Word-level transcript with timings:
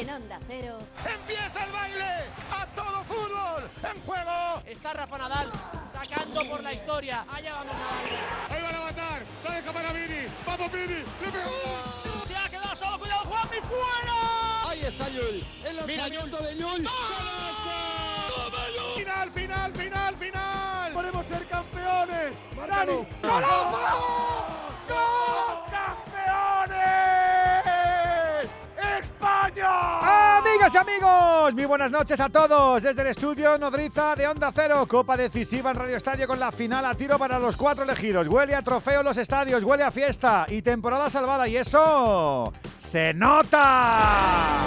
en 0.00 0.10
Onda 0.10 0.38
Cero. 0.46 0.78
¡Empieza 1.04 1.64
el 1.64 1.72
baile! 1.72 2.24
¡A 2.50 2.66
todo 2.74 3.04
fútbol! 3.04 3.70
¡En 3.82 4.00
juego! 4.02 4.62
Está 4.64 4.94
Rafa 4.94 5.18
Nadal 5.18 5.52
sacando 5.92 6.42
por 6.48 6.62
la 6.62 6.72
historia. 6.72 7.26
Allá 7.30 7.52
vamos 7.56 7.74
Nadal. 7.74 8.50
Ahí 8.50 8.62
van 8.62 8.74
a 8.76 8.80
matar. 8.80 9.22
La 9.44 9.50
deja 9.50 9.72
para 9.72 9.92
Vini. 9.92 10.26
¡Vamos 10.46 10.72
Vini! 10.72 11.04
¡Le 11.20 11.32
pegó! 11.32 12.24
Se 12.26 12.34
ha 12.34 12.48
quedado 12.48 12.76
solo. 12.76 12.98
¡Cuidado, 12.98 13.24
Juanmi! 13.26 13.56
¡Fuera! 13.58 14.70
Ahí 14.70 14.80
está 14.80 15.08
Llull. 15.10 15.44
El 15.66 15.76
lanzamiento 15.76 16.42
de 16.44 16.54
Llull. 16.56 16.88
¡Final, 18.96 19.32
final, 19.32 19.74
final, 19.74 20.16
final! 20.16 20.92
¡Podemos 20.92 21.26
ser 21.26 21.46
campeones! 21.46 22.32
¡Dani! 22.56 23.06
¡Golazo! 23.22 24.59
Amigos, 30.76 31.52
muy 31.54 31.64
buenas 31.64 31.90
noches 31.90 32.20
a 32.20 32.28
todos 32.28 32.82
desde 32.82 33.02
el 33.02 33.08
estudio 33.08 33.58
Nodriza 33.58 34.14
de 34.14 34.28
Onda 34.28 34.52
Cero, 34.54 34.86
Copa 34.86 35.16
decisiva 35.16 35.72
en 35.72 35.76
Radio 35.76 35.96
Estadio 35.96 36.28
con 36.28 36.38
la 36.38 36.52
final 36.52 36.84
a 36.84 36.94
tiro 36.94 37.18
para 37.18 37.38
los 37.40 37.56
cuatro 37.56 37.82
elegidos. 37.82 38.28
Huele 38.28 38.54
a 38.54 38.62
trofeo 38.62 39.00
en 39.00 39.06
los 39.06 39.16
estadios, 39.16 39.64
huele 39.64 39.82
a 39.82 39.90
fiesta 39.90 40.46
y 40.48 40.62
temporada 40.62 41.10
salvada 41.10 41.48
y 41.48 41.56
eso 41.56 42.52
se 42.78 43.12
nota. 43.12 44.60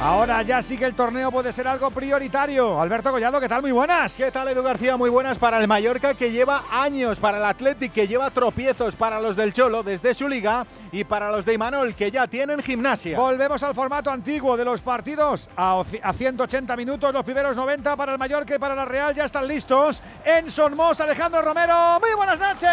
Ahora 0.00 0.42
ya 0.42 0.60
sí 0.60 0.76
que 0.76 0.84
el 0.84 0.94
torneo 0.94 1.32
puede 1.32 1.52
ser 1.52 1.66
algo 1.66 1.90
prioritario. 1.90 2.78
Alberto 2.80 3.10
Collado, 3.10 3.40
¿qué 3.40 3.48
tal? 3.48 3.62
Muy 3.62 3.72
buenas. 3.72 4.14
¿Qué 4.14 4.30
tal, 4.30 4.46
Edu 4.46 4.62
García? 4.62 4.98
Muy 4.98 5.08
buenas 5.08 5.38
para 5.38 5.58
el 5.58 5.66
Mallorca, 5.66 6.12
que 6.12 6.30
lleva 6.30 6.64
años, 6.70 7.18
para 7.18 7.38
el 7.38 7.44
Athletic, 7.44 7.92
que 7.92 8.06
lleva 8.06 8.30
tropiezos 8.30 8.94
para 8.94 9.18
los 9.20 9.36
del 9.36 9.54
Cholo 9.54 9.82
desde 9.82 10.12
su 10.12 10.28
liga, 10.28 10.66
y 10.92 11.04
para 11.04 11.30
los 11.30 11.46
de 11.46 11.54
Imanol, 11.54 11.94
que 11.94 12.10
ya 12.10 12.26
tienen 12.26 12.62
gimnasia. 12.62 13.18
Volvemos 13.18 13.62
al 13.62 13.74
formato 13.74 14.10
antiguo 14.10 14.56
de 14.58 14.66
los 14.66 14.82
partidos 14.82 15.48
a, 15.56 15.82
a 16.02 16.12
180 16.12 16.76
minutos, 16.76 17.12
los 17.12 17.24
primeros 17.24 17.56
90 17.56 17.96
para 17.96 18.12
el 18.12 18.18
Mallorca 18.18 18.54
y 18.54 18.58
para 18.58 18.74
la 18.74 18.84
Real 18.84 19.14
ya 19.14 19.24
están 19.24 19.48
listos. 19.48 20.02
En 20.26 20.50
Sonmos, 20.50 21.00
Alejandro 21.00 21.40
Romero, 21.40 21.98
muy 22.00 22.14
buenas 22.14 22.38
noches. 22.38 22.70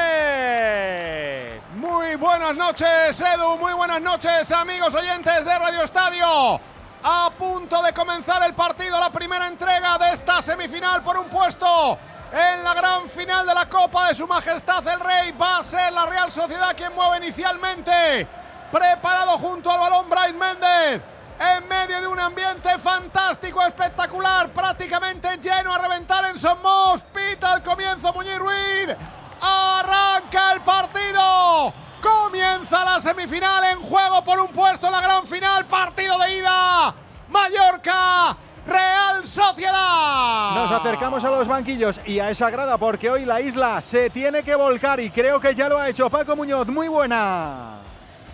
Muy 1.77 2.15
buenas 2.15 2.53
noches, 2.53 3.19
Edu. 3.19 3.58
Muy 3.58 3.73
buenas 3.73 4.02
noches, 4.02 4.52
amigos 4.52 4.93
oyentes 4.93 5.45
de 5.45 5.58
Radio 5.58 5.83
Estadio. 5.83 6.59
A 7.05 7.29
punto 7.37 7.81
de 7.81 7.91
comenzar 7.91 8.41
el 8.43 8.53
partido, 8.53 8.97
la 8.97 9.09
primera 9.09 9.47
entrega 9.47 9.97
de 9.97 10.13
esta 10.13 10.41
semifinal 10.41 11.03
por 11.03 11.17
un 11.17 11.25
puesto 11.25 11.97
en 12.31 12.63
la 12.63 12.73
gran 12.73 13.09
final 13.09 13.45
de 13.45 13.53
la 13.53 13.67
Copa 13.67 14.07
de 14.07 14.15
Su 14.15 14.25
Majestad 14.25 14.87
el 14.87 15.01
Rey. 15.01 15.33
Va 15.33 15.57
a 15.57 15.63
ser 15.63 15.91
la 15.91 16.05
Real 16.05 16.31
Sociedad 16.31 16.73
quien 16.73 16.95
mueve 16.95 17.17
inicialmente. 17.17 18.25
Preparado 18.71 19.37
junto 19.37 19.69
al 19.69 19.81
balón 19.81 20.09
Brian 20.09 20.37
Méndez. 20.37 21.01
En 21.39 21.67
medio 21.67 21.99
de 21.99 22.07
un 22.07 22.21
ambiente 22.21 22.79
fantástico, 22.79 23.61
espectacular, 23.61 24.47
prácticamente 24.51 25.37
lleno 25.39 25.73
a 25.73 25.79
reventar 25.79 26.23
en 26.23 26.39
Somos. 26.39 27.01
Pita 27.13 27.51
al 27.51 27.63
comienzo 27.63 28.13
Muñiz 28.13 28.37
Ruiz. 28.37 28.95
Arranca 29.41 30.53
el 30.53 30.61
partido. 30.61 31.73
Comienza 32.03 32.83
la 32.83 32.99
semifinal 32.99 33.63
en 33.63 33.79
juego 33.79 34.21
por 34.25 34.37
un 34.37 34.49
puesto 34.49 34.87
en 34.87 34.91
la 34.91 34.99
gran 34.99 35.25
final. 35.25 35.65
Partido 35.65 36.19
de 36.19 36.37
ida. 36.37 36.93
Mallorca. 37.29 38.35
Real 38.67 39.25
Sociedad. 39.25 40.55
Nos 40.55 40.71
acercamos 40.71 41.23
a 41.23 41.29
los 41.29 41.47
banquillos 41.47 42.01
y 42.05 42.19
a 42.19 42.29
esa 42.29 42.49
grada 42.49 42.77
porque 42.77 43.09
hoy 43.09 43.23
la 43.23 43.39
isla 43.39 43.79
se 43.79 44.09
tiene 44.09 44.43
que 44.43 44.55
volcar 44.55 44.99
y 44.99 45.09
creo 45.11 45.39
que 45.39 45.55
ya 45.55 45.69
lo 45.69 45.77
ha 45.77 45.87
hecho 45.87 46.09
Paco 46.09 46.35
Muñoz. 46.35 46.67
Muy 46.67 46.89
buena. 46.89 47.79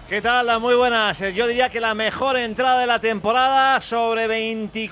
¿Qué 0.10 0.22
tal? 0.22 0.60
Muy 0.60 0.74
buenas. 0.74 1.20
Yo 1.20 1.46
diría 1.46 1.70
que 1.70 1.80
la 1.80 1.94
mejor 1.94 2.36
entrada 2.38 2.80
de 2.80 2.88
la 2.88 3.00
temporada, 3.00 3.80
sobre 3.80 4.28
24.000, 4.28 4.92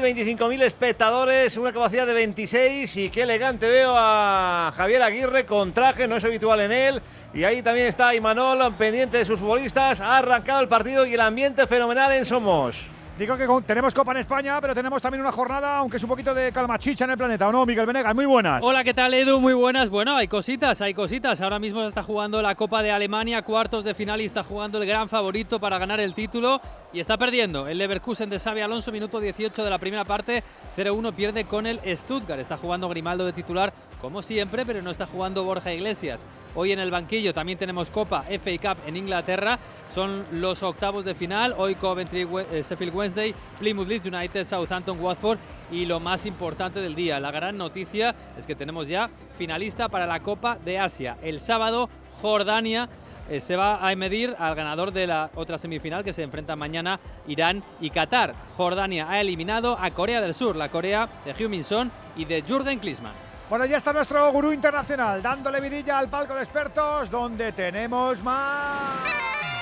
25.000 0.00 0.62
espectadores, 0.62 1.58
una 1.58 1.70
capacidad 1.70 2.06
de 2.06 2.14
26 2.14 2.96
y 2.96 3.10
qué 3.10 3.22
elegante 3.24 3.68
veo 3.68 3.92
a 3.94 4.72
Javier 4.74 5.02
Aguirre 5.02 5.44
con 5.44 5.74
traje, 5.74 6.08
no 6.08 6.16
es 6.16 6.24
habitual 6.24 6.60
en 6.60 6.72
él. 6.72 7.02
Y 7.34 7.42
ahí 7.42 7.62
también 7.62 7.88
está 7.88 8.14
Imanol, 8.14 8.74
pendiente 8.76 9.18
de 9.18 9.24
sus 9.24 9.40
futbolistas. 9.40 10.00
Ha 10.00 10.18
arrancado 10.18 10.60
el 10.60 10.68
partido 10.68 11.04
y 11.04 11.14
el 11.14 11.20
ambiente 11.20 11.66
fenomenal 11.66 12.12
en 12.12 12.24
Somos. 12.24 12.86
Digo 13.18 13.36
que 13.36 13.46
tenemos 13.66 13.92
Copa 13.92 14.12
en 14.12 14.18
España, 14.18 14.60
pero 14.60 14.72
tenemos 14.72 15.02
también 15.02 15.20
una 15.20 15.32
jornada, 15.32 15.78
aunque 15.78 15.96
es 15.96 16.02
un 16.04 16.08
poquito 16.08 16.32
de 16.32 16.52
calmachicha 16.52 17.04
en 17.04 17.10
el 17.12 17.16
planeta, 17.16 17.48
¿o 17.48 17.52
no, 17.52 17.66
Miguel 17.66 17.86
Venegas? 17.86 18.14
Muy 18.14 18.26
buenas. 18.26 18.62
Hola, 18.62 18.84
¿qué 18.84 18.94
tal, 18.94 19.14
Edu? 19.14 19.40
Muy 19.40 19.52
buenas. 19.52 19.88
Bueno, 19.88 20.16
hay 20.16 20.28
cositas, 20.28 20.80
hay 20.80 20.94
cositas. 20.94 21.40
Ahora 21.40 21.58
mismo 21.58 21.82
está 21.82 22.04
jugando 22.04 22.40
la 22.40 22.54
Copa 22.54 22.82
de 22.84 22.92
Alemania, 22.92 23.42
cuartos 23.42 23.82
de 23.84 23.94
final 23.94 24.20
y 24.20 24.26
está 24.26 24.44
jugando 24.44 24.78
el 24.78 24.86
gran 24.86 25.08
favorito 25.08 25.58
para 25.58 25.78
ganar 25.78 25.98
el 25.98 26.14
título 26.14 26.60
y 26.94 27.00
está 27.00 27.18
perdiendo. 27.18 27.66
El 27.66 27.78
Leverkusen 27.78 28.30
de 28.30 28.38
Xavi 28.38 28.60
Alonso, 28.60 28.92
minuto 28.92 29.18
18 29.18 29.64
de 29.64 29.70
la 29.70 29.78
primera 29.78 30.04
parte, 30.04 30.44
0-1 30.76 31.12
pierde 31.12 31.44
con 31.44 31.66
el 31.66 31.80
Stuttgart. 31.96 32.40
Está 32.40 32.56
jugando 32.56 32.88
Grimaldo 32.88 33.26
de 33.26 33.32
titular, 33.32 33.72
como 34.00 34.22
siempre, 34.22 34.64
pero 34.64 34.80
no 34.80 34.92
está 34.92 35.06
jugando 35.06 35.42
Borja 35.42 35.74
Iglesias. 35.74 36.24
Hoy 36.54 36.70
en 36.70 36.78
el 36.78 36.92
banquillo 36.92 37.34
también 37.34 37.58
tenemos 37.58 37.90
Copa 37.90 38.24
FA 38.28 38.58
Cup 38.74 38.82
en 38.86 38.96
Inglaterra. 38.96 39.58
Son 39.92 40.24
los 40.30 40.62
octavos 40.62 41.04
de 41.04 41.16
final. 41.16 41.52
Hoy 41.58 41.74
Coventry, 41.74 42.28
Sheffield 42.52 42.94
Wednesday, 42.94 43.34
Plymouth 43.58 43.88
Leeds 43.88 44.06
United, 44.06 44.46
Southampton, 44.46 45.00
Watford. 45.00 45.38
Y 45.72 45.86
lo 45.86 45.98
más 45.98 46.26
importante 46.26 46.78
del 46.78 46.94
día, 46.94 47.18
la 47.18 47.32
gran 47.32 47.58
noticia 47.58 48.14
es 48.38 48.46
que 48.46 48.54
tenemos 48.54 48.86
ya 48.86 49.10
finalista 49.36 49.88
para 49.88 50.06
la 50.06 50.20
Copa 50.20 50.58
de 50.64 50.78
Asia. 50.78 51.16
El 51.22 51.40
sábado, 51.40 51.90
Jordania 52.22 52.88
eh, 53.28 53.40
se 53.40 53.56
va 53.56 53.86
a 53.86 53.94
medir 53.96 54.34
al 54.38 54.54
ganador 54.54 54.92
de 54.92 55.06
la 55.06 55.30
otra 55.34 55.58
semifinal 55.58 56.04
que 56.04 56.12
se 56.12 56.22
enfrenta 56.22 56.56
mañana 56.56 57.00
Irán 57.26 57.62
y 57.80 57.90
Qatar. 57.90 58.34
Jordania 58.56 59.08
ha 59.10 59.20
eliminado 59.20 59.78
a 59.80 59.90
Corea 59.90 60.20
del 60.20 60.34
Sur, 60.34 60.56
la 60.56 60.68
Corea 60.68 61.08
de 61.24 61.32
Heung-min 61.32 61.64
Son 61.64 61.90
y 62.16 62.24
de 62.24 62.42
Jordan 62.46 62.78
Klinsmann. 62.78 63.14
Bueno, 63.48 63.66
ya 63.66 63.76
está 63.76 63.92
nuestro 63.92 64.32
gurú 64.32 64.52
internacional 64.52 65.22
dándole 65.22 65.60
vidilla 65.60 65.98
al 65.98 66.08
palco 66.08 66.34
de 66.34 66.42
expertos 66.42 67.10
donde 67.10 67.52
tenemos 67.52 68.22
más. 68.22 69.53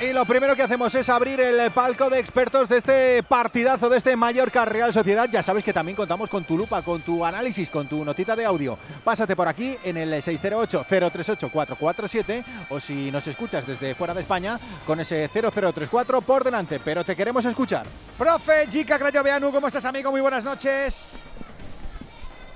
Y 0.00 0.12
lo 0.12 0.24
primero 0.24 0.54
que 0.54 0.62
hacemos 0.62 0.94
es 0.94 1.08
abrir 1.08 1.40
el 1.40 1.72
palco 1.72 2.08
de 2.08 2.20
expertos 2.20 2.68
de 2.68 2.76
este 2.76 3.20
partidazo, 3.24 3.88
de 3.88 3.98
este 3.98 4.14
Mallorca 4.14 4.64
Real 4.64 4.92
Sociedad. 4.92 5.28
Ya 5.28 5.42
sabes 5.42 5.64
que 5.64 5.72
también 5.72 5.96
contamos 5.96 6.30
con 6.30 6.44
tu 6.44 6.56
lupa, 6.56 6.82
con 6.82 7.00
tu 7.00 7.24
análisis, 7.24 7.68
con 7.68 7.88
tu 7.88 8.04
notita 8.04 8.36
de 8.36 8.44
audio. 8.44 8.78
Pásate 9.02 9.34
por 9.34 9.48
aquí 9.48 9.76
en 9.82 9.96
el 9.96 10.12
608-038-447 10.22 12.44
o 12.70 12.78
si 12.78 13.10
nos 13.10 13.26
escuchas 13.26 13.66
desde 13.66 13.96
fuera 13.96 14.14
de 14.14 14.20
España, 14.20 14.60
con 14.86 15.00
ese 15.00 15.28
0034 15.28 16.20
por 16.20 16.44
delante. 16.44 16.78
Pero 16.78 17.04
te 17.04 17.16
queremos 17.16 17.44
escuchar. 17.44 17.84
Profe 18.16 18.68
Jica 18.70 19.00
Crayoveanu, 19.00 19.50
¿cómo 19.50 19.66
estás, 19.66 19.84
amigo? 19.84 20.12
Muy 20.12 20.20
buenas 20.20 20.44
noches. 20.44 21.26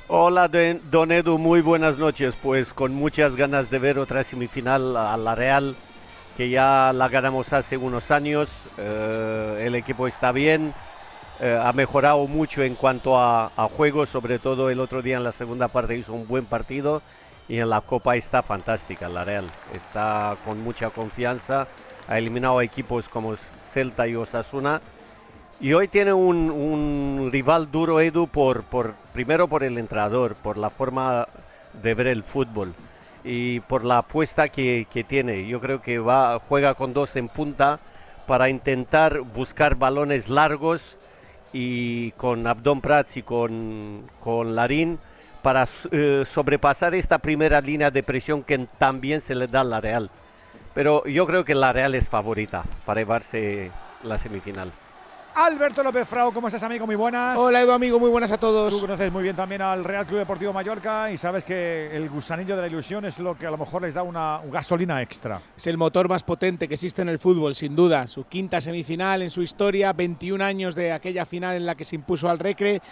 Hola, 0.06 0.48
don 0.48 1.10
Edu, 1.10 1.38
muy 1.38 1.60
buenas 1.60 1.98
noches. 1.98 2.36
Pues 2.40 2.72
con 2.72 2.94
muchas 2.94 3.34
ganas 3.34 3.68
de 3.68 3.80
ver 3.80 3.98
otra 3.98 4.22
semifinal 4.22 4.96
a 4.96 5.16
la 5.16 5.34
Real, 5.34 5.74
que 6.36 6.48
ya 6.48 6.92
la 6.94 7.08
ganamos 7.08 7.52
hace 7.52 7.76
unos 7.76 8.10
años. 8.10 8.50
Eh, 8.78 9.64
el 9.66 9.74
equipo 9.74 10.06
está 10.06 10.32
bien, 10.32 10.74
eh, 11.40 11.58
ha 11.60 11.72
mejorado 11.72 12.26
mucho 12.26 12.62
en 12.62 12.74
cuanto 12.74 13.18
a, 13.18 13.52
a, 13.56 13.68
juego, 13.68 14.06
sobre 14.06 14.38
todo 14.38 14.70
el 14.70 14.80
otro 14.80 15.02
día 15.02 15.16
en 15.16 15.24
la 15.24 15.32
segunda 15.32 15.68
parte 15.68 15.96
hizo 15.96 16.12
un 16.12 16.26
buen 16.26 16.44
partido 16.46 17.02
y 17.48 17.58
en 17.58 17.70
la 17.70 17.80
Copa 17.80 18.16
está 18.16 18.42
fantástica 18.42 19.08
la 19.08 19.24
Real. 19.24 19.46
Está 19.74 20.36
con 20.44 20.62
mucha 20.62 20.90
confianza, 20.90 21.66
ha 22.08 22.18
eliminado 22.18 22.58
a 22.58 22.64
equipos 22.64 23.08
como 23.08 23.36
Celta 23.36 24.06
y 24.06 24.14
Osasuna 24.14 24.80
y 25.60 25.74
hoy 25.74 25.86
tiene 25.88 26.12
un, 26.12 27.28
rival 27.30 27.70
duro, 27.70 28.00
Edu, 28.00 28.26
por, 28.26 28.64
por, 28.64 28.94
primero 29.12 29.48
por 29.48 29.62
el 29.62 29.78
entrenador, 29.78 30.34
por 30.34 30.58
la 30.58 30.70
forma 30.70 31.28
de 31.82 31.94
ver 31.94 32.08
el 32.08 32.24
fútbol 32.24 32.74
y 33.24 33.60
por 33.60 33.84
la 33.84 33.98
apuesta 33.98 34.48
que, 34.48 34.86
tiene. 35.08 35.46
Yo 35.46 35.60
creo 35.60 35.80
que 35.80 35.98
va, 35.98 36.38
juega 36.38 36.74
con 36.74 36.92
dos 36.92 37.16
en 37.16 37.28
punta 37.28 37.80
para 38.26 38.48
intentar 38.48 39.20
buscar 39.20 39.76
balones 39.76 40.28
largos 40.28 40.96
y 41.52 42.12
con 42.12 42.46
Abdón 42.46 42.80
Prats 42.80 43.16
y 43.16 43.22
con, 43.22 44.04
con 44.20 44.54
Larín 44.54 44.98
para 45.42 45.66
eh, 45.90 46.22
sobrepasar 46.24 46.94
esta 46.94 47.18
primera 47.18 47.60
línea 47.60 47.90
de 47.90 48.02
presión 48.02 48.42
que 48.42 48.58
también 48.78 49.20
se 49.20 49.34
le 49.34 49.48
da 49.48 49.60
a 49.60 49.64
la 49.64 49.80
Real. 49.80 50.10
Pero 50.74 51.04
yo 51.04 51.26
creo 51.26 51.44
que 51.44 51.54
la 51.54 51.72
Real 51.72 51.94
es 51.94 52.08
favorita 52.08 52.64
para 52.86 53.00
llevarse 53.00 53.70
la 54.02 54.18
semifinal. 54.18 54.72
Alberto 55.34 55.82
López 55.82 56.06
Frau, 56.06 56.30
¿cómo 56.32 56.48
estás, 56.48 56.62
amigo? 56.62 56.86
Muy 56.86 56.94
buenas. 56.94 57.38
Hola, 57.38 57.62
Edu, 57.62 57.72
amigo, 57.72 57.98
muy 57.98 58.10
buenas 58.10 58.30
a 58.32 58.36
todos. 58.36 58.72
Tú 58.72 58.80
conoces 58.80 59.10
muy 59.10 59.22
bien 59.22 59.34
también 59.34 59.62
al 59.62 59.82
Real 59.82 60.04
Club 60.06 60.18
Deportivo 60.18 60.52
Mallorca 60.52 61.10
y 61.10 61.16
sabes 61.16 61.42
que 61.42 61.88
el 61.96 62.10
gusanillo 62.10 62.54
de 62.54 62.60
la 62.60 62.68
ilusión 62.68 63.06
es 63.06 63.18
lo 63.18 63.36
que 63.38 63.46
a 63.46 63.50
lo 63.50 63.56
mejor 63.56 63.80
les 63.80 63.94
da 63.94 64.02
una 64.02 64.40
gasolina 64.50 65.00
extra. 65.00 65.40
Es 65.56 65.66
el 65.66 65.78
motor 65.78 66.06
más 66.06 66.22
potente 66.22 66.68
que 66.68 66.74
existe 66.74 67.00
en 67.00 67.08
el 67.08 67.18
fútbol, 67.18 67.54
sin 67.54 67.74
duda. 67.74 68.06
Su 68.08 68.24
quinta 68.24 68.60
semifinal 68.60 69.22
en 69.22 69.30
su 69.30 69.40
historia, 69.42 69.94
21 69.94 70.44
años 70.44 70.74
de 70.74 70.92
aquella 70.92 71.24
final 71.24 71.56
en 71.56 71.64
la 71.64 71.76
que 71.76 71.84
se 71.84 71.96
impuso 71.96 72.28
al 72.28 72.38
Recre. 72.38 72.82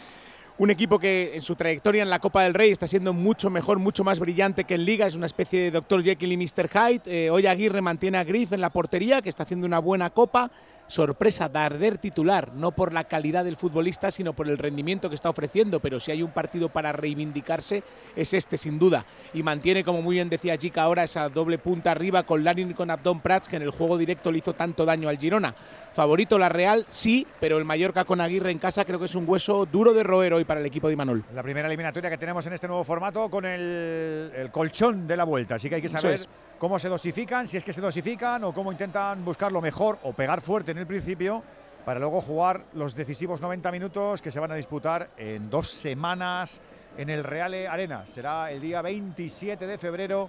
Un 0.57 0.71
equipo 0.71 0.99
que 0.99 1.35
en 1.35 1.43
su 1.43 1.57
trayectoria 1.57 2.03
en 2.03 2.11
la 2.11 2.19
Copa 2.21 2.43
del 2.43 2.55
Rey 2.55 2.71
está 2.71 2.87
siendo 2.87 3.13
mucho 3.13 3.51
mejor, 3.51 3.79
mucho 3.79 4.03
más 4.03 4.19
brillante 4.19 4.65
que 4.65 4.75
en 4.75 4.85
Liga. 4.87 5.07
Es 5.07 5.15
una 5.15 5.27
especie 5.27 5.61
de 5.61 5.71
Dr. 5.71 6.03
Jekyll 6.03 6.33
y 6.33 6.37
Mr. 6.37 6.69
Hyde. 6.69 7.03
Eh, 7.07 7.31
hoy 7.31 7.47
Aguirre 7.47 7.83
mantiene 7.83 8.19
a 8.19 8.25
Griff 8.25 8.53
en 8.53 8.61
la 8.61 8.71
portería, 8.71 9.21
que 9.21 9.29
está 9.29 9.43
haciendo 9.43 9.67
una 9.67 9.79
buena 9.79 10.11
Copa 10.11 10.51
sorpresa, 10.91 11.49
Darder 11.49 11.99
titular, 11.99 12.53
no 12.53 12.73
por 12.73 12.93
la 12.93 13.05
calidad 13.05 13.45
del 13.45 13.57
futbolista, 13.57 14.11
sino 14.11 14.33
por 14.33 14.49
el 14.49 14.59
rendimiento 14.59 15.09
que 15.09 15.15
está 15.15 15.31
ofreciendo, 15.31 15.81
pero 15.81 16.01
si 16.01 16.11
hay 16.11 16.23
un 16.23 16.33
partido 16.33 16.69
para 16.69 16.93
reivindicarse 16.93 17.83
es 18.17 18.35
este 18.35 18.57
sin 18.57 18.79
duda. 18.79 19.05
Y 19.33 19.43
mantiene, 19.43 19.85
como 19.85 20.03
muy 20.03 20.17
bien 20.17 20.29
decía 20.29 20.59
Chica 20.59 20.83
ahora, 20.83 21.05
esa 21.05 21.29
doble 21.29 21.59
punta 21.59 21.93
arriba 21.93 22.25
con 22.25 22.43
Larin 22.43 22.73
y 22.73 22.75
con 22.75 22.91
Abdón 22.91 23.21
Prats, 23.21 23.49
que 23.49 23.57
en 23.57 23.63
el 23.63 23.71
juego 23.71 23.97
directo 23.97 24.33
le 24.33 24.39
hizo 24.39 24.53
tanto 24.53 24.85
daño 24.85 25.09
al 25.09 25.19
Girona. 25.19 25.55
Favorito 25.95 26.39
la 26.39 26.49
Real, 26.49 26.85
sí, 26.91 27.27
pero 27.39 27.59
el 27.59 27.65
Mallorca 27.65 28.05
con 28.05 28.21
Aguirre 28.21 28.51
en 28.51 28.59
casa 28.59 28.85
creo 28.85 28.99
que 28.99 29.05
es 29.05 29.15
un 29.15 29.29
hueso 29.29 29.67
duro 29.67 29.95
de 29.95 30.03
roer 30.03 30.35
hoy 30.35 30.45
para 30.45 30.61
el 30.61 30.67
equipo 30.67 30.89
de 30.89 30.95
Imanol. 30.95 31.25
La 31.35 31.43
primera 31.43 31.69
eliminatoria 31.69 32.11
que 32.11 32.19
tenemos 32.19 32.45
en 32.47 32.53
este 32.53 32.67
nuevo 32.67 32.83
formato 32.83 33.31
con 33.31 33.45
el, 33.45 34.33
el 34.35 34.51
colchón 34.51 35.07
de 35.07 35.17
la 35.17 35.25
vuelta, 35.25 35.55
así 35.55 35.69
que 35.69 35.77
hay 35.77 35.83
que 35.83 35.89
saber. 35.89 36.21
Cómo 36.61 36.79
se 36.79 36.91
dosifican, 36.91 37.49
si 37.49 37.57
es 37.57 37.65
que 37.65 37.73
se 37.73 37.81
dosifican 37.81 38.45
o 38.45 38.53
cómo 38.53 38.71
intentan 38.71 39.25
buscar 39.25 39.51
lo 39.51 39.63
mejor 39.63 39.99
o 40.03 40.13
pegar 40.13 40.43
fuerte 40.43 40.73
en 40.73 40.79
el 40.79 40.87
principio 40.87 41.43
para 41.87 41.99
luego 41.99 42.21
jugar 42.21 42.67
los 42.75 42.95
decisivos 42.95 43.41
90 43.41 43.73
minutos 43.73 44.21
que 44.21 44.31
se 44.31 44.39
van 44.39 44.53
a 44.53 44.57
disputar 44.57 45.09
en 45.17 45.49
dos 45.49 45.71
semanas 45.71 46.61
en 46.99 47.09
el 47.09 47.25
Reale 47.25 47.67
Arena. 47.67 48.05
Será 48.07 48.53
el 48.53 48.61
día 48.61 48.83
27 48.83 49.67
de 49.67 49.79
febrero 49.79 50.29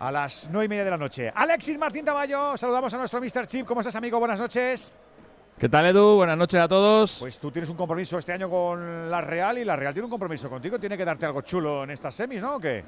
a 0.00 0.10
las 0.10 0.48
9 0.50 0.64
y 0.64 0.68
media 0.68 0.84
de 0.84 0.90
la 0.90 0.96
noche. 0.96 1.30
Alexis 1.34 1.76
Martín 1.76 2.06
Taballo, 2.06 2.56
saludamos 2.56 2.94
a 2.94 2.96
nuestro 2.96 3.20
Mr. 3.20 3.46
Chip. 3.46 3.66
¿Cómo 3.66 3.82
estás, 3.82 3.96
amigo? 3.96 4.18
Buenas 4.18 4.40
noches. 4.40 4.94
¿Qué 5.58 5.68
tal, 5.68 5.84
Edu? 5.86 6.16
Buenas 6.16 6.38
noches 6.38 6.58
a 6.58 6.68
todos. 6.68 7.18
Pues 7.20 7.38
tú 7.38 7.50
tienes 7.50 7.68
un 7.68 7.76
compromiso 7.76 8.16
este 8.16 8.32
año 8.32 8.48
con 8.48 9.10
la 9.10 9.20
Real 9.20 9.58
y 9.58 9.64
la 9.64 9.76
Real 9.76 9.92
tiene 9.92 10.06
un 10.06 10.10
compromiso 10.10 10.48
contigo. 10.48 10.78
Tiene 10.78 10.96
que 10.96 11.04
darte 11.04 11.26
algo 11.26 11.42
chulo 11.42 11.84
en 11.84 11.90
estas 11.90 12.14
semis, 12.14 12.40
¿no? 12.40 12.56
¿O 12.56 12.60
qué? 12.60 12.82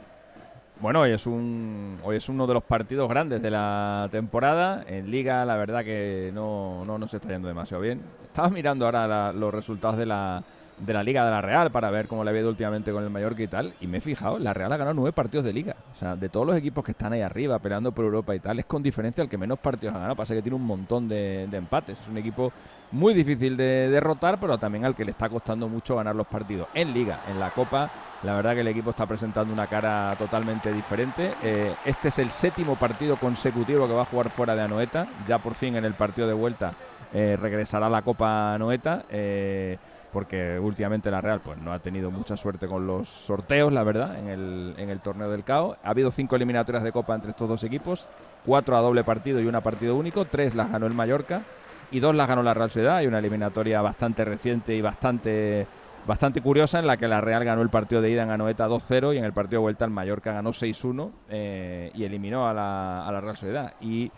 Bueno, 0.80 1.00
hoy 1.00 1.10
es, 1.10 1.26
un, 1.26 1.98
hoy 2.04 2.16
es 2.16 2.28
uno 2.28 2.46
de 2.46 2.54
los 2.54 2.62
partidos 2.62 3.08
grandes 3.08 3.42
de 3.42 3.50
la 3.50 4.08
temporada. 4.12 4.84
En 4.86 5.10
Liga, 5.10 5.44
la 5.44 5.56
verdad 5.56 5.82
que 5.84 6.30
no, 6.32 6.84
no 6.84 6.98
nos 6.98 7.12
está 7.12 7.28
yendo 7.30 7.48
demasiado 7.48 7.82
bien. 7.82 8.00
Estaba 8.24 8.48
mirando 8.48 8.84
ahora 8.84 9.08
la- 9.08 9.32
los 9.32 9.52
resultados 9.52 9.96
de 9.96 10.06
la, 10.06 10.44
de 10.80 10.92
la 10.92 11.02
Liga 11.02 11.24
de 11.24 11.30
la 11.30 11.40
Real 11.40 11.70
para 11.70 11.90
ver 11.90 12.08
cómo 12.08 12.24
le 12.24 12.30
había 12.30 12.42
ido 12.42 12.50
últimamente 12.50 12.92
con 12.92 13.02
el 13.02 13.10
Mallorca 13.10 13.42
y 13.42 13.48
tal. 13.48 13.74
Y 13.80 13.86
me 13.86 13.98
he 13.98 14.00
fijado, 14.00 14.38
la 14.38 14.54
Real 14.54 14.72
ha 14.72 14.76
ganado 14.76 14.94
nueve 14.94 15.12
partidos 15.12 15.44
de 15.44 15.52
Liga. 15.52 15.76
O 15.94 15.98
sea, 15.98 16.16
de 16.16 16.28
todos 16.28 16.46
los 16.46 16.56
equipos 16.56 16.84
que 16.84 16.92
están 16.92 17.12
ahí 17.12 17.20
arriba 17.20 17.58
peleando 17.58 17.92
por 17.92 18.04
Europa 18.04 18.34
y 18.34 18.40
tal, 18.40 18.58
es 18.58 18.64
con 18.64 18.82
diferencia 18.82 19.22
el 19.22 19.28
que 19.28 19.38
menos 19.38 19.58
partidos 19.58 19.94
ha 19.94 19.98
ganado. 19.98 20.16
Pasa 20.16 20.34
que 20.34 20.42
tiene 20.42 20.56
un 20.56 20.64
montón 20.64 21.08
de, 21.08 21.44
empates. 21.44 22.00
Es 22.00 22.08
un 22.08 22.18
equipo 22.18 22.52
muy 22.92 23.14
difícil 23.14 23.56
de 23.56 23.88
derrotar, 23.88 24.38
pero 24.40 24.58
también 24.58 24.84
al 24.84 24.94
que 24.94 25.04
le 25.04 25.10
está 25.10 25.28
costando 25.28 25.68
mucho 25.68 25.96
ganar 25.96 26.14
los 26.14 26.26
partidos. 26.26 26.68
En 26.74 26.92
Liga, 26.94 27.20
en 27.28 27.38
la 27.38 27.50
Copa, 27.50 27.90
la 28.22 28.34
verdad 28.34 28.54
que 28.54 28.60
el 28.60 28.68
equipo 28.68 28.90
está 28.90 29.06
presentando 29.06 29.52
una 29.52 29.66
cara 29.66 30.14
totalmente 30.18 30.72
diferente. 30.72 31.34
Eh, 31.42 31.74
este 31.84 32.08
es 32.08 32.18
el 32.18 32.30
séptimo 32.30 32.76
partido 32.76 33.16
consecutivo 33.16 33.86
que 33.86 33.94
va 33.94 34.02
a 34.02 34.06
jugar 34.06 34.30
fuera 34.30 34.54
de 34.54 34.62
Anoeta. 34.62 35.06
Ya 35.26 35.38
por 35.38 35.54
fin 35.54 35.76
en 35.76 35.84
el 35.84 35.94
partido 35.94 36.26
de 36.26 36.34
vuelta 36.34 36.72
eh, 37.12 37.36
regresará 37.40 37.88
la 37.88 38.02
Copa 38.02 38.54
Anoeta. 38.54 39.04
eh, 39.10 39.78
porque 40.12 40.58
últimamente 40.58 41.10
la 41.10 41.20
Real 41.20 41.40
pues 41.44 41.58
no 41.58 41.72
ha 41.72 41.78
tenido 41.78 42.10
mucha 42.10 42.36
suerte 42.36 42.66
con 42.66 42.86
los 42.86 43.08
sorteos, 43.08 43.72
la 43.72 43.82
verdad, 43.82 44.18
en 44.18 44.28
el, 44.28 44.74
en 44.78 44.90
el 44.90 45.00
torneo 45.00 45.30
del 45.30 45.44
CAO. 45.44 45.76
Ha 45.82 45.90
habido 45.90 46.10
cinco 46.10 46.36
eliminatorias 46.36 46.82
de 46.84 46.92
Copa 46.92 47.14
entre 47.14 47.30
estos 47.30 47.48
dos 47.48 47.64
equipos, 47.64 48.06
cuatro 48.44 48.76
a 48.76 48.80
doble 48.80 49.04
partido 49.04 49.40
y 49.40 49.46
una 49.46 49.60
partido 49.60 49.96
único, 49.96 50.24
tres 50.24 50.54
las 50.54 50.70
ganó 50.70 50.86
el 50.86 50.94
Mallorca 50.94 51.42
y 51.90 52.00
dos 52.00 52.14
las 52.14 52.28
ganó 52.28 52.42
la 52.42 52.54
Real 52.54 52.70
Sociedad. 52.70 52.96
Hay 52.96 53.06
una 53.06 53.18
eliminatoria 53.18 53.82
bastante 53.82 54.24
reciente 54.24 54.74
y 54.74 54.80
bastante 54.80 55.66
bastante 56.06 56.40
curiosa 56.40 56.78
en 56.78 56.86
la 56.86 56.96
que 56.96 57.06
la 57.06 57.20
Real 57.20 57.44
ganó 57.44 57.60
el 57.60 57.68
partido 57.68 58.00
de 58.00 58.10
ida 58.10 58.22
en 58.22 58.30
Anoeta 58.30 58.66
2-0 58.66 59.14
y 59.14 59.18
en 59.18 59.24
el 59.24 59.34
partido 59.34 59.60
de 59.60 59.64
vuelta 59.64 59.84
el 59.84 59.90
Mallorca 59.90 60.32
ganó 60.32 60.50
6-1 60.50 61.10
eh, 61.28 61.90
y 61.94 62.04
eliminó 62.04 62.48
a 62.48 62.54
la, 62.54 63.06
a 63.06 63.12
la 63.12 63.20
Real 63.20 63.36
Sociedad. 63.36 63.74
Y, 63.82 64.10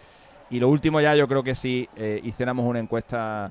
y 0.51 0.61
lo 0.61 0.69
último 0.69 1.01
ya 1.01 1.17
yo 1.17 1.27
creo 1.27 1.43
que 1.43 1.57
si 1.57 1.89
eh, 1.97 2.21
hiciéramos 2.23 2.65
una 2.65 2.79
encuesta 2.79 3.51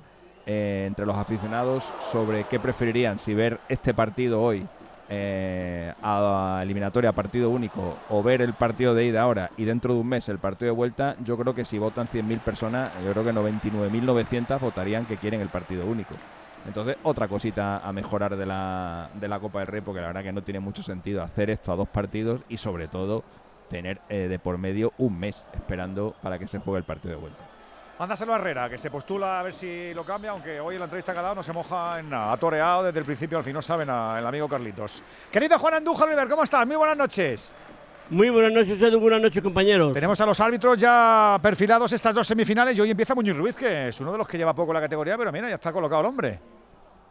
eh, 0.51 0.85
entre 0.87 1.05
los 1.05 1.15
aficionados 1.15 1.93
sobre 2.11 2.45
qué 2.45 2.59
preferirían, 2.59 3.19
si 3.19 3.35
ver 3.35 3.59
este 3.69 3.93
partido 3.93 4.41
hoy 4.41 4.65
eh, 5.07 5.93
a 6.01 6.61
eliminatoria 6.63 7.11
partido 7.11 7.51
único 7.51 7.97
o 8.09 8.23
ver 8.23 8.41
el 8.41 8.55
partido 8.55 8.95
de 8.95 9.05
ida 9.05 9.21
ahora 9.21 9.51
y 9.57 9.65
dentro 9.65 9.93
de 9.93 9.99
un 9.99 10.07
mes 10.07 10.27
el 10.27 10.39
partido 10.39 10.71
de 10.71 10.75
vuelta, 10.75 11.15
yo 11.23 11.37
creo 11.37 11.53
que 11.53 11.65
si 11.65 11.77
votan 11.77 12.07
100.000 12.07 12.39
personas, 12.39 12.89
yo 13.05 13.11
creo 13.11 13.23
que 13.23 13.31
99.900 13.31 14.59
votarían 14.59 15.05
que 15.05 15.17
quieren 15.17 15.39
el 15.41 15.49
partido 15.49 15.85
único. 15.85 16.15
Entonces, 16.65 16.97
otra 17.03 17.27
cosita 17.27 17.87
a 17.87 17.93
mejorar 17.93 18.35
de 18.35 18.47
la, 18.47 19.11
de 19.21 19.27
la 19.27 19.39
Copa 19.39 19.59
del 19.59 19.67
Rey, 19.67 19.81
porque 19.81 20.01
la 20.01 20.07
verdad 20.07 20.23
que 20.23 20.33
no 20.33 20.41
tiene 20.41 20.59
mucho 20.61 20.81
sentido 20.81 21.21
hacer 21.21 21.51
esto 21.51 21.71
a 21.71 21.75
dos 21.75 21.89
partidos 21.89 22.41
y 22.49 22.57
sobre 22.57 22.87
todo 22.87 23.23
tener 23.69 24.01
eh, 24.09 24.27
de 24.27 24.39
por 24.39 24.57
medio 24.57 24.93
un 24.97 25.19
mes 25.19 25.45
esperando 25.53 26.15
para 26.23 26.39
que 26.39 26.47
se 26.47 26.57
juegue 26.57 26.79
el 26.79 26.85
partido 26.85 27.13
de 27.13 27.21
vuelta. 27.21 27.58
Mándaselo 27.99 28.33
a 28.33 28.37
Herrera, 28.37 28.69
que 28.69 28.77
se 28.77 28.89
postula 28.89 29.41
a 29.41 29.43
ver 29.43 29.51
si 29.51 29.93
lo 29.93 30.05
cambia, 30.05 30.31
aunque 30.31 30.57
hoy 30.61 30.75
en 30.75 30.79
la 30.79 30.85
entrevista 30.85 31.11
que 31.11 31.19
ha 31.19 31.21
dado 31.21 31.35
no 31.35 31.43
se 31.43 31.51
moja 31.51 31.99
en 31.99 32.09
nada. 32.09 32.31
Ha 32.31 32.37
toreado 32.37 32.83
desde 32.83 32.97
el 32.97 33.03
principio 33.03 33.37
al 33.37 33.43
fin, 33.43 33.51
no 33.51 33.61
saben 33.61 33.89
el 33.89 34.25
amigo 34.25 34.47
Carlitos. 34.47 35.03
Querido 35.29 35.59
Juan 35.59 35.73
Andújar 35.73 36.07
Oliver, 36.07 36.29
¿cómo 36.29 36.43
estás? 36.43 36.65
Muy 36.65 36.77
buenas 36.77 36.95
noches. 36.95 37.51
Muy 38.09 38.29
buenas 38.29 38.53
noches, 38.53 38.81
Edu. 38.81 39.01
Buenas 39.01 39.21
noches, 39.21 39.43
compañeros. 39.43 39.93
Tenemos 39.93 40.17
a 40.21 40.25
los 40.25 40.39
árbitros 40.39 40.77
ya 40.77 41.37
perfilados 41.41 41.91
estas 41.91 42.15
dos 42.15 42.25
semifinales 42.25 42.77
y 42.77 42.79
hoy 42.79 42.89
empieza 42.89 43.13
Muñiz 43.13 43.35
Ruiz, 43.35 43.57
que 43.57 43.89
es 43.89 43.99
uno 43.99 44.13
de 44.13 44.17
los 44.17 44.27
que 44.29 44.37
lleva 44.37 44.55
poco 44.55 44.71
la 44.71 44.79
categoría, 44.79 45.17
pero 45.17 45.29
mira, 45.33 45.49
ya 45.49 45.55
está 45.55 45.73
colocado 45.73 45.99
el 45.99 46.07
hombre. 46.07 46.39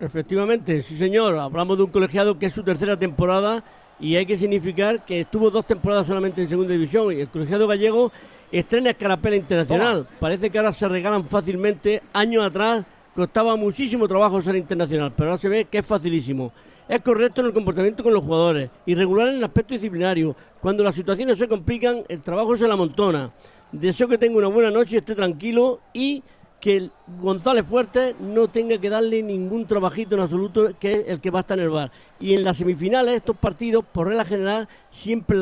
Efectivamente, 0.01 0.83
sí, 0.85 0.97
señor. 0.97 1.39
Hablamos 1.39 1.77
de 1.77 1.83
un 1.83 1.91
colegiado 1.91 2.39
que 2.39 2.47
es 2.47 2.55
su 2.55 2.63
tercera 2.63 2.99
temporada 2.99 3.63
y 4.01 4.17
hay 4.17 4.25
que 4.25 4.39
significar 4.39 5.05
que 5.05 5.21
estuvo 5.21 5.51
dos 5.51 5.67
temporadas 5.67 6.07
solamente 6.07 6.41
en 6.41 6.49
segunda 6.49 6.73
división 6.73 7.13
y 7.13 7.21
el 7.21 7.29
colegiado 7.29 7.69
gallego 7.69 8.11
estrena 8.53 8.91
escarapela 8.91 9.37
internacional. 9.37 10.07
Parece 10.19 10.51
que 10.51 10.59
ahora 10.59 10.73
se 10.73 10.89
regalan 10.89 11.25
fácilmente. 11.25 12.03
Años 12.13 12.45
atrás 12.45 12.85
costaba 13.15 13.57
muchísimo 13.57 14.07
trabajo 14.07 14.41
ser 14.41 14.57
internacional, 14.57 15.13
pero 15.17 15.31
ahora 15.31 15.41
se 15.41 15.49
ve 15.49 15.65
que 15.65 15.79
es 15.79 15.87
facilísimo. 15.87 16.53
Es 16.89 17.03
correcto 17.03 17.43
en 17.43 17.49
el 17.49 17.53
comportamiento 17.53 18.03
con 18.03 18.15
los 18.15 18.25
jugadores, 18.25 18.71
irregular 18.87 19.29
en 19.29 19.37
el 19.37 19.45
aspecto 19.45 19.75
disciplinario. 19.75 20.35
Cuando 20.61 20.83
las 20.83 20.95
situaciones 20.95 21.37
se 21.37 21.47
complican, 21.47 22.03
el 22.09 22.23
trabajo 22.23 22.57
se 22.57 22.67
la 22.67 22.75
amontona. 22.75 23.31
Deseo 23.73 24.09
que 24.09 24.17
tenga 24.17 24.39
una 24.39 24.49
buena 24.49 24.71
noche, 24.71 24.97
esté 24.97 25.15
tranquilo 25.15 25.81
y 25.93 26.23
que 26.61 26.91
González 27.21 27.65
Fuerte 27.65 28.17
no 28.19 28.49
tenga 28.49 28.79
que 28.79 28.91
darle 28.91 29.23
ningún 29.23 29.67
trabajito 29.67 30.17
en 30.17 30.23
absoluto, 30.23 30.71
que 30.79 30.93
es 30.93 31.09
el 31.09 31.21
que 31.21 31.31
va 31.31 31.41
a 31.41 31.43
estar 31.43 31.59
en 31.59 31.65
el 31.65 31.71
bar. 31.71 31.93
Y 32.19 32.35
en 32.35 32.45
las 32.45 32.57
semifinales, 32.57 33.15
estos 33.15 33.37
partidos, 33.37 33.85
por 33.85 34.09
regla 34.09 34.25
general, 34.25 34.69
siempre 34.91 35.39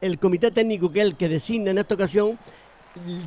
el 0.00 0.18
comité 0.18 0.50
técnico, 0.50 0.90
que 0.90 1.00
es 1.00 1.06
el 1.06 1.16
que 1.16 1.28
designa 1.28 1.70
en 1.70 1.78
esta 1.78 1.94
ocasión, 1.94 2.38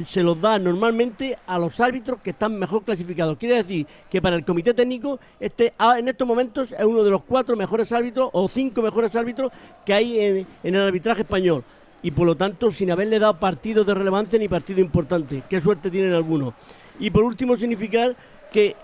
se 0.06 0.22
los 0.22 0.42
da 0.42 0.60
normalmente 0.60 1.38
a 1.48 1.58
los 1.58 1.80
árbitros 1.80 2.20
que 2.22 2.32
están 2.32 2.60
mejor 2.60 2.84
clasificados. 2.84 3.38
Quiere 3.38 3.56
decir 3.56 3.88
que 4.10 4.22
para 4.22 4.36
el 4.36 4.44
comité 4.44 4.74
técnico, 4.74 5.20
este 5.40 5.74
ah, 5.78 5.98
en 5.98 6.10
estos 6.10 6.28
momentos 6.28 6.74
es 6.74 6.84
uno 6.84 7.02
de 7.04 7.12
los 7.12 7.24
cuatro 7.24 7.56
mejores 7.56 7.90
árbitros 7.94 8.30
o 8.34 8.50
cinco 8.50 8.82
mejores 8.82 9.16
árbitros 9.16 9.54
que 9.86 9.94
hay 9.94 10.20
en, 10.20 10.48
en 10.64 10.76
el 10.76 10.82
arbitraje 10.82 11.22
español. 11.22 11.64
Y 12.02 12.12
por 12.12 12.28
lo 12.28 12.36
tanto, 12.36 12.70
sin 12.70 12.92
haberle 12.92 13.18
dado 13.18 13.40
partidos 13.40 13.88
de 13.88 13.94
relevancia 13.94 14.38
ni 14.38 14.50
partido 14.50 14.82
importante. 14.82 15.44
Qué 15.50 15.62
suerte 15.62 15.90
tienen 15.90 16.12
algunos. 16.12 16.54
Y 17.00 17.10
por 17.10 17.24
último, 17.24 17.58
significar 17.58 18.16
que 18.52 18.76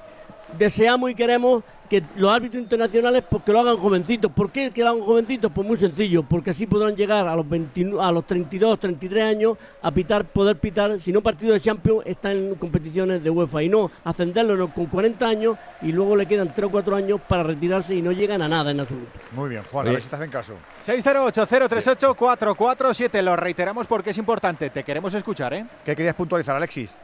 deseamos 0.58 1.12
y 1.12 1.16
queremos 1.16 1.64
que 1.90 2.04
los 2.16 2.32
árbitros 2.32 2.62
internacionales 2.62 3.24
pues, 3.28 3.42
que 3.44 3.52
lo 3.52 3.62
hagan 3.62 3.78
jovencitos. 3.78 4.32
¿Por 4.32 4.52
qué 4.52 4.70
que 4.72 4.84
lo 4.84 4.90
hagan 4.90 5.02
jovencitos? 5.02 5.52
Pues 5.52 5.68
muy 5.68 5.78
sencillo, 5.78 6.22
porque 6.22 6.52
así 6.52 6.68
podrán 6.68 6.96
llegar 6.96 7.28
a 7.28 7.36
los 7.36 7.50
29 7.50 8.00
a 8.02 8.12
los 8.12 8.28
32, 8.28 8.80
33 8.80 9.24
años 9.24 9.58
a 9.82 9.90
pitar, 9.92 10.26
poder 10.26 10.60
pitar, 10.60 11.02
si 11.02 11.12
no 11.12 11.22
partido 11.22 11.54
de 11.54 11.62
Champions, 11.62 12.04
están 12.06 12.34
en 12.34 12.54
competiciones 12.56 13.24
de 13.24 13.32
UEFA 13.32 13.64
y 13.64 13.70
no 13.70 13.90
ascenderlo 14.04 14.70
con 14.70 14.86
40 14.86 15.28
años 15.28 15.58
y 15.82 15.92
luego 15.92 16.16
le 16.16 16.28
quedan 16.28 16.54
3 16.54 16.68
o 16.68 16.72
4 16.72 16.96
años 16.96 17.20
para 17.28 17.42
retirarse 17.42 17.96
y 17.96 18.04
no 18.04 18.12
llegan 18.12 18.44
a 18.44 18.48
nada 18.48 18.70
en 18.72 18.82
absoluto. 18.82 19.12
Muy 19.32 19.50
bien, 19.50 19.64
Juan, 19.72 19.88
a 19.88 19.92
ver 19.92 20.02
si 20.02 20.10
te 20.10 20.16
hacen 20.16 20.30
caso. 20.30 20.54
608-038-447. 20.86 23.24
Lo 23.24 23.36
reiteramos 23.36 23.88
porque 23.88 24.12
es 24.12 24.18
importante. 24.20 24.70
Te 24.70 24.84
queremos 24.84 25.16
escuchar, 25.16 25.56
¿eh? 25.56 25.66
¿Qué 25.84 25.96
querías 25.96 26.14
puntualizar, 26.14 26.56
Alexis? 26.56 26.96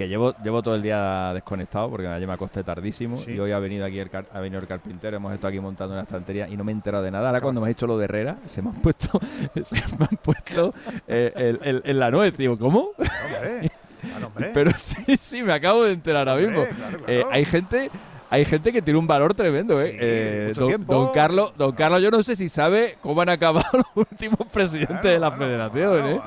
Que 0.00 0.08
llevo, 0.08 0.34
llevo 0.42 0.62
todo 0.62 0.74
el 0.76 0.80
día 0.80 1.30
desconectado 1.34 1.90
porque 1.90 2.06
ayer 2.06 2.26
me 2.26 2.32
acosté 2.32 2.64
tardísimo 2.64 3.18
Sí. 3.18 3.32
y 3.32 3.38
hoy 3.38 3.52
ha 3.52 3.58
venido 3.58 3.84
aquí 3.84 3.98
el, 3.98 4.08
car- 4.08 4.24
ha 4.32 4.40
venido 4.40 4.58
el 4.58 4.66
carpintero, 4.66 5.14
hemos 5.18 5.30
estado 5.34 5.48
aquí 5.48 5.60
montando 5.60 5.92
una 5.92 6.04
estantería 6.04 6.48
y 6.48 6.56
no 6.56 6.64
me 6.64 6.72
he 6.72 6.74
enterado 6.74 7.04
de 7.04 7.10
nada. 7.10 7.26
Ahora 7.28 7.42
cuando 7.42 7.60
me 7.60 7.66
has 7.66 7.72
hecho 7.72 7.86
lo 7.86 7.98
de 7.98 8.04
Herrera, 8.04 8.38
se 8.46 8.62
me 8.62 8.70
han 8.70 8.76
puesto, 8.76 9.20
se 9.62 9.74
me 9.98 10.06
han 10.10 10.16
puesto 10.22 10.72
eh, 11.06 11.58
el- 11.62 11.82
el- 11.84 11.98
la 11.98 12.10
nuez. 12.10 12.34
Digo, 12.34 12.56
¿cómo? 12.56 12.92
Hombre, 12.96 13.70
ah, 14.04 14.26
hombre. 14.26 14.50
Pero 14.54 14.70
sí, 14.74 15.18
sí, 15.18 15.42
me 15.42 15.52
acabo 15.52 15.84
de 15.84 15.92
enterar 15.92 16.30
ahora 16.30 16.40
mismo. 16.46 16.64
Claro, 16.64 16.98
Eh, 17.06 17.22
hay 17.30 17.44
gente... 17.44 17.90
Hay 18.32 18.44
gente 18.44 18.72
que 18.72 18.80
tiene 18.80 18.96
un 18.96 19.08
valor 19.08 19.34
tremendo, 19.34 19.74
¿eh? 19.82 19.90
Sí, 19.90 19.96
Eh, 20.00 20.52
don, 20.86 21.12
Carlos, 21.12 21.52
don 21.58 21.72
Carlos, 21.72 22.00
yo 22.00 22.12
no 22.12 22.22
sé 22.22 22.36
si 22.36 22.48
sabe 22.48 22.96
cómo 23.02 23.20
han 23.22 23.28
acabado 23.28 23.66
los 23.72 24.06
últimos 24.08 24.46
presidentes 24.52 25.02
de 25.02 25.18
la 25.18 25.30
Bueno, 25.30 25.44
federación, 25.44 25.90
bueno, 25.90 26.08
¿eh? 26.08 26.20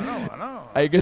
Hay 0.74 0.89
que 0.89 1.01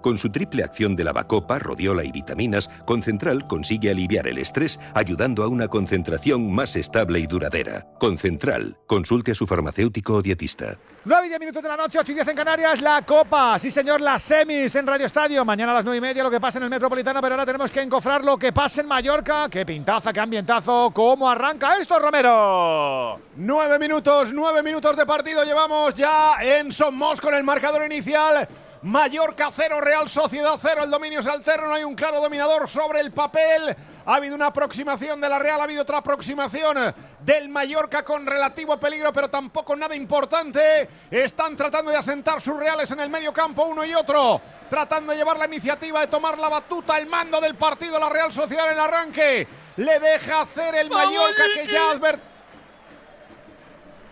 Con 0.00 0.16
su 0.16 0.30
triple 0.30 0.64
acción 0.64 0.96
de 0.96 1.04
lavacopa, 1.04 1.58
rodiola 1.58 2.04
y 2.04 2.10
vitaminas, 2.10 2.70
Concentral 2.86 3.46
consigue 3.46 3.90
aliviar 3.90 4.26
el 4.26 4.38
estrés 4.38 4.80
ayudando 4.94 5.42
a 5.42 5.48
una 5.48 5.68
concentración 5.68 6.50
más 6.52 6.76
estable 6.76 7.18
y 7.18 7.26
duradera. 7.26 7.86
Concentral. 7.98 8.78
Consulte 8.86 9.32
a 9.32 9.34
su 9.34 9.46
farmacéutico 9.46 10.14
o 10.14 10.22
dietista. 10.22 10.78
9 11.04 11.26
y 11.26 11.28
10 11.28 11.40
minutos 11.40 11.62
de 11.62 11.68
la 11.68 11.76
noche, 11.76 11.98
8 11.98 12.12
y 12.12 12.14
10 12.14 12.28
en 12.28 12.36
Canarias, 12.36 12.80
la 12.82 13.02
Copa. 13.02 13.58
Sí, 13.58 13.70
señor, 13.70 14.00
las 14.00 14.22
semis 14.22 14.74
en 14.74 14.86
Radio 14.86 15.06
Estadio. 15.06 15.44
Mañana 15.44 15.72
a 15.72 15.76
las 15.76 15.84
9 15.84 15.98
y 15.98 16.00
media 16.00 16.22
lo 16.22 16.30
que 16.30 16.40
pasa 16.40 16.58
en 16.58 16.64
el 16.64 16.70
Metropolitano, 16.70 17.20
pero 17.20 17.34
ahora 17.34 17.46
tenemos 17.46 17.70
que 17.70 17.80
encofrar 17.80 18.24
lo 18.24 18.38
que 18.38 18.52
pasa 18.52 18.80
en 18.80 18.88
Mallorca. 18.88 19.48
Qué 19.50 19.64
pintaza, 19.64 20.12
qué 20.12 20.20
ambientazo. 20.20 20.90
¿Cómo 20.94 21.28
arranca 21.28 21.76
esto, 21.78 21.98
Romero? 21.98 23.20
Nueve 23.36 23.78
minutos, 23.78 24.30
nueve 24.32 24.62
minutos 24.62 24.96
de 24.96 25.06
partido 25.06 25.44
llevamos 25.44 25.94
ya 25.94 26.34
en 26.42 26.72
Somos 26.72 27.20
con 27.20 27.34
el 27.34 27.44
marcador 27.44 27.84
inicial. 27.84 28.48
Mallorca 28.82 29.50
0, 29.52 29.80
Real 29.80 30.08
Sociedad 30.08 30.54
0, 30.58 30.84
el 30.84 30.90
dominio 30.90 31.20
es 31.20 31.26
alterno, 31.26 31.68
no 31.68 31.74
hay 31.74 31.84
un 31.84 31.94
claro 31.94 32.20
dominador 32.20 32.66
sobre 32.66 33.00
el 33.00 33.12
papel. 33.12 33.76
Ha 34.06 34.14
habido 34.14 34.34
una 34.34 34.46
aproximación 34.46 35.20
de 35.20 35.28
la 35.28 35.38
Real, 35.38 35.60
ha 35.60 35.64
habido 35.64 35.82
otra 35.82 35.98
aproximación 35.98 36.94
del 37.20 37.50
Mallorca 37.50 38.02
con 38.02 38.26
relativo 38.26 38.80
peligro, 38.80 39.12
pero 39.12 39.28
tampoco 39.28 39.76
nada 39.76 39.94
importante. 39.94 40.88
Están 41.10 41.56
tratando 41.56 41.90
de 41.90 41.98
asentar 41.98 42.40
sus 42.40 42.56
reales 42.56 42.90
en 42.90 43.00
el 43.00 43.10
medio 43.10 43.34
campo, 43.34 43.64
uno 43.64 43.84
y 43.84 43.94
otro, 43.94 44.40
tratando 44.70 45.12
de 45.12 45.18
llevar 45.18 45.36
la 45.36 45.44
iniciativa, 45.44 46.00
de 46.00 46.06
tomar 46.06 46.38
la 46.38 46.48
batuta, 46.48 46.96
el 46.96 47.06
mando 47.06 47.38
del 47.38 47.56
partido, 47.56 47.98
la 47.98 48.08
Real 48.08 48.32
Sociedad 48.32 48.66
en 48.66 48.72
el 48.72 48.80
arranque. 48.80 49.48
Le 49.76 50.00
deja 50.00 50.40
hacer 50.40 50.74
el 50.74 50.88
Mallorca 50.88 51.42
que 51.54 51.66
ya 51.66 51.90
advertido. 51.90 52.30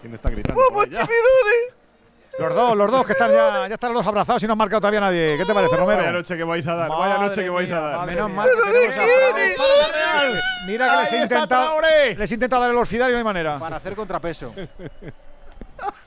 ¿Quién 0.03 0.15
está 0.15 0.31
gritando? 0.31 0.61
Los 2.39 2.55
dos, 2.55 2.77
los 2.77 2.91
dos 2.91 3.05
que 3.05 3.13
están 3.13 3.33
ya, 3.33 3.67
ya 3.67 3.75
están 3.75 3.93
los 3.93 4.05
dos 4.05 4.07
abrazados 4.07 4.43
y 4.43 4.47
no 4.47 4.53
han 4.53 4.59
marcado 4.59 4.81
todavía 4.81 5.01
nadie. 5.01 5.37
¿Qué 5.37 5.45
te 5.45 5.53
parece, 5.53 5.77
Romero? 5.77 5.99
Vaya 5.99 6.13
noche 6.13 6.37
que 6.37 6.45
vais 6.45 6.67
a 6.67 6.75
dar, 6.75 6.89
vaya 6.89 7.19
noche 7.19 7.43
que 7.43 7.51
vais 7.51 7.71
a 7.73 7.81
dar. 7.81 8.07
Menos 8.07 8.31
mal 8.31 8.49
que 8.49 8.63
tenemos 8.63 8.97
a 8.97 9.01
Fraud. 9.01 10.39
Mira 10.67 10.91
que 10.91 10.97
les 11.01 11.13
he 11.13 11.23
intentado, 11.23 11.81
les 12.17 12.31
he 12.31 12.35
intentado 12.35 12.63
dar 12.63 12.71
el 12.71 12.77
orfidario 12.77 13.11
y 13.11 13.15
no 13.15 13.19
hay 13.19 13.25
manera. 13.25 13.59
Para 13.59 13.77
hacer 13.77 13.97
contrapeso. 13.97 14.55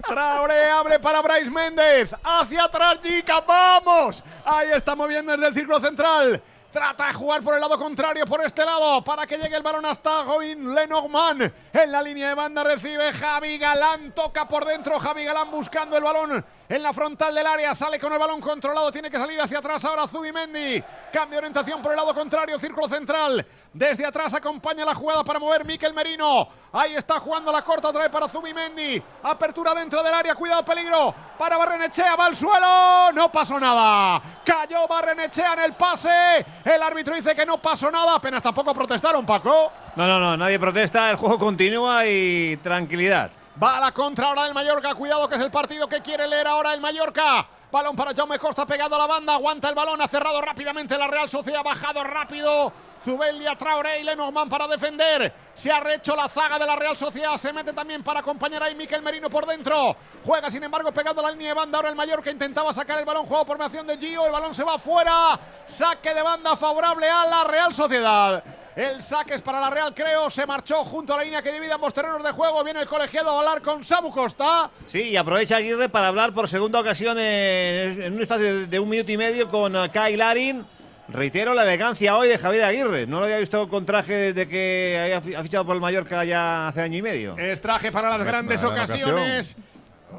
Traoré 0.08 0.70
abre 0.70 1.00
para 1.00 1.22
Bryce 1.22 1.50
Méndez. 1.50 2.14
Hacia 2.24 2.64
atrás, 2.64 3.00
Jica. 3.04 3.42
¡Vamos! 3.42 4.24
Ahí 4.46 4.72
está 4.72 4.96
moviendo 4.96 5.34
desde 5.34 5.48
el 5.48 5.54
círculo 5.54 5.80
central. 5.80 6.42
Trata 6.72 7.08
de 7.08 7.13
jugar 7.13 7.42
por 7.42 7.54
el 7.54 7.60
lado 7.60 7.78
contrario, 7.78 8.25
por 8.25 8.42
este 8.46 8.63
lado, 8.63 9.04
para 9.04 9.28
que 9.28 9.38
llegue 9.38 9.58
el 9.58 9.62
balón 9.62 9.86
hasta 9.86 10.24
Gobin 10.24 10.74
Lenormand. 10.74 11.51
En 11.74 11.92
la 11.92 12.01
línea 12.01 12.30
de 12.30 12.34
banda 12.34 12.63
recibe 12.63 13.12
Javi 13.12 13.58
Galán. 13.58 14.13
Toca 14.13 14.48
por 14.48 14.63
dentro. 14.63 14.98
Javi 14.98 15.25
Galán 15.25 15.51
buscando 15.51 15.98
el 15.98 16.04
balón 16.04 16.46
en 16.70 16.82
la 16.82 16.94
frontal 16.94 17.36
del 17.36 17.46
área. 17.46 17.75
Sale 17.75 18.00
con 18.00 18.13
el 18.13 18.20
balón 18.20 18.40
controlado. 18.40 18.90
Tiene 18.90 19.12
que 19.12 19.18
salir 19.18 19.42
hacia 19.42 19.60
atrás 19.60 19.84
ahora 19.84 20.08
Zubimendi. 20.08 20.82
Cambio 21.12 21.32
de 21.32 21.38
orientación 21.40 21.82
por 21.82 21.92
el 21.92 21.98
lado 21.98 22.16
contrario. 22.16 22.58
Círculo 22.58 22.88
central. 22.88 23.46
Desde 23.74 24.06
atrás 24.06 24.34
acompaña 24.34 24.84
la 24.84 24.94
jugada 24.94 25.24
para 25.24 25.40
mover 25.40 25.63
Miquel 25.63 25.94
Merino. 25.94 26.46
Ahí 26.74 26.94
está 26.94 27.22
jugando 27.22 27.54
la 27.54 27.62
corta 27.62 27.88
otra 27.88 28.01
vez 28.01 28.12
para 28.12 28.28
Zubimendi. 28.28 29.01
Apertura 29.24 29.74
dentro 29.74 30.04
del 30.04 30.13
área. 30.13 30.36
Cuidado, 30.36 30.63
peligro. 30.66 31.16
Para 31.38 31.56
Barrenechea. 31.56 32.18
Va 32.18 32.25
al 32.25 32.36
suelo. 32.36 33.13
No 33.13 33.32
pasó 33.32 33.58
nada. 33.58 34.22
Cayó 34.44 34.88
Barrenechea 34.90 35.54
en 35.54 35.60
el 35.60 35.74
pase. 35.74 36.46
El 36.66 36.84
árbitro 36.84 37.16
dice 37.16 37.34
que 37.34 37.46
no 37.46 37.60
pasó 37.60 37.90
nada. 37.90 38.16
Apenas 38.16 38.44
tampoco 38.44 38.74
protestaron, 38.74 39.25
Paco. 39.25 39.72
No, 39.96 40.06
no, 40.06 40.20
no, 40.20 40.36
nadie 40.36 40.60
protesta, 40.60 41.10
el 41.10 41.16
juego 41.16 41.40
continúa 41.40 42.06
y 42.06 42.58
tranquilidad. 42.58 43.32
Va 43.62 43.78
a 43.78 43.80
la 43.80 43.92
contra 43.94 44.28
ahora 44.28 44.44
del 44.44 44.54
Mallorca. 44.54 44.96
Cuidado 44.96 45.30
que 45.30 45.36
es 45.36 45.42
el 45.42 45.51
partido 45.51 45.88
que 45.88 46.01
quiere 46.01 46.28
leer 46.28 46.48
ahora 46.48 46.74
el 46.74 46.82
Mallorca. 46.82 47.48
Balón 47.72 47.96
para 47.96 48.13
Jaume 48.13 48.38
Costa 48.38 48.66
pegado 48.66 48.96
a 48.96 49.00
la 49.00 49.08
banda. 49.08 49.36
Aguanta 49.36 49.70
el 49.70 49.75
balón. 49.75 50.01
Ha 50.01 50.10
cerrado 50.10 50.42
rápidamente 50.42 50.98
la 50.98 51.08
Real 51.08 51.30
Sociedad. 51.30 51.63
Bajado 51.63 52.04
rápido. 52.04 52.74
Zubeldia, 53.03 53.55
Traoré 53.55 54.00
y 54.00 54.03
Lenormand 54.03 54.50
para 54.50 54.67
defender. 54.67 55.34
Se 55.53 55.72
ha 55.72 55.79
rehecho 55.79 56.15
la 56.15 56.29
zaga 56.29 56.60
de 56.60 56.65
la 56.65 56.75
Real 56.75 56.96
Sociedad. 56.96 57.36
Se 57.38 57.51
mete 57.51 57.74
también 57.74 58.03
para 58.03 58.20
acompañar 58.20 58.63
ahí 58.63 58.75
Miquel 58.75 59.01
Merino 59.01 59.29
por 59.29 59.46
dentro. 59.46 59.96
Juega 60.24 60.50
sin 60.51 60.63
embargo 60.63 60.91
pegado 60.91 61.20
a 61.20 61.24
la 61.24 61.31
línea 61.31 61.50
de 61.50 61.53
banda. 61.55 61.77
Ahora 61.77 61.89
el 61.89 61.96
Mallorca 61.96 62.31
intentaba 62.31 62.74
sacar 62.74 63.00
el 63.00 63.05
balón. 63.05 63.25
Juego 63.25 63.46
por 63.46 63.58
mediación 63.58 63.88
de 63.88 63.98
Gio. 63.98 64.25
El 64.25 64.31
balón 64.31 64.53
se 64.53 64.63
va 64.63 64.77
fuera. 64.77 65.39
Saque 65.65 66.13
de 66.13 66.22
banda 66.22 66.55
favorable 66.55 67.10
a 67.10 67.25
la 67.25 67.43
Real 67.43 67.74
Sociedad. 67.74 68.43
El 68.75 69.03
saque 69.03 69.34
es 69.34 69.41
para 69.41 69.60
la 69.60 69.70
Real, 69.70 69.93
creo. 69.93 70.29
Se 70.29 70.46
marchó 70.46 70.86
junto 70.86 71.13
a 71.13 71.17
la 71.17 71.24
línea 71.24 71.41
que 71.41 71.51
divide 71.51 71.74
ambos 71.74 71.93
terrenos 71.93 72.24
de 72.24 72.31
juego. 72.31 72.63
Viene 72.63 72.79
el 72.81 72.88
colegiado 72.88 73.31
a 73.31 73.39
hablar 73.39 73.62
con 73.62 73.84
Samu 73.84 74.12
Costa. 74.12 74.70
Sí, 74.88 75.10
y 75.10 75.17
aprovecha 75.17 75.58
Aguirre 75.58 75.89
para 75.89 76.08
hablar 76.08 76.34
por 76.34 76.48
segunda 76.48 76.79
ocasión 76.79 77.20
en, 77.20 78.01
en 78.01 78.13
un 78.13 78.22
espacio 78.22 78.67
de 78.67 78.79
un 78.79 78.88
minuto 78.88 79.12
y 79.12 79.17
medio 79.17 79.50
con 79.50 79.75
eh, 79.75 79.89
Kai 79.91 80.15
Larin. 80.15 80.65
Reitero 81.12 81.53
la 81.53 81.63
elegancia 81.63 82.18
hoy 82.18 82.27
de 82.30 82.38
Javier 82.38 82.63
Aguirre. 82.63 83.06
No 83.08 83.20
lo 83.20 83.25
había 83.25 83.38
visto 83.38 83.68
con 83.70 83.86
traje 83.86 84.13
desde 84.34 84.48
que 84.48 85.20
ha 85.38 85.44
fichado 85.44 85.65
por 85.65 85.75
el 85.75 85.82
Mallorca 85.82 86.24
ya 86.24 86.68
hace 86.68 86.82
año 86.82 86.98
y 86.98 87.01
medio. 87.01 87.38
Es 87.38 87.60
traje 87.62 87.91
para 87.91 88.18
las 88.18 88.25
grandes 88.25 88.63
ocasiones. 88.63 89.56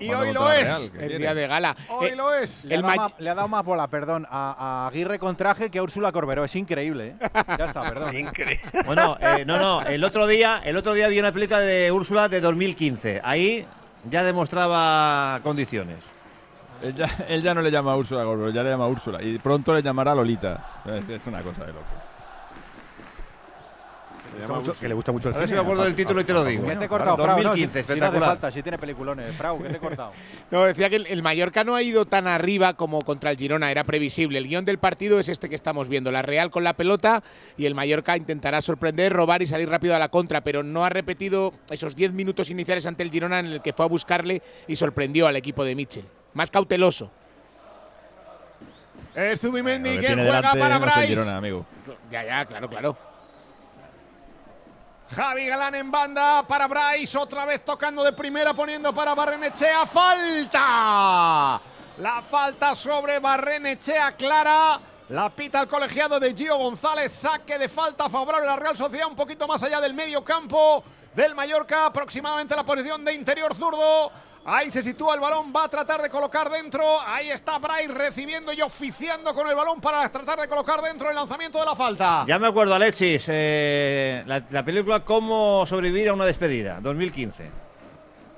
Y 0.01 0.11
hoy 0.13 0.33
lo 0.33 0.51
es. 0.51 0.67
Real, 0.69 0.83
El 0.95 0.99
viene. 1.09 1.19
día 1.19 1.35
de 1.35 1.47
gala. 1.47 1.77
Hoy 1.91 2.09
Eh, 2.09 2.17
lo 2.17 2.33
es. 2.35 2.65
Le 2.65 2.75
ha, 2.75 2.77
El 2.79 2.83
dado 2.83 2.97
Ma- 2.97 3.03
más, 3.03 3.21
le 3.21 3.31
ha 3.31 3.35
dado 3.35 3.49
más 3.49 3.63
bola, 3.65 3.89
perdón, 3.89 4.27
a, 4.31 4.85
a 4.85 4.89
Aguirre 4.89 5.19
con 5.19 5.37
traje 5.37 5.71
que 5.71 5.79
a 5.79 5.83
Úrsula 5.83 6.11
Corberó. 6.13 6.45
Es 6.45 6.57
increíble, 6.57 7.09
¿eh? 7.09 7.15
Ya 7.59 7.67
está, 7.67 7.83
perdón. 7.83 8.15
Bueno, 8.87 9.19
eh, 9.21 9.45
no, 9.45 9.59
no. 9.59 9.83
El 9.83 10.03
otro 10.05 10.27
día, 10.27 10.63
el 10.65 10.77
otro 10.79 10.95
día 10.95 11.09
vi 11.09 11.19
una 11.21 11.31
película 11.31 11.61
de 11.61 11.93
Úrsula 11.93 12.29
de 12.29 12.41
2015. 12.41 13.21
Ahí 13.23 13.67
ya 14.11 14.23
demostraba 14.25 15.41
condiciones. 15.43 15.99
Él 16.83 16.95
ya, 16.95 17.07
él 17.29 17.43
ya 17.43 17.55
no 17.55 17.63
le 17.63 17.71
llama 17.71 17.93
a 17.93 17.97
Úrsula 17.97 18.25
Gorbero, 18.25 18.51
ya 18.51 18.63
le 18.63 18.71
llama 18.71 18.85
a 18.85 18.89
Úrsula. 18.89 19.23
Y 19.23 19.39
pronto 19.39 19.75
le 19.75 19.83
llamará 19.83 20.15
Lolita. 20.15 20.83
Es, 20.87 21.09
es 21.09 21.27
una 21.27 21.41
cosa 21.43 21.65
de 21.65 21.73
loco. 21.73 21.85
Le 24.33 24.47
gusta 24.47 24.55
mucho- 24.61 24.81
que 24.81 24.89
le 24.89 24.95
gusta 24.95 25.13
mucho 25.13 25.29
el 25.29 25.35
A 25.35 25.39
ver 25.41 25.47
cine. 25.47 25.59
si 25.59 25.63
me 25.63 25.67
acuerdo 25.67 25.85
del 25.85 25.95
título 25.95 26.21
y 26.23 26.25
te 26.25 26.33
lo 26.33 26.43
digo. 26.43 26.67
¿Qué 26.67 26.75
te 26.77 26.85
he 26.87 26.89
cortado, 26.89 27.17
Frau? 27.19 27.37
No, 27.37 27.51
2015, 27.51 27.53
si, 27.53 27.69
si 27.69 27.77
no 27.77 27.83
hace 27.83 27.93
espectacular. 27.93 28.29
falta, 28.31 28.51
si 28.51 28.63
tiene 28.63 28.79
peliculones. 28.79 29.37
Frau, 29.37 29.63
¿qué 29.63 29.69
te 29.69 29.77
he 29.77 29.79
cortado? 29.79 30.13
No, 30.51 30.65
decía 30.65 30.89
que 30.89 30.97
el, 30.97 31.07
el 31.07 31.23
Mallorca 31.23 31.65
no 31.65 31.75
ha 31.75 31.83
ido 31.83 32.07
tan 32.07 32.27
arriba 32.27 32.73
como 32.73 33.03
contra 33.03 33.31
el 33.31 33.37
Girona, 33.37 33.71
era 33.71 33.85
previsible. 33.85 34.39
El 34.39 34.49
guion 34.49 34.65
del 34.65 34.79
partido 34.79 35.21
es 35.21 35.29
este 35.29 35.51
que 35.51 35.55
estamos 35.55 35.91
viendo, 35.91 36.11
la 36.11 36.23
Real 36.23 36.51
con 36.51 36.65
la 36.65 36.73
pelota 36.73 37.23
y 37.59 37.67
el 37.67 37.75
Mallorca 37.75 38.17
intentará 38.17 38.63
sorprender, 38.63 39.13
robar 39.13 39.43
y 39.43 39.47
salir 39.47 39.69
rápido 39.69 39.95
a 39.95 39.99
la 39.99 40.09
contra, 40.09 40.41
pero 40.41 40.63
no 40.63 40.83
ha 40.87 40.89
repetido 40.89 41.53
esos 41.69 41.95
10 41.95 42.15
minutos 42.15 42.49
iniciales 42.49 42.87
ante 42.87 43.03
el 43.03 43.11
Girona 43.11 43.39
en 43.41 43.47
el 43.47 43.61
que 43.61 43.75
fue 43.75 43.85
a 43.85 43.89
buscarle 43.89 44.41
y 44.67 44.77
sorprendió 44.77 45.27
al 45.27 45.37
equipo 45.37 45.63
de 45.63 45.75
Mitchell. 45.75 46.05
Más 46.35 46.51
cauteloso. 46.51 47.11
Es 49.15 49.41
Zubimendi 49.41 49.99
tiene 49.99 50.23
juega 50.23 50.53
para 50.53 50.79
no 50.79 50.81
Bryce. 50.81 51.07
Girona, 51.07 51.37
amigo. 51.37 51.67
Ya, 52.11 52.25
ya, 52.25 52.45
claro, 52.47 52.69
claro. 52.69 52.97
Javi 55.15 55.47
Galán 55.47 55.75
en 55.75 55.91
banda 55.91 56.43
para 56.49 56.67
Bryce, 56.67 57.19
otra 57.19 57.45
vez 57.45 57.63
tocando 57.63 58.03
de 58.03 58.15
primera, 58.15 58.55
poniendo 58.55 58.95
para 58.95 59.15
Barrenechea. 59.15 59.85
¡Falta! 59.85 61.61
La 61.99 62.23
falta 62.23 62.75
sobre 62.75 63.19
Barrenechea 63.19 64.13
clara. 64.13 64.81
La 65.11 65.29
pita 65.29 65.61
el 65.61 65.69
colegiado 65.69 66.19
de 66.19 66.35
Gio 66.35 66.57
González. 66.57 67.13
Saque 67.13 67.59
de 67.59 67.69
falta 67.69 68.09
favorable 68.09 68.49
a 68.49 68.53
la 68.53 68.57
Real 68.57 68.75
Sociedad, 68.75 69.07
un 69.09 69.17
poquito 69.17 69.47
más 69.47 69.63
allá 69.63 69.79
del 69.83 69.93
medio 69.93 70.25
campo 70.25 70.83
del 71.15 71.35
Mallorca, 71.35 71.85
aproximadamente 71.87 72.57
la 72.57 72.65
posición 72.65 73.05
de 73.05 73.13
interior 73.13 73.55
zurdo. 73.55 74.11
Ahí 74.45 74.73
se 74.73 74.83
sitúa 74.83 75.15
el 75.15 75.21
balón, 75.21 75.53
va 75.55 75.65
a 75.65 75.69
tratar 75.69 76.03
de 76.03 76.11
colocar 76.11 76.51
dentro. 76.51 77.01
Ahí 77.01 77.31
está 77.31 77.59
Bryce 77.59 77.93
recibiendo 77.95 78.53
y 78.53 78.61
oficiando 78.61 79.33
con 79.35 79.47
el 79.49 79.55
balón 79.55 79.81
para 79.81 80.09
tratar 80.11 80.41
de 80.41 80.49
colocar 80.49 80.83
dentro 80.83 81.09
el 81.09 81.15
lanzamiento 81.15 81.61
de 81.61 81.65
la 81.65 81.77
falta. 81.77 82.25
Ya 82.27 82.41
me 82.41 82.49
acuerdo, 82.49 82.75
Alexis, 82.75 83.25
eh, 83.29 84.25
la, 84.27 84.43
la 84.51 84.65
película 84.65 85.05
Cómo 85.05 85.65
sobrevivir 85.67 86.09
a 86.09 86.15
una 86.15 86.25
despedida, 86.25 86.81
2015. 86.81 87.51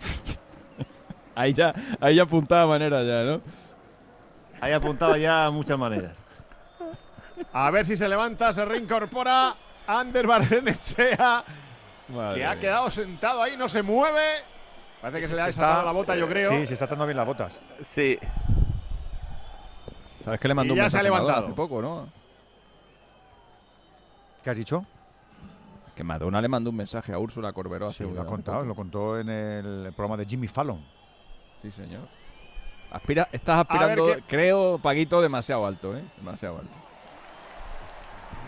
Ahí 1.36 1.52
ya, 1.52 1.74
ahí 2.00 2.14
ya 2.14 2.22
apuntaba 2.22 2.66
manera 2.66 3.02
ya, 3.02 3.24
¿no? 3.24 3.40
Ahí 4.60 4.72
apuntaba 4.72 5.18
ya 5.18 5.50
muchas 5.50 5.76
maneras. 5.76 6.16
A 7.52 7.70
ver 7.72 7.84
si 7.84 7.96
se 7.96 8.08
levanta, 8.08 8.52
se 8.52 8.64
reincorpora 8.64 9.56
Ander 9.86 10.28
Barrenechea, 10.28 11.44
que 12.34 12.46
ha 12.46 12.60
quedado 12.60 12.88
sentado 12.88 13.42
ahí, 13.42 13.56
no 13.56 13.68
se 13.68 13.82
mueve. 13.82 14.53
Parece 15.04 15.20
que 15.20 15.26
se, 15.28 15.34
le 15.34 15.42
ha 15.42 15.48
está- 15.48 15.60
desatado 15.66 15.84
la 15.86 15.92
bota, 15.92 16.16
yo 16.16 16.26
creo. 16.26 16.48
Sí, 16.50 16.66
se 16.66 16.72
está 16.72 16.86
atando 16.86 17.04
bien 17.04 17.16
las 17.18 17.26
botas. 17.26 17.60
Sí. 17.82 18.18
¿Sabes 20.24 20.40
que 20.40 20.48
le 20.48 20.54
mandó 20.54 20.74
Y 20.74 20.78
un 20.78 20.84
ya 20.84 20.88
se 20.88 20.98
ha 20.98 21.02
levantado. 21.02 21.44
hace 21.46 21.52
poco, 21.54 21.82
no? 21.82 22.08
¿Qué 24.42 24.48
has 24.50 24.56
dicho? 24.56 24.86
Que 25.94 26.02
Madonna 26.02 26.40
le 26.40 26.48
mandó 26.48 26.70
un 26.70 26.76
mensaje 26.76 27.12
a 27.12 27.18
Úrsula 27.18 27.52
Corberó 27.52 27.88
hace 27.88 28.04
Sí, 28.06 28.10
lo 28.10 28.22
ha 28.22 28.24
contado, 28.24 28.58
poco. 28.58 28.68
lo 28.68 28.74
contó 28.74 29.20
en 29.20 29.28
el 29.28 29.92
programa 29.94 30.16
de 30.16 30.24
Jimmy 30.24 30.48
Fallon. 30.48 30.82
Sí, 31.60 31.70
señor. 31.70 32.08
Aspira, 32.90 33.28
estás 33.30 33.58
aspirando, 33.60 34.06
creo, 34.26 34.78
Paquito, 34.78 35.20
demasiado 35.20 35.66
alto, 35.66 35.94
¿eh? 35.96 36.02
Demasiado 36.16 36.58
alto. 36.60 36.74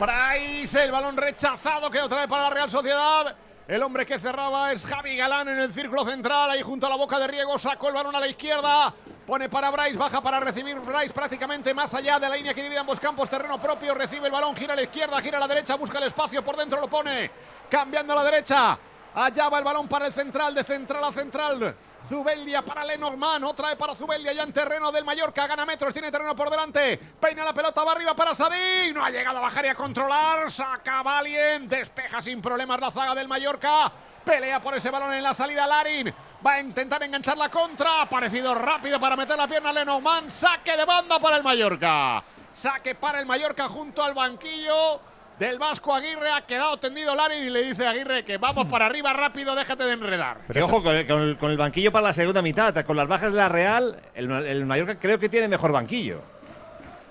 Bryce, 0.01 0.85
el 0.85 0.93
balón 0.93 1.17
rechazado 1.17 1.91
que 1.91 2.01
otra 2.01 2.21
vez 2.21 2.29
para 2.29 2.45
la 2.45 2.51
Real 2.51 2.71
Sociedad. 2.71 3.37
El 3.69 3.83
hombre 3.83 4.07
que 4.07 4.21
cerraba 4.21 4.71
es 4.71 4.87
Javi 4.87 5.17
Galán 5.17 5.49
en 5.49 5.59
el 5.59 5.73
círculo 5.73 6.05
central, 6.05 6.49
ahí 6.51 6.63
junto 6.63 6.87
a 6.87 6.89
la 6.89 6.95
boca 6.95 7.19
de 7.19 7.27
Riego, 7.27 7.59
sacó 7.59 7.89
el 7.89 7.95
balón 7.95 8.15
a 8.15 8.21
la 8.21 8.29
izquierda, 8.29 8.95
pone 9.27 9.49
para 9.49 9.71
Bryce, 9.71 9.99
baja 9.99 10.21
para 10.21 10.39
recibir 10.39 10.79
Bryce 10.79 11.13
prácticamente 11.13 11.75
más 11.75 11.93
allá 11.93 12.21
de 12.21 12.29
la 12.29 12.37
línea 12.37 12.55
que 12.55 12.63
divide 12.63 12.79
ambos 12.79 13.01
campos, 13.01 13.29
terreno 13.29 13.61
propio, 13.61 13.93
recibe 13.93 14.27
el 14.27 14.33
balón, 14.33 14.55
gira 14.55 14.75
a 14.75 14.77
la 14.77 14.83
izquierda, 14.83 15.21
gira 15.21 15.39
a 15.39 15.41
la 15.41 15.49
derecha, 15.49 15.75
busca 15.75 15.99
el 15.99 16.05
espacio, 16.05 16.45
por 16.45 16.57
dentro 16.57 16.81
lo 16.81 16.87
pone, 16.87 17.29
cambiando 17.69 18.13
a 18.13 18.17
la 18.17 18.23
derecha, 18.23 18.79
allá 19.13 19.49
va 19.49 19.59
el 19.59 19.65
balón 19.65 19.89
para 19.89 20.07
el 20.07 20.13
central, 20.13 20.55
de 20.55 20.63
central 20.63 21.03
a 21.03 21.11
central, 21.11 21.77
Zubeldia 22.09 22.63
para 22.63 22.85
Lenormand, 22.85 23.45
otra 23.45 23.77
para 23.77 23.95
Zubeldia 23.95 24.33
ya 24.33 24.45
en 24.45 24.53
terreno 24.53 24.93
del 24.93 25.05
Mallorca, 25.05 25.47
gana 25.47 25.67
metros, 25.67 25.93
tiene 25.93 26.11
terreno 26.11 26.37
por 26.37 26.49
delante, 26.49 26.97
peina 26.97 27.45
la 27.45 27.53
pelota, 27.53 27.83
va 27.83 27.93
arriba 27.93 28.15
para 28.15 28.35
Sadik, 28.35 28.95
no 28.95 29.05
ha 29.05 29.11
llegado 29.11 29.39
a 29.39 29.41
bajar 29.41 29.65
y 29.65 29.69
a 29.69 29.75
controlar, 29.75 30.51
saca 30.51 31.03
Valien, 31.03 31.69
despeja 31.69 32.23
sin 32.23 32.41
problemas 32.41 32.81
la 32.81 32.93
zaga 32.93 33.15
del 33.15 33.27
Mallorca, 33.27 33.91
pelea 34.25 34.61
por 34.61 34.77
ese 34.77 34.91
balón 34.91 35.15
en 35.15 35.23
la 35.23 35.35
salida 35.35 35.67
Larin, 35.67 36.15
va 36.47 36.53
a 36.53 36.61
intentar 36.61 37.03
enganchar 37.03 37.37
la 37.37 37.49
contra, 37.49 38.03
ha 38.03 38.09
parecido 38.09 38.55
rápido 38.55 39.01
para 39.01 39.17
meter 39.17 39.37
la 39.37 39.49
pierna 39.49 39.73
Lenormand, 39.73 40.31
saque 40.31 40.77
de 40.77 40.85
banda 40.85 41.19
para 41.19 41.37
el 41.37 41.43
Mallorca, 41.43 42.23
saque 42.55 42.95
para 42.95 43.19
el 43.19 43.27
Mallorca 43.27 43.69
junto 43.69 44.03
al 44.05 44.15
banquillo, 44.15 45.01
del 45.39 45.59
Vasco 45.59 45.95
Aguirre 45.95 46.31
ha 46.31 46.43
quedado 46.43 46.79
tendido 46.79 47.15
Larin 47.15 47.45
y 47.45 47.51
le 47.51 47.63
dice 47.63 47.87
a 47.87 47.91
Aguirre 47.91 48.25
que 48.25 48.39
vamos 48.39 48.67
para 48.69 48.87
arriba 48.87 49.13
rápido, 49.13 49.55
déjate 49.55 49.85
de 49.85 49.93
enredar. 49.93 50.39
Pero 50.49 50.65
ojo, 50.67 50.83
con 50.83 50.97
el, 50.97 51.07
con, 51.07 51.21
el, 51.21 51.37
con 51.37 51.51
el, 51.51 51.57
banquillo 51.59 51.93
para 51.93 52.09
la 52.09 52.13
segunda 52.13 52.41
mitad, 52.43 52.75
con 52.85 52.97
las 52.97 53.07
bajas 53.07 53.33
de 53.33 53.39
la 53.39 53.49
Real, 53.49 54.01
el, 54.15 54.31
el 54.31 54.65
Mallorca 54.67 54.99
creo 54.99 55.19
que 55.19 55.29
tiene 55.29 55.49
mejor 55.49 55.73
banquillo. 55.73 56.21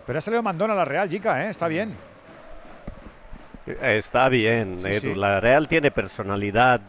Pero 0.06 0.20
ha 0.20 0.22
salido 0.22 0.44
Mandón 0.44 0.72
a 0.72 0.76
la 0.76 0.86
Real, 0.86 1.10
Jica, 1.10 1.46
¿eh? 1.46 1.50
está 1.50 1.68
bien. 1.68 1.96
Está 3.82 4.30
bien, 4.30 4.80
Sí, 4.80 4.88
Edu. 4.88 5.00
sí. 5.00 5.16
la 5.16 5.40
Real 5.40 5.68
tiene 5.68 5.90
personalidad, 5.90 6.82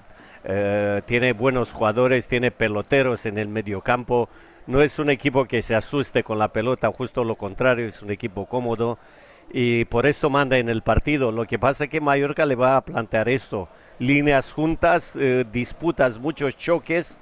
eh, 0.45 1.01
tiene 1.07 1.33
buenos 1.33 1.73
jugadores, 1.73 2.29
tiene 2.29 2.51
peloteros 2.51 3.25
en 3.25 3.39
el 3.39 3.49
mediocampo. 3.49 4.29
No 4.67 4.83
es 4.83 4.99
un 4.99 5.09
equipo 5.11 5.47
que 5.47 5.63
se 5.63 5.75
asuste 5.75 6.23
con 6.23 6.39
la 6.39 6.49
pelota, 6.49 6.91
justo 6.93 7.25
lo 7.25 7.37
contrario, 7.37 7.89
es 7.89 8.03
un 8.03 8.11
equipo 8.11 8.47
cómodo 8.47 8.99
y 9.53 9.85
por 9.87 10.07
esto 10.07 10.31
manda 10.31 10.59
en 10.59 10.69
el 10.69 10.83
partido. 10.83 11.33
Lo 11.33 11.47
que 11.47 11.59
pasa 11.59 11.85
es 11.85 11.91
que 11.91 12.01
Mallorca 12.01 12.47
le 12.47 12.55
va 12.57 12.77
a 12.77 12.81
plantear 12.85 13.29
esto, 13.29 13.69
líneas 13.99 14.53
juntas, 14.53 15.17
eh, 15.17 15.45
disputas, 15.51 16.19
muchos 16.19 16.57
choques, 16.57 17.19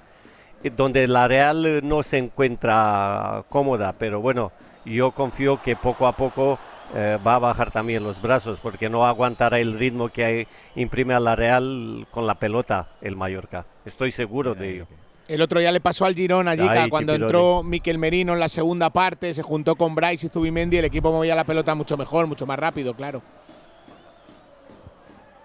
eh, 0.62 0.70
donde 0.70 1.06
la 1.08 1.28
Real 1.28 1.64
eh, 1.66 1.80
no 1.82 2.02
se 2.02 2.18
encuentra 2.18 3.44
cómoda, 3.48 3.94
pero 3.98 4.20
bueno, 4.20 4.52
yo 4.84 5.12
confío 5.12 5.60
que 5.62 5.76
poco 5.76 6.06
a 6.06 6.12
poco 6.16 6.58
eh, 6.94 7.18
va 7.24 7.36
a 7.36 7.38
bajar 7.38 7.70
también 7.70 8.02
los 8.04 8.20
brazos, 8.20 8.60
porque 8.60 8.88
no 8.88 9.06
aguantará 9.06 9.58
el 9.58 9.78
ritmo 9.78 10.08
que 10.10 10.24
hay- 10.24 10.48
imprime 10.74 11.14
a 11.14 11.20
la 11.20 11.36
Real 11.36 12.06
con 12.10 12.26
la 12.26 12.34
pelota 12.36 12.88
el 13.00 13.16
Mallorca. 13.16 13.66
Estoy 13.84 14.10
seguro 14.12 14.54
de 14.54 14.70
ello. 14.70 14.86
El 15.26 15.40
otro 15.40 15.60
ya 15.60 15.72
le 15.72 15.80
pasó 15.80 16.04
al 16.04 16.14
Girona, 16.14 16.50
Ay, 16.52 16.58
Jica, 16.60 16.88
cuando 16.90 17.14
entró 17.14 17.62
Miquel 17.62 17.96
Merino 17.98 18.34
en 18.34 18.40
la 18.40 18.48
segunda 18.48 18.90
parte, 18.90 19.32
se 19.32 19.42
juntó 19.42 19.74
con 19.76 19.94
Bryce 19.94 20.26
y 20.26 20.28
Zubimendi, 20.30 20.76
el 20.76 20.84
equipo 20.84 21.10
movía 21.12 21.34
la 21.34 21.44
pelota 21.44 21.74
mucho 21.74 21.96
mejor, 21.96 22.26
mucho 22.26 22.44
más 22.46 22.58
rápido, 22.58 22.94
claro. 22.94 23.22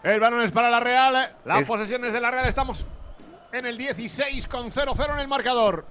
El 0.03 0.19
balón 0.19 0.41
es 0.41 0.51
para 0.51 0.69
la 0.69 0.79
Real. 0.79 1.36
Las 1.45 1.62
Es- 1.62 1.67
posesiones 1.67 2.13
de 2.13 2.21
la 2.21 2.31
Real 2.31 2.48
estamos 2.48 2.86
en 3.51 3.65
el 3.65 3.77
16 3.77 4.48
con 4.48 4.71
0-0 4.71 5.13
en 5.13 5.19
el 5.19 5.27
marcador. 5.27 5.86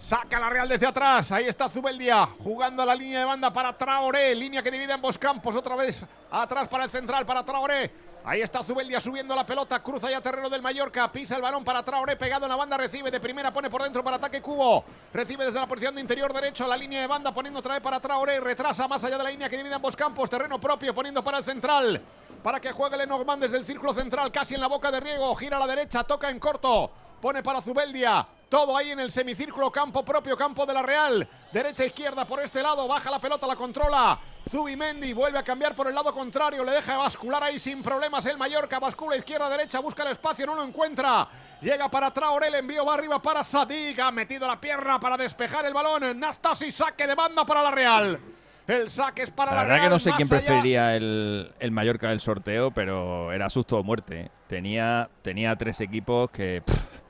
Saca 0.00 0.40
la 0.40 0.48
Real 0.48 0.66
desde 0.66 0.86
atrás. 0.86 1.30
Ahí 1.30 1.46
está 1.46 1.68
Zubeldia 1.68 2.26
jugando 2.42 2.82
a 2.82 2.86
la 2.86 2.94
línea 2.94 3.18
de 3.18 3.24
banda 3.26 3.52
para 3.52 3.76
Traoré. 3.76 4.34
Línea 4.34 4.62
que 4.62 4.70
divide 4.70 4.94
ambos 4.94 5.18
campos. 5.18 5.54
Otra 5.54 5.76
vez 5.76 6.02
atrás 6.30 6.68
para 6.68 6.84
el 6.84 6.90
central, 6.90 7.26
para 7.26 7.44
Traoré. 7.44 7.90
Ahí 8.24 8.40
está 8.40 8.62
Zubeldia 8.62 8.98
subiendo 8.98 9.36
la 9.36 9.44
pelota. 9.44 9.82
Cruza 9.82 10.10
ya 10.10 10.22
terreno 10.22 10.48
del 10.48 10.62
Mallorca. 10.62 11.12
Pisa 11.12 11.36
el 11.36 11.42
balón 11.42 11.64
para 11.64 11.82
Traoré. 11.82 12.16
Pegado 12.16 12.46
en 12.46 12.48
la 12.48 12.56
banda. 12.56 12.78
Recibe 12.78 13.10
de 13.10 13.20
primera. 13.20 13.52
Pone 13.52 13.68
por 13.68 13.82
dentro 13.82 14.02
para 14.02 14.16
ataque 14.16 14.40
Cubo. 14.40 14.84
Recibe 15.12 15.44
desde 15.44 15.60
la 15.60 15.66
posición 15.66 15.94
de 15.94 16.00
interior 16.00 16.32
derecho. 16.32 16.66
La 16.66 16.78
línea 16.78 17.02
de 17.02 17.06
banda 17.06 17.32
poniendo 17.32 17.60
otra 17.60 17.74
vez 17.74 17.82
para 17.82 18.00
Traoré. 18.00 18.40
Retrasa 18.40 18.88
más 18.88 19.04
allá 19.04 19.18
de 19.18 19.24
la 19.24 19.30
línea 19.30 19.50
que 19.50 19.58
divide 19.58 19.74
ambos 19.74 19.94
campos. 19.94 20.30
Terreno 20.30 20.58
propio 20.58 20.94
poniendo 20.94 21.22
para 21.22 21.36
el 21.38 21.44
central. 21.44 22.00
Para 22.42 22.58
que 22.58 22.72
juegue 22.72 22.96
Lenormand 22.96 23.42
desde 23.42 23.58
el 23.58 23.66
círculo 23.66 23.92
central. 23.92 24.32
Casi 24.32 24.54
en 24.54 24.62
la 24.62 24.66
boca 24.66 24.90
de 24.90 24.98
Riego. 24.98 25.34
Gira 25.34 25.58
a 25.58 25.60
la 25.60 25.66
derecha. 25.66 26.04
Toca 26.04 26.30
en 26.30 26.40
corto. 26.40 26.90
Pone 27.20 27.42
para 27.42 27.60
Zubeldia. 27.60 28.26
Todo 28.50 28.76
ahí 28.76 28.90
en 28.90 28.98
el 28.98 29.12
semicírculo, 29.12 29.70
campo 29.70 30.04
propio, 30.04 30.36
campo 30.36 30.66
de 30.66 30.74
la 30.74 30.82
Real. 30.82 31.26
Derecha, 31.52 31.84
izquierda 31.84 32.24
por 32.24 32.40
este 32.40 32.60
lado. 32.60 32.88
Baja 32.88 33.08
la 33.08 33.20
pelota, 33.20 33.46
la 33.46 33.54
controla. 33.54 34.18
Zubimendi 34.50 35.12
vuelve 35.12 35.38
a 35.38 35.44
cambiar 35.44 35.76
por 35.76 35.86
el 35.86 35.94
lado 35.94 36.12
contrario. 36.12 36.64
Le 36.64 36.72
deja 36.72 36.96
bascular 36.96 37.44
ahí 37.44 37.60
sin 37.60 37.80
problemas 37.80 38.26
el 38.26 38.36
Mallorca. 38.36 38.80
Bascula 38.80 39.16
izquierda, 39.16 39.48
derecha. 39.48 39.78
Busca 39.78 40.02
el 40.02 40.10
espacio, 40.10 40.46
no 40.46 40.56
lo 40.56 40.64
encuentra. 40.64 41.28
Llega 41.60 41.88
para 41.88 42.10
Traoré, 42.10 42.48
el 42.48 42.56
envío 42.56 42.84
va 42.84 42.94
arriba 42.94 43.22
para 43.22 43.44
Sadik. 43.44 43.96
Ha 44.00 44.10
metido 44.10 44.48
la 44.48 44.60
pierna 44.60 44.98
para 44.98 45.16
despejar 45.16 45.64
el 45.66 45.72
balón. 45.72 46.18
Nastasi, 46.18 46.72
saque 46.72 47.06
de 47.06 47.14
banda 47.14 47.44
para 47.44 47.62
la 47.62 47.70
Real. 47.70 48.18
El 48.66 48.90
saque 48.90 49.22
es 49.22 49.30
para 49.30 49.52
La 49.52 49.58
la, 49.58 49.62
verdad 49.62 49.76
Real. 49.76 49.86
que 49.86 49.90
no 49.92 49.98
sé 50.00 50.10
quién 50.16 50.26
allá. 50.28 50.36
preferiría 50.38 50.96
el, 50.96 51.52
el 51.60 51.70
Mallorca 51.70 52.08
del 52.08 52.18
sorteo, 52.18 52.72
pero 52.72 53.32
era 53.32 53.48
susto 53.48 53.78
o 53.78 53.84
muerte. 53.84 54.28
Tenía, 54.48 55.08
tenía 55.22 55.54
tres 55.54 55.80
equipos 55.80 56.30
que, 56.30 56.62
pff, 56.64 57.00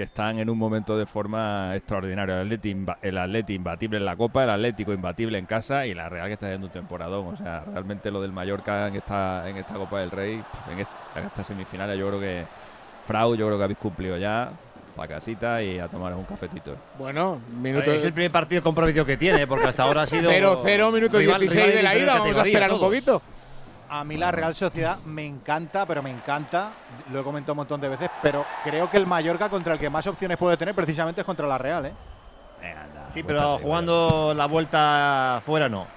que 0.00 0.04
están 0.04 0.38
en 0.38 0.48
un 0.48 0.56
momento 0.56 0.96
de 0.96 1.04
forma 1.04 1.76
extraordinario. 1.76 2.34
El 2.36 2.40
Atleti, 2.46 2.74
el 3.02 3.18
Atleti 3.18 3.52
imbatible 3.52 3.98
en 3.98 4.06
la 4.06 4.16
Copa, 4.16 4.44
el 4.44 4.48
Atlético 4.50 4.94
imbatible 4.94 5.36
en 5.36 5.44
casa 5.44 5.84
y 5.84 5.92
la 5.92 6.08
Real 6.08 6.26
que 6.28 6.32
está 6.32 6.46
haciendo 6.46 6.68
un 6.68 6.72
temporadón. 6.72 7.34
O 7.34 7.36
sea, 7.36 7.64
realmente 7.70 8.10
lo 8.10 8.22
del 8.22 8.32
Mallorca 8.32 8.88
en 8.88 8.96
esta, 8.96 9.46
en 9.46 9.58
esta 9.58 9.74
Copa 9.74 10.00
del 10.00 10.10
Rey, 10.10 10.42
en, 10.72 10.78
est- 10.78 10.90
en 11.16 11.24
estas 11.26 11.46
semifinales, 11.46 11.98
yo 11.98 12.08
creo 12.08 12.18
que, 12.20 12.44
Frau, 13.06 13.34
yo 13.34 13.44
creo 13.46 13.58
que 13.58 13.64
habéis 13.64 13.78
cumplido 13.78 14.16
ya. 14.16 14.50
Para 14.96 15.16
casita 15.16 15.62
y 15.62 15.78
a 15.78 15.86
tomar 15.86 16.14
un 16.14 16.24
cafetito. 16.24 16.76
Bueno, 16.98 17.40
minuto. 17.60 17.92
Es 17.92 18.02
el 18.02 18.12
primer 18.12 18.30
partido 18.32 18.62
comprometido 18.62 19.04
que 19.04 19.16
tiene, 19.18 19.46
porque 19.46 19.68
hasta 19.68 19.82
ahora 19.84 20.02
ha 20.02 20.06
sido. 20.06 20.30
0-0, 20.32 20.92
minuto 20.92 21.18
rival- 21.18 21.40
16 21.40 21.74
de 21.74 21.82
la 21.82 21.94
ida. 21.96 22.14
Vamos 22.18 22.36
a 22.38 22.42
esperar 22.46 22.72
un 22.72 22.80
poquito. 22.80 23.22
A 23.92 24.04
mí 24.04 24.16
la 24.16 24.30
Real 24.30 24.54
Sociedad 24.54 24.98
me 25.04 25.26
encanta, 25.26 25.84
pero 25.84 26.00
me 26.00 26.10
encanta. 26.10 26.70
Lo 27.12 27.20
he 27.20 27.24
comentado 27.24 27.54
un 27.54 27.58
montón 27.58 27.80
de 27.80 27.88
veces, 27.88 28.08
pero 28.22 28.46
creo 28.62 28.88
que 28.88 28.96
el 28.96 29.06
Mallorca 29.06 29.48
contra 29.48 29.72
el 29.72 29.80
que 29.80 29.90
más 29.90 30.06
opciones 30.06 30.36
puede 30.38 30.56
tener 30.56 30.76
precisamente 30.76 31.22
es 31.22 31.24
contra 31.24 31.46
la 31.48 31.58
Real, 31.58 31.86
¿eh? 31.86 31.92
Sí, 33.08 33.24
pero 33.24 33.58
jugando 33.58 34.32
la 34.32 34.46
vuelta 34.46 35.42
fuera 35.44 35.68
no. 35.68 35.88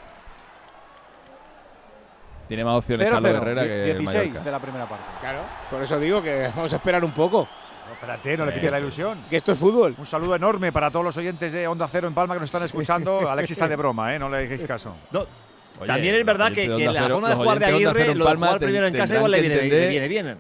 Tiene 2.47 2.65
más 2.65 2.79
opciones 2.79 3.07
0-0, 3.07 3.11
Carlos 3.11 3.31
Herrera 3.31 3.63
que 3.63 3.91
el 3.91 3.97
16 3.99 4.17
Mallorca. 4.17 4.43
de 4.43 4.51
la 4.51 4.59
primera 4.59 4.89
parte. 4.89 5.05
Claro. 5.21 5.39
Por 5.69 5.81
eso 5.81 5.99
digo 5.99 6.21
que 6.23 6.51
vamos 6.55 6.73
a 6.73 6.77
esperar 6.77 7.05
un 7.05 7.11
poco. 7.11 7.47
espérate, 7.91 8.37
no 8.37 8.45
le 8.47 8.53
quites 8.55 8.71
la 8.71 8.79
ilusión. 8.79 9.25
Que 9.29 9.37
esto 9.37 9.51
es 9.51 9.57
fútbol. 9.59 9.93
Un 9.99 10.05
saludo 10.07 10.35
enorme 10.35 10.71
para 10.71 10.89
todos 10.89 11.05
los 11.05 11.15
oyentes 11.17 11.53
de 11.53 11.67
Onda 11.67 11.87
Cero 11.87 12.07
en 12.07 12.15
Palma 12.15 12.33
que 12.33 12.39
nos 12.39 12.49
están 12.49 12.63
escuchando. 12.63 13.29
Alexis 13.29 13.55
está 13.55 13.67
de 13.67 13.75
broma, 13.75 14.15
¿eh? 14.15 14.19
No 14.19 14.29
le 14.29 14.37
hagáis 14.37 14.65
caso. 14.65 14.95
Oye, 15.79 15.87
También 15.87 16.15
es 16.15 16.25
verdad 16.25 16.51
que, 16.51 16.67
que 16.67 16.85
la 16.91 17.03
forma 17.09 17.29
de 17.29 17.35
los 17.35 17.43
jugar 17.43 17.59
de 17.59 17.65
Aguirre, 17.65 18.07
lo 18.07 18.13
de 18.13 18.23
Palma 18.23 18.47
jugar 18.47 18.59
primero 18.61 18.87
en 18.87 18.93
casa 18.93 19.15
igual 19.15 19.31
le 19.31 19.41
viene, 19.41 19.55
le 19.55 19.63
entender- 19.63 19.89
viene 19.89 20.07
bien. 20.07 20.37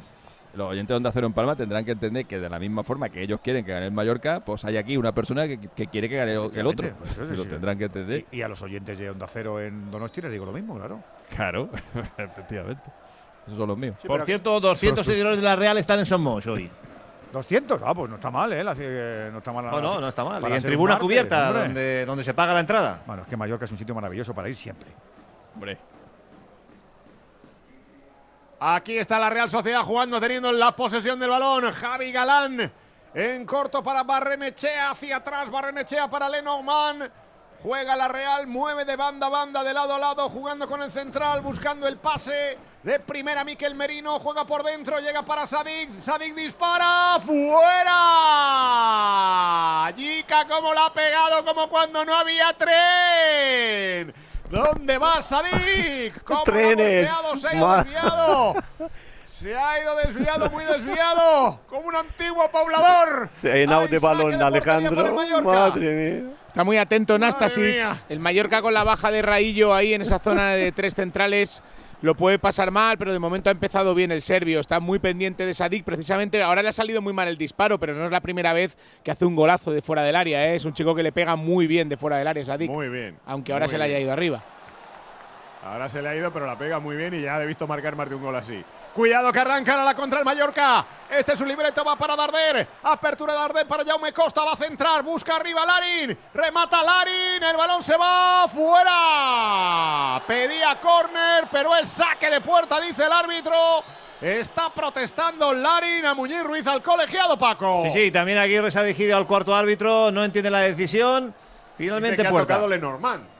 Los 0.55 0.67
oyentes 0.67 0.89
de 0.89 0.93
Onda 0.95 1.11
Cero 1.11 1.25
en 1.25 1.33
Palma 1.33 1.55
tendrán 1.55 1.83
que 1.83 1.91
entender 1.93 2.25
que 2.27 2.37
de 2.39 2.47
la 2.47 2.59
misma 2.59 2.83
forma 2.83 3.09
que 3.09 3.23
ellos 3.23 3.39
quieren 3.43 3.65
que 3.65 3.71
gane 3.71 3.87
el 3.87 3.91
Mallorca, 3.91 4.39
pues 4.45 4.63
hay 4.65 4.77
aquí 4.77 4.95
una 4.97 5.11
persona 5.11 5.47
que, 5.47 5.57
que 5.75 5.87
quiere 5.87 6.07
que 6.07 6.15
gane 6.17 6.33
el 6.33 6.67
otro. 6.67 6.91
Pues 6.99 7.11
eso 7.17 7.33
y 7.33 7.35
lo 7.35 7.43
sí. 7.43 7.49
tendrán 7.49 7.75
que 7.79 7.85
entender. 7.85 8.25
Y, 8.31 8.37
y 8.37 8.41
a 8.43 8.47
los 8.47 8.61
oyentes 8.61 8.99
de 8.99 9.09
Onda 9.09 9.25
Cero 9.27 9.59
en 9.59 9.89
Donosti 9.89 10.21
les 10.21 10.31
digo 10.31 10.45
lo 10.45 10.51
mismo, 10.51 10.77
claro. 10.77 10.99
Claro, 11.35 11.69
efectivamente. 12.17 12.83
Esos 13.47 13.57
son 13.57 13.67
los 13.67 13.77
míos. 13.79 13.95
Por 14.05 14.21
cierto, 14.25 14.59
200 14.59 15.03
seguidores 15.07 15.37
de 15.39 15.43
la 15.43 15.55
Real 15.55 15.75
están 15.79 15.97
en 15.97 16.05
Somos 16.05 16.45
hoy. 16.45 16.69
200, 17.31 17.81
ah, 17.83 17.95
pues 17.95 18.09
no 18.11 18.17
está 18.17 18.29
mal, 18.29 18.53
¿eh? 18.53 18.63
La- 18.63 18.75
eh, 18.77 19.29
no 19.31 19.39
está 19.39 19.51
mal. 19.51 19.65
No, 19.65 19.81
no, 19.81 19.99
no 19.99 20.07
está 20.07 20.23
mal. 20.23 20.43
Y 20.47 20.53
en 20.53 20.61
tribuna 20.61 20.91
martes, 20.93 21.03
cubierta, 21.03 21.51
donde, 21.51 22.05
donde 22.05 22.23
se 22.23 22.35
paga 22.35 22.53
la 22.53 22.59
entrada. 22.59 23.01
Bueno, 23.07 23.23
es 23.23 23.27
que 23.27 23.35
Mallorca 23.35 23.65
es 23.65 23.71
un 23.71 23.77
sitio 23.79 23.95
maravilloso 23.95 24.35
para 24.35 24.47
ir 24.49 24.55
siempre. 24.55 24.89
Hombre. 25.53 25.77
Aquí 28.59 28.97
está 28.97 29.19
la 29.19 29.29
Real 29.29 29.49
Sociedad 29.49 29.83
jugando, 29.83 30.21
teniendo 30.21 30.51
la 30.51 30.75
posesión 30.75 31.19
del 31.19 31.29
balón. 31.29 31.71
Javi 31.73 32.11
Galán 32.11 32.71
en 33.13 33.45
corto 33.45 33.83
para 33.83 34.03
Barrenechea, 34.03 34.91
hacia 34.91 35.17
atrás 35.17 35.51
Barrenechea 35.51 36.09
para 36.09 36.29
Lenormand. 36.29 37.11
Juega 37.61 37.95
la 37.95 38.07
Real, 38.07 38.47
mueve 38.47 38.83
de 38.83 38.95
banda 38.95 39.27
a 39.27 39.29
banda, 39.29 39.63
de 39.63 39.73
lado 39.73 39.93
a 39.95 39.99
lado, 39.99 40.27
jugando 40.29 40.67
con 40.67 40.81
el 40.81 40.91
central, 40.91 41.41
buscando 41.41 41.87
el 41.87 41.97
pase. 41.97 42.57
De 42.83 42.99
primera 42.99 43.45
Miquel 43.45 43.75
Merino, 43.75 44.19
juega 44.19 44.43
por 44.45 44.63
dentro, 44.63 44.99
llega 44.99 45.23
para 45.23 45.47
Sadik. 45.47 46.01
Sadik 46.01 46.35
dispara, 46.35 47.17
¡fuera! 47.21 47.91
Yica 49.95 50.45
como 50.45 50.73
la 50.73 50.87
ha 50.87 50.93
pegado, 50.93 51.45
como 51.45 51.69
cuando 51.69 52.03
no 52.03 52.13
había 52.13 52.51
tren. 52.53 54.13
¿Dónde 54.53 54.99
va 54.99 55.19
Sadik? 55.23 56.21
¿Cómo 56.23 56.43
Trenes? 56.43 57.09
Se 57.41 57.47
ha 57.47 57.55
ido 57.55 57.75
desviado. 57.75 58.55
Se 59.25 59.57
ha 59.57 59.81
ido 59.81 59.95
desviado, 59.95 60.49
muy 60.51 60.63
desviado. 60.63 61.59
Como 61.67 61.87
un 61.87 61.95
antiguo 61.95 62.47
poblador. 62.51 63.27
Se 63.27 63.51
ha 63.51 63.55
llenado 63.55 63.87
de 63.87 63.97
balón 63.97 64.39
Alejandro. 64.39 65.11
Mallorca. 65.11 65.41
Madre 65.41 66.21
mía. 66.21 66.33
Está 66.47 66.63
muy 66.63 66.77
atento 66.77 67.17
Nastasic. 67.17 67.81
El 68.09 68.19
Mallorca 68.19 68.61
con 68.61 68.75
la 68.75 68.83
baja 68.83 69.09
de 69.09 69.23
Raillo 69.23 69.73
ahí 69.73 69.95
en 69.95 70.03
esa 70.03 70.19
zona 70.19 70.51
de 70.51 70.71
tres 70.71 70.93
centrales. 70.93 71.63
Lo 72.03 72.15
puede 72.15 72.37
pasar 72.37 72.69
mal, 72.69 72.97
pero 72.97 73.13
de 73.13 73.19
momento 73.19 73.49
ha 73.49 73.53
empezado 73.53 73.95
bien 73.95 74.11
el 74.11 74.21
serbio. 74.21 74.59
Está 74.59 74.81
muy 74.81 74.99
pendiente 74.99 75.45
de 75.45 75.53
Sadik. 75.53 75.85
Precisamente 75.85 76.43
ahora 76.43 76.61
le 76.61 76.67
ha 76.67 76.73
salido 76.73 77.01
muy 77.01 77.13
mal 77.13 77.29
el 77.29 77.37
disparo, 77.37 77.79
pero 77.79 77.95
no 77.95 78.03
es 78.03 78.11
la 78.11 78.19
primera 78.19 78.51
vez 78.51 78.77
que 79.05 79.11
hace 79.11 79.23
un 79.23 79.37
golazo 79.37 79.71
de 79.71 79.81
fuera 79.81 80.03
del 80.03 80.17
área. 80.17 80.51
¿eh? 80.51 80.55
Es 80.55 80.65
un 80.65 80.73
chico 80.73 80.93
que 80.95 81.01
le 81.01 81.13
pega 81.13 81.37
muy 81.37 81.65
bien 81.65 81.87
de 81.87 81.95
fuera 81.95 82.17
del 82.17 82.27
área, 82.27 82.43
Sadik. 82.43 82.69
Muy 82.69 82.89
bien. 82.89 83.15
Aunque 83.25 83.53
ahora 83.53 83.67
muy 83.67 83.71
se 83.71 83.77
le 83.77 83.85
haya 83.85 83.99
ido 84.01 84.11
arriba. 84.11 84.43
Ahora 85.65 85.87
se 85.87 86.01
le 86.01 86.09
ha 86.09 86.15
ido, 86.15 86.31
pero 86.31 86.45
la 86.45 86.57
pega 86.57 86.79
muy 86.79 86.95
bien 86.97 87.13
y 87.13 87.21
ya 87.21 87.37
le 87.37 87.45
he 87.45 87.47
visto 87.47 87.65
marcar 87.65 87.95
más 87.95 88.09
de 88.09 88.15
un 88.15 88.21
gol 88.21 88.35
así. 88.35 88.63
Cuidado 88.93 89.31
que 89.31 89.39
arrancan 89.39 89.79
a 89.79 89.85
la 89.85 89.95
contra 89.95 90.19
el 90.19 90.25
Mallorca. 90.25 90.85
Este 91.09 91.33
es 91.33 91.39
su 91.39 91.45
libreto, 91.45 91.85
va 91.85 91.95
para 91.95 92.15
Darder. 92.17 92.67
Apertura 92.83 93.33
de 93.33 93.39
Darder 93.39 93.67
para 93.67 93.85
Jaume 93.85 94.11
Costa, 94.11 94.43
va 94.43 94.51
a 94.53 94.55
centrar, 94.57 95.03
busca 95.03 95.37
arriba 95.37 95.65
Larin. 95.65 96.17
Remata 96.33 96.83
Larin, 96.83 97.43
el 97.43 97.55
balón 97.55 97.81
se 97.81 97.95
va 97.95 98.45
fuera. 98.49 100.21
Pedía 100.27 100.79
córner, 100.81 101.45
pero 101.49 101.75
es 101.77 101.89
saque 101.89 102.29
de 102.29 102.41
puerta, 102.41 102.79
dice 102.81 103.05
el 103.05 103.11
árbitro. 103.11 103.53
Está 104.21 104.69
protestando 104.69 105.53
Larin 105.53 106.05
a 106.05 106.13
Muñiz 106.13 106.43
Ruiz 106.43 106.67
al 106.67 106.83
colegiado, 106.83 107.37
Paco. 107.37 107.83
Sí, 107.85 107.89
sí, 107.91 108.11
también 108.11 108.37
Aguirre 108.37 108.69
se 108.69 108.79
ha 108.79 108.83
dirigido 108.83 109.15
al 109.17 109.25
cuarto 109.25 109.55
árbitro, 109.55 110.11
no 110.11 110.23
entiende 110.25 110.49
la 110.51 110.59
decisión. 110.59 111.27
Dice 111.27 111.35
Finalmente 111.77 112.21
que 112.21 112.27
ha 112.27 112.31
puerta. 112.31 112.53
tocado 112.53 112.67
Lenormand. 112.67 113.32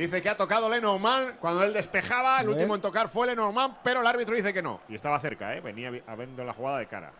Dice 0.00 0.22
que 0.22 0.30
ha 0.30 0.36
tocado 0.36 0.66
Lenormand 0.70 1.36
cuando 1.40 1.62
él 1.62 1.74
despejaba. 1.74 2.40
El 2.40 2.48
último 2.48 2.74
en 2.74 2.80
tocar 2.80 3.10
fue 3.10 3.26
Lenormand, 3.26 3.74
pero 3.84 4.00
el 4.00 4.06
árbitro 4.06 4.34
dice 4.34 4.50
que 4.50 4.62
no. 4.62 4.80
Y 4.88 4.94
estaba 4.94 5.20
cerca, 5.20 5.54
¿eh? 5.54 5.60
Venía 5.60 5.90
vi- 5.90 6.02
viendo 6.16 6.42
la 6.42 6.54
jugada 6.54 6.78
de 6.78 6.86
cara. 6.86 7.12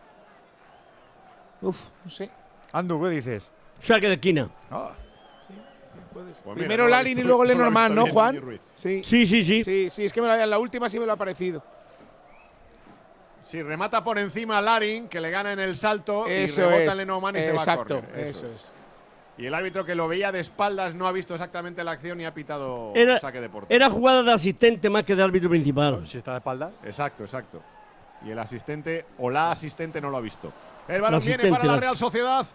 Uf, 1.61 1.79
no 2.03 2.09
sé. 2.09 2.31
Andu, 2.71 2.99
¿qué 3.03 3.09
dices? 3.09 3.47
Saque 3.83 4.07
de 4.07 4.15
esquina. 4.15 4.49
Pues 6.11 6.25
mira, 6.43 6.55
Primero 6.55 6.83
no 6.85 6.89
lo 6.89 6.95
ha 6.95 6.97
Larin 6.97 7.19
y 7.19 7.23
luego 7.23 7.43
no 7.43 7.47
Lenormand, 7.49 7.93
¿no, 7.95 8.07
Juan? 8.07 8.59
Sí. 8.73 9.03
Sí, 9.03 9.27
sí, 9.27 9.45
sí. 9.45 9.63
Sí, 9.63 9.89
sí, 9.91 10.05
es 10.05 10.11
que 10.11 10.19
me 10.19 10.27
lo, 10.27 10.33
en 10.33 10.49
la 10.49 10.57
última 10.57 10.89
sí 10.89 10.99
me 10.99 11.05
lo 11.05 11.11
ha 11.13 11.17
parecido. 11.17 11.63
Sí, 13.43 13.61
remata 13.61 14.03
por 14.03 14.17
encima 14.17 14.59
Larin, 14.59 15.07
que 15.07 15.21
le 15.21 15.29
gana 15.29 15.53
en 15.53 15.59
el 15.59 15.77
salto. 15.77 16.25
Eso 16.25 16.61
y 16.61 16.65
rebota 16.65 16.91
es. 16.93 16.97
Lenormand 16.97 17.37
y 17.37 17.41
se 17.41 17.45
va 17.51 17.51
a 17.51 17.61
Exacto, 17.61 18.01
eso 18.15 18.47
es. 18.47 18.71
Y 19.37 19.45
el 19.45 19.53
árbitro 19.53 19.85
que 19.85 19.95
lo 19.95 20.07
veía 20.07 20.31
de 20.31 20.39
espaldas 20.39 20.93
no 20.93 21.07
ha 21.07 21.11
visto 21.11 21.33
exactamente 21.33 21.83
la 21.83 21.91
acción 21.91 22.19
y 22.21 22.25
ha 22.25 22.33
pitado 22.33 22.91
Era, 22.95 23.19
saque 23.19 23.39
de 23.41 23.49
portero. 23.49 23.75
era 23.75 23.89
jugada 23.89 24.21
de 24.23 24.33
asistente 24.33 24.89
más 24.89 25.03
que 25.03 25.15
de 25.15 25.23
árbitro 25.23 25.49
principal. 25.49 26.05
Si 26.05 26.17
está 26.17 26.31
de 26.31 26.37
espalda. 26.37 26.71
Exacto, 26.83 27.23
exacto. 27.23 27.61
Y 28.23 28.29
el 28.31 28.37
asistente 28.39 29.05
o 29.17 29.29
la 29.29 29.51
asistente 29.51 29.99
no 30.01 30.09
lo 30.09 30.17
ha 30.17 30.21
visto. 30.21 30.51
El 30.87 31.01
balón 31.01 31.21
viene 31.23 31.49
para 31.49 31.63
la 31.65 31.73
la- 31.75 31.79
Real 31.79 31.97
Sociedad. 31.97 32.45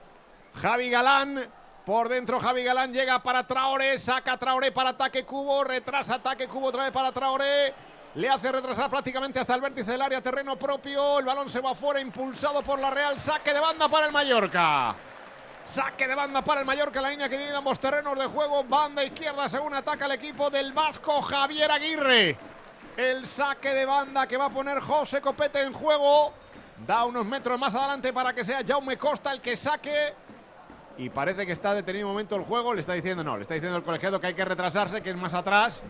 Javi 0.54 0.90
Galán. 0.90 1.40
Por 1.84 2.08
dentro 2.08 2.40
Javi 2.40 2.64
Galán 2.64 2.92
llega 2.92 3.22
para 3.22 3.46
Traoré. 3.46 3.98
Saca 3.98 4.36
Traoré 4.36 4.70
para 4.72 4.90
ataque 4.90 5.24
Cubo. 5.24 5.64
Retrasa 5.64 6.16
ataque 6.16 6.46
Cubo 6.46 6.66
otra 6.66 6.82
vez 6.84 6.92
para 6.92 7.10
Traoré. 7.12 7.72
Le 8.16 8.28
hace 8.28 8.50
retrasar 8.50 8.88
prácticamente 8.90 9.38
hasta 9.38 9.54
el 9.54 9.60
vértice 9.60 9.92
del 9.92 10.02
área 10.02 10.20
terreno 10.20 10.56
propio. 10.56 11.18
El 11.20 11.24
balón 11.24 11.48
se 11.50 11.60
va 11.60 11.74
fuera 11.74 12.00
impulsado 12.00 12.62
por 12.62 12.78
la 12.78 12.90
Real. 12.90 13.18
Saque 13.18 13.52
de 13.52 13.60
banda 13.60 13.88
para 13.88 14.06
el 14.06 14.12
Mallorca. 14.12 14.94
Saque 15.66 16.06
de 16.06 16.14
banda 16.14 16.42
para 16.42 16.60
el 16.60 16.66
Mallorca, 16.66 17.02
la 17.02 17.10
línea 17.10 17.28
que 17.28 17.36
divide 17.36 17.54
ambos 17.54 17.80
terrenos 17.80 18.16
de 18.16 18.26
juego. 18.26 18.62
Banda 18.64 19.02
izquierda 19.04 19.48
según 19.48 19.74
ataca 19.74 20.06
el 20.06 20.12
equipo 20.12 20.48
del 20.48 20.72
Vasco 20.72 21.20
Javier 21.20 21.70
Aguirre. 21.70 22.36
El 22.96 23.26
saque 23.26 23.70
de 23.70 23.84
banda 23.84 24.26
que 24.28 24.36
va 24.36 24.46
a 24.46 24.50
poner 24.50 24.78
José 24.80 25.20
Copete 25.20 25.60
en 25.60 25.72
juego. 25.72 26.32
Da 26.86 27.04
unos 27.04 27.26
metros 27.26 27.58
más 27.58 27.74
adelante 27.74 28.12
para 28.12 28.32
que 28.32 28.44
sea 28.44 28.62
Jaume 28.66 28.96
Costa 28.96 29.32
el 29.32 29.40
que 29.40 29.56
saque. 29.56 30.14
Y 30.98 31.10
parece 31.10 31.44
que 31.44 31.52
está 31.52 31.74
detenido 31.74 32.06
un 32.06 32.12
momento 32.12 32.36
el 32.36 32.42
juego. 32.42 32.72
Le 32.72 32.80
está 32.80 32.92
diciendo 32.92 33.24
no, 33.24 33.36
le 33.36 33.42
está 33.42 33.54
diciendo 33.54 33.76
el 33.76 33.84
colegiado 33.84 34.20
que 34.20 34.28
hay 34.28 34.34
que 34.34 34.44
retrasarse, 34.44 35.02
que 35.02 35.10
es 35.10 35.16
más 35.16 35.34
atrás. 35.34 35.82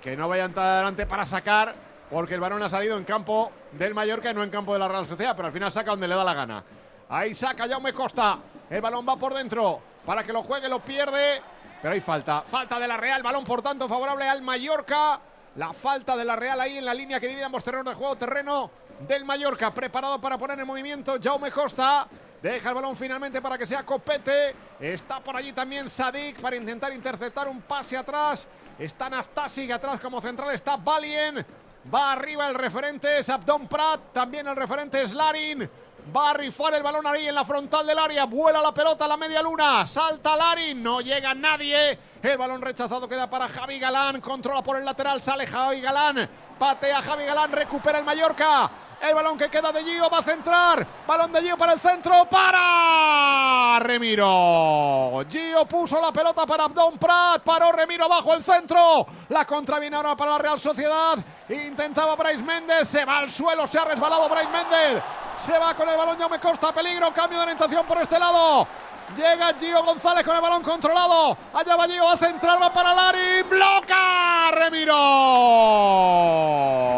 Que 0.00 0.16
no 0.16 0.28
vaya 0.28 0.44
a 0.44 0.46
entrar 0.46 0.66
adelante 0.66 1.04
para 1.04 1.26
sacar. 1.26 1.74
Porque 2.10 2.34
el 2.34 2.40
balón 2.40 2.62
ha 2.62 2.68
salido 2.68 2.96
en 2.96 3.02
campo 3.02 3.50
del 3.72 3.92
Mallorca 3.92 4.30
y 4.30 4.34
no 4.34 4.44
en 4.44 4.50
campo 4.50 4.72
de 4.72 4.78
la 4.78 4.86
Real 4.86 5.06
Sociedad. 5.06 5.34
Pero 5.34 5.48
al 5.48 5.52
final 5.52 5.72
saca 5.72 5.90
donde 5.90 6.06
le 6.06 6.14
da 6.14 6.22
la 6.22 6.34
gana. 6.34 6.64
Ahí 7.08 7.34
saca 7.34 7.68
Jaume 7.68 7.92
Costa. 7.92 8.38
El 8.68 8.80
balón 8.80 9.06
va 9.08 9.16
por 9.16 9.32
dentro. 9.34 9.80
Para 10.04 10.24
que 10.24 10.32
lo 10.32 10.42
juegue, 10.42 10.68
lo 10.68 10.80
pierde. 10.80 11.40
Pero 11.80 11.94
hay 11.94 12.00
falta. 12.00 12.42
Falta 12.42 12.78
de 12.78 12.88
la 12.88 12.96
Real. 12.96 13.22
Balón, 13.22 13.44
por 13.44 13.62
tanto, 13.62 13.88
favorable 13.88 14.28
al 14.28 14.42
Mallorca. 14.42 15.20
La 15.56 15.72
falta 15.72 16.16
de 16.16 16.24
la 16.24 16.36
Real 16.36 16.60
ahí 16.60 16.78
en 16.78 16.84
la 16.84 16.94
línea 16.94 17.20
que 17.20 17.28
divide 17.28 17.44
ambos 17.44 17.62
terrenos 17.62 17.86
de 17.86 17.94
juego. 17.94 18.16
Terreno 18.16 18.70
del 19.00 19.24
Mallorca. 19.24 19.72
Preparado 19.72 20.20
para 20.20 20.36
poner 20.36 20.58
en 20.58 20.66
movimiento 20.66 21.16
Jaume 21.22 21.50
Costa. 21.50 22.08
Deja 22.42 22.68
el 22.68 22.74
balón 22.74 22.96
finalmente 22.96 23.40
para 23.40 23.56
que 23.56 23.66
sea 23.66 23.84
Copete. 23.84 24.54
Está 24.80 25.20
por 25.20 25.36
allí 25.36 25.52
también 25.52 25.88
Sadik 25.88 26.40
para 26.40 26.56
intentar 26.56 26.92
interceptar 26.92 27.48
un 27.48 27.62
pase 27.62 27.96
atrás. 27.96 28.46
Está 28.78 29.08
Nastasic 29.08 29.70
atrás 29.70 30.00
como 30.00 30.20
central. 30.20 30.54
Está 30.54 30.76
Balien. 30.76 31.44
Va 31.92 32.12
arriba 32.12 32.48
el 32.48 32.54
referente 32.54 33.18
es 33.18 33.28
Abdon 33.28 33.68
Prat. 33.68 34.12
También 34.12 34.46
el 34.48 34.56
referente 34.56 35.00
es 35.02 35.12
Larin. 35.12 35.70
Va 36.14 36.30
a 36.30 36.34
rifar 36.34 36.72
el 36.74 36.84
balón 36.84 37.04
ahí 37.06 37.26
en 37.26 37.34
la 37.34 37.44
frontal 37.44 37.86
del 37.86 37.98
área. 37.98 38.26
Vuela 38.26 38.62
la 38.62 38.72
pelota 38.72 39.06
a 39.06 39.08
la 39.08 39.16
media 39.16 39.42
luna. 39.42 39.84
Salta 39.86 40.36
Larin. 40.36 40.80
No 40.80 41.00
llega 41.00 41.34
nadie. 41.34 41.98
El 42.22 42.38
balón 42.38 42.62
rechazado 42.62 43.08
queda 43.08 43.28
para 43.28 43.48
Javi 43.48 43.80
Galán. 43.80 44.20
Controla 44.20 44.62
por 44.62 44.76
el 44.76 44.84
lateral. 44.84 45.20
Sale 45.20 45.46
Javi 45.46 45.80
Galán. 45.80 46.28
Patea 46.58 47.02
Javi 47.02 47.24
Galán. 47.24 47.50
Recupera 47.50 47.98
el 47.98 48.04
Mallorca. 48.04 48.70
El 49.00 49.14
balón 49.14 49.36
que 49.36 49.48
queda 49.50 49.70
de 49.72 49.84
Gio 49.84 50.08
va 50.08 50.18
a 50.18 50.22
centrar. 50.22 50.86
Balón 51.06 51.32
de 51.32 51.42
Gio 51.42 51.56
para 51.56 51.74
el 51.74 51.80
centro. 51.80 52.24
Para 52.24 53.78
Remiro. 53.80 55.22
Gio 55.28 55.66
puso 55.66 56.00
la 56.00 56.12
pelota 56.12 56.46
para 56.46 56.64
Abdón 56.64 56.98
Prat. 56.98 57.42
Paró 57.42 57.72
Remiro 57.72 58.08
bajo 58.08 58.32
el 58.34 58.42
centro. 58.42 59.06
La 59.28 59.44
contra 59.44 59.78
viene 59.78 59.96
ahora 59.96 60.16
para 60.16 60.32
la 60.32 60.38
Real 60.38 60.58
Sociedad. 60.58 61.18
Intentaba 61.48 62.16
Brais 62.16 62.42
Méndez. 62.42 62.88
Se 62.88 63.04
va 63.04 63.18
al 63.18 63.30
suelo. 63.30 63.66
Se 63.66 63.78
ha 63.78 63.84
resbalado 63.84 64.28
Brais 64.28 64.48
Méndez. 64.48 65.02
Se 65.44 65.58
va 65.58 65.74
con 65.74 65.88
el 65.88 65.96
balón. 65.96 66.16
Me 66.30 66.40
costa 66.40 66.72
peligro. 66.72 67.12
Cambio 67.12 67.38
de 67.38 67.44
orientación 67.44 67.84
por 67.86 67.98
este 67.98 68.18
lado. 68.18 68.66
Llega 69.14 69.54
Gio 69.58 69.82
González 69.84 70.24
con 70.24 70.34
el 70.36 70.42
balón 70.42 70.62
controlado. 70.62 71.36
Allá 71.54 71.76
va 71.76 71.86
Gio, 71.86 72.04
va 72.04 72.12
a 72.14 72.16
centrar, 72.16 72.60
va 72.60 72.72
para 72.72 72.92
Lari. 72.94 73.42
¡Bloca! 73.48 74.50
¡Remiro! 74.50 74.94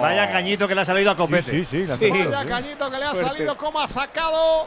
Vaya 0.01 0.31
cañito 0.31 0.67
que 0.67 0.75
le 0.75 0.81
ha 0.81 0.85
salido 0.85 1.11
a 1.11 1.17
Copete. 1.17 1.43
Sí, 1.43 1.65
sí, 1.65 1.87
Sí. 1.93 2.11
Vaya 2.11 2.45
cañito 2.47 2.91
que 2.91 2.97
le 2.99 3.05
ha 3.05 3.11
Suerte. 3.11 3.29
salido, 3.31 3.57
como 3.57 3.81
ha 3.81 3.89
sacado 3.89 4.67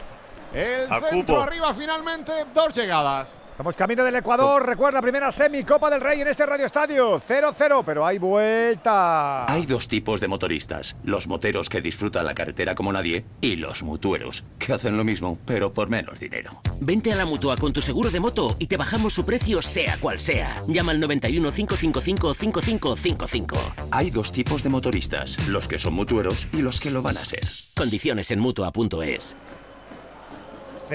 el 0.54 0.90
A 0.92 1.00
centro 1.00 1.34
cupo. 1.36 1.40
arriba 1.42 1.72
finalmente. 1.74 2.32
Dos 2.54 2.72
llegadas. 2.74 3.28
Estamos 3.52 3.76
camino 3.76 4.02
del 4.02 4.16
Ecuador. 4.16 4.66
Recuerda, 4.66 5.02
primera 5.02 5.30
semi, 5.30 5.62
Copa 5.62 5.90
del 5.90 6.00
Rey 6.00 6.22
en 6.22 6.28
este 6.28 6.46
Radio 6.46 6.64
Estadio. 6.64 7.20
0-0, 7.20 7.82
pero 7.84 8.06
hay 8.06 8.18
vuelta. 8.18 9.44
Hay 9.44 9.66
dos 9.66 9.88
tipos 9.88 10.22
de 10.22 10.26
motoristas, 10.26 10.96
los 11.04 11.26
moteros 11.26 11.68
que 11.68 11.82
disfrutan 11.82 12.24
la 12.24 12.32
carretera 12.32 12.74
como 12.74 12.94
nadie 12.94 13.26
y 13.42 13.56
los 13.56 13.82
mutueros, 13.82 14.42
que 14.58 14.72
hacen 14.72 14.96
lo 14.96 15.04
mismo, 15.04 15.38
pero 15.44 15.70
por 15.70 15.90
menos 15.90 16.18
dinero. 16.18 16.62
Vente 16.80 17.12
a 17.12 17.16
la 17.16 17.26
mutua 17.26 17.58
con 17.58 17.74
tu 17.74 17.82
seguro 17.82 18.10
de 18.10 18.20
moto 18.20 18.56
y 18.58 18.68
te 18.68 18.78
bajamos 18.78 19.12
su 19.12 19.26
precio 19.26 19.60
sea 19.60 19.98
cual 19.98 20.18
sea. 20.18 20.62
Llama 20.66 20.92
al 20.92 21.00
91 21.00 21.52
555 21.52 22.32
5555. 22.32 23.56
Hay 23.90 24.10
dos 24.10 24.32
tipos 24.32 24.62
de 24.62 24.70
motoristas, 24.70 25.36
los 25.48 25.68
que 25.68 25.78
son 25.78 25.92
mutueros 25.92 26.48
y 26.54 26.62
los 26.62 26.80
que 26.80 26.90
lo 26.90 27.02
van 27.02 27.18
a 27.18 27.20
ser. 27.20 27.42
Condiciones 27.76 28.30
en 28.30 28.40
mutua.es. 28.40 29.36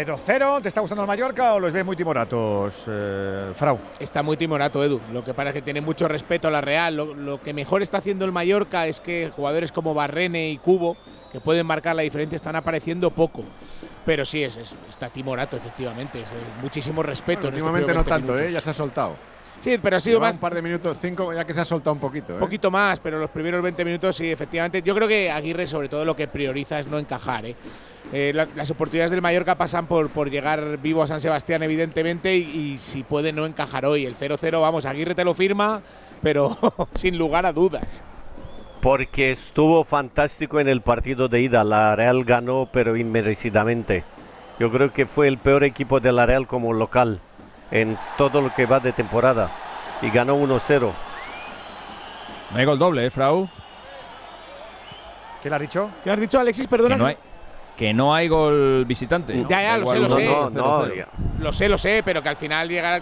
0-0. 0.05 0.61
¿Te 0.61 0.67
está 0.67 0.81
gustando 0.81 1.01
el 1.03 1.07
Mallorca 1.07 1.53
o 1.55 1.59
los 1.59 1.73
ves 1.73 1.83
muy 1.85 1.95
timoratos, 1.95 2.83
eh, 2.87 3.51
Frau? 3.55 3.79
Está 3.99 4.21
muy 4.21 4.37
timorato, 4.37 4.83
Edu. 4.83 4.99
Lo 5.11 5.23
que 5.23 5.33
pasa 5.33 5.49
es 5.49 5.55
que 5.55 5.61
tiene 5.63 5.81
mucho 5.81 6.07
respeto 6.07 6.47
a 6.47 6.51
la 6.51 6.61
Real. 6.61 6.95
Lo, 6.95 7.13
lo 7.13 7.41
que 7.41 7.53
mejor 7.53 7.81
está 7.81 7.97
haciendo 7.97 8.25
el 8.25 8.31
Mallorca 8.31 8.85
es 8.87 8.99
que 8.99 9.31
jugadores 9.35 9.71
como 9.71 9.93
Barrene 9.93 10.49
y 10.51 10.57
Cubo, 10.57 10.95
que 11.31 11.39
pueden 11.39 11.65
marcar 11.65 11.95
la 11.95 12.03
diferencia, 12.03 12.35
están 12.35 12.55
apareciendo 12.55 13.09
poco. 13.11 13.43
Pero 14.05 14.23
sí, 14.23 14.43
es, 14.43 14.55
es- 14.57 14.75
está 14.89 15.09
timorato, 15.09 15.57
efectivamente. 15.57 16.21
Es, 16.21 16.29
eh, 16.29 16.35
muchísimo 16.61 17.01
respeto. 17.03 17.47
en 17.47 17.55
estos 17.55 17.67
últimamente 17.67 17.93
no 17.93 18.03
primeros 18.03 18.05
tanto, 18.05 18.33
20 18.33 18.47
¿eh? 18.49 18.53
Ya 18.53 18.61
se 18.61 18.69
ha 18.69 18.73
soltado. 18.73 19.15
Sí, 19.61 19.77
pero 19.81 19.97
ha 19.97 19.99
sido 19.99 20.17
Lleva 20.17 20.27
más 20.27 20.35
un 20.35 20.41
par 20.41 20.53
de 20.55 20.61
minutos, 20.61 20.97
cinco, 21.01 21.33
ya 21.33 21.43
que 21.45 21.53
se 21.53 21.61
ha 21.61 21.65
soltado 21.65 21.93
un 21.93 21.99
poquito. 21.99 22.31
¿eh? 22.33 22.35
Un 22.35 22.39
poquito 22.39 22.69
más, 22.71 22.99
pero 22.99 23.19
los 23.19 23.29
primeros 23.29 23.61
20 23.61 23.83
minutos 23.83 24.15
sí, 24.15 24.29
efectivamente. 24.31 24.81
Yo 24.81 24.93
creo 24.95 25.07
que 25.07 25.31
Aguirre, 25.31 25.65
sobre 25.67 25.89
todo, 25.89 26.05
lo 26.05 26.15
que 26.15 26.27
prioriza 26.27 26.79
es 26.79 26.87
no 26.87 26.99
encajar. 26.99 27.45
¿eh? 27.45 27.55
Eh, 28.13 28.31
la- 28.33 28.47
las 28.55 28.69
oportunidades 28.71 29.11
del 29.11 29.21
Mallorca 29.21 29.55
pasan 29.55 29.87
por, 29.87 30.09
por 30.09 30.29
llegar 30.29 30.77
vivo 30.77 31.03
a 31.03 31.07
San 31.07 31.19
Sebastián, 31.19 31.63
evidentemente, 31.63 32.35
y, 32.37 32.41
y 32.73 32.77
si 32.77 33.03
puede 33.03 33.33
no 33.33 33.45
encajar 33.45 33.85
hoy. 33.85 34.05
El 34.05 34.15
0-0, 34.15 34.61
vamos, 34.61 34.85
Aguirre 34.85 35.15
te 35.15 35.25
lo 35.25 35.33
firma, 35.33 35.81
pero 36.21 36.55
sin 36.93 37.17
lugar 37.17 37.45
a 37.45 37.51
dudas. 37.51 38.03
Porque 38.79 39.31
estuvo 39.31 39.83
fantástico 39.83 40.59
en 40.59 40.69
el 40.69 40.81
partido 40.81 41.27
de 41.27 41.41
ida. 41.41 41.63
La 41.63 41.95
Real 41.95 42.23
ganó, 42.23 42.69
pero 42.71 42.95
inmerecidamente. 42.95 44.03
Yo 44.59 44.71
creo 44.71 44.93
que 44.93 45.07
fue 45.07 45.27
el 45.27 45.39
peor 45.39 45.63
equipo 45.63 45.99
de 45.99 46.11
la 46.11 46.25
Real 46.27 46.47
como 46.47 46.71
local 46.73 47.19
en 47.71 47.97
todo 48.17 48.41
lo 48.41 48.53
que 48.53 48.65
va 48.65 48.79
de 48.79 48.91
temporada. 48.91 49.51
Y 50.01 50.09
ganó 50.09 50.37
1-0. 50.37 50.91
No 52.51 52.57
hay 52.57 52.65
gol 52.65 52.79
doble, 52.79 53.05
¿eh, 53.05 53.09
Frau? 53.09 53.49
¿Qué 55.41 55.49
le 55.49 55.55
has 55.55 55.61
dicho? 55.61 55.91
¿Qué 56.03 56.11
has 56.11 56.19
dicho, 56.19 56.39
Alexis? 56.39 56.67
Perdona. 56.67 56.95
Que 56.95 56.99
no 56.99 57.07
hay, 57.07 57.17
que 57.75 57.93
no 57.93 58.15
hay 58.15 58.27
gol 58.27 58.85
visitante. 58.85 59.45
Ya, 59.49 59.61
ya, 59.61 59.77
lo 59.77 59.87
sé, 59.87 59.99
lo 59.99 60.09
sé. 60.09 60.25
no, 60.25 60.85
0-0. 60.85 61.05
Lo 61.39 61.53
sé, 61.53 61.69
lo 61.69 61.77
sé, 61.77 62.01
pero 62.03 62.21
que 62.21 62.29
al 62.29 62.37
final 62.37 62.67
llegar. 62.67 63.01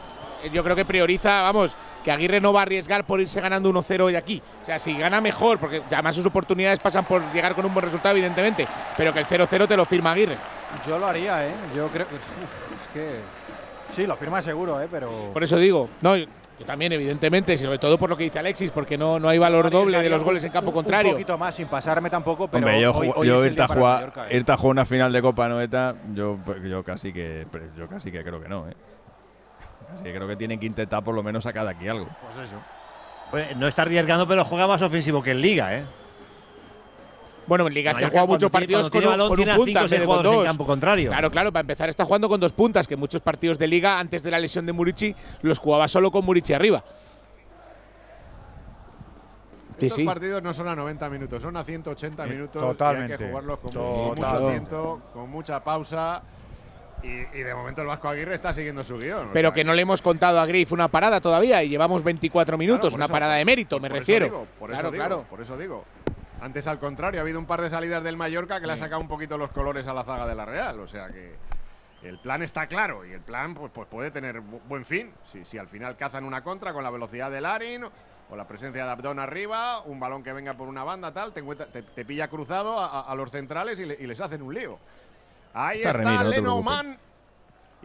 Yo 0.52 0.64
creo 0.64 0.76
que 0.76 0.86
prioriza, 0.86 1.42
vamos, 1.42 1.76
que 2.04 2.12
Aguirre 2.12 2.40
no 2.40 2.54
va 2.54 2.60
a 2.60 2.64
arriesgar 2.64 3.04
por 3.04 3.20
irse 3.20 3.42
ganando 3.42 3.72
1-0 3.72 4.02
hoy 4.02 4.16
aquí. 4.16 4.44
O 4.62 4.66
sea, 4.66 4.78
si 4.78 4.96
gana 4.96 5.22
mejor, 5.22 5.58
porque 5.58 5.82
además 5.92 6.14
sus 6.14 6.26
oportunidades 6.26 6.78
pasan 6.78 7.04
por 7.04 7.22
llegar 7.34 7.56
con 7.56 7.66
un 7.66 7.74
buen 7.74 7.86
resultado, 7.86 8.14
evidentemente, 8.16 8.68
pero 8.96 9.12
que 9.12 9.20
el 9.20 9.26
0-0 9.26 9.68
te 9.68 9.76
lo 9.76 9.86
firma 9.86 10.12
Aguirre. 10.12 10.38
Yo 10.86 11.00
lo 11.00 11.08
haría, 11.08 11.48
¿eh? 11.48 11.54
Yo 11.76 11.88
creo 11.88 12.06
es 12.12 12.88
que. 12.94 13.22
Sí, 13.96 14.06
lo 14.06 14.16
firma 14.18 14.42
seguro, 14.42 14.82
¿eh? 14.82 14.88
Pero. 14.92 15.32
Por 15.32 15.44
eso 15.44 15.58
digo, 15.58 15.90
no, 16.02 16.18
yo 16.18 16.28
también, 16.66 16.92
evidentemente, 16.92 17.56
sobre 17.58 17.78
todo 17.78 17.98
por 17.98 18.10
lo 18.10 18.18
que 18.18 18.26
dice 18.26 18.40
Alexis, 18.40 18.72
porque 18.72 18.98
no, 18.98 19.20
no 19.20 19.30
hay 19.30 19.38
valor 19.38 19.70
doble 19.70 20.02
de 20.02 20.10
los 20.10 20.24
goles 20.24 20.44
en 20.44 20.52
campo 20.52 20.74
contrario. 20.74 21.12
Un 21.12 21.16
poquito 21.16 21.38
más, 21.38 21.56
sin 21.56 21.68
pasarme 21.68 22.10
tampoco, 22.10 22.48
pero. 22.50 22.66
Hombre, 22.66 22.82
yo, 22.82 22.92
hoy, 22.92 23.12
hoy 23.16 23.28
yo 23.28 23.46
irte, 23.46 23.62
a 23.62 23.68
jugar, 23.68 24.00
Mallorca, 24.00 24.30
¿eh? 24.30 24.38
irte 24.38 24.52
a 24.52 24.58
jugar 24.58 24.72
una 24.72 24.86
final 24.86 25.12
de 25.12 25.22
Copa 25.22 25.48
Noeta, 25.48 25.96
yo, 26.14 26.38
pues, 26.46 26.62
yo 26.64 26.84
casi 26.84 27.14
que 27.14 27.46
yo 27.78 27.88
casi 27.88 28.12
que 28.12 28.24
creo 28.24 28.42
que 28.42 28.50
no, 28.50 28.68
¿eh? 28.70 28.74
Que 30.04 30.14
creo 30.14 30.28
que 30.28 30.36
tienen 30.36 30.60
que 30.60 30.66
intentar 30.66 31.04
por 31.04 31.16
lo 31.16 31.24
menos 31.24 31.44
sacar 31.44 31.66
de 31.66 31.72
aquí 31.72 31.88
algo. 31.88 32.08
Pues 32.22 32.50
eso. 32.50 32.56
Pues 33.32 33.56
no 33.56 33.68
está 33.68 33.84
arriesgando, 33.84 34.28
pero 34.28 34.44
juega 34.44 34.68
más 34.68 34.82
ofensivo 34.82 35.24
que 35.24 35.32
en 35.32 35.42
Liga, 35.42 35.76
¿eh? 35.76 35.86
Bueno, 37.48 37.68
en 37.68 37.74
Liga 37.74 37.92
es 37.92 37.98
que 37.98 38.06
ha 38.06 38.10
jugado 38.10 38.28
muchos 38.28 38.50
partidos 38.50 38.90
con, 38.90 39.04
balón, 39.04 39.30
con 39.30 39.40
un 39.40 39.56
punta 39.56 39.88
cinco 39.88 39.96
con 39.98 40.06
jugadores 40.06 40.32
en 40.32 40.38
dos. 40.38 40.44
campo 40.46 40.66
contrario. 40.66 41.10
Claro, 41.10 41.30
claro, 41.32 41.52
para 41.52 41.62
empezar 41.62 41.90
está 41.90 42.06
jugando 42.06 42.28
con 42.28 42.40
dos 42.40 42.54
puntas, 42.54 42.88
que 42.88 42.96
muchos 42.96 43.22
partidos 43.22 43.58
de 43.60 43.68
Liga 43.68 44.00
antes 44.00 44.24
de 44.24 44.32
la 44.32 44.40
lesión 44.40 44.66
de 44.66 44.74
Murici 44.74 45.16
los 45.42 45.60
jugaba 45.60 45.88
solo 45.88 46.12
con 46.12 46.26
Murici 46.26 46.54
arriba. 46.54 46.84
Sí, 49.78 49.88
Estos 49.88 49.98
sí. 49.98 50.06
partidos 50.06 50.42
no 50.42 50.54
son 50.54 50.70
a 50.70 50.76
90 50.76 51.10
minutos, 51.10 51.42
son 51.42 51.58
a 51.58 51.64
180 51.64 52.24
Eh, 52.24 52.28
minutos. 52.30 52.62
totalmente. 52.62 53.10
Y 53.10 53.12
hay 53.14 53.18
que 53.20 53.28
jugarlos 53.30 53.60
con 53.60 53.72
Total. 53.72 54.32
mucho 54.34 54.48
viento, 54.50 55.02
con 55.14 55.30
mucha 55.30 55.64
pausa. 55.64 56.22
Y, 57.04 57.10
y 57.10 57.44
de 57.44 57.54
momento 57.54 57.82
el 57.82 57.88
Vasco 57.88 58.08
Aguirre 58.08 58.36
está 58.36 58.54
siguiendo 58.54 58.84
su 58.84 58.98
guion. 58.98 59.30
Pero 59.34 59.52
que 59.52 59.64
no 59.66 59.74
le 59.74 59.82
hemos 59.82 60.02
contado 60.02 60.40
a 60.40 60.46
Griff 60.46 60.72
una 60.72 60.88
parada 60.88 61.20
todavía 61.20 61.62
y 61.62 61.70
llevamos 61.70 62.04
24 62.04 62.58
minutos, 62.58 62.94
por 62.94 62.98
una 62.98 63.06
eso- 63.06 63.12
parada 63.12 63.36
de 63.36 63.44
mérito, 63.46 63.80
me 63.82 63.90
refiero. 63.90 64.26
digo, 64.26 64.48
por 64.58 64.70
claro, 64.70 64.88
eso 64.88 64.92
digo, 64.94 65.04
claro. 65.06 65.26
Por 65.30 65.42
eso 65.42 65.58
digo. 65.58 65.84
Antes, 66.46 66.68
al 66.68 66.78
contrario, 66.78 67.20
ha 67.20 67.24
habido 67.24 67.40
un 67.40 67.48
par 67.48 67.60
de 67.60 67.72
salidas 67.72 68.04
del 68.04 68.18
Mallorca 68.18 68.60
que 68.60 68.68
le 68.68 68.74
ha 68.74 68.78
sacado 68.78 69.02
un 69.02 69.08
poquito 69.08 69.36
los 69.36 69.50
colores 69.50 69.88
a 69.88 69.96
la 69.96 70.04
zaga 70.04 70.28
de 70.28 70.36
la 70.36 70.46
Real. 70.46 70.80
O 70.80 70.88
sea 70.88 71.08
que 71.08 71.36
el 72.04 72.20
plan 72.20 72.44
está 72.44 72.68
claro 72.68 73.04
y 73.04 73.14
el 73.14 73.22
plan 73.22 73.56
pues, 73.56 73.72
pues 73.74 73.88
puede 73.88 74.12
tener 74.12 74.42
bu- 74.42 74.62
buen 74.68 74.86
fin. 74.86 75.12
Si, 75.32 75.44
si 75.44 75.58
al 75.58 75.68
final 75.70 75.98
cazan 75.98 76.24
una 76.24 76.44
contra 76.44 76.72
con 76.72 76.84
la 76.84 76.92
velocidad 76.92 77.32
de 77.32 77.42
Larin 77.42 77.86
o 78.30 78.36
la 78.36 78.48
presencia 78.48 78.86
de 78.86 78.92
Abdón 78.92 79.18
arriba, 79.18 79.82
un 79.82 80.00
balón 80.00 80.22
que 80.24 80.34
venga 80.34 80.54
por 80.54 80.68
una 80.68 80.84
banda, 80.84 81.12
tal, 81.12 81.34
te, 81.34 81.42
te- 81.42 81.82
te 81.82 82.06
pilla 82.06 82.28
cruzado 82.28 82.80
a, 82.80 83.16
los 83.16 83.32
centrales 83.32 83.80
y, 83.80 83.86
le- 83.88 83.98
y 84.00 84.06
les 84.06 84.22
hacen 84.22 84.44
un 84.44 84.54
lío. 84.54 84.78
Ahí 85.52 85.78
Está 85.78 85.90
está, 85.90 86.04
no 86.44 86.62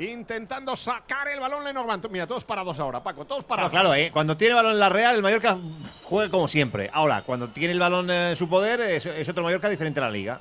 intentando 0.09 0.75
sacar 0.77 1.29
el 1.29 1.41
balón 1.41 1.65
Lenormand. 1.65 2.09
Mira, 2.11 2.27
todos 2.27 2.45
parados 2.45 2.79
ahora, 2.81 3.03
Paco, 3.03 3.25
todos 3.27 3.45
parados. 3.45 3.71
Claro, 3.71 3.95
¿eh? 3.95 4.11
cuando 4.13 4.37
tiene 4.37 4.55
balón 4.55 4.73
en 4.73 4.79
la 4.79 4.89
Real, 4.89 5.17
el 5.17 5.23
Mallorca 5.23 5.59
juega 6.05 6.31
como 6.31 6.49
siempre. 6.49 6.91
Ahora, 6.93 7.23
cuando 7.23 7.49
tiene 7.49 7.73
el 7.73 7.81
balón 7.81 8.11
en 8.11 8.37
su 8.37 8.49
poder, 8.49 8.81
es, 8.81 9.07
es 9.07 9.29
otro 9.29 9.43
Mallorca 9.43 9.69
diferente 9.69 10.01
a 10.01 10.05
la 10.05 10.11
Liga. 10.11 10.41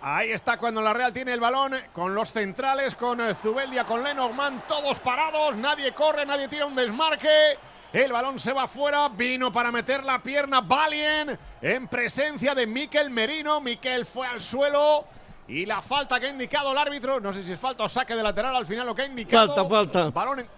Ahí 0.00 0.30
está 0.30 0.58
cuando 0.58 0.80
la 0.80 0.92
Real 0.92 1.12
tiene 1.12 1.32
el 1.32 1.40
balón 1.40 1.74
con 1.92 2.14
los 2.14 2.30
centrales, 2.30 2.94
con 2.94 3.20
eh, 3.20 3.34
Zubeldia, 3.34 3.84
con 3.84 4.04
Lenormand, 4.04 4.62
todos 4.68 5.00
parados, 5.00 5.56
nadie 5.56 5.92
corre, 5.92 6.24
nadie 6.24 6.46
tira 6.46 6.66
un 6.66 6.76
desmarque. 6.76 7.58
El 7.92 8.12
balón 8.12 8.38
se 8.38 8.52
va 8.52 8.68
fuera, 8.68 9.08
vino 9.08 9.50
para 9.50 9.72
meter 9.72 10.04
la 10.04 10.22
pierna 10.22 10.60
Valien 10.60 11.36
en 11.60 11.88
presencia 11.88 12.54
de 12.54 12.66
Miquel 12.66 13.10
Merino. 13.10 13.60
Miquel 13.60 14.06
fue 14.06 14.26
al 14.26 14.40
suelo 14.40 15.06
y 15.48 15.64
la 15.66 15.80
falta 15.82 16.20
que 16.20 16.26
ha 16.26 16.30
indicado 16.30 16.72
el 16.72 16.78
árbitro, 16.78 17.18
no 17.20 17.32
sé 17.32 17.42
si 17.42 17.52
es 17.52 17.60
falta 17.60 17.84
o 17.84 17.88
saque 17.88 18.14
de 18.14 18.22
lateral 18.22 18.54
al 18.54 18.66
final 18.66 18.86
lo 18.86 18.94
que 18.94 19.02
ha 19.02 19.06
indicado. 19.06 19.54
Falta, 19.54 19.68
falta. 19.68 20.10
Balón 20.10 20.40
en- 20.40 20.48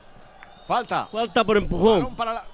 Falta. 0.66 1.06
Falta 1.10 1.44
por 1.44 1.56
empujón. 1.56 2.14
La- 2.18 2.44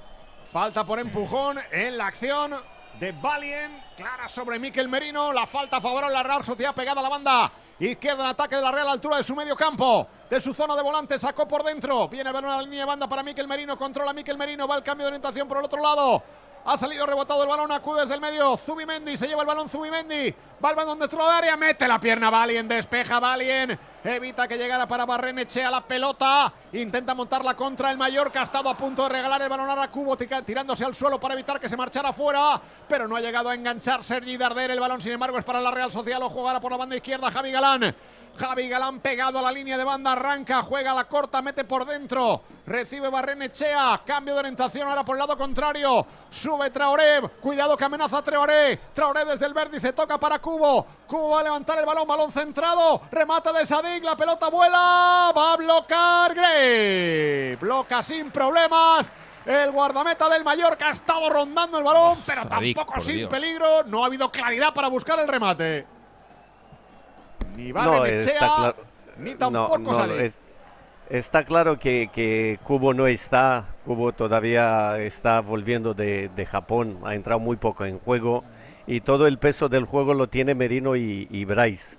Falta 0.53 0.85
por 0.85 0.99
empujón 0.99 1.59
en 1.71 1.99
la 1.99 2.07
acción 2.07 2.55
de 2.99 3.13
Valien. 3.13 3.83
Clara 3.97 4.27
sobre 4.29 4.59
Miquel 4.59 4.89
Merino. 4.89 5.33
La 5.33 5.47
falta 5.47 5.81
favorable 5.83 6.17
a 6.17 6.23
la 6.23 6.29
Real 6.29 6.45
Sociedad 6.45 6.75
pegada 6.75 7.01
a 7.01 7.03
la 7.03 7.09
banda. 7.11 7.53
Izquierda 7.79 8.23
en 8.25 8.31
ataque 8.31 8.57
de 8.57 8.63
la 8.63 8.73
Real 8.73 8.89
altura 8.89 9.19
de 9.19 9.23
su 9.23 9.35
medio 9.37 9.55
campo. 9.55 10.07
De 10.31 10.41
su 10.41 10.55
zona 10.55 10.75
de 10.75 10.83
volante 10.83 11.19
sacó 11.19 11.47
por 11.47 11.63
dentro. 11.63 12.09
Viene 12.09 12.31
el 12.31 12.35
balón 12.35 12.51
a 12.53 12.57
la 12.57 12.63
línea 12.63 12.81
de 12.81 12.87
banda 12.87 13.07
para 13.07 13.23
Miquel 13.23 13.47
Merino. 13.47 13.77
Controla 13.77 14.15
Miquel 14.15 14.39
Merino. 14.39 14.67
Va 14.67 14.77
el 14.77 14.83
cambio 14.83 15.05
de 15.05 15.09
orientación 15.09 15.47
por 15.47 15.59
el 15.59 15.65
otro 15.67 15.83
lado. 15.83 16.23
Ha 16.69 16.77
salido 16.77 17.07
rebotado 17.07 17.45
el 17.45 17.49
balón, 17.49 17.71
acude 17.71 18.01
desde 18.01 18.15
el 18.15 18.21
medio. 18.21 18.57
Zubimendi, 18.57 19.17
se 19.17 19.29
lleva 19.29 19.43
el 19.43 19.47
balón 19.47 19.69
Zubimendi. 19.69 20.35
Va 20.65 20.71
el 20.71 20.77
balón 20.77 20.99
dentro 20.99 21.25
área, 21.25 21.57
mete 21.57 21.87
la 21.87 22.01
pierna 22.01 22.29
Valien, 22.29 22.67
despeja 22.67 23.21
Valien. 23.21 23.79
Evita 24.03 24.49
que 24.49 24.57
llegara 24.57 24.85
para 24.85 25.07
Barrenechea 25.07 25.71
la 25.71 25.81
pelota. 25.83 26.53
Intenta 26.73 27.15
montar 27.15 27.45
la 27.45 27.55
contra 27.55 27.93
el 27.93 27.97
Mallorca. 27.97 28.41
Ha 28.41 28.45
estado 28.45 28.69
a 28.69 28.77
punto 28.77 29.05
de 29.05 29.11
regalar 29.11 29.43
el 29.43 29.49
balón 29.49 29.79
a 29.79 29.89
Cubo, 29.93 30.17
tirándose 30.17 30.85
al 30.85 30.97
suelo 30.97 31.21
para 31.21 31.35
evitar 31.35 31.61
que 31.61 31.69
se 31.69 31.77
marchara 31.77 32.13
fuera. 32.13 32.61
Pero 32.89 33.07
no 33.07 33.15
ha 33.15 33.21
llegado 33.21 33.49
a 33.49 33.55
enganchar 33.55 34.03
Sergi 34.03 34.37
Darder. 34.37 34.73
El 34.73 34.81
balón, 34.81 35.01
sin 35.01 35.13
embargo, 35.13 35.39
es 35.39 35.45
para 35.45 35.61
la 35.61 35.71
Real 35.71 35.93
Social. 35.93 36.19
Lo 36.19 36.31
jugará 36.31 36.59
por 36.59 36.73
la 36.73 36.79
banda 36.79 36.97
izquierda 36.97 37.31
Javi 37.31 37.53
Galán. 37.53 37.95
Javi 38.37 38.69
Galán 38.69 39.01
pegado 39.01 39.39
a 39.39 39.43
la 39.43 39.51
línea 39.51 39.77
de 39.79 39.85
banda, 39.85 40.13
arranca, 40.13 40.63
juega 40.63 40.95
la 40.95 41.05
corta, 41.05 41.43
mete 41.43 41.65
por 41.65 41.85
dentro, 41.87 42.43
recibe 42.67 43.09
Barrenechea, 43.09 44.01
cambio 44.05 44.35
de 44.35 44.41
orientación 44.41 44.89
ahora 44.89 45.05
por 45.05 45.17
el 45.17 45.21
lado 45.21 45.37
contrario, 45.37 46.07
sube 46.31 46.71
Traoré, 46.71 47.21
cuidado 47.41 47.77
que 47.77 47.85
amenaza 47.85 48.23
Traoré, 48.23 48.79
Traoré 48.93 49.25
desde 49.25 49.47
el 49.47 49.55
vértice, 49.55 49.93
toca 49.93 50.19
para 50.19 50.39
Cubo, 50.39 50.87
Cubo 51.07 51.31
va 51.31 51.41
a 51.41 51.45
levantar 51.45 51.79
el 51.79 51.87
balón, 51.87 52.07
balón 52.07 52.31
centrado, 52.31 53.03
remata 53.11 53.53
de 53.53 53.65
Sadik, 53.67 54.05
la 54.05 54.17
pelota 54.17 54.49
vuela, 54.49 55.33
va 55.37 55.53
a 55.53 55.57
blocar 55.57 56.35
Gray, 56.35 57.57
bloca 57.57 58.03
sin 58.03 58.31
problemas. 58.31 59.11
El 59.45 59.71
guardameta 59.71 60.29
del 60.29 60.43
Mallorca 60.43 60.89
ha 60.89 60.91
estado 60.91 61.31
rondando 61.31 61.79
el 61.79 61.85
balón, 61.85 62.19
pero 62.27 62.43
Sadik, 62.43 62.77
tampoco 62.77 63.01
sin 63.01 63.17
Dios. 63.19 63.31
peligro. 63.31 63.85
No 63.85 64.03
ha 64.03 64.07
habido 64.07 64.29
claridad 64.29 64.75
para 64.75 64.89
buscar 64.89 65.21
el 65.21 65.29
remate. 65.29 65.87
Ni 67.57 67.69
No, 67.69 67.75
Barrenechea, 67.75 68.33
está 68.35 68.57
claro. 68.57 68.77
ni 69.19 69.31
No, 69.33 69.37
tampoco 69.39 69.93
no, 69.93 70.05
es- 70.15 70.41
está 71.09 71.45
claro 71.45 71.79
que, 71.79 72.11
que 72.13 72.59
Cubo 72.65 72.93
no 72.95 73.07
está. 73.07 73.65
Cubo 73.85 74.13
todavía 74.13 74.99
está 74.99 75.41
volviendo 75.41 75.95
de, 75.95 76.29
de 76.35 76.47
Japón. 76.47 76.99
Ha 77.05 77.15
entrado 77.15 77.41
muy 77.41 77.57
poco 77.57 77.85
en 77.85 77.99
juego. 77.99 78.45
Y 78.87 79.01
todo 79.01 79.27
el 79.27 79.39
peso 79.39 79.69
del 79.69 79.85
juego 79.85 80.15
lo 80.15 80.29
tiene 80.29 80.55
Merino 80.55 80.95
y, 80.97 81.27
y 81.31 81.45
Bryce. 81.45 81.97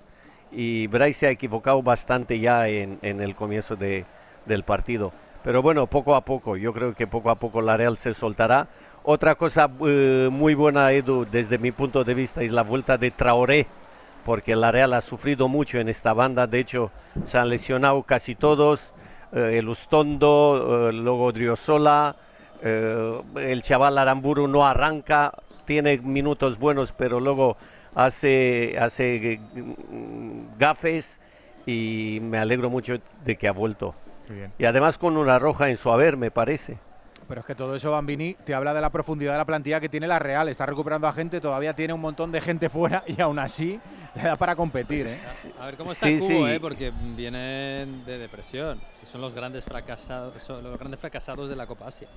Y 0.52 0.88
Bryce 0.88 1.20
se 1.20 1.28
ha 1.28 1.32
equivocado 1.32 1.82
bastante 1.82 2.40
ya 2.40 2.68
en, 2.70 3.00
en 3.02 3.22
el 3.22 3.36
comienzo 3.36 3.76
de- 3.76 4.06
del 4.46 4.64
partido. 4.64 5.12
Pero 5.44 5.62
bueno, 5.62 5.88
poco 5.88 6.16
a 6.16 6.22
poco. 6.22 6.56
Yo 6.58 6.74
creo 6.74 6.94
que 6.94 7.08
poco 7.08 7.30
a 7.30 7.36
poco 7.36 7.62
la 7.62 7.76
Real 7.78 7.98
se 7.98 8.14
soltará. 8.14 8.68
Otra 9.04 9.36
cosa 9.36 9.70
eh, 9.86 10.28
muy 10.32 10.54
buena, 10.54 10.92
Edu, 10.92 11.26
desde 11.30 11.58
mi 11.58 11.72
punto 11.72 12.04
de 12.04 12.14
vista, 12.14 12.42
es 12.42 12.52
la 12.52 12.64
vuelta 12.64 12.98
de 12.98 13.12
Traoré 13.12 13.66
porque 14.28 14.58
la 14.58 14.74
Real 14.74 14.92
ha 14.92 15.00
sufrido 15.00 15.48
mucho 15.48 15.80
en 15.80 15.88
esta 15.88 16.12
banda, 16.12 16.48
de 16.48 16.60
hecho 16.60 16.92
se 17.24 17.38
han 17.38 17.48
lesionado 17.48 18.04
casi 18.04 18.36
todos, 18.36 18.94
eh, 19.32 19.56
el 19.58 19.70
Ustondo, 19.70 20.90
eh, 20.90 20.92
luego 20.92 21.32
Driosola, 21.32 22.14
eh, 22.62 23.22
el 23.38 23.62
chaval 23.62 23.98
Aramburu 23.98 24.50
no 24.50 24.68
arranca, 24.68 25.34
tiene 25.64 26.00
minutos 26.00 26.60
buenos, 26.60 26.92
pero 26.92 27.22
luego 27.22 27.56
hace, 27.96 28.76
hace 28.78 29.40
gafes 30.60 31.22
y 31.66 32.20
me 32.22 32.38
alegro 32.38 32.70
mucho 32.70 32.98
de 33.24 33.38
que 33.38 33.48
ha 33.48 33.54
vuelto. 33.54 33.96
Bien. 34.28 34.52
Y 34.60 34.66
además 34.66 34.98
con 34.98 35.16
una 35.16 35.40
roja 35.40 35.70
en 35.70 35.78
su 35.78 35.90
haber, 35.90 36.18
me 36.18 36.32
parece. 36.32 36.80
Pero 37.28 37.42
es 37.42 37.46
que 37.46 37.56
todo 37.56 37.76
eso, 37.76 37.92
Bambini, 37.92 38.36
te 38.46 38.54
habla 38.54 38.74
de 38.74 38.80
la 38.80 38.90
profundidad 38.90 39.34
de 39.34 39.38
la 39.40 39.46
plantilla 39.46 39.80
que 39.82 39.90
tiene 39.90 40.08
la 40.08 40.18
Real. 40.18 40.48
Está 40.48 40.66
recuperando 40.66 41.08
a 41.08 41.14
gente, 41.14 41.42
todavía 41.42 41.74
tiene 41.74 41.94
un 41.94 42.00
montón 42.00 42.32
de 42.32 42.40
gente 42.40 42.70
fuera 42.70 43.04
y 43.06 43.20
aún 43.22 43.38
así 43.38 43.80
le 44.16 44.22
da 44.24 44.36
para 44.38 44.56
competir. 44.56 45.08
¿eh? 45.08 45.18
A 45.60 45.66
ver 45.66 45.76
cómo 45.76 45.92
está 45.92 46.08
Sí, 46.08 46.20
Cubo, 46.20 46.28
sí. 46.48 46.54
¿eh? 46.54 46.60
porque 46.62 46.92
vienen 47.18 48.06
de 48.06 48.18
depresión. 48.18 48.80
Si 49.00 49.06
son 49.06 49.20
los 49.22 49.34
grandes 49.34 49.66
fracasados, 49.66 50.42
son 50.42 50.64
los 50.64 50.80
grandes 50.80 51.00
fracasados 51.00 51.50
de 51.50 51.56
la 51.58 51.68
Copa 51.68 51.88
Asia, 51.88 52.08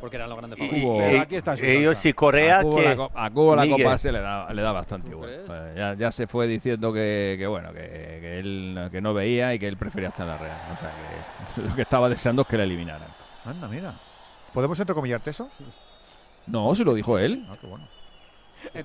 porque 0.00 0.14
eran 0.16 0.28
los 0.30 0.38
grandes 0.38 0.58
favoritos. 0.58 1.20
Aquí 1.20 1.34
está 1.36 1.50
en 1.52 1.58
su 1.58 1.64
ellos 1.64 2.06
y 2.06 2.12
Corea 2.12 2.60
a 2.60 2.62
Cubo, 2.62 2.76
que 2.76 2.82
la, 2.84 2.96
co- 2.96 3.10
a 3.12 3.30
Cubo 3.30 3.56
la. 3.56 3.68
Copa 3.68 3.98
se 3.98 4.12
le 4.12 4.20
da, 4.20 4.46
le 4.54 4.62
da 4.62 4.70
bastante 4.72 5.08
igual. 5.10 5.30
crees? 5.30 5.42
Pues 5.46 5.74
ya, 5.76 5.94
ya 5.94 6.12
se 6.12 6.28
fue 6.28 6.46
diciendo 6.46 6.92
que, 6.92 7.34
que 7.38 7.46
bueno, 7.48 7.72
que, 7.72 7.80
que 7.80 8.38
él 8.38 8.74
no- 8.74 8.88
que 8.88 9.00
no 9.00 9.14
veía 9.14 9.52
y 9.52 9.58
que 9.58 9.66
él 9.66 9.76
prefería 9.76 10.10
estar 10.10 10.26
en 10.26 10.32
la 10.32 10.38
Real. 10.38 10.58
O 10.72 10.76
sea, 10.80 10.90
que 11.56 11.60
lo 11.68 11.74
que 11.74 11.82
estaba 11.82 12.08
deseando 12.08 12.42
es 12.42 12.48
que 12.48 12.56
le 12.56 12.62
eliminaran. 12.62 13.08
Anda, 13.44 13.66
mira. 13.66 13.94
¿Podemos 14.52 14.78
entrecomillarte 14.78 15.30
eso? 15.30 15.48
No, 16.46 16.74
si 16.74 16.84
lo 16.84 16.94
dijo 16.94 17.18
él. 17.18 17.46
Ah, 17.48 17.56
qué 17.60 17.66
bueno. 17.66 17.84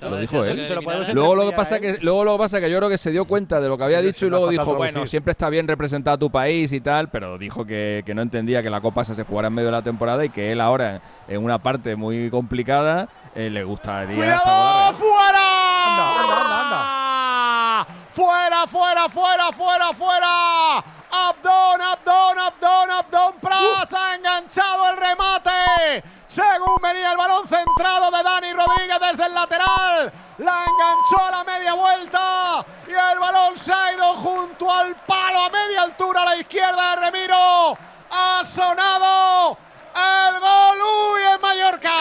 Lo 0.02 0.18
dijo 0.18 0.44
él. 0.44 0.66
Se 0.66 0.76
lo 0.76 0.82
Luego 1.14 1.36
lo 1.36 1.50
que 1.50 1.56
pasa 1.56 1.80
que 1.80 1.98
luego 2.02 2.24
lo 2.24 2.34
que 2.34 2.38
pasa 2.38 2.60
que 2.60 2.70
yo 2.70 2.78
creo 2.78 2.90
que 2.90 2.98
se 2.98 3.12
dio 3.12 3.26
cuenta 3.26 3.60
de 3.60 3.68
lo 3.68 3.78
que 3.78 3.84
había 3.84 4.00
Sí, 4.00 4.06
dicho 4.08 4.26
y 4.26 4.30
luego 4.30 4.48
dijo, 4.48 4.76
bueno, 4.76 5.06
siempre 5.06 5.32
está 5.32 5.50
bien 5.50 5.68
representar 5.68 6.14
a 6.14 6.18
tu 6.18 6.32
país 6.32 6.72
y 6.72 6.80
tal, 6.80 7.10
pero 7.10 7.38
dijo 7.38 7.66
que, 7.66 8.02
que 8.06 8.16
no 8.16 8.22
entendía 8.22 8.64
que 8.64 8.70
la 8.70 8.82
Copa 8.82 9.04
se 9.04 9.22
jugara 9.24 9.50
en 9.50 9.54
medio 9.54 9.68
de 9.68 9.74
la 9.74 9.82
temporada 9.82 10.24
y 10.24 10.30
que 10.30 10.52
él 10.52 10.62
ahora 10.62 11.02
en 11.28 11.44
una 11.44 11.60
parte 11.60 11.96
muy 11.96 12.30
complicada 12.30 13.10
eh, 13.36 13.50
le 13.50 13.64
gustaría 13.64 14.16
¡Cuidado! 14.16 14.94
¡Fuera! 14.94 15.86
Anda, 15.88 16.22
anda, 16.22 16.62
anda, 16.62 17.88
¡Fuera, 18.12 18.68
fuera, 18.68 19.10
fuera, 19.10 19.52
fuera, 19.52 19.94
fuera! 19.94 20.78
¡Abdón, 21.12 21.82
Abdón, 21.82 22.40
Abdón, 22.40 22.92
Abdón! 22.92 23.34
¡Pras 23.42 23.94
ha 23.94 24.16
enganchado 24.16 24.90
el 24.90 24.98
remate! 24.98 25.55
Según 26.36 26.76
venía 26.82 27.12
el 27.12 27.18
balón 27.18 27.48
centrado 27.48 28.12
de 28.12 28.22
Dani 28.22 28.52
Rodríguez 28.52 29.00
desde 29.00 29.26
el 29.28 29.34
lateral. 29.34 30.12
La 30.40 30.66
enganchó 30.66 31.26
a 31.26 31.32
la 31.32 31.44
media 31.46 31.74
vuelta. 31.76 32.66
Y 32.86 32.92
el 32.92 33.20
balón 33.20 33.58
se 33.58 33.72
ha 33.72 33.94
ido 33.94 34.16
junto 34.16 34.70
al 34.70 34.98
palo 35.08 35.44
a 35.44 35.50
media 35.50 35.84
altura 35.84 36.24
a 36.24 36.26
la 36.26 36.36
izquierda 36.36 36.90
de 36.90 37.10
Remiro. 37.10 37.78
Ha 38.12 38.42
sonado 38.44 39.58
el 39.96 40.40
gol 40.42 40.78
Uy 41.14 41.22
en 41.36 41.40
Mallorca. 41.40 41.92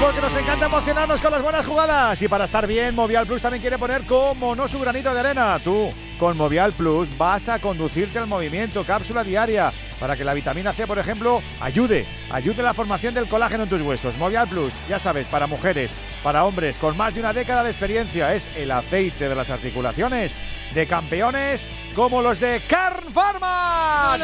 Porque 0.00 0.20
nos 0.20 0.36
encanta 0.36 0.66
emocionarnos 0.66 1.20
con 1.20 1.32
las 1.32 1.42
buenas 1.42 1.66
jugadas. 1.66 2.22
Y 2.22 2.28
para 2.28 2.44
estar 2.44 2.66
bien, 2.68 2.94
Movial 2.94 3.26
Plus 3.26 3.42
también 3.42 3.60
quiere 3.60 3.78
poner 3.78 4.04
como 4.04 4.54
no 4.54 4.68
su 4.68 4.78
granito 4.78 5.12
de 5.12 5.20
arena. 5.20 5.58
Tú, 5.58 5.90
con 6.20 6.36
Movial 6.36 6.72
Plus, 6.72 7.08
vas 7.18 7.48
a 7.48 7.58
conducirte 7.58 8.18
al 8.18 8.28
movimiento, 8.28 8.84
cápsula 8.84 9.24
diaria, 9.24 9.72
para 9.98 10.16
que 10.16 10.24
la 10.24 10.34
vitamina 10.34 10.72
C, 10.72 10.86
por 10.86 11.00
ejemplo, 11.00 11.42
ayude, 11.60 12.06
ayude 12.30 12.60
a 12.60 12.66
la 12.66 12.74
formación 12.74 13.12
del 13.12 13.26
colágeno 13.26 13.64
en 13.64 13.68
tus 13.68 13.82
huesos. 13.82 14.16
Movial 14.16 14.46
Plus, 14.46 14.72
ya 14.88 15.00
sabes, 15.00 15.26
para 15.26 15.48
mujeres, 15.48 15.90
para 16.22 16.44
hombres, 16.44 16.76
con 16.76 16.96
más 16.96 17.14
de 17.14 17.20
una 17.20 17.32
década 17.32 17.64
de 17.64 17.70
experiencia, 17.70 18.34
es 18.34 18.48
el 18.56 18.70
aceite 18.70 19.28
de 19.28 19.34
las 19.34 19.50
articulaciones 19.50 20.36
de 20.74 20.86
campeones 20.86 21.70
como 21.96 22.22
los 22.22 22.38
de 22.38 22.62
Carn 22.68 23.12
Pharma. 23.12 24.16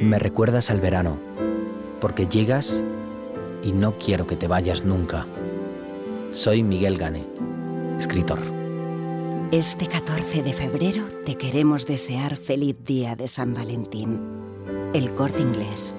Me 0.00 0.18
recuerdas 0.18 0.70
al 0.70 0.80
verano, 0.80 1.20
porque 2.00 2.26
llegas 2.26 2.82
y 3.62 3.72
no 3.72 3.98
quiero 3.98 4.26
que 4.26 4.36
te 4.36 4.48
vayas 4.48 4.84
nunca. 4.84 5.26
Soy 6.30 6.62
Miguel 6.62 6.96
Gane, 6.96 7.24
escritor. 7.98 8.38
Este 9.50 9.86
14 9.86 10.42
de 10.42 10.52
febrero 10.52 11.06
te 11.24 11.36
queremos 11.36 11.86
desear 11.86 12.36
feliz 12.36 12.76
día 12.84 13.16
de 13.16 13.28
San 13.28 13.54
Valentín. 13.54 14.22
El 14.92 15.14
corte 15.14 15.42
inglés. 15.42 15.94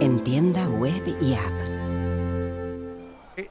En 0.00 0.20
tienda 0.20 0.68
web 0.68 1.02
y 1.20 1.34
app. 1.34 1.77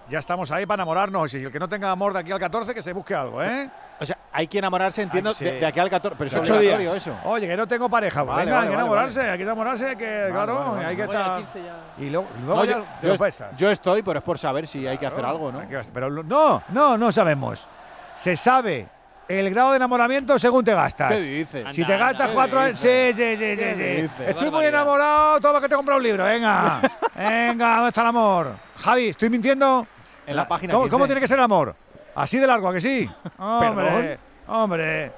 Ya 0.10 0.20
estamos 0.20 0.52
ahí 0.52 0.66
para 0.66 0.82
enamorarnos. 0.82 1.34
Y 1.34 1.46
el 1.46 1.52
que 1.52 1.60
no 1.60 1.68
tenga 1.70 1.92
amor 1.92 2.14
de 2.14 2.20
aquí 2.20 2.32
al 2.32 2.40
14, 2.40 2.74
que 2.74 2.82
se 2.82 2.94
busque 2.94 3.16
algo, 3.16 3.42
¿eh? 3.44 3.70
O 4.00 4.06
sea, 4.06 4.18
hay 4.32 4.48
que 4.48 4.60
enamorarse, 4.60 5.02
entiendo, 5.02 5.30
Ay, 5.30 5.36
sí. 5.36 5.46
de, 5.46 5.60
de 5.60 5.66
aquí 5.66 5.80
al 5.80 5.90
14. 5.90 6.16
Pero 6.18 6.28
es 6.28 6.36
Ocho 6.36 6.56
obligatorio 6.56 6.92
días. 6.94 7.08
eso. 7.08 7.16
Oye, 7.26 7.48
que 7.48 7.58
no 7.58 7.68
tengo 7.68 7.90
pareja. 7.90 8.24
Vale, 8.24 8.46
Venga, 8.46 8.56
vale, 8.58 8.68
hay 8.68 8.70
que 8.74 8.80
enamorarse, 8.80 9.20
vale. 9.20 9.32
hay 9.32 9.38
que 9.38 9.44
enamorarse, 9.44 9.98
que 9.98 10.28
claro, 10.32 10.56
vale, 10.56 10.70
vale. 10.72 10.86
hay 10.86 10.96
que 10.96 11.02
estar. 11.04 11.38
15 11.40 11.64
ya. 11.64 11.76
Y 12.06 12.10
luego, 12.10 12.28
No, 12.46 12.66
ya 12.66 12.72
yo, 12.78 12.86
te 13.02 13.08
yo 13.08 13.14
lo 13.14 13.20
pesas. 13.20 13.58
yo 13.58 13.72
estoy, 13.72 14.02
pero 14.04 14.20
es 14.20 14.26
por 14.26 14.38
saber 14.38 14.68
si 14.68 14.86
hay 14.86 14.98
que 14.98 15.08
hacer 15.08 15.26
algo, 15.26 15.52
¿no? 15.52 15.68
Que- 15.68 15.82
Pero 15.94 16.10
no, 16.24 16.64
no, 16.70 16.98
no 16.98 17.12
sabemos. 17.12 17.68
Se 18.16 18.36
sabe 18.36 18.88
el 19.28 19.50
grado 19.50 19.72
de 19.72 19.78
enamoramiento 19.78 20.38
según 20.40 20.64
te 20.64 20.74
gastas. 20.74 21.12
¿Qué 21.14 21.20
dices? 21.22 21.66
Si 21.76 21.82
Anda, 21.84 21.94
te 21.94 22.00
gastas 22.00 22.22
anda. 22.22 22.34
cuatro 22.34 22.60
¿Qué 22.60 22.66
años. 22.66 22.80
Sí, 22.80 22.88
sí, 23.14 23.38
sí, 23.38 23.38
sí. 23.38 23.58
¿Qué 23.58 24.10
sí. 24.18 24.24
Estoy 24.28 24.52
muy 24.52 24.66
enamorado, 24.66 25.40
toma 25.40 25.60
que 25.62 25.68
te 25.70 25.76
compra 25.76 25.98
un 25.98 26.04
libro. 26.04 26.24
Venga, 26.24 26.82
venga, 27.16 27.76
¿dónde 27.76 27.90
está 27.90 28.02
el 28.02 28.08
amor? 28.08 28.56
Javi, 28.78 29.10
¿estoy 29.10 29.30
mintiendo? 29.30 29.86
En 30.26 30.36
la 30.36 30.48
página 30.48 30.74
¿Cómo, 30.74 30.84
15. 30.86 30.92
cómo 30.92 31.06
tiene 31.06 31.22
que 31.22 31.28
ser 31.28 31.38
el 31.38 31.44
amor? 31.44 31.76
Así 32.16 32.38
de 32.38 32.48
largo, 32.48 32.68
¿a 32.70 32.74
que 32.74 32.82
sí? 32.82 33.10
Hombre, 33.38 34.18
hombre. 34.48 35.12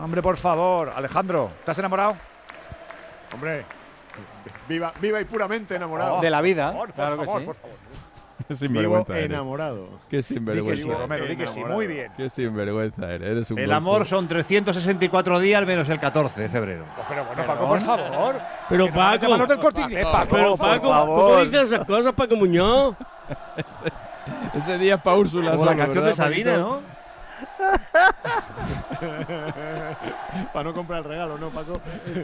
Hombre, 0.00 0.22
por 0.22 0.36
favor. 0.36 0.92
Alejandro, 0.94 1.50
¿estás 1.60 1.78
enamorado? 1.78 2.16
Hombre, 3.34 3.64
viva, 4.68 4.92
viva 5.00 5.20
y 5.20 5.24
puramente 5.24 5.74
enamorado. 5.76 6.16
Oh, 6.16 6.20
De 6.20 6.30
la 6.30 6.40
vida, 6.40 6.72
por 6.72 6.92
favor, 6.92 6.92
claro 6.94 7.16
por 7.16 7.20
que 7.20 7.26
favor, 7.26 7.40
sí. 7.40 7.46
por 7.46 7.56
favor. 7.56 7.76
Qué 8.48 8.54
sinvergüenza 8.56 9.14
eres. 9.16 9.30
enamorado. 9.30 9.88
Qué 10.08 10.16
Di 10.18 10.22
sinvergüenza. 10.22 10.70
que 10.70 10.76
sí, 10.92 10.98
Romero, 11.00 11.26
di 11.26 11.36
que 11.36 11.46
sí, 11.46 11.64
muy 11.64 11.86
bien. 11.86 12.12
Qué 12.16 12.30
sinvergüenza 12.30 13.12
eres. 13.12 13.28
Eres 13.30 13.50
un 13.50 13.58
El 13.58 13.66
golfo. 13.66 13.76
amor 13.76 14.06
son 14.06 14.28
364 14.28 15.40
días 15.40 15.66
menos 15.66 15.88
el 15.88 15.98
14 16.00 16.40
de 16.42 16.48
febrero. 16.48 16.84
Pero 17.08 17.24
bueno, 17.24 17.44
Paco, 17.46 17.68
por 17.68 17.80
favor. 17.80 18.40
Pero 18.68 18.84
Que 18.86 18.90
no 18.90 18.96
Paco, 18.96 19.28
manos 19.28 19.48
del 19.48 19.58
Corte 19.58 19.80
Inglés, 19.82 20.06
Paco, 20.06 20.28
pero 20.30 20.56
Paco. 20.56 20.90
¿cómo 20.90 21.44
dices 21.44 21.62
esas 21.72 21.86
cosas, 21.86 22.12
Paco 22.14 22.36
Muñoz? 22.36 22.94
Ese 24.54 24.78
día 24.78 24.94
es 24.96 25.00
para 25.02 25.16
Úrsula. 25.16 25.52
Como 25.52 25.64
la 25.64 25.76
canción 25.76 26.04
de 26.04 26.10
¿verdad, 26.10 26.24
Sabine, 26.24 26.50
Paquito? 26.52 26.68
¿no? 26.68 26.92
para 30.52 30.64
no 30.64 30.74
comprar 30.74 30.98
el 31.00 31.04
regalo, 31.04 31.38
¿no, 31.38 31.48
Paco? 31.50 31.72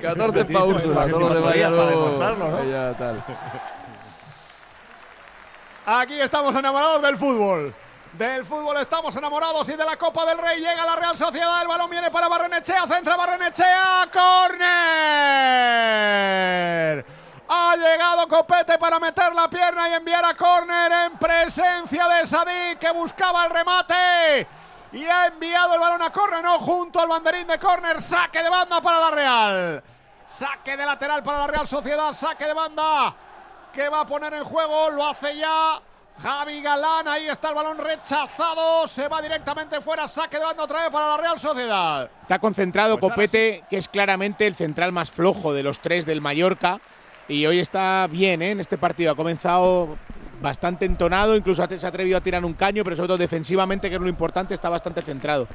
14 0.00 0.44
para 0.44 0.64
Úrsula, 0.64 1.08
solo 1.08 1.28
de 1.30 1.34
Para 1.40 1.46
Valladolid. 1.50 1.90
demostrarlo, 1.90 2.50
¿no? 2.50 2.64
Ya, 2.64 2.94
tal. 2.96 3.24
Aquí 5.90 6.20
estamos 6.20 6.54
enamorados 6.54 7.00
del 7.00 7.16
fútbol. 7.16 7.74
Del 8.12 8.44
fútbol 8.44 8.76
estamos 8.76 9.16
enamorados 9.16 9.66
y 9.70 9.72
de 9.72 9.86
la 9.86 9.96
Copa 9.96 10.26
del 10.26 10.36
Rey 10.36 10.60
llega 10.60 10.84
la 10.84 10.96
Real 10.96 11.16
Sociedad. 11.16 11.62
El 11.62 11.68
balón 11.68 11.88
viene 11.88 12.10
para 12.10 12.28
Barrenechea, 12.28 12.86
centra 12.86 13.16
Barrenechea, 13.16 14.06
córner. 14.12 14.66
Ha 17.48 17.74
llegado 17.74 18.28
Copete 18.28 18.76
para 18.76 19.00
meter 19.00 19.34
la 19.34 19.48
pierna 19.48 19.88
y 19.88 19.94
enviar 19.94 20.26
a 20.26 20.34
córner 20.34 20.92
en 20.92 21.16
presencia 21.16 22.06
de 22.06 22.26
Sadik 22.26 22.78
que 22.78 22.90
buscaba 22.90 23.46
el 23.46 23.50
remate. 23.50 24.46
Y 24.92 25.06
ha 25.06 25.28
enviado 25.28 25.72
el 25.72 25.80
balón 25.80 26.02
a 26.02 26.12
córner, 26.12 26.44
no 26.44 26.58
junto 26.58 27.00
al 27.00 27.08
banderín 27.08 27.46
de 27.46 27.58
córner. 27.58 28.02
Saque 28.02 28.42
de 28.42 28.50
banda 28.50 28.82
para 28.82 29.00
la 29.00 29.10
Real. 29.10 29.82
Saque 30.28 30.76
de 30.76 30.84
lateral 30.84 31.22
para 31.22 31.38
la 31.38 31.46
Real 31.46 31.66
Sociedad. 31.66 32.12
Saque 32.12 32.44
de 32.44 32.52
banda 32.52 33.14
que 33.72 33.88
va 33.88 34.00
a 34.00 34.06
poner 34.06 34.32
en 34.34 34.44
juego. 34.44 34.90
Lo 34.90 35.06
hace 35.06 35.36
ya 35.36 35.80
Javi 36.22 36.60
Galán. 36.62 37.08
Ahí 37.08 37.28
está 37.28 37.50
el 37.50 37.54
balón 37.54 37.78
rechazado. 37.78 38.86
Se 38.88 39.08
va 39.08 39.22
directamente 39.22 39.80
fuera. 39.80 40.08
Saque 40.08 40.38
de 40.38 40.44
banda 40.44 40.64
otra 40.64 40.82
vez 40.82 40.90
para 40.90 41.08
la 41.08 41.16
Real 41.16 41.40
Sociedad. 41.40 42.10
Está 42.22 42.38
concentrado 42.38 42.98
Pues 42.98 43.12
Copete, 43.12 43.64
que 43.70 43.76
es 43.76 43.88
claramente 43.88 44.46
el 44.46 44.54
central 44.54 44.92
más 44.92 45.10
flojo 45.10 45.52
de 45.52 45.62
los 45.62 45.80
tres 45.80 46.06
del 46.06 46.20
Mallorca. 46.20 46.80
Y 47.28 47.44
hoy 47.46 47.60
está 47.60 48.06
bien 48.10 48.42
¿eh? 48.42 48.52
en 48.52 48.60
este 48.60 48.78
partido. 48.78 49.12
Ha 49.12 49.16
comenzado 49.16 49.96
bastante 50.40 50.84
entonado, 50.84 51.36
incluso 51.36 51.66
se 51.66 51.86
ha 51.86 51.88
atrevido 51.88 52.16
a 52.16 52.20
tirar 52.20 52.44
un 52.44 52.54
caño, 52.54 52.84
pero 52.84 52.96
sobre 52.96 53.08
todo 53.08 53.18
defensivamente, 53.18 53.88
que 53.88 53.96
es 53.96 54.00
lo 54.00 54.08
importante, 54.08 54.54
está 54.54 54.68
bastante 54.68 55.02
centrado. 55.02 55.48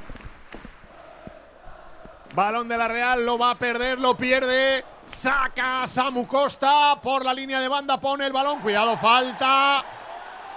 Balón 2.34 2.66
de 2.66 2.76
la 2.76 2.88
Real, 2.88 3.24
lo 3.24 3.38
va 3.38 3.50
a 3.50 3.54
perder, 3.54 4.00
lo 4.00 4.16
pierde. 4.16 4.84
Saca 5.06 5.86
Samu 5.86 6.26
Costa 6.26 6.98
por 7.00 7.24
la 7.24 7.32
línea 7.32 7.60
de 7.60 7.68
banda, 7.68 8.00
pone 8.00 8.26
el 8.26 8.32
balón. 8.32 8.58
Cuidado, 8.58 8.96
falta. 8.96 9.84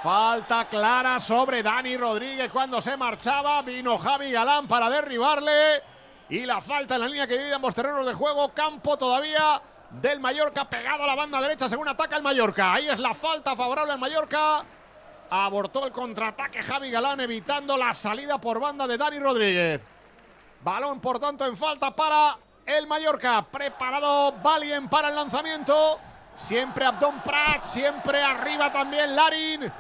Falta 0.01 0.65
clara 0.65 1.19
sobre 1.19 1.61
Dani 1.61 1.95
Rodríguez 1.95 2.51
cuando 2.51 2.81
se 2.81 2.97
marchaba. 2.97 3.61
Vino 3.61 3.95
Javi 3.99 4.31
Galán 4.31 4.67
para 4.67 4.89
derribarle. 4.89 5.83
Y 6.29 6.47
la 6.47 6.61
falta 6.61 6.95
en 6.95 7.01
la 7.01 7.07
línea 7.07 7.27
que 7.27 7.37
divide 7.37 7.53
ambos 7.53 7.75
terrenos 7.75 8.07
de 8.07 8.13
juego. 8.15 8.49
Campo 8.55 8.97
todavía 8.97 9.61
del 9.91 10.19
Mallorca 10.19 10.67
pegado 10.67 11.03
a 11.03 11.07
la 11.07 11.15
banda 11.15 11.39
derecha 11.39 11.69
según 11.69 11.87
ataca 11.87 12.17
el 12.17 12.23
Mallorca. 12.23 12.73
Ahí 12.73 12.89
es 12.89 12.97
la 12.97 13.13
falta 13.13 13.55
favorable 13.55 13.93
al 13.93 13.99
Mallorca. 13.99 14.63
Abortó 15.29 15.85
el 15.85 15.91
contraataque 15.91 16.63
Javi 16.63 16.89
Galán 16.89 17.19
evitando 17.19 17.77
la 17.77 17.93
salida 17.93 18.39
por 18.39 18.59
banda 18.59 18.87
de 18.87 18.97
Dani 18.97 19.19
Rodríguez. 19.19 19.81
Balón, 20.61 20.99
por 20.99 21.19
tanto, 21.19 21.45
en 21.45 21.55
falta 21.55 21.91
para 21.91 22.37
el 22.65 22.87
Mallorca. 22.87 23.41
Preparado 23.43 24.33
Valien 24.43 24.89
para 24.89 25.09
el 25.09 25.15
lanzamiento. 25.15 25.99
Siempre 26.35 26.85
Abdón 26.85 27.19
Prat, 27.21 27.63
siempre 27.63 28.21
arriba 28.21 28.71
también 28.71 29.15
Larin. 29.15 29.71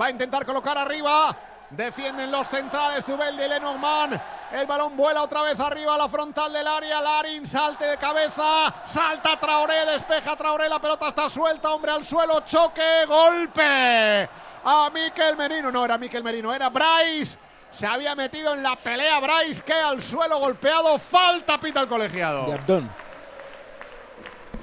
Va 0.00 0.06
a 0.06 0.10
intentar 0.10 0.46
colocar 0.46 0.78
arriba. 0.78 1.36
Defienden 1.70 2.30
los 2.30 2.48
centrales 2.48 3.04
Zubeldi 3.04 3.42
y 3.42 3.48
Lenormand. 3.48 4.18
El 4.52 4.66
balón 4.66 4.96
vuela 4.96 5.22
otra 5.22 5.42
vez 5.42 5.60
arriba 5.60 5.94
a 5.94 5.98
la 5.98 6.08
frontal 6.08 6.50
del 6.50 6.66
área. 6.66 7.00
Larin 7.00 7.46
salte 7.46 7.84
de 7.84 7.98
cabeza. 7.98 8.72
Salta 8.86 9.38
Traoré, 9.38 9.84
despeja 9.84 10.34
Traoré. 10.34 10.68
La 10.68 10.78
pelota 10.78 11.08
está 11.08 11.28
suelta. 11.28 11.70
Hombre 11.70 11.92
al 11.92 12.04
suelo. 12.04 12.40
Choque. 12.40 13.04
Golpe. 13.06 14.28
A 14.64 14.88
Miquel 14.90 15.36
Merino. 15.36 15.70
No 15.70 15.84
era 15.84 15.98
Miquel 15.98 16.24
Merino, 16.24 16.54
era 16.54 16.70
Bryce. 16.70 17.36
Se 17.72 17.86
había 17.86 18.14
metido 18.14 18.54
en 18.54 18.62
la 18.62 18.74
pelea 18.76 19.20
Bryce 19.20 19.62
que 19.62 19.72
al 19.72 20.02
suelo 20.02 20.38
golpeado. 20.38 20.98
Falta 20.98 21.58
pita 21.60 21.80
el 21.82 21.88
colegiado. 21.88 22.46
De 22.46 22.54
Abdón. 22.54 22.90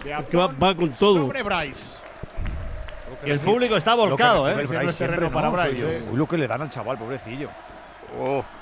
De 0.03 0.11
Es 0.13 0.25
que 0.27 0.37
va, 0.37 0.43
Abdón 0.45 0.63
va 0.63 0.75
con 0.75 0.89
todo. 0.91 1.21
Sobre 1.21 1.43
Bryce. 1.43 1.95
Y 3.25 3.29
el 3.31 3.39
público 3.39 3.77
está 3.77 3.95
volcado, 3.95 4.49
¿eh? 4.49 4.63
Ese 4.63 4.73
no 4.73 4.81
es 4.89 4.97
terreno 4.97 5.31
para 5.31 5.49
Bryce. 5.49 6.03
Uy, 6.11 6.17
lo 6.17 6.27
que 6.27 6.37
le 6.37 6.47
dan 6.47 6.61
al 6.61 6.69
chaval, 6.69 6.97
pobrecillo. 6.97 7.49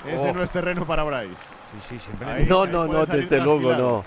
Ese 0.06 0.32
no 0.32 0.42
es 0.42 0.50
terreno 0.50 0.86
para 0.86 1.02
Bryce. 1.04 1.34
Sí, 1.72 1.80
sí, 1.80 1.98
siempre. 1.98 2.28
Ahí- 2.30 2.46
No, 2.46 2.62
ahí 2.62 2.70
no, 2.70 2.86
no, 2.86 3.06
desde 3.06 3.40
luego 3.40 3.72
no. 3.74 4.04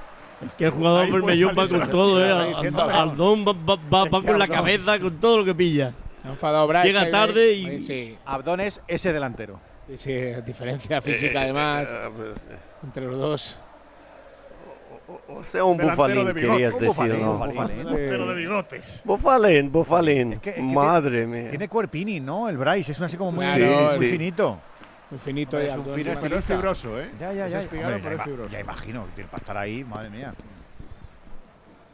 Que 0.58 0.66
el 0.66 0.72
jugador 0.72 1.12
Bermellón 1.12 1.56
va 1.58 1.68
con 1.68 1.90
todo, 1.90 2.24
¿eh? 2.24 2.32
Al-. 2.32 2.92
Aldón 2.92 3.46
va, 3.46 3.54
va- 3.54 3.76
va- 3.92 4.04
va 4.10 4.22
con 4.24 4.38
la 4.40 4.48
cabeza, 4.48 5.00
con 5.00 5.18
todo 5.20 5.38
lo 5.40 5.46
que 5.46 5.56
pilla. 5.56 5.94
Se 6.22 6.28
ha 6.28 6.32
enfadado 6.32 6.68
Bryce. 6.68 6.88
Llega 6.88 7.12
tarde 7.12 7.54
y- 7.54 7.82
Sí, 7.82 8.18
Abdón 8.26 8.60
es 8.62 8.82
ese 8.88 9.12
delantero. 9.14 9.60
Sí, 9.88 9.98
sí, 9.98 10.12
diferencia 10.46 11.02
física 11.02 11.42
además 11.42 11.88
Eh, 11.90 12.58
entre 12.84 13.06
los 13.06 13.18
dos. 13.20 13.60
O 15.30 15.42
sea, 15.44 15.64
un 15.64 15.78
bufalín, 15.78 16.26
de 16.26 16.34
querías 16.34 16.74
un 16.74 16.80
decir, 16.80 16.88
bufalín, 16.88 17.22
¿no? 17.22 17.34
bufalín. 17.38 17.78
Delantero 17.78 18.28
de 18.28 18.36
bigotes. 18.36 19.02
Bufalín, 19.06 19.72
bufalín. 19.72 20.34
Es 20.34 20.40
que- 20.40 20.50
es 20.50 20.56
que 20.56 20.62
Madre 20.64 21.26
mía. 21.26 21.50
Tiene 21.50 21.70
cuerpini, 21.70 22.20
¿no? 22.20 22.50
El 22.50 22.58
Bryce 22.58 22.92
es 22.92 23.00
así 23.02 23.16
como 23.16 23.32
muy, 23.32 23.46
Claro, 23.46 23.94
muy 23.98 24.06
sí. 24.06 24.12
finito. 24.12 24.60
Muy 25.10 25.20
finito. 25.20 25.56
Hombre, 25.56 25.70
y 25.70 25.72
es 25.72 25.78
un 25.78 25.96
fino 25.96 26.20
Pero 26.22 26.38
es 26.40 26.44
fibroso, 26.46 27.00
¿eh? 27.00 27.10
Ya, 27.18 27.32
ya, 27.32 27.48
ya. 27.48 27.62
Es 27.62 27.72
Hombre, 27.72 28.02
ya, 28.02 28.14
ima- 28.16 28.24
fibroso. 28.26 28.50
ya 28.52 28.60
imagino, 28.60 29.06
tiene 29.16 29.30
para 29.30 29.40
estar 29.40 29.58
ahí, 29.58 29.84
madre 29.86 30.10
mía. 30.10 30.34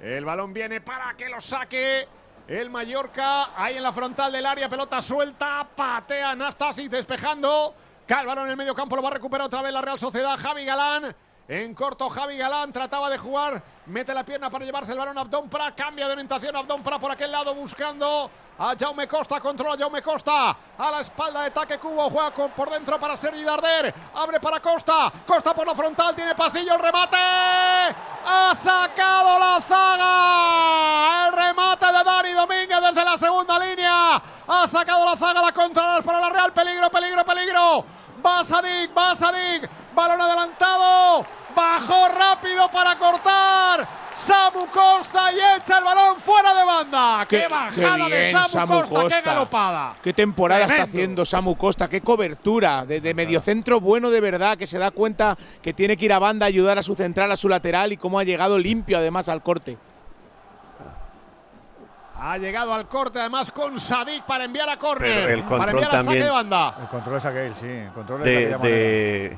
El 0.02 0.26
balón 0.26 0.52
viene 0.52 0.82
para 0.82 1.14
que 1.16 1.30
lo 1.30 1.40
saque 1.40 2.08
el 2.48 2.70
Mallorca. 2.70 3.50
Ahí 3.56 3.78
en 3.78 3.84
la 3.84 3.92
frontal 3.92 4.32
del 4.32 4.46
área, 4.46 4.70
pelota 4.70 5.02
suelta. 5.02 5.68
Patea 5.76 6.32
Anastasis 6.32 6.90
despejando. 6.90 7.76
Balón 8.08 8.46
en 8.46 8.52
el 8.52 8.58
medio 8.58 8.76
campo, 8.76 8.96
lo 8.96 9.02
va 9.02 9.10
a 9.10 9.14
recuperar 9.14 9.48
otra 9.48 9.62
vez 9.62 9.74
la 9.74 9.82
Real 9.82 9.98
Sociedad. 9.98 10.38
Javi 10.38 10.66
Galán. 10.66 11.16
En 11.48 11.74
corto, 11.76 12.10
Javi 12.10 12.38
Galán 12.38 12.72
trataba 12.72 13.10
de 13.10 13.18
jugar. 13.18 13.62
Mete 13.88 14.14
la 14.14 14.24
pierna 14.24 14.50
para 14.50 14.64
llevarse 14.64 14.94
el 14.94 14.98
balón 14.98 15.18
a 15.18 15.22
Abdón 15.22 15.50
Pra. 15.50 15.76
Cambia 15.76 16.08
de 16.08 16.14
orientación 16.14 16.56
Abdón 16.56 16.82
Pra 16.82 16.98
por 17.00 17.12
aquel 17.12 17.34
lado 17.34 17.54
buscando 17.54 18.32
a 18.58 18.74
Jaume 18.80 19.10
Costa. 19.10 19.42
Controla 19.42 19.76
Jaume 19.78 20.02
Costa. 20.02 20.56
A 20.78 20.92
la 20.92 21.02
espalda 21.02 21.44
de 21.44 21.52
Taque 21.52 21.78
Cubo. 21.80 22.10
Juega 22.10 22.32
por 22.32 22.70
dentro 22.70 22.98
para 22.98 23.18
Sergi 23.18 23.44
Darder. 23.44 23.94
Abre 24.16 24.40
para 24.40 24.62
Costa. 24.62 25.12
Costa 25.28 25.54
por 25.54 25.68
la 25.68 25.76
frontal. 25.76 26.16
Tiene 26.16 26.34
pasillo. 26.34 26.76
El 26.76 26.80
remate. 26.80 27.18
Ha 27.18 28.56
sacado 28.56 29.38
la 29.38 29.60
zaga. 29.68 31.28
El 31.28 31.34
remate 31.34 31.86
de 31.88 32.04
Dani 32.06 32.32
Domínguez 32.32 32.82
desde 32.82 33.04
la 33.04 33.18
segunda 33.18 33.60
línea. 33.60 34.22
Ha 34.48 34.66
sacado 34.70 35.04
la 35.04 35.18
zaga. 35.18 35.42
La 35.42 35.52
contra 35.52 36.02
para 36.02 36.22
la 36.22 36.30
Real. 36.30 36.54
Peligro, 36.54 36.90
peligro, 36.90 37.26
peligro. 37.26 37.86
Va 38.26 38.44
Sadik, 38.44 38.96
va 38.96 39.16
Sadik. 39.16 39.70
Balón 39.94 40.22
adelantado. 40.22 41.26
Bajó 41.56 42.08
rápido 42.10 42.70
para 42.72 42.98
cortar. 42.98 43.88
Samu 44.18 44.68
Costa 44.68 45.34
y 45.34 45.60
echa 45.60 45.80
el 45.80 45.84
balón 45.84 46.18
fuera 46.18 46.54
de 46.54 46.64
banda. 46.64 47.26
¡Qué, 47.28 47.48
bajada 47.48 48.08
de 48.08 48.32
bien, 48.32 48.38
Samu, 48.48 48.82
Costa, 48.88 49.22
¡Qué 49.22 49.22
galopada! 49.22 49.96
Qué 50.02 50.14
temporada 50.14 50.66
está 50.66 50.84
haciendo 50.84 51.26
Samu 51.26 51.58
Costa, 51.58 51.90
qué 51.90 52.00
cobertura 52.00 52.86
de, 52.86 53.02
de 53.02 53.14
mediocentro 53.14 53.82
bueno 53.82 54.10
de 54.12 54.22
verdad, 54.22 54.58
que 54.58 54.68
se 54.68 54.78
da 54.78 54.92
cuenta 54.92 55.38
que 55.62 55.74
tiene 55.74 55.98
que 55.98 56.06
ir 56.06 56.14
a 56.14 56.20
banda 56.20 56.46
a 56.46 56.48
ayudar 56.48 56.78
a 56.78 56.84
su 56.84 56.96
central, 56.96 57.32
a 57.32 57.36
su 57.36 57.50
lateral 57.50 57.92
y 57.92 57.98
cómo 57.98 58.18
ha 58.18 58.24
llegado 58.24 58.58
limpio 58.58 58.98
además 58.98 59.28
al 59.28 59.44
corte. 59.44 59.78
Ha 62.26 62.38
llegado 62.38 62.74
al 62.74 62.88
corte 62.88 63.20
además 63.20 63.52
con 63.52 63.78
Sadik 63.78 64.24
para 64.24 64.46
enviar 64.46 64.70
a 64.70 64.78
córner. 64.78 65.44
Para 65.44 65.72
control 65.74 65.84
enviar 65.84 65.96
a 65.96 66.04
saque 66.06 66.24
de 66.24 66.30
banda. 66.30 66.76
El 66.80 66.88
control 66.88 67.18
es 67.18 67.26
aquel, 67.26 67.56
sí. 67.56 67.68
El 67.68 67.92
control 67.92 68.22
es 68.22 68.26
de, 68.26 68.58
de, 68.60 69.38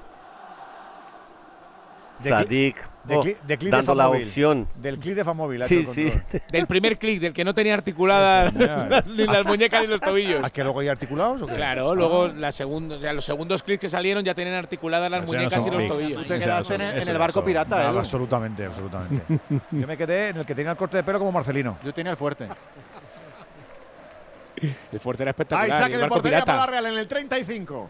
de 2.19 2.29
Sadik 2.29 2.77
de 3.07 3.15
oh, 3.15 3.21
cli- 3.23 3.37
de 3.45 3.57
clic 3.57 3.71
de 3.71 3.77
dando 3.77 3.95
la 3.95 4.03
Famóvil. 4.05 4.23
opción. 4.27 4.67
Del 4.75 4.97
clic 4.99 5.15
de 5.15 5.23
Famóvil. 5.25 5.61
ha 5.61 5.67
Sí, 5.67 5.85
sí. 5.85 6.07
Del 6.51 6.67
primer 6.67 6.97
clic, 6.97 7.19
del 7.19 7.33
que 7.33 7.43
no 7.45 7.53
tenía 7.53 7.73
articuladas 7.73 8.53
ni 9.07 9.25
las 9.25 9.45
muñecas 9.45 9.81
ni 9.81 9.87
los 9.87 10.01
tobillos. 10.01 10.43
¿A 10.43 10.49
que 10.49 10.63
luego 10.63 10.79
hay 10.79 10.87
articulados 10.87 11.41
o 11.41 11.47
qué? 11.47 11.53
Claro, 11.53 11.93
luego 11.95 12.27
la 12.29 12.51
segunda, 12.51 12.95
o 12.97 12.99
sea, 12.99 13.13
los 13.13 13.25
segundos 13.25 13.61
clics 13.63 13.81
que 13.81 13.89
salieron 13.89 14.23
ya 14.23 14.33
tenían 14.33 14.55
articuladas 14.55 15.09
las 15.11 15.21
no 15.21 15.27
muñecas 15.27 15.63
son 15.63 15.67
y 15.67 15.71
los 15.71 15.75
clics. 15.83 15.91
tobillos. 15.93 16.21
Tú 16.23 16.27
te 16.27 16.39
quedaste 16.39 16.75
en 16.75 16.81
el- 16.81 17.01
en 17.01 17.07
el 17.09 17.17
barco 17.17 17.43
pirata, 17.43 17.83
¿eh? 17.83 17.87
Absolutamente, 17.97 18.65
absolutamente. 18.65 19.23
Yo 19.71 19.87
me 19.87 19.97
quedé 19.97 20.29
en 20.29 20.37
el 20.37 20.45
que 20.45 20.55
tenía 20.55 20.71
el 20.71 20.77
corte 20.77 20.97
de 20.97 21.03
pelo 21.03 21.19
como 21.19 21.31
Marcelino. 21.31 21.77
Yo 21.83 21.93
tenía 21.93 22.11
el 22.11 22.17
fuerte. 22.17 22.47
El 24.91 24.99
fuerte 24.99 25.23
era 25.23 25.31
espectacular. 25.31 25.67
y 25.69 25.71
saque 25.71 25.85
el 25.85 25.91
de 25.91 25.97
barco 25.99 26.15
portería 26.15 26.39
para 26.45 26.57
la 26.59 26.65
pirata. 26.65 26.71
Real 26.81 26.93
en 26.93 26.97
el 26.99 27.07
35. 27.07 27.89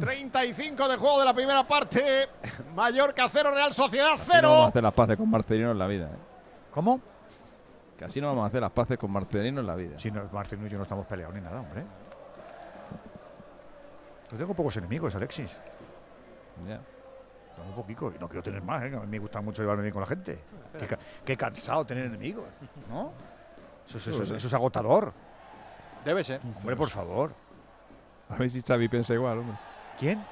35 0.00 0.88
de 0.88 0.96
juego 0.96 1.18
de 1.20 1.24
la 1.24 1.34
primera 1.34 1.66
parte. 1.66 2.28
Mallorca 2.74 3.28
0, 3.30 3.50
Real 3.50 3.72
Sociedad 3.72 4.12
Así 4.14 4.30
no 4.42 4.48
vamos 4.50 4.58
a 4.58 4.62
0. 4.62 4.64
hacer 4.68 4.82
las 4.82 4.94
paces 4.94 5.16
con 5.16 5.30
Marcelino 5.30 5.70
en 5.72 5.78
la 5.78 5.86
vida. 5.86 6.06
¿eh? 6.06 6.18
¿Cómo? 6.72 7.00
Que 7.98 8.04
así 8.04 8.20
no 8.20 8.28
vamos 8.28 8.44
a 8.44 8.46
hacer 8.48 8.60
las 8.60 8.72
paces 8.72 8.98
con 8.98 9.10
Marcelino 9.12 9.60
en 9.60 9.66
la 9.66 9.74
vida. 9.76 9.98
Si 9.98 10.10
no, 10.10 10.24
Marcelino 10.32 10.66
y 10.66 10.70
yo 10.70 10.76
no 10.78 10.82
estamos 10.82 11.06
peleados 11.06 11.34
ni 11.34 11.40
nada, 11.40 11.60
hombre. 11.60 11.84
Yo 14.30 14.36
tengo 14.38 14.54
pocos 14.54 14.76
enemigos, 14.76 15.14
Alexis. 15.14 15.56
Ya. 16.66 16.80
Tengo 17.54 17.68
un 17.68 17.74
poquito 17.74 18.12
y 18.14 18.18
no 18.18 18.28
quiero 18.28 18.42
tener 18.42 18.62
más, 18.62 18.82
¿eh? 18.82 18.96
A 18.96 19.00
mí 19.00 19.06
me 19.06 19.18
gusta 19.20 19.40
mucho 19.40 19.62
llevarme 19.62 19.82
bien 19.82 19.92
con 19.92 20.00
la 20.00 20.06
gente. 20.08 20.40
Qué, 20.76 20.86
ca- 20.86 20.98
qué 21.24 21.36
cansado 21.36 21.84
tener 21.84 22.06
enemigos, 22.06 22.46
¿no? 22.90 23.12
Eso, 23.86 23.98
es- 23.98 24.08
eso 24.08 24.22
es- 24.24 24.30
eso 24.32 24.46
es 24.48 24.54
agotador. 24.54 25.12
Debe 26.04 26.24
ser. 26.24 26.40
Hombre, 26.58 26.74
por 26.74 26.88
favor. 26.88 27.32
A 28.34 28.38
ver 28.38 28.50
si 28.50 28.62
Xavi 28.62 28.88
piensa 28.88 29.14
igual, 29.14 29.38
hombre. 29.38 29.56
¿Quién? 29.98 30.24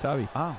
Xavi. 0.00 0.28
Ah, 0.34 0.54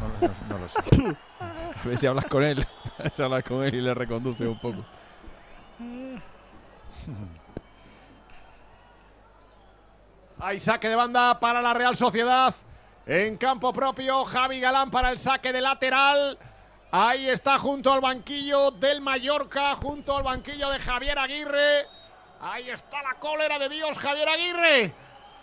no, 0.00 0.08
lo- 0.08 0.28
no- 0.28 0.34
no 0.48 0.58
lo 0.58 0.68
sé. 0.68 0.80
A 1.40 1.88
ver 1.88 1.98
si 1.98 2.06
hablas 2.06 2.26
con 2.26 2.42
él. 2.42 2.64
A 2.98 3.02
ver 3.04 3.12
si 3.12 3.22
hablas 3.22 3.44
con 3.44 3.64
él 3.64 3.74
y 3.74 3.80
le 3.80 3.94
reconduce 3.94 4.46
un 4.46 4.58
poco. 4.58 4.84
Hay 10.38 10.58
saque 10.58 10.88
de 10.88 10.96
banda 10.96 11.38
para 11.38 11.60
la 11.60 11.74
Real 11.74 11.96
Sociedad. 11.96 12.54
En 13.06 13.36
campo 13.36 13.72
propio, 13.72 14.24
Javi 14.24 14.60
Galán 14.60 14.90
para 14.90 15.10
el 15.10 15.18
saque 15.18 15.52
de 15.52 15.60
lateral. 15.60 16.38
Ahí 16.92 17.28
está 17.28 17.58
junto 17.58 17.92
al 17.92 18.00
banquillo 18.00 18.70
del 18.72 19.00
Mallorca, 19.00 19.74
junto 19.76 20.16
al 20.16 20.24
banquillo 20.24 20.70
de 20.70 20.80
Javier 20.80 21.18
Aguirre. 21.18 21.86
Ahí 22.40 22.70
está 22.70 23.02
la 23.02 23.18
cólera 23.18 23.58
de 23.58 23.68
Dios, 23.68 23.98
Javier 23.98 24.28
Aguirre. 24.28 24.94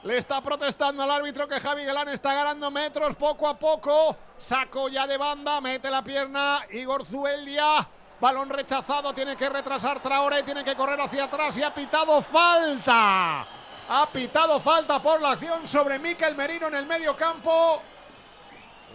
Le 0.07 0.15
está 0.15 0.39
protestando 0.39 1.03
al 1.03 1.11
árbitro 1.11 1.49
que 1.49 1.59
Javi 1.59 1.83
Galán 1.83 2.07
está 2.07 2.33
ganando 2.33 2.71
metros 2.71 3.13
poco 3.17 3.45
a 3.45 3.59
poco. 3.59 4.15
Saco 4.37 4.87
ya 4.87 5.05
de 5.05 5.17
banda, 5.17 5.59
mete 5.59 5.91
la 5.91 6.01
pierna 6.01 6.61
Igor 6.71 7.03
Zueldia. 7.03 7.85
Balón 8.17 8.47
rechazado, 8.47 9.13
tiene 9.13 9.35
que 9.35 9.49
retrasar 9.49 9.99
Traore, 10.01 10.43
tiene 10.43 10.63
que 10.63 10.77
correr 10.77 11.01
hacia 11.01 11.25
atrás 11.25 11.57
y 11.57 11.63
ha 11.63 11.73
pitado 11.73 12.21
falta. 12.21 13.41
Ha 13.89 14.05
pitado 14.13 14.61
falta 14.61 15.01
por 15.01 15.21
la 15.21 15.31
acción 15.31 15.67
sobre 15.67 15.99
Miquel 15.99 16.35
Merino 16.35 16.67
en 16.69 16.75
el 16.75 16.85
medio 16.85 17.13
campo. 17.17 17.81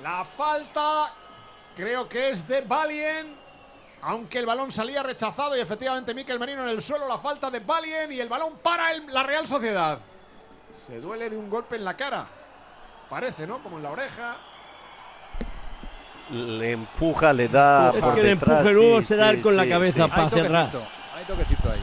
La 0.03 0.25
falta 0.25 1.13
creo 1.77 2.09
que 2.09 2.31
es 2.31 2.49
de 2.49 2.63
Valien. 2.63 3.37
Aunque 4.01 4.39
el 4.39 4.47
balón 4.47 4.73
salía 4.73 5.03
rechazado 5.03 5.59
y 5.59 5.61
efectivamente 5.61 6.15
Miquel 6.15 6.41
Merino 6.41 6.63
en 6.63 6.71
el 6.71 6.81
suelo, 6.81 7.07
la 7.07 7.19
falta 7.19 7.51
de 7.51 7.61
Valien 7.61 8.11
y 8.13 8.19
el 8.19 8.31
balón 8.31 8.61
para 8.63 8.95
la 8.95 9.23
Real 9.23 9.47
Sociedad. 9.47 9.99
Se 10.75 10.99
duele 10.99 11.31
de 11.31 11.37
un 11.37 11.49
golpe 11.49 11.77
en 11.77 11.85
la 11.85 11.97
cara. 11.97 12.27
Parece, 13.09 13.47
¿no? 13.47 13.63
Como 13.63 13.77
en 13.77 13.83
la 13.83 13.91
oreja. 13.91 14.37
Le 16.31 16.73
empuja, 16.73 17.33
le 17.33 17.49
da 17.49 17.93
por 17.93 18.15
que 18.15 18.21
el 18.21 18.27
detrás. 18.27 18.59
empuje 18.61 18.75
luego 18.75 19.01
sí, 19.01 19.07
se 19.09 19.17
da 19.17 19.33
sí, 19.33 19.41
con 19.41 19.57
la 19.57 19.69
cabeza 19.69 20.05
sí. 20.05 20.11
para 20.11 20.31
cerrar. 20.31 20.71
Hay 21.15 21.25
toquecito 21.25 21.71
ahí. 21.71 21.83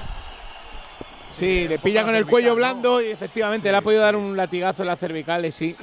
Sí, 1.29 1.67
le 1.67 1.77
pilla 1.77 2.03
con 2.03 2.15
el 2.15 2.25
cuello 2.25 2.55
blando 2.55 3.01
y 3.01 3.11
efectivamente 3.11 3.69
le 3.71 3.77
ha 3.77 3.81
podido 3.81 4.01
dar 4.01 4.15
un 4.15 4.35
latigazo 4.35 4.81
en 4.81 4.87
las 4.87 4.99
cervicales, 4.99 5.53
sí. 5.53 5.75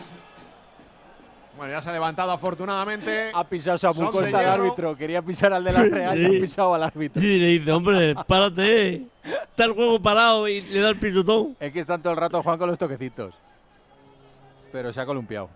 Bueno, 1.57 1.72
ya 1.72 1.80
se 1.80 1.88
ha 1.88 1.92
levantado 1.92 2.30
afortunadamente. 2.32 3.30
Ha 3.34 3.44
pisado 3.44 3.78
Samu 3.78 3.94
Son 3.94 4.07
de 4.07 4.11
Costa 4.11 4.38
al 4.38 4.61
árbitro. 4.61 4.96
Quería 4.96 5.22
pisar 5.22 5.52
al 5.54 5.64
de 5.64 5.72
la 5.72 5.82
Real 5.82 6.20
y 6.20 6.24
ha 6.26 6.40
pisado 6.40 6.74
al 6.74 6.82
árbitro. 6.82 7.22
Y 7.22 7.38
le 7.38 7.46
dice, 7.46 7.72
hombre, 7.72 8.14
párate. 8.26 9.07
Está 9.24 9.64
el 9.64 9.72
juego 9.72 10.00
parado 10.00 10.46
y 10.48 10.61
le 10.61 10.80
da 10.80 10.90
el 10.90 10.98
pisotón. 10.98 11.57
Es 11.59 11.72
que 11.72 11.80
están 11.80 12.02
todo 12.02 12.12
el 12.12 12.18
rato 12.18 12.42
Juan 12.42 12.59
con 12.59 12.68
los 12.68 12.78
toquecitos. 12.78 13.34
Pero 14.70 14.92
se 14.92 15.00
ha 15.00 15.07
columpiado. 15.07 15.48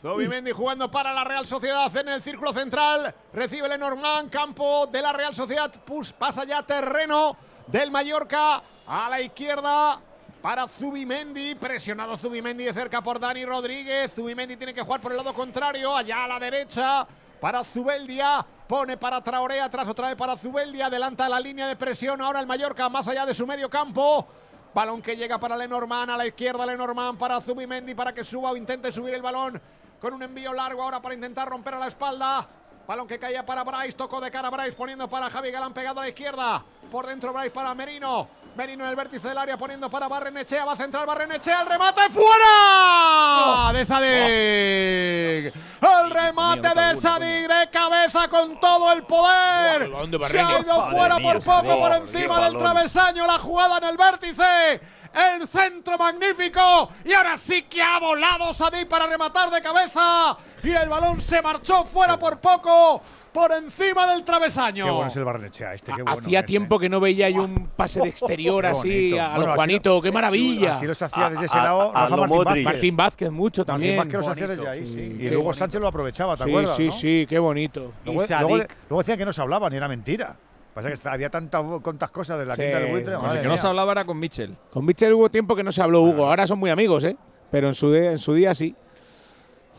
Zubimendi 0.00 0.52
jugando 0.52 0.88
para 0.88 1.12
la 1.12 1.24
Real 1.24 1.44
Sociedad 1.44 1.94
en 1.96 2.08
el 2.08 2.22
círculo 2.22 2.52
central. 2.52 3.12
Recibe 3.32 3.68
Lenormand, 3.68 4.30
campo 4.30 4.86
de 4.86 5.02
la 5.02 5.12
Real 5.12 5.34
Sociedad. 5.34 5.72
Pus, 5.84 6.12
pasa 6.12 6.44
ya 6.44 6.62
terreno 6.62 7.36
del 7.66 7.90
Mallorca 7.90 8.62
a 8.86 9.08
la 9.10 9.20
izquierda 9.20 10.00
para 10.46 10.68
Zubimendi. 10.68 11.56
Presionado 11.56 12.16
Zubimendi 12.16 12.62
de 12.62 12.72
cerca 12.72 13.02
por 13.02 13.18
Dani 13.18 13.44
Rodríguez. 13.44 14.14
Zubimendi 14.14 14.56
tiene 14.56 14.72
que 14.72 14.82
jugar 14.82 15.00
por 15.00 15.10
el 15.10 15.16
lado 15.16 15.34
contrario, 15.34 15.96
allá 15.96 16.22
a 16.22 16.28
la 16.28 16.38
derecha. 16.38 17.04
Para 17.40 17.64
Zubeldia, 17.64 18.46
pone 18.68 18.96
para 18.96 19.20
Traoré, 19.20 19.60
atrás 19.60 19.88
otra 19.88 20.06
vez 20.06 20.16
para 20.16 20.36
Zubeldia, 20.36 20.86
adelanta 20.86 21.28
la 21.28 21.40
línea 21.40 21.66
de 21.66 21.74
presión 21.74 22.20
ahora 22.20 22.38
el 22.38 22.46
Mallorca 22.46 22.88
más 22.88 23.08
allá 23.08 23.26
de 23.26 23.34
su 23.34 23.44
medio 23.44 23.68
campo. 23.68 24.24
Balón 24.72 25.02
que 25.02 25.16
llega 25.16 25.36
para 25.36 25.56
Lenormand, 25.56 26.12
a 26.12 26.16
la 26.16 26.26
izquierda 26.28 26.64
Lenormand 26.64 27.18
para 27.18 27.40
Zubimendi 27.40 27.96
para 27.96 28.12
que 28.14 28.22
suba 28.22 28.52
o 28.52 28.56
intente 28.56 28.92
subir 28.92 29.14
el 29.14 29.22
balón 29.22 29.60
con 30.00 30.14
un 30.14 30.22
envío 30.22 30.52
largo 30.52 30.80
ahora 30.80 31.02
para 31.02 31.16
intentar 31.16 31.48
romper 31.48 31.74
a 31.74 31.80
la 31.80 31.88
espalda. 31.88 32.46
Balón 32.86 33.08
que 33.08 33.18
caía 33.18 33.44
para 33.44 33.64
Bryce, 33.64 33.96
tocó 33.96 34.20
de 34.20 34.30
cara 34.30 34.46
a 34.46 34.50
Bryce 34.50 34.76
poniendo 34.76 35.08
para 35.08 35.28
Javi 35.28 35.50
Galán 35.50 35.74
pegado 35.74 35.98
a 36.00 36.04
la 36.04 36.08
izquierda. 36.08 36.62
Por 36.90 37.04
dentro 37.06 37.32
Bryce 37.32 37.50
para 37.50 37.74
Merino. 37.74 38.28
Merino 38.54 38.84
en 38.84 38.90
el 38.90 38.96
vértice 38.96 39.28
del 39.28 39.36
área 39.36 39.56
poniendo 39.56 39.90
para 39.90 40.06
Barrenechea. 40.06 40.64
Va 40.64 40.74
a 40.74 40.76
centrar 40.76 41.04
Barrenechea. 41.04 41.62
El 41.62 41.66
remate 41.66 42.08
fuera 42.10 43.72
de 43.72 43.84
Sadik. 43.84 45.52
El 45.82 46.10
remate 46.10 46.68
de 46.68 46.96
Sadik 47.00 47.48
de 47.48 47.70
cabeza 47.70 48.28
con 48.28 48.60
todo 48.60 48.92
el 48.92 49.02
poder. 49.02 49.90
Se 50.28 50.38
ha 50.40 50.60
ido 50.60 50.88
fuera 50.88 51.18
mía, 51.18 51.32
por 51.32 51.42
poco 51.42 51.78
por 51.80 51.92
encima 51.92 52.40
del 52.40 52.56
travesaño. 52.56 53.26
La 53.26 53.38
jugada 53.38 53.78
en 53.78 53.84
el 53.84 53.96
vértice. 53.96 54.80
El 55.12 55.48
centro 55.48 55.98
magnífico. 55.98 56.90
Y 57.04 57.12
ahora 57.12 57.36
sí 57.36 57.64
que 57.64 57.82
ha 57.82 57.98
volado 57.98 58.54
Sadik 58.54 58.86
para 58.86 59.06
rematar 59.06 59.50
de 59.50 59.60
cabeza. 59.60 60.36
Y 60.62 60.70
el 60.70 60.88
balón 60.88 61.20
se 61.20 61.40
marchó 61.42 61.84
fuera 61.84 62.18
por 62.18 62.38
poco. 62.38 63.02
por 63.32 63.52
encima 63.52 64.06
del 64.10 64.24
travesaño. 64.24 64.86
Qué 64.86 64.90
bueno 64.90 65.08
es 65.08 65.16
el 65.16 65.24
Barnechea 65.24 65.74
este, 65.74 65.92
qué 65.94 66.02
bueno. 66.02 66.18
Hacía 66.18 66.40
es, 66.40 66.46
tiempo 66.46 66.76
¿eh? 66.76 66.78
que 66.80 66.88
no 66.88 67.00
veía 67.00 67.28
yo 67.28 67.44
un 67.44 67.68
pase 67.76 68.00
de 68.00 68.08
exterior 68.14 68.64
así 68.64 69.16
a 69.18 69.30
Bueno, 69.32 69.46
los 69.48 69.54
Juanito. 69.56 70.00
¡Qué 70.00 70.10
maravilla! 70.10 70.70
Así 70.72 70.86
los 70.86 71.02
hacía 71.02 71.28
desde 71.28 71.42
A- 71.42 71.44
ese 71.46 71.58
a- 71.58 71.62
lado 71.62 71.82
a 71.94 72.02
Rafa 72.04 72.16
lo 72.16 72.22
Martín 72.22 72.36
Modric. 72.36 72.46
Vázquez. 72.64 72.64
Martín 72.64 72.96
Vázquez 72.96 73.30
mucho 73.30 73.64
también. 73.66 73.96
Martín 73.98 74.12
Vázquez 74.20 74.26
los 74.26 74.32
hacía 74.32 74.46
Bonito. 74.46 74.62
desde 74.70 74.72
ahí, 74.80 74.86
sí. 74.88 74.94
Sí, 74.94 75.00
Y 75.00 75.28
luego 75.28 75.42
bonito. 75.44 75.58
Sánchez 75.58 75.80
lo 75.82 75.86
aprovechaba, 75.88 76.36
¿te 76.38 76.44
Sí, 76.44 76.50
acuerdas? 76.50 76.76
sí, 76.76 76.86
no? 76.86 76.92
sí, 76.92 77.26
qué 77.28 77.38
bonito. 77.38 77.92
Luego, 78.06 78.24
Y 78.24 78.28
luego, 78.48 78.98
decían 79.02 79.18
que 79.18 79.24
no 79.26 79.32
se 79.34 79.40
hablaban 79.42 79.72
y 79.74 79.76
era 79.76 79.88
mentira. 79.88 80.34
Pasa 80.72 80.90
que 80.90 81.08
había 81.08 81.28
tantas 81.28 81.62
tantas 81.82 82.10
cosas 82.10 82.38
de 82.38 82.46
la 82.46 82.54
Sí, 82.54 82.62
quinta 82.62 82.78
del 82.78 82.90
buitre. 82.90 83.14
con 83.16 83.30
el 83.36 83.42
que 83.42 83.48
no 83.48 83.56
se 83.58 83.66
hablaba 83.66 83.92
era 83.92 84.04
con 84.06 84.18
Mitchell. 84.18 84.56
Con 84.70 84.84
Mitchell 84.86 85.12
hubo 85.12 85.30
tiempo 85.30 85.54
que 85.54 85.62
no 85.62 85.72
se 85.72 85.82
habló 85.82 86.00
Hugo. 86.02 86.24
Ahora 86.26 86.46
son 86.46 86.58
muy 86.58 86.70
amigos, 86.70 87.04
¿eh? 87.04 87.16
Pero 87.50 87.68
en 87.68 87.74
su, 87.74 87.90
de- 87.90 88.12
en 88.12 88.18
su 88.18 88.32
día 88.32 88.54
sí. 88.54 88.74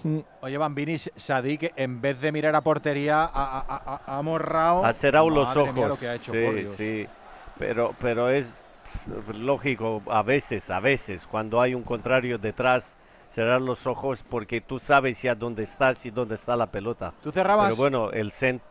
Mm. 0.07 0.19
Oye, 0.41 0.57
Bambini, 0.57 0.97
Sadik, 0.97 1.73
en 1.75 1.99
vez 2.01 2.21
de 2.21 2.31
mirar 2.31 2.55
a 2.55 2.61
portería, 2.61 3.23
ha, 3.23 3.29
ha- 3.33 4.01
ha- 4.05 4.17
ha 4.17 4.21
morrado. 4.21 4.85
Ha 4.85 4.93
cerrado 4.93 5.29
los 5.29 5.55
ojos. 5.55 5.89
lo 5.89 5.97
que 5.97 6.07
ha 6.07 6.15
hecho, 6.15 6.31
sí, 6.31 6.65
sí. 6.75 7.07
Pero, 7.59 7.93
pero 7.99 8.29
es 8.29 8.63
lógico, 9.33 10.01
a 10.07 10.23
veces, 10.23 10.69
a 10.69 10.79
veces, 10.79 11.27
cuando 11.27 11.59
hay 11.61 11.73
un 11.73 11.83
contrario 11.83 12.37
detrás, 12.37 12.95
cerrar 13.31 13.61
los 13.61 13.85
ojos 13.87 14.23
porque 14.23 14.61
tú 14.61 14.79
sabes 14.79 15.21
ya 15.21 15.35
dónde 15.35 15.63
estás 15.63 16.05
y 16.05 16.11
dónde 16.11 16.35
está 16.35 16.55
la 16.55 16.67
pelota. 16.67 17.13
¿Tú 17.21 17.31
cerrabas? 17.31 17.65
Pero 17.65 17.75
bueno, 17.75 18.11
el 18.11 18.31
cent 18.31 18.61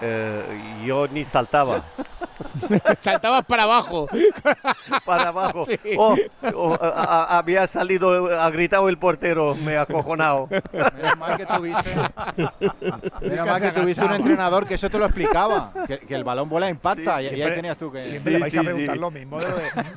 eh, 0.00 0.82
yo 0.84 1.06
ni 1.08 1.24
saltaba. 1.24 1.84
Saltabas 2.98 3.44
para 3.46 3.62
abajo. 3.64 4.08
para 5.04 5.28
abajo. 5.28 5.64
Sí. 5.64 5.78
Oh, 5.96 6.14
oh, 6.54 6.74
a- 6.80 6.88
a- 7.24 7.38
había 7.38 7.66
salido, 7.66 8.40
ha 8.40 8.50
gritado 8.50 8.88
el 8.88 8.98
portero, 8.98 9.54
me 9.54 9.76
ha 9.76 9.82
acojonado. 9.82 10.48
Menos 10.72 11.18
mal 11.18 11.36
que 11.36 11.46
tuviste, 11.46 11.94
menos 13.22 13.46
mal 13.46 13.60
que 13.60 13.70
tuviste 13.72 14.04
un 14.04 14.12
entrenador 14.12 14.66
que 14.66 14.74
eso 14.74 14.88
te 14.90 14.98
lo 14.98 15.06
explicaba. 15.06 15.72
Que, 15.86 15.98
que 16.00 16.14
el 16.14 16.24
balón 16.24 16.48
vuela 16.48 16.68
impacta. 16.68 17.20
y- 17.22 17.24
y, 17.24 17.28
ahí 17.28 17.34
Siempre- 17.34 17.54
tenías 17.56 17.76
tú 17.78 17.90
que. 17.92 17.98
Siempre 17.98 18.32
le 18.32 18.38
vais 18.38 18.54
a 18.56 18.60
sí, 18.60 18.64
preguntar 18.64 18.94
sí. 18.94 19.00
lo 19.00 19.10
mismo. 19.10 19.38
de 19.40 19.46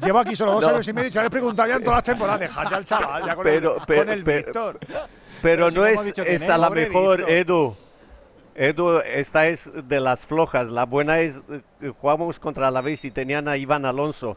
Llevo 0.04 0.20
aquí 0.20 0.36
solo 0.36 0.54
dos 0.54 0.62
No. 0.64 0.70
años 0.70 0.88
y 0.88 0.94
medio 0.94 1.08
y 1.08 1.12
se 1.12 1.20
lo 1.22 1.28
he 1.28 1.30
preguntado 1.30 1.68
ya 1.70 1.76
en 1.76 1.84
todas 1.84 1.98
las 1.98 2.04
temporadas. 2.04 2.40
Dejad 2.40 2.70
ya 2.70 2.78
al 2.78 2.86
chaval, 2.86 3.26
ya 3.26 3.36
con 3.36 3.44
Pero- 3.44 3.76
el, 3.78 3.82
pero- 3.86 4.02
con 4.04 4.10
el 4.14 4.24
pero- 4.24 4.38
Víctor. 4.46 4.80
Pero 4.80 5.08
Pero 5.42 5.70
si 5.72 5.76
no 5.78 5.82
no 5.84 5.88
es 5.88 6.02
esta 6.18 6.24
es, 6.24 6.48
la 6.60 6.70
mejor, 6.70 7.18
Víctor. 7.20 7.32
Edu. 7.32 7.76
Edu, 8.60 9.00
esta 9.06 9.48
es 9.48 9.72
de 9.74 10.02
las 10.02 10.26
flojas. 10.26 10.68
La 10.68 10.84
buena 10.84 11.22
es, 11.22 11.40
eh, 11.50 11.94
jugamos 12.02 12.42
contra 12.42 12.70
la 12.70 12.82
vez 12.82 13.06
y 13.06 13.12
tenían 13.12 13.48
a 13.48 13.56
Iván 13.56 13.86
Alonso. 13.86 14.36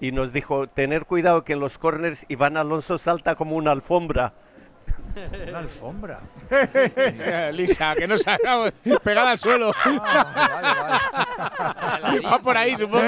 Y 0.00 0.12
nos 0.12 0.32
dijo, 0.32 0.66
tener 0.66 1.04
cuidado 1.04 1.44
que 1.44 1.52
en 1.52 1.60
los 1.60 1.76
corners 1.76 2.24
Iván 2.28 2.56
Alonso 2.56 2.96
salta 2.96 3.34
como 3.34 3.56
una 3.56 3.70
alfombra. 3.72 4.32
Una 5.48 5.58
alfombra. 5.58 6.20
Lisa, 7.52 7.94
que 7.94 8.06
no 8.06 8.16
sacamos 8.16 8.72
pegada 9.02 9.32
al 9.32 9.38
suelo. 9.38 9.72
Ah, 9.84 11.00
vale, 12.00 12.00
vale. 12.00 12.20
Va 12.26 12.38
por 12.38 12.56
ahí, 12.56 12.74
supongo. 12.76 13.04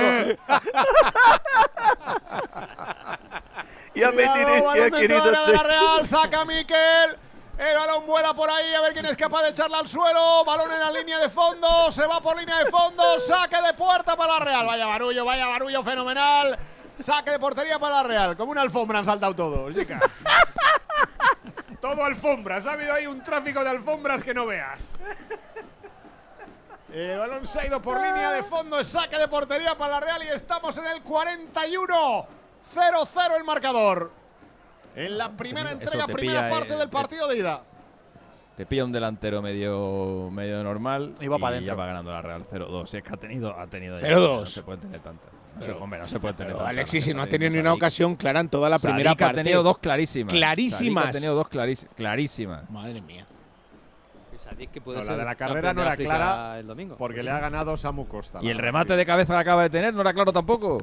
Ya 3.95 4.11
me 4.11 4.28
tienes 4.28 4.62
que 4.74 4.91
querido... 4.91 5.24
de 5.24 5.32
la 5.32 5.62
Real, 5.62 6.07
saca 6.07 6.45
Miquel. 6.45 7.16
El 7.59 7.74
balón 7.74 8.07
vuela 8.07 8.34
por 8.34 8.50
ahí, 8.50 8.74
a 8.74 8.82
ver 8.82 8.92
quién 8.92 9.07
es 9.07 9.16
capaz 9.16 9.42
de 9.42 9.48
echarla 9.48 9.78
al 9.78 9.88
suelo. 9.88 10.44
Balón 10.44 10.70
en 10.70 10.78
la 10.78 10.90
línea 10.90 11.18
de 11.18 11.30
fondo, 11.30 11.90
se 11.90 12.07
va 12.07 12.20
por 12.20 12.36
línea 12.36 12.59
de 12.59 12.70
fondo, 12.70 13.18
saque 13.18 13.57
de 13.62 13.72
puerta 13.72 14.14
para 14.14 14.34
la 14.34 14.40
Real. 14.40 14.66
Vaya 14.66 14.86
barullo, 14.86 15.24
vaya 15.24 15.46
barullo 15.46 15.82
fenomenal. 15.82 16.59
Saque 16.98 17.30
de 17.30 17.38
portería 17.38 17.78
para 17.78 17.96
la 17.96 18.02
Real. 18.02 18.36
Como 18.36 18.52
una 18.52 18.61
alfombra 18.61 18.98
han 18.98 19.07
saltado 19.07 19.34
todos, 19.34 19.74
chica. 19.74 20.00
Todo 21.80 22.04
alfombras, 22.04 22.66
ha 22.66 22.72
habido 22.72 22.92
ahí 22.92 23.07
un 23.07 23.22
tráfico 23.22 23.62
de 23.62 23.70
alfombras 23.70 24.22
que 24.22 24.34
no 24.34 24.44
veas. 24.44 24.82
El 26.92 27.18
balón 27.18 27.46
se 27.46 27.61
ha 27.61 27.66
ido 27.66 27.80
por 27.80 27.96
línea 28.00 28.32
de 28.32 28.42
fondo, 28.42 28.82
saque 28.84 29.18
de 29.18 29.28
portería 29.28 29.74
para 29.76 29.94
la 29.94 30.00
Real 30.00 30.22
y 30.24 30.28
estamos 30.28 30.76
en 30.76 30.86
el 30.86 31.02
41. 31.02 32.26
0-0 32.74 33.36
el 33.36 33.44
marcador. 33.44 34.25
En 34.97 35.18
la 35.18 35.30
primera 35.36 35.70
Eso 35.72 35.78
entrega, 35.82 36.07
primera 36.07 36.49
parte 36.51 36.74
eh, 36.74 36.76
del 36.78 36.88
partido 36.88 37.28
de 37.28 37.38
ida. 37.38 37.62
Te 38.57 38.64
pilla 38.64 38.84
un 38.86 38.92
delantero 38.92 39.42
medio, 39.42 40.30
medio 40.32 40.64
normal 40.64 41.14
Y 41.20 41.28
va 41.28 41.38
pa' 41.38 41.51
ya 41.51 41.57
dentro. 41.57 41.76
va 41.76 41.86
ganando 41.86 42.11
la 42.11 42.22
Real 42.22 42.47
0-2. 42.51 42.86
Si 42.86 42.97
es 42.97 43.03
que 43.03 43.12
ha 43.12 43.16
tenido, 43.18 43.59
ha 43.59 43.66
tenido 43.66 43.97
ya, 43.99 44.09
0-2. 44.09 44.38
No 44.40 44.47
se 44.47 44.62
puede 44.62 44.78
tener 44.78 45.01
tanta. 45.01 45.26
No 45.57 45.62
se, 45.62 45.72
hombre, 45.72 45.99
no 45.99 46.07
se 46.07 46.18
puede 46.20 46.34
tener 46.34 46.49
Pero 46.49 46.59
tanta, 46.59 46.70
Alexis, 46.70 47.05
si 47.05 47.12
no 47.14 47.22
has 47.22 47.28
tenido 47.28 47.51
ni 47.51 47.59
una 47.59 47.72
ocasión 47.74 48.16
clara 48.16 48.40
en 48.40 48.49
toda 48.49 48.68
la 48.70 48.78
Sadik 48.78 48.94
primera 48.94 49.11
ha 49.12 49.16
parte. 49.16 49.42
tenido 49.42 49.62
dos 49.62 49.78
clarísimas. 49.78 50.32
Clarísimas. 50.32 51.05
Sadik 51.05 51.16
ha 51.16 51.18
tenido 51.18 51.34
dos 51.34 51.47
clarís- 51.49 51.86
clarísimas. 51.94 52.70
Madre 52.70 53.01
mía. 53.03 53.26
Sadik 54.38 54.70
que 54.70 54.80
puede 54.80 54.99
No, 54.99 55.05
la 55.05 55.16
de 55.16 55.24
la 55.24 55.34
carrera 55.34 55.74
no 55.74 55.82
era 55.82 55.97
clara 55.97 56.59
el 56.59 56.66
domingo. 56.66 56.97
Porque 56.97 57.22
le 57.22 57.30
ha 57.30 57.40
ganado 57.40 57.76
Samu 57.76 58.07
Costa. 58.07 58.38
Y 58.42 58.49
el 58.49 58.59
remate 58.59 58.97
de 58.97 59.05
cabeza 59.05 59.34
que 59.34 59.40
acaba 59.40 59.62
de 59.62 59.70
tener 59.70 59.92
no 59.92 60.01
era 60.03 60.12
claro 60.14 60.32
tampoco. 60.32 60.78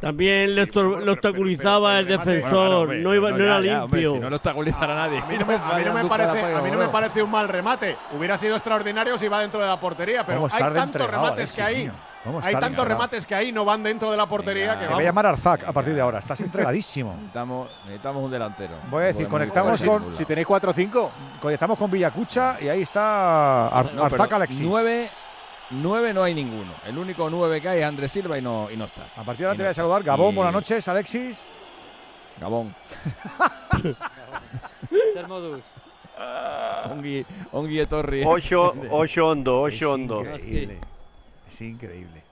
También 0.00 0.54
le, 0.54 0.66
bueno, 0.66 0.72
pero- 0.74 0.98
pero- 0.98 1.12
obstaculizaba 1.12 1.88
pero 1.90 1.98
el 2.00 2.06
defensor, 2.06 2.74
hombre, 2.74 3.00
no, 3.00 3.14
iba, 3.14 3.30
no, 3.30 3.38
ya, 3.38 3.44
era 3.44 3.60
ya, 3.60 3.84
hombre, 3.84 4.00
limpio. 4.00 4.14
si 4.14 4.20
no 4.20 4.30
lo 4.30 4.36
obstaculizara 4.36 4.94
nadie. 4.94 5.18
A 5.20 5.24
mí 5.26 5.36
no 5.38 5.46
me, 5.46 5.54
a 5.54 5.58
mí 5.78 5.84
no 5.84 5.94
me 5.94 6.04
parece, 6.04 6.54
a 6.54 6.60
mí 6.62 6.70
no 6.70 6.78
me 6.78 6.88
parece 6.88 7.22
un 7.22 7.30
mal 7.30 7.48
remate. 7.48 7.96
Hubiera 8.16 8.36
sido 8.38 8.56
extraordinario 8.56 9.16
si 9.18 9.28
va 9.28 9.40
dentro 9.40 9.60
de 9.60 9.66
la 9.66 9.78
portería, 9.80 10.24
pero 10.26 10.40
¿Cómo 10.40 10.48
hay 10.52 10.72
tantos 10.74 11.10
remates 11.10 11.50
ese 11.50 11.56
que 11.56 11.62
hay. 11.62 11.90
Hay 12.42 12.56
tantos 12.56 12.88
remates 12.88 13.26
que 13.26 13.34
ahí 13.34 13.52
no 13.52 13.66
van 13.66 13.82
dentro 13.82 14.10
de 14.10 14.16
la 14.16 14.26
portería 14.26 14.68
Venga, 14.70 14.80
que 14.80 14.86
Te 14.86 14.94
voy 14.94 15.02
a 15.02 15.06
llamar 15.08 15.26
Arzac 15.26 15.64
a 15.64 15.72
partir 15.72 15.94
de 15.94 16.00
ahora. 16.00 16.18
Estás 16.20 16.40
entregadísimo. 16.40 17.12
Necesitamos, 17.16 17.68
necesitamos 17.84 18.24
un 18.24 18.30
delantero. 18.30 18.74
Voy 18.90 19.02
a 19.02 19.06
decir, 19.08 19.24
No 19.24 19.28
conectamos 19.28 19.82
con- 19.82 20.14
Si 20.14 20.24
tenéis 20.24 20.46
4 20.46 20.70
o 20.70 20.74
5, 20.74 21.10
Conectamos 21.40 21.76
con 21.76 21.90
Villacucha 21.90 22.56
y 22.62 22.68
ahí 22.68 22.80
está 22.80 23.68
Ar- 23.68 23.92
No, 23.92 24.04
Arzac 24.04 24.32
Alexis. 24.32 24.62
Nueve, 24.62 25.10
nueve 25.70 26.12
no 26.12 26.22
hay 26.22 26.34
ninguno. 26.34 26.72
El 26.86 26.98
único 26.98 27.28
nueve 27.30 27.60
que 27.60 27.68
hay 27.68 27.80
es 27.80 27.84
Andrés 27.86 28.12
Silva 28.12 28.38
y 28.38 28.42
no, 28.42 28.70
y 28.70 28.76
no 28.76 28.84
está. 28.84 29.04
A 29.16 29.24
partir 29.24 29.38
de 29.40 29.44
ahora 29.46 29.54
Y 29.54 29.56
te 29.58 29.62
no 29.62 29.66
voy 29.66 29.70
a 29.70 29.74
saludar. 29.74 30.02
Gabón, 30.02 30.32
Y- 30.32 30.36
buenas 30.36 30.52
noches. 30.54 30.86
Alexis. 30.88 31.48
Gabón. 32.40 32.74
Sermodus. 35.12 35.64
Ongi, 36.90 37.26
Ongi 37.52 37.80
Etorri. 37.80 38.22
Ocho, 38.24 38.74
ocho 38.90 39.28
hondo, 39.28 39.66
Es 39.68 39.74
ocho 39.74 39.92
hondo. 39.92 40.20
increíble. 40.22 40.78
Es 41.46 41.60
increíble. 41.60 42.22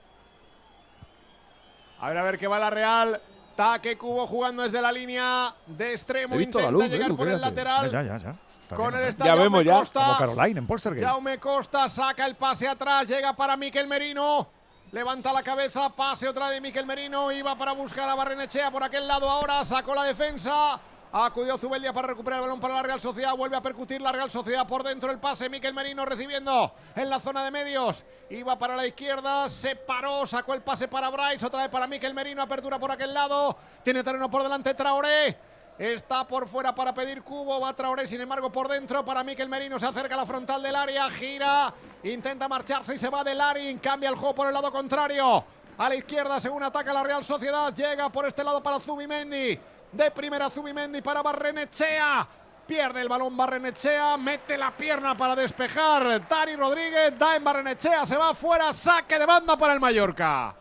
A 1.99 2.09
ver, 2.09 2.17
a 2.17 2.23
ver 2.23 2.37
qué 2.39 2.47
va 2.47 2.59
la 2.59 2.69
Real. 2.69 3.21
Taque 3.55 3.97
Cubo 3.97 4.25
jugando 4.25 4.63
desde 4.63 4.81
la 4.81 4.91
línea 4.91 5.53
de 5.67 5.91
extremo. 5.91 6.35
He 6.35 6.37
visto 6.39 6.59
la 6.59 6.65
Intenta 6.65 6.83
luz, 6.85 6.91
llegar 6.91 7.07
Edu, 7.09 7.17
por 7.17 7.27
el 7.29 7.39
lateral. 7.39 7.91
Ya, 7.91 8.01
ya, 8.03 8.17
ya. 8.17 8.35
Está 8.73 8.83
Con 8.83 8.91
bien, 8.91 9.03
el 9.03 9.09
está 9.09 9.25
Ya 9.25 9.35
vemos 9.35 9.63
ya. 9.63 9.79
Costa. 9.79 9.99
Como 10.03 10.17
Caroline 10.17 10.59
en. 10.59 11.07
Jaume 11.07 11.39
Costa 11.39 11.89
saca 11.89 12.25
el 12.25 12.35
pase 12.35 12.67
atrás, 12.67 13.07
llega 13.07 13.33
para 13.33 13.55
Miquel 13.55 13.87
Merino. 13.87 14.47
Levanta 14.91 15.33
la 15.33 15.41
cabeza, 15.41 15.89
pase 15.89 16.27
otra 16.27 16.49
de 16.49 16.61
Miquel 16.61 16.85
Merino. 16.85 17.31
Iba 17.31 17.55
para 17.57 17.71
buscar 17.71 18.07
a 18.09 18.15
Barrenechea 18.15 18.69
por 18.69 18.83
aquel 18.83 19.07
lado 19.07 19.29
ahora. 19.29 19.63
Sacó 19.65 19.95
la 19.95 20.03
defensa. 20.03 20.79
Acudió 21.15 21.59
Zubeldia 21.59 21.93
para 21.93 22.07
recuperar 22.07 22.39
el 22.39 22.45
balón 22.45 22.59
para 22.59 22.75
la 22.75 22.83
Real 22.83 22.99
Sociedad. 22.99 23.35
Vuelve 23.35 23.55
a 23.55 23.61
percutir 23.61 24.01
la 24.01 24.11
Real 24.11 24.31
Sociedad 24.31 24.67
por 24.67 24.83
dentro 24.83 25.11
el 25.11 25.19
pase. 25.19 25.47
Miquel 25.49 25.73
Merino 25.73 26.05
recibiendo 26.05 26.73
en 26.95 27.09
la 27.09 27.19
zona 27.19 27.43
de 27.43 27.51
medios. 27.51 28.03
Iba 28.31 28.57
para 28.57 28.75
la 28.75 28.87
izquierda, 28.87 29.47
se 29.49 29.75
paró, 29.75 30.25
sacó 30.25 30.55
el 30.55 30.61
pase 30.61 30.87
para 30.87 31.09
Bryce. 31.09 31.45
Otra 31.45 31.61
vez 31.61 31.69
para 31.69 31.85
Miquel 31.87 32.13
Merino. 32.13 32.41
Apertura 32.41 32.79
por 32.79 32.91
aquel 32.91 33.13
lado. 33.13 33.55
Tiene 33.83 34.03
terreno 34.03 34.29
por 34.29 34.41
delante 34.41 34.73
Traoré. 34.73 35.37
Está 35.77 36.25
por 36.27 36.47
fuera 36.47 36.73
para 36.75 36.93
pedir 36.93 37.23
cubo, 37.23 37.59
va 37.59 37.73
Traoré, 37.73 38.05
sin 38.05 38.21
embargo 38.21 38.51
por 38.51 38.67
dentro 38.67 39.03
para 39.03 39.23
Miquel 39.23 39.49
Merino, 39.49 39.79
se 39.79 39.87
acerca 39.87 40.13
a 40.13 40.17
la 40.17 40.25
frontal 40.25 40.61
del 40.61 40.75
área, 40.75 41.09
gira, 41.09 41.73
intenta 42.03 42.47
marcharse 42.47 42.93
y 42.93 42.99
se 42.99 43.09
va 43.09 43.23
del 43.23 43.41
área, 43.41 43.75
cambia 43.81 44.09
el 44.09 44.15
juego 44.15 44.35
por 44.35 44.47
el 44.47 44.53
lado 44.53 44.71
contrario. 44.71 45.43
A 45.75 45.89
la 45.89 45.95
izquierda, 45.95 46.39
según 46.39 46.61
ataca 46.61 46.93
la 46.93 47.01
Real 47.01 47.23
Sociedad, 47.23 47.73
llega 47.73 48.09
por 48.09 48.27
este 48.27 48.43
lado 48.43 48.61
para 48.61 48.79
Zubimendi. 48.79 49.59
De 49.91 50.11
primera 50.11 50.49
Zubimendi 50.49 51.01
para 51.01 51.23
Barrenechea. 51.23 52.27
Pierde 52.67 53.01
el 53.01 53.09
balón 53.09 53.35
Barrenechea, 53.35 54.15
mete 54.17 54.57
la 54.57 54.71
pierna 54.71 55.17
para 55.17 55.35
despejar. 55.35 56.27
Dani 56.27 56.55
Rodríguez 56.55 57.17
da 57.17 57.35
en 57.35 57.43
Barrenechea, 57.43 58.05
se 58.05 58.15
va 58.15 58.35
fuera, 58.35 58.71
saque 58.71 59.17
de 59.17 59.25
banda 59.25 59.57
para 59.57 59.73
el 59.73 59.79
Mallorca. 59.79 60.55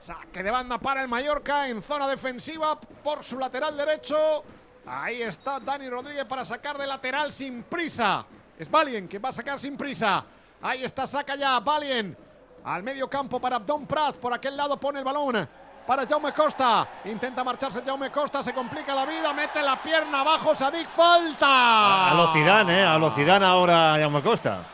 Saque 0.00 0.42
de 0.42 0.50
banda 0.50 0.78
para 0.78 1.02
el 1.02 1.08
Mallorca 1.08 1.68
en 1.68 1.82
zona 1.82 2.08
defensiva 2.08 2.80
por 2.80 3.22
su 3.22 3.38
lateral 3.38 3.76
derecho. 3.76 4.42
Ahí 4.86 5.20
está 5.20 5.60
Dani 5.60 5.90
Rodríguez 5.90 6.24
para 6.24 6.42
sacar 6.42 6.78
de 6.78 6.86
lateral 6.86 7.30
sin 7.30 7.64
prisa. 7.64 8.24
Es 8.58 8.70
Valien 8.70 9.06
que 9.06 9.18
va 9.18 9.28
a 9.28 9.32
sacar 9.32 9.60
sin 9.60 9.76
prisa. 9.76 10.24
Ahí 10.62 10.84
está, 10.84 11.06
saca 11.06 11.36
ya 11.36 11.60
Valien. 11.60 12.16
Al 12.64 12.82
medio 12.82 13.10
campo 13.10 13.38
para 13.38 13.56
Abdón 13.56 13.86
Prat. 13.86 14.16
Por 14.16 14.32
aquel 14.32 14.56
lado 14.56 14.78
pone 14.78 15.00
el 15.00 15.04
balón 15.04 15.46
para 15.86 16.06
Jaume 16.06 16.32
Costa. 16.32 16.88
Intenta 17.04 17.44
marcharse 17.44 17.82
Jaume 17.82 18.10
Costa. 18.10 18.42
Se 18.42 18.54
complica 18.54 18.94
la 18.94 19.04
vida. 19.04 19.34
Mete 19.34 19.60
la 19.60 19.82
pierna 19.82 20.22
abajo. 20.22 20.54
Sadik 20.54 20.88
falta. 20.88 22.10
A 22.10 22.14
los 22.14 22.32
Zidane, 22.32 22.80
¿eh? 22.80 22.86
A 22.86 22.96
los 22.96 23.14
Zidane 23.14 23.44
ahora 23.44 23.96
Jaume 23.98 24.22
Costa. 24.22 24.64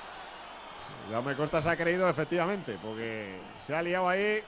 Jaume 1.10 1.34
Costa 1.34 1.60
se 1.60 1.68
ha 1.68 1.76
creído 1.76 2.08
efectivamente 2.08 2.78
porque 2.80 3.40
se 3.60 3.74
ha 3.74 3.82
liado 3.82 4.08
ahí 4.08 4.40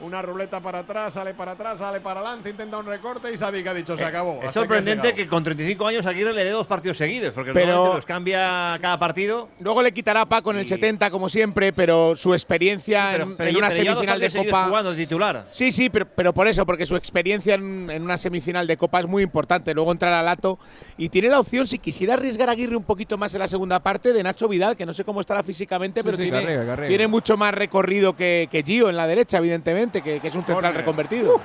Una 0.00 0.20
ruleta 0.20 0.58
para 0.60 0.80
atrás, 0.80 1.14
sale 1.14 1.34
para 1.34 1.52
atrás, 1.52 1.78
sale 1.78 2.00
para 2.00 2.18
adelante, 2.20 2.50
intenta 2.50 2.76
un 2.78 2.84
recorte 2.86 3.32
y 3.32 3.38
Sadik 3.38 3.64
ha 3.68 3.72
dicho 3.72 3.96
se 3.96 4.04
acabó. 4.04 4.32
Eh, 4.32 4.38
Es 4.42 4.48
hasta 4.48 4.60
aquí 4.60 4.68
sorprendente 4.68 5.08
has 5.08 5.14
que 5.14 5.28
con 5.28 5.42
35 5.44 5.86
años 5.86 6.04
Aguirre 6.04 6.32
le 6.34 6.44
dé 6.44 6.50
dos 6.50 6.66
partidos 6.66 6.96
seguidos, 6.98 7.32
porque 7.32 7.52
Pero- 7.52 7.66
normalmente 7.68 7.96
los 7.98 8.04
cambia 8.04 8.76
cada 8.82 8.98
partido. 8.98 9.48
Luego 9.60 9.82
le 9.82 9.92
quitará 9.92 10.26
Paco 10.26 10.50
en 10.50 10.58
el 10.58 10.66
70, 10.66 11.10
como 11.10 11.28
siempre, 11.28 11.72
pero 11.72 12.16
su 12.16 12.34
experiencia 12.34 13.10
pero- 13.12 13.24
en, 13.24 13.36
pero 13.36 13.48
en 13.48 13.54
ya- 13.54 13.58
una 13.58 13.70
semifinal 13.70 14.18
de 14.20 14.30
Copa. 14.30 14.66
jugando 14.66 14.96
titular. 14.96 15.46
Sí, 15.50 15.70
sí, 15.70 15.88
pero, 15.88 16.06
pero 16.06 16.34
por 16.34 16.48
eso, 16.48 16.66
porque 16.66 16.86
su 16.86 16.96
experiencia 16.96 17.54
en, 17.54 17.88
en 17.88 18.02
una 18.02 18.16
semifinal 18.16 18.66
de 18.66 18.76
Copa 18.76 18.98
es 18.98 19.06
muy 19.06 19.22
importante. 19.22 19.72
Luego 19.74 19.92
entrará 19.92 20.22
Lato 20.22 20.58
y 20.98 21.08
tiene 21.08 21.28
la 21.28 21.38
opción, 21.38 21.68
si 21.68 21.78
quisiera 21.78 22.14
arriesgar 22.14 22.48
a 22.48 22.52
Aguirre 22.52 22.76
un 22.76 22.84
poquito 22.84 23.16
más 23.16 23.32
en 23.34 23.38
la 23.38 23.48
segunda 23.48 23.78
parte, 23.80 24.12
de 24.12 24.22
Nacho 24.24 24.48
Vidal, 24.48 24.76
que 24.76 24.86
no 24.86 24.92
sé 24.92 25.04
cómo 25.04 25.20
estará 25.20 25.42
físicamente, 25.44 26.02
pero 26.02 26.16
sí, 26.16 26.24
tiene, 26.24 26.40
Carrega, 26.42 26.66
Carrega. 26.66 26.88
tiene 26.88 27.06
mucho 27.06 27.36
más 27.36 27.54
recorrido 27.54 28.16
que, 28.16 28.48
que 28.50 28.64
Gio 28.64 28.90
en 28.90 28.96
la 28.96 29.06
derecha, 29.06 29.38
evidentemente, 29.38 29.83
que, 30.02 30.20
que 30.20 30.28
es 30.28 30.34
un 30.34 30.44
central 30.44 30.74
reconvertido. 30.74 31.40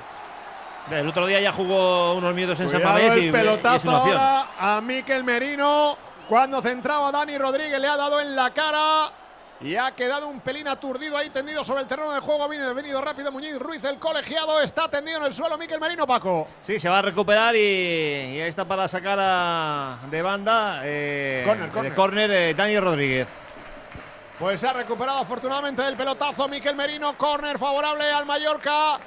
El 0.90 1.08
otro 1.08 1.26
día 1.26 1.40
ya 1.40 1.52
jugó 1.52 2.14
unos 2.14 2.34
minutos 2.34 2.58
en 2.60 2.68
San 2.68 2.82
Mamés 2.82 3.16
y, 3.16 3.26
y 3.28 3.30
pelotazo 3.32 3.96
opción. 3.96 4.16
ahora 4.18 4.46
a 4.58 4.80
Miquel 4.80 5.22
Merino. 5.24 5.96
Cuando 6.28 6.62
centraba 6.62 7.10
Dani 7.12 7.36
Rodríguez 7.38 7.78
le 7.80 7.86
ha 7.88 7.96
dado 7.96 8.20
en 8.20 8.34
la 8.36 8.50
cara. 8.50 9.12
Y 9.62 9.76
ha 9.76 9.90
quedado 9.92 10.26
un 10.26 10.40
pelín 10.40 10.66
aturdido 10.68 11.18
ahí, 11.18 11.28
tendido 11.28 11.62
sobre 11.62 11.82
el 11.82 11.86
terreno 11.86 12.12
de 12.12 12.20
juego. 12.20 12.42
Ha 12.44 12.48
venido, 12.48 13.00
rápido 13.02 13.30
Muñiz 13.30 13.58
Ruiz, 13.58 13.84
el 13.84 13.98
colegiado. 13.98 14.58
Está 14.62 14.88
tendido 14.88 15.18
en 15.18 15.24
el 15.26 15.34
suelo 15.34 15.58
Miquel 15.58 15.78
Merino, 15.78 16.06
Paco. 16.06 16.48
Sí, 16.62 16.80
se 16.80 16.88
va 16.88 17.00
a 17.00 17.02
recuperar 17.02 17.54
y, 17.54 17.58
y 17.58 18.40
ahí 18.40 18.48
está 18.48 18.64
para 18.64 18.88
sacar 18.88 19.18
a- 19.20 19.98
de 20.10 20.22
banda 20.22 20.80
eh, 20.84 21.42
Córner, 21.44 21.70
de 21.72 21.94
córner 21.94 22.30
eh, 22.30 22.54
Dani 22.54 22.80
Rodríguez. 22.80 23.28
Pues 24.40 24.58
se 24.58 24.66
ha 24.66 24.72
recuperado 24.72 25.18
afortunadamente 25.18 25.82
del 25.82 25.96
pelotazo 25.96 26.48
Miquel 26.48 26.74
Merino. 26.74 27.14
Córner 27.18 27.58
favorable 27.58 28.10
al 28.10 28.24
Mallorca. 28.24 28.98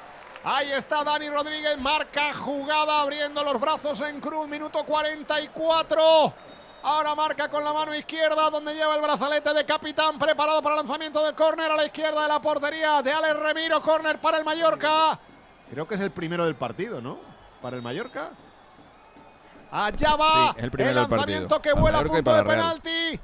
Ahí 0.44 0.72
está 0.72 1.04
Dani 1.04 1.28
Rodríguez. 1.28 1.76
Marca 1.80 2.32
jugada 2.34 3.02
abriendo 3.02 3.44
los 3.44 3.60
brazos 3.60 4.00
en 4.02 4.20
cruz. 4.22 4.48
Minuto 4.48 4.84
44. 4.84 6.34
Ahora 6.84 7.16
marca 7.16 7.50
con 7.50 7.64
la 7.64 7.74
mano 7.74 7.96
izquierda 7.96 8.50
donde 8.52 8.76
lleva 8.76 8.94
el 8.96 9.02
brazalete 9.02 9.54
de 9.56 9.66
capitán 9.66 10.20
preparado 10.20 10.62
para 10.62 10.76
el 10.76 10.82
lanzamiento 10.82 11.26
del 11.26 11.34
córner 11.34 11.72
a 11.72 11.78
la 11.78 11.86
izquierda 11.86 12.22
de 12.24 12.28
la 12.28 12.40
portería 12.40 13.02
de 13.02 13.12
Alex 13.12 13.36
Remiro. 13.40 13.82
Córner 13.82 14.20
para 14.20 14.38
el 14.38 14.46
Mallorca. 14.46 15.18
Creo 15.72 15.88
que 15.88 15.96
es 15.96 16.02
el 16.02 16.12
primero 16.12 16.46
del 16.46 16.56
partido, 16.56 17.02
¿no? 17.02 17.18
Para 17.60 17.76
el 17.76 17.82
Mallorca. 17.82 18.30
Allá 19.72 20.16
va 20.16 20.54
Sí, 20.54 20.60
el 20.62 20.70
primero 20.70 21.00
del 21.02 21.10
lanzamiento 21.10 21.56
partido. 21.56 21.62
que 21.76 21.82
vuela 21.82 22.00
a 22.00 22.04
punto 22.04 22.36
de 22.36 22.44
penalti. 22.44 23.20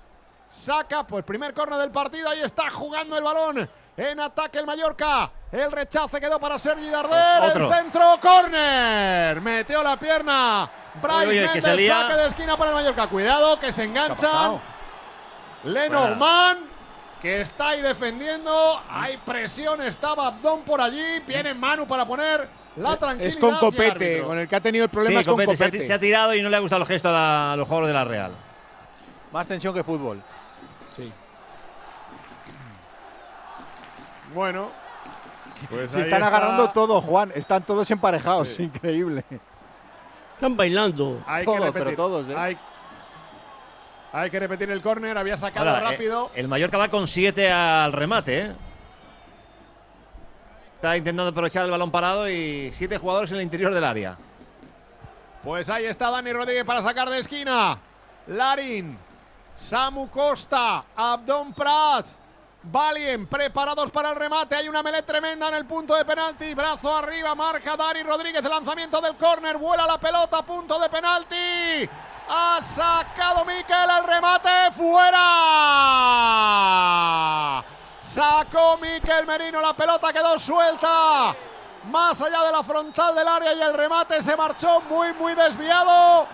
Saca, 0.52 1.06
pues 1.06 1.24
primer 1.24 1.54
córner 1.54 1.80
del 1.80 1.92
partido. 1.92 2.30
Ahí 2.30 2.42
está 2.42 2.70
jugando 2.70 3.18
el 3.18 3.24
balón. 3.24 3.70
En 3.98 4.20
ataque 4.20 4.60
el 4.60 4.66
Mallorca. 4.66 5.30
El 5.52 5.72
rechace 5.72 6.20
quedó 6.22 6.40
para 6.40 6.58
Sergi 6.58 6.90
Darder. 6.90 7.50
Otro. 7.50 7.68
El 7.68 7.74
centro, 7.82 8.06
córner. 8.22 9.42
Metió 9.42 9.84
la 9.84 9.98
pierna. 9.98 10.70
Se 11.62 11.76
lía. 11.76 12.02
saque 12.02 12.14
de 12.16 12.28
esquina 12.28 12.58
para 12.58 12.72
el 12.72 12.76
Mallorca. 12.76 13.08
Cuidado, 13.08 13.60
que 13.60 13.72
se 13.74 13.84
enganchan. 13.84 14.60
Lenormand, 15.64 16.60
que 17.22 17.42
está 17.42 17.70
ahí 17.70 17.82
defendiendo. 17.82 18.82
Hay 18.90 19.18
presión, 19.18 19.82
estaba 19.82 20.28
Abdón 20.28 20.62
por 20.62 20.82
allí. 20.82 21.20
Viene 21.28 21.54
Manu 21.54 21.86
para 21.88 22.06
poner 22.06 22.48
la 22.76 22.98
tranquilidad. 22.98 23.28
Es 23.28 23.38
con 23.38 23.54
el 23.54 23.60
Copete, 23.60 24.24
con 24.24 24.40
el 24.40 24.48
que 24.48 24.56
ha 24.56 24.62
tenido 24.62 24.86
el 24.86 24.90
problema 24.90 25.16
Sí, 25.16 25.22
es 25.22 25.28
con 25.28 25.36
Copete 25.36 25.58
se 25.58 25.64
ha- 25.64 25.68
Copete. 25.68 25.88
Se, 25.88 25.94
ha 25.94 26.00
tirado 26.00 26.34
y 26.34 26.42
no 26.42 26.50
le 26.50 26.56
ha 26.58 26.60
gustado 26.60 26.82
el 26.82 26.88
gesto 26.88 27.10
a, 27.10 27.12
la- 27.12 27.54
a 27.54 27.56
los 27.56 27.68
jugadores 27.68 27.90
de 27.90 27.94
la 27.94 28.06
Real. 28.06 28.32
Más 29.32 29.48
tensión 29.48 29.74
que 29.74 29.84
fútbol. 29.84 30.22
Sí. 31.04 31.14
Bueno. 34.34 34.70
Pues 35.70 35.92
Se 35.92 36.02
están 36.02 36.24
está. 36.24 36.28
agarrando 36.38 36.70
todo, 36.70 37.02
Juan. 37.02 37.32
Están 37.36 37.64
todos 37.64 37.90
emparejados. 37.92 38.60
Increíble. 38.60 39.24
Están 40.36 40.56
bailando. 40.56 41.22
Hay 41.28 41.44
Todos, 41.44 41.60
que 41.60 41.66
repetir. 41.66 41.84
pero 41.86 41.98
todos, 41.98 42.30
¿eh? 42.30 42.36
Hay, 42.38 42.58
hay 44.14 44.30
que 44.30 44.40
repetir 44.40 44.72
el 44.72 44.82
córner. 44.82 45.18
Había 45.18 45.36
sacado 45.36 45.70
Ahora, 45.70 45.82
eh, 45.82 45.92
rápido. 45.92 46.32
el 46.36 46.48
Mallorca 46.48 46.78
va 46.78 46.88
con 46.90 47.08
7 47.08 47.52
al 47.52 47.92
remate. 47.92 48.40
¿eh? 48.46 48.56
Está 50.76 50.96
intentando 50.96 51.30
aprovechar 51.32 51.66
el 51.66 51.72
balón 51.72 51.92
parado 51.92 52.30
y 52.30 52.70
7 52.72 52.98
jugadores 52.98 53.32
en 53.32 53.38
el 53.38 53.44
interior 53.44 53.74
del 53.74 53.84
área. 53.84 54.16
Pues 55.44 55.70
ahí 55.70 55.86
está 55.86 56.10
Dani 56.10 56.32
Rodríguez 56.32 56.64
para 56.64 56.82
sacar 56.84 57.10
de 57.10 57.20
esquina. 57.20 57.80
Larin, 58.28 58.98
Samu 59.60 60.10
Costa, 60.10 60.84
Abdón 60.96 61.54
Prat, 61.54 62.06
Valien 62.64 63.26
preparados 63.28 63.90
para 63.92 64.10
el 64.10 64.16
remate. 64.18 64.56
Hay 64.56 64.68
una 64.68 64.84
melee 64.84 65.04
tremenda 65.04 65.48
en 65.48 65.54
el 65.56 65.66
punto 65.66 65.96
de 65.96 66.04
penalti. 66.04 66.54
Brazo 66.54 66.94
arriba, 66.94 67.34
marca 67.34 67.78
Dani 67.78 68.04
Rodríguez. 68.04 68.44
El 68.44 68.50
lanzamiento 68.52 69.00
del 69.00 69.16
córner. 69.16 69.58
Vuela 69.58 69.88
la 69.88 69.98
pelota, 69.98 70.42
punto 70.42 70.78
de 70.78 70.90
penalti. 70.90 71.90
Ha 72.28 72.60
sacado 72.62 73.46
Miquel 73.46 73.90
el 73.98 74.04
remate 74.04 74.72
fuera. 74.76 75.16
Sacó 78.02 78.78
Miquel 78.78 79.26
Merino, 79.26 79.62
la 79.62 79.74
pelota 79.74 80.12
quedó 80.12 80.38
suelta. 80.38 81.34
Más 81.86 82.22
allá 82.22 82.44
de 82.44 82.52
la 82.52 82.62
frontal 82.62 83.16
del 83.16 83.28
área 83.28 83.54
y 83.54 83.62
el 83.62 83.74
remate 83.74 84.22
se 84.22 84.36
marchó 84.36 84.82
muy, 84.82 85.14
muy 85.14 85.34
desviado. 85.34 86.28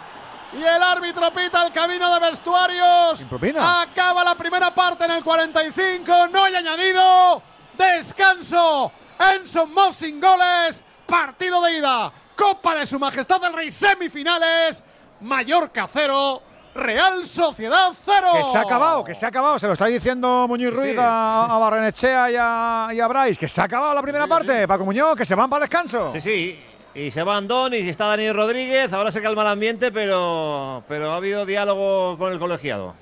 Y 0.58 0.64
el 0.64 0.82
árbitro 0.82 1.32
pita 1.34 1.66
el 1.66 1.72
camino 1.74 2.14
de 2.14 2.30
vestuarios. 2.30 3.24
propina. 3.30 3.82
Acaba 3.82 4.24
la 4.24 4.36
primera 4.36 4.74
parte 4.74 5.04
en 5.06 5.12
el 5.12 5.24
45. 5.24 6.28
No 6.32 6.46
hay 6.46 6.56
añadido. 6.56 7.42
Descanso. 7.78 8.92
Enson 9.34 9.74
Moss 9.74 9.98
sin 9.98 10.20
goles. 10.22 10.82
Partido 11.06 11.62
de 11.62 11.78
ida. 11.80 12.12
Copa 12.36 12.76
de 12.76 12.86
Su 12.86 12.98
Majestad 13.00 13.44
el 13.44 13.54
Rey 13.54 13.72
semifinales. 13.72 14.82
Mallorca 15.22 15.88
0. 15.92 16.42
Real 16.76 17.26
Sociedad 17.26 17.92
0. 18.04 18.28
Que 18.34 18.44
se 18.44 18.58
ha 18.58 18.62
acabado, 18.62 19.04
que 19.04 19.16
se 19.16 19.26
ha 19.26 19.30
acabado. 19.30 19.58
Se 19.60 19.68
lo 19.68 19.74
está 19.74 19.86
diciendo 19.86 20.46
Muñoz 20.48 20.72
Sí, 20.74 20.78
Ruiz 20.78 20.92
sí. 20.92 20.98
a, 21.00 21.46
a 21.46 21.58
Barrenechea 21.58 22.32
y 22.32 22.36
a, 22.38 22.88
y 22.94 23.00
a 23.00 23.08
Bryce. 23.08 23.40
Que 23.40 23.48
se 23.48 23.62
ha 23.62 23.66
acabado 23.66 23.94
la 23.94 24.02
primera 24.02 24.28
parte. 24.28 24.68
Paco 24.68 24.84
Muñoz, 24.84 25.16
que 25.16 25.26
se 25.26 25.36
van 25.36 25.50
para 25.50 25.62
descanso. 25.62 26.12
Sí, 26.14 26.22
sí. 26.22 26.66
Y 26.96 27.12
se 27.12 27.24
va 27.24 27.36
Andón 27.36 27.74
y 27.74 27.90
está 27.90 28.06
Dani 28.06 28.32
Rodríguez. 28.32 28.92
Ahora 28.94 29.12
se 29.12 29.22
calma 29.22 29.42
el 29.42 29.50
ambiente, 29.50 29.92
pero, 29.92 30.82
pero 30.88 31.12
ha 31.12 31.18
habido 31.18 31.46
diálogo 31.46 32.18
con 32.18 32.32
el 32.32 32.40
colegiado. 32.40 32.96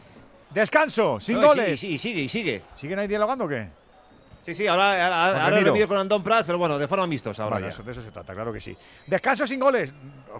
Descanso, 0.50 1.20
sin 1.20 1.36
No, 1.36 1.42
y 1.44 1.46
goles. 1.48 1.84
y 1.84 1.98
sigue, 1.98 2.22
y 2.22 2.30
sigue. 2.30 2.64
¿Siguen 2.76 3.00
ahí 3.00 3.08
dialogando 3.08 3.46
o 3.46 3.48
qué? 3.48 3.70
Sí, 4.42 4.54
sí, 4.56 4.68
ahora, 4.68 4.92
ahora, 4.92 5.32
Con 5.48 5.68
ahora 5.68 5.88
con 5.88 5.98
Andón 5.98 6.24
Prats, 6.24 6.46
pero 6.46 6.58
bueno, 6.58 6.78
de 6.78 6.88
forma 6.88 7.06
amistosa 7.06 7.44
ahora 7.44 7.56
Vale, 7.56 7.66
ya. 7.68 7.70
eso, 7.70 7.84
de 7.84 7.92
eso 7.94 8.02
se 8.02 8.12
trata, 8.12 8.34
claro 8.34 8.52
que 8.52 8.60
sí. 8.60 8.76
Descanso 9.08 9.48
sin 9.48 9.60
goles. 9.60 9.94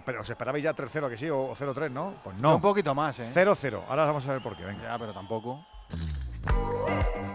Pero 0.04 0.20
os 0.20 0.28
esperabais 0.28 0.62
ya 0.62 0.74
3-0 0.74 1.08
que 1.08 1.16
sí 1.16 1.30
o 1.30 1.38
o 1.44 1.56
0-3, 1.56 1.90
¿no? 1.90 2.14
Pues 2.22 2.36
no. 2.36 2.56
Un 2.56 2.60
poquito 2.60 2.94
más, 2.94 3.18
¿eh? 3.20 3.24
0-0. 3.32 3.80
Ahora 3.88 4.04
vamos 4.06 4.26
a 4.28 4.32
ver 4.32 4.42
por 4.42 4.56
qué. 4.56 4.64
Venga. 4.64 4.82
Ya, 4.82 4.98
pero 4.98 5.12
tampoco. 5.14 5.64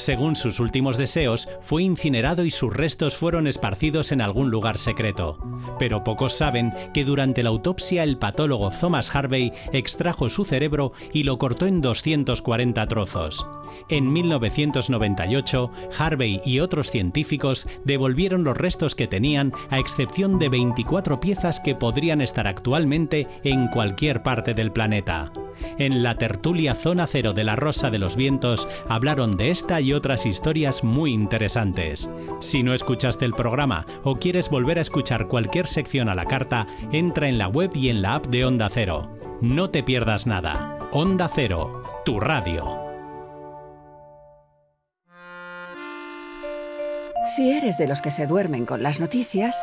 Según 0.00 0.34
sus 0.34 0.60
últimos 0.60 0.96
deseos, 0.96 1.46
fue 1.60 1.82
incinerado 1.82 2.46
y 2.46 2.50
sus 2.50 2.74
restos 2.74 3.18
fueron 3.18 3.46
esparcidos 3.46 4.12
en 4.12 4.22
algún 4.22 4.50
lugar 4.50 4.78
secreto. 4.78 5.36
Pero 5.78 6.04
pocos 6.04 6.32
saben 6.32 6.72
que 6.94 7.04
durante 7.04 7.42
la 7.42 7.50
autopsia 7.50 8.02
el 8.02 8.16
patólogo 8.16 8.70
Thomas 8.70 9.14
Harvey 9.14 9.52
extrajo 9.74 10.30
su 10.30 10.46
cerebro 10.46 10.94
y 11.12 11.24
lo 11.24 11.36
cortó 11.36 11.66
en 11.66 11.82
240 11.82 12.86
trozos. 12.86 13.46
En 13.90 14.10
1998, 14.10 15.70
Harvey 15.98 16.40
y 16.46 16.60
otros 16.60 16.90
científicos 16.90 17.68
devolvieron 17.84 18.42
los 18.42 18.56
restos 18.56 18.94
que 18.94 19.06
tenían, 19.06 19.52
a 19.68 19.78
excepción 19.78 20.38
de 20.38 20.48
24 20.48 21.20
piezas 21.20 21.60
que 21.60 21.74
podrían 21.74 22.22
estar 22.22 22.46
actualmente 22.46 23.28
en 23.44 23.68
cualquier 23.68 24.22
parte 24.22 24.54
del 24.54 24.72
planeta. 24.72 25.30
En 25.78 26.02
la 26.02 26.14
tertulia 26.14 26.74
Zona 26.74 27.06
Cero 27.06 27.32
de 27.32 27.44
la 27.44 27.56
Rosa 27.56 27.90
de 27.90 27.98
los 27.98 28.16
Vientos 28.16 28.68
hablaron 28.88 29.36
de 29.36 29.50
esta 29.50 29.80
y 29.80 29.89
otras 29.92 30.26
historias 30.26 30.84
muy 30.84 31.12
interesantes. 31.12 32.08
Si 32.40 32.62
no 32.62 32.74
escuchaste 32.74 33.24
el 33.24 33.34
programa 33.34 33.86
o 34.04 34.16
quieres 34.16 34.50
volver 34.50 34.78
a 34.78 34.82
escuchar 34.82 35.28
cualquier 35.28 35.66
sección 35.66 36.08
a 36.08 36.14
la 36.14 36.26
carta, 36.26 36.66
entra 36.92 37.28
en 37.28 37.38
la 37.38 37.48
web 37.48 37.70
y 37.74 37.88
en 37.88 38.02
la 38.02 38.14
app 38.14 38.26
de 38.26 38.44
Onda 38.44 38.68
Cero. 38.68 39.16
No 39.40 39.70
te 39.70 39.82
pierdas 39.82 40.26
nada. 40.26 40.78
Onda 40.92 41.28
Cero, 41.28 41.82
tu 42.04 42.20
radio. 42.20 42.78
Si 47.24 47.52
eres 47.52 47.78
de 47.78 47.86
los 47.86 48.02
que 48.02 48.10
se 48.10 48.26
duermen 48.26 48.66
con 48.66 48.82
las 48.82 48.98
noticias, 48.98 49.62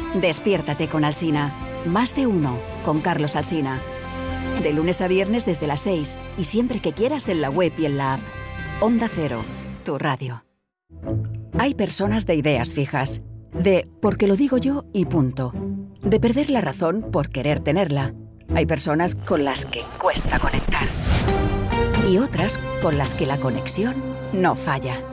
despiértate 0.15 0.87
con 0.87 1.03
Alsina. 1.03 1.53
Más 1.85 2.15
de 2.15 2.27
uno 2.27 2.57
con 2.85 3.01
Carlos 3.01 3.35
Alsina. 3.35 3.79
De 4.63 4.73
lunes 4.73 5.01
a 5.01 5.07
viernes 5.07 5.45
desde 5.45 5.67
las 5.67 5.81
6 5.81 6.17
y 6.37 6.43
siempre 6.43 6.79
que 6.79 6.93
quieras 6.93 7.29
en 7.29 7.41
la 7.41 7.49
web 7.49 7.73
y 7.77 7.85
en 7.85 7.97
la 7.97 8.15
app. 8.15 8.21
Onda 8.81 9.07
Cero, 9.09 9.43
tu 9.83 9.97
radio. 9.97 10.43
Hay 11.57 11.73
personas 11.73 12.25
de 12.25 12.35
ideas 12.35 12.73
fijas, 12.73 13.21
de 13.53 13.87
porque 14.01 14.27
lo 14.27 14.35
digo 14.35 14.57
yo 14.57 14.85
y 14.93 15.05
punto, 15.05 15.53
de 16.01 16.19
perder 16.19 16.49
la 16.49 16.61
razón 16.61 17.07
por 17.11 17.29
querer 17.29 17.59
tenerla. 17.59 18.13
Hay 18.55 18.65
personas 18.65 19.15
con 19.15 19.43
las 19.43 19.65
que 19.65 19.81
cuesta 19.99 20.39
conectar 20.39 20.87
y 22.09 22.17
otras 22.17 22.59
con 22.81 22.97
las 22.97 23.15
que 23.15 23.25
la 23.25 23.37
conexión 23.37 23.95
no 24.33 24.55
falla. 24.55 25.10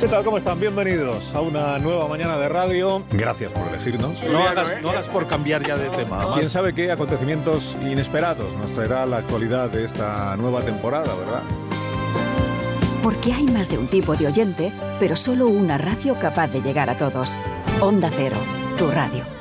¿Qué 0.00 0.08
tal? 0.08 0.22
¿Cómo 0.24 0.36
están? 0.36 0.60
Bienvenidos 0.60 1.34
a 1.34 1.40
una 1.40 1.78
nueva 1.78 2.06
mañana 2.06 2.36
de 2.36 2.50
radio. 2.50 3.02
Gracias 3.12 3.52
por 3.52 3.66
elegirnos. 3.68 4.22
No 4.24 4.46
hagas, 4.46 4.82
no 4.82 4.90
hagas 4.90 5.08
por 5.08 5.26
cambiar 5.26 5.66
ya 5.66 5.78
de 5.78 5.88
tema. 5.88 6.34
Quién 6.34 6.50
sabe 6.50 6.74
qué 6.74 6.92
acontecimientos 6.92 7.76
inesperados 7.80 8.54
nos 8.56 8.72
traerá 8.74 9.06
la 9.06 9.18
actualidad 9.18 9.70
de 9.70 9.84
esta 9.84 10.36
nueva 10.36 10.60
temporada, 10.62 11.14
¿verdad? 11.14 11.42
Porque 13.02 13.32
hay 13.32 13.44
más 13.46 13.70
de 13.70 13.78
un 13.78 13.88
tipo 13.88 14.14
de 14.16 14.26
oyente, 14.26 14.70
pero 15.00 15.16
solo 15.16 15.46
una 15.46 15.78
radio 15.78 16.18
capaz 16.18 16.48
de 16.48 16.60
llegar 16.60 16.90
a 16.90 16.96
todos. 16.98 17.32
Onda 17.80 18.10
Cero, 18.14 18.36
tu 18.76 18.90
radio. 18.90 19.35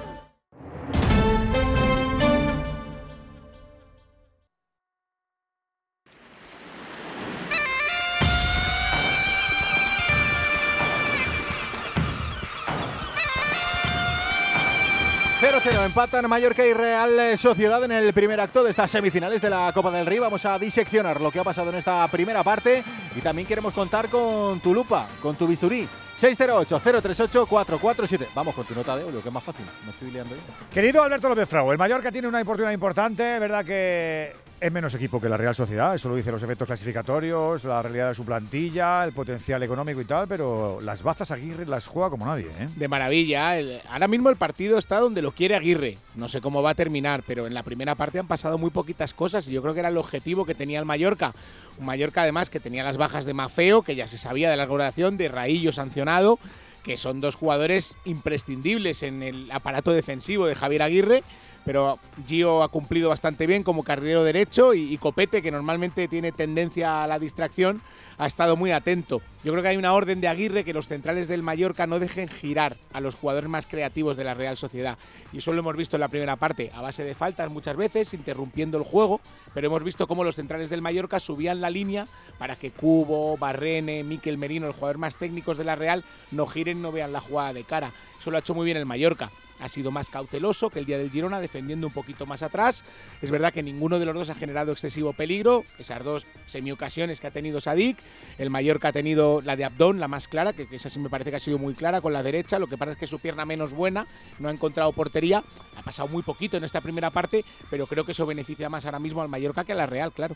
Empatan 15.85 16.27
Mallorca 16.27 16.65
y 16.65 16.73
Real 16.73 17.37
Sociedad 17.37 17.83
en 17.83 17.91
el 17.91 18.11
primer 18.11 18.39
acto 18.39 18.63
de 18.63 18.71
estas 18.71 18.89
semifinales 18.89 19.39
de 19.39 19.51
la 19.51 19.71
Copa 19.71 19.91
del 19.91 20.07
Rey. 20.07 20.17
Vamos 20.17 20.43
a 20.45 20.57
diseccionar 20.57 21.21
lo 21.21 21.31
que 21.31 21.39
ha 21.39 21.43
pasado 21.43 21.69
en 21.69 21.75
esta 21.75 22.07
primera 22.07 22.43
parte 22.43 22.83
y 23.15 23.21
también 23.21 23.47
queremos 23.47 23.71
contar 23.71 24.09
con 24.09 24.59
tu 24.61 24.73
lupa, 24.73 25.07
con 25.21 25.35
tu 25.35 25.45
bisturí. 25.45 25.87
608-038-447. 26.19 28.29
Vamos 28.33 28.55
con 28.55 28.65
tu 28.65 28.73
nota 28.73 28.97
de 28.97 29.03
audio, 29.03 29.21
que 29.21 29.29
es 29.29 29.33
más 29.33 29.43
fácil. 29.43 29.63
Me 29.83 29.91
estoy 29.91 30.09
liando 30.09 30.35
yo. 30.35 30.41
Querido 30.73 31.03
Alberto 31.03 31.29
López 31.29 31.47
Frau, 31.47 31.71
el 31.71 31.77
Mallorca 31.77 32.11
tiene 32.11 32.27
una 32.27 32.41
oportunidad 32.41 32.73
importante, 32.73 33.37
¿verdad? 33.37 33.63
Que 33.63 34.33
es 34.65 34.71
menos 34.71 34.95
equipo 34.95 35.21
que 35.21 35.29
la 35.29 35.37
Real 35.37 35.53
Sociedad, 35.53 35.93
eso 35.93 36.09
lo 36.09 36.15
dicen 36.15 36.31
los 36.31 36.41
efectos 36.41 36.65
clasificatorios, 36.65 37.63
la 37.65 37.83
realidad 37.83 38.09
de 38.09 38.15
su 38.15 38.25
plantilla, 38.25 39.03
el 39.03 39.13
potencial 39.13 39.61
económico 39.61 40.01
y 40.01 40.05
tal, 40.05 40.27
pero 40.27 40.79
las 40.81 41.03
bazas 41.03 41.29
Aguirre 41.29 41.67
las 41.67 41.85
juega 41.85 42.09
como 42.09 42.25
nadie, 42.25 42.47
¿eh? 42.47 42.67
De 42.75 42.87
maravilla. 42.87 43.59
Ahora 43.87 44.07
mismo 44.07 44.29
el 44.29 44.37
partido 44.37 44.79
está 44.79 44.97
donde 44.99 45.21
lo 45.21 45.33
quiere 45.33 45.55
Aguirre. 45.55 45.99
No 46.15 46.27
sé 46.27 46.41
cómo 46.41 46.63
va 46.63 46.71
a 46.71 46.75
terminar, 46.75 47.21
pero 47.27 47.45
en 47.45 47.53
la 47.53 47.61
primera 47.61 47.93
parte 47.93 48.17
han 48.17 48.27
pasado 48.27 48.57
muy 48.57 48.71
poquitas 48.71 49.13
cosas 49.13 49.47
y 49.47 49.51
yo 49.51 49.61
creo 49.61 49.75
que 49.75 49.81
era 49.81 49.89
el 49.89 49.97
objetivo 49.97 50.45
que 50.45 50.55
tenía 50.55 50.79
el 50.79 50.85
Mallorca. 50.85 51.33
Un 51.77 51.85
Mallorca 51.85 52.23
además 52.23 52.49
que 52.49 52.59
tenía 52.59 52.83
las 52.83 52.97
bajas 52.97 53.25
de 53.25 53.35
Mafeo, 53.35 53.83
que 53.83 53.95
ya 53.95 54.07
se 54.07 54.17
sabía 54.17 54.49
de 54.49 54.57
la 54.57 54.65
regulación, 54.65 55.15
de 55.15 55.27
Raillo 55.27 55.73
sancionado, 55.73 56.39
que 56.83 56.97
son 56.97 57.21
dos 57.21 57.35
jugadores 57.35 57.97
imprescindibles 58.03 59.03
en 59.03 59.21
el 59.21 59.51
aparato 59.51 59.91
defensivo 59.91 60.47
de 60.47 60.55
Javier 60.55 60.81
Aguirre. 60.81 61.23
Pero 61.65 61.99
Gio 62.25 62.61
ha 62.61 62.69
cumplido 62.69 63.09
bastante 63.09 63.47
bien 63.47 63.63
como 63.63 63.83
carrilero 63.83 64.23
derecho 64.23 64.73
y, 64.75 64.97
Copete, 64.97 65.41
que 65.41 65.51
normalmente 65.51 66.07
tiene 66.07 66.31
tendencia 66.31 67.03
a 67.03 67.07
la 67.07 67.17
distracción, 67.17 67.81
ha 68.17 68.27
estado 68.27 68.55
muy 68.55 68.71
atento. 68.71 69.21
Yo 69.43 69.51
creo 69.51 69.63
que 69.63 69.69
hay 69.69 69.77
una 69.77 69.93
orden 69.93 70.21
de 70.21 70.27
Aguirre 70.27 70.63
que 70.63 70.73
los 70.73 70.87
centrales 70.87 71.27
del 71.27 71.43
Mallorca 71.43 71.87
no 71.87 71.99
dejen 71.99 72.29
girar 72.29 72.77
a 72.93 73.01
los 73.01 73.15
jugadores 73.15 73.49
más 73.49 73.65
creativos 73.65 74.15
de 74.15 74.23
la 74.23 74.35
Real 74.35 74.57
Sociedad. 74.57 74.97
Y 75.33 75.39
eso 75.39 75.53
lo 75.53 75.59
hemos 75.59 75.75
visto 75.75 75.97
en 75.97 76.01
la 76.01 76.07
primera 76.07 76.35
parte, 76.35 76.71
a 76.73 76.81
base 76.81 77.03
de 77.03 77.15
faltas 77.15 77.51
muchas 77.51 77.75
veces, 77.75 78.13
interrumpiendo 78.13 78.77
el 78.77 78.83
juego, 78.83 79.19
pero 79.53 79.67
hemos 79.67 79.83
visto 79.83 80.07
cómo 80.07 80.23
los 80.23 80.35
centrales 80.35 80.69
del 80.69 80.81
Mallorca 80.83 81.19
subían 81.19 81.61
la 81.61 81.71
línea 81.71 82.07
para 82.37 82.55
que 82.55 82.71
Cubo, 82.71 83.37
Barrene, 83.37 84.03
Miquel 84.03 84.37
Merino, 84.37 84.67
los 84.67 84.75
jugadores 84.75 84.99
más 84.99 85.17
técnicos 85.17 85.57
de 85.57 85.63
la 85.63 85.75
Real, 85.75 86.03
no 86.31 86.45
giren, 86.45 86.81
no 86.81 86.91
vean 86.91 87.11
la 87.11 87.21
jugada 87.21 87.53
de 87.53 87.63
cara. 87.63 87.91
Eso 88.19 88.29
lo 88.29 88.37
ha 88.37 88.41
hecho 88.41 88.53
muy 88.53 88.65
bien 88.65 88.77
el 88.77 88.85
Mallorca. 88.85 89.31
Ha 89.59 89.69
sido 89.69 89.91
más 89.91 90.09
cauteloso 90.09 90.69
que 90.69 90.79
el 90.79 90.85
día 90.85 90.97
del 90.97 91.09
Girona, 91.09 91.39
defendiendo 91.39 91.87
un 91.87 91.93
poquito 91.93 92.25
más 92.25 92.43
atrás. 92.43 92.83
Es 93.21 93.31
verdad 93.31 93.53
que 93.53 93.63
ninguno 93.63 93.99
de 93.99 94.05
los 94.05 94.13
dos 94.13 94.29
ha 94.29 94.35
generado 94.35 94.71
excesivo 94.71 95.13
peligro. 95.13 95.63
Esas 95.79 96.03
dos 96.03 96.27
semiocasiones 96.45 97.19
que 97.19 97.27
ha 97.27 97.31
tenido 97.31 97.61
Sadik. 97.61 97.97
El 98.37 98.49
Mallorca 98.49 98.89
ha 98.89 98.91
tenido 98.91 99.41
la 99.41 99.55
de 99.55 99.65
Abdón, 99.65 99.99
la 99.99 100.07
más 100.07 100.27
clara, 100.27 100.53
que, 100.53 100.67
que 100.67 100.75
esa 100.75 100.89
sí 100.89 100.99
me 100.99 101.09
parece 101.09 101.29
que 101.29 101.37
ha 101.37 101.39
sido 101.39 101.57
muy 101.57 101.73
clara 101.73 102.01
con 102.01 102.11
la 102.11 102.21
derecha. 102.21 102.59
Lo 102.59 102.67
que 102.67 102.77
pasa 102.77 102.91
es 102.91 102.97
que 102.97 103.07
su 103.07 103.19
pierna 103.19 103.45
menos 103.45 103.73
buena 103.73 104.05
no 104.39 104.49
ha 104.49 104.51
encontrado 104.51 104.91
portería. 104.91 105.43
Ha 105.77 105.81
pasado 105.81 106.09
muy 106.09 106.23
poquito 106.23 106.57
en 106.57 106.63
esta 106.63 106.81
primera 106.81 107.09
parte, 107.09 107.45
pero 107.69 107.87
creo 107.87 108.05
que 108.05 108.11
eso 108.11 108.25
beneficia 108.25 108.69
más 108.69 108.85
ahora 108.85 108.99
mismo 108.99 109.21
al 109.21 109.29
Mallorca 109.29 109.63
que 109.63 109.71
a 109.71 109.75
la 109.75 109.85
Real, 109.85 110.11
claro. 110.11 110.35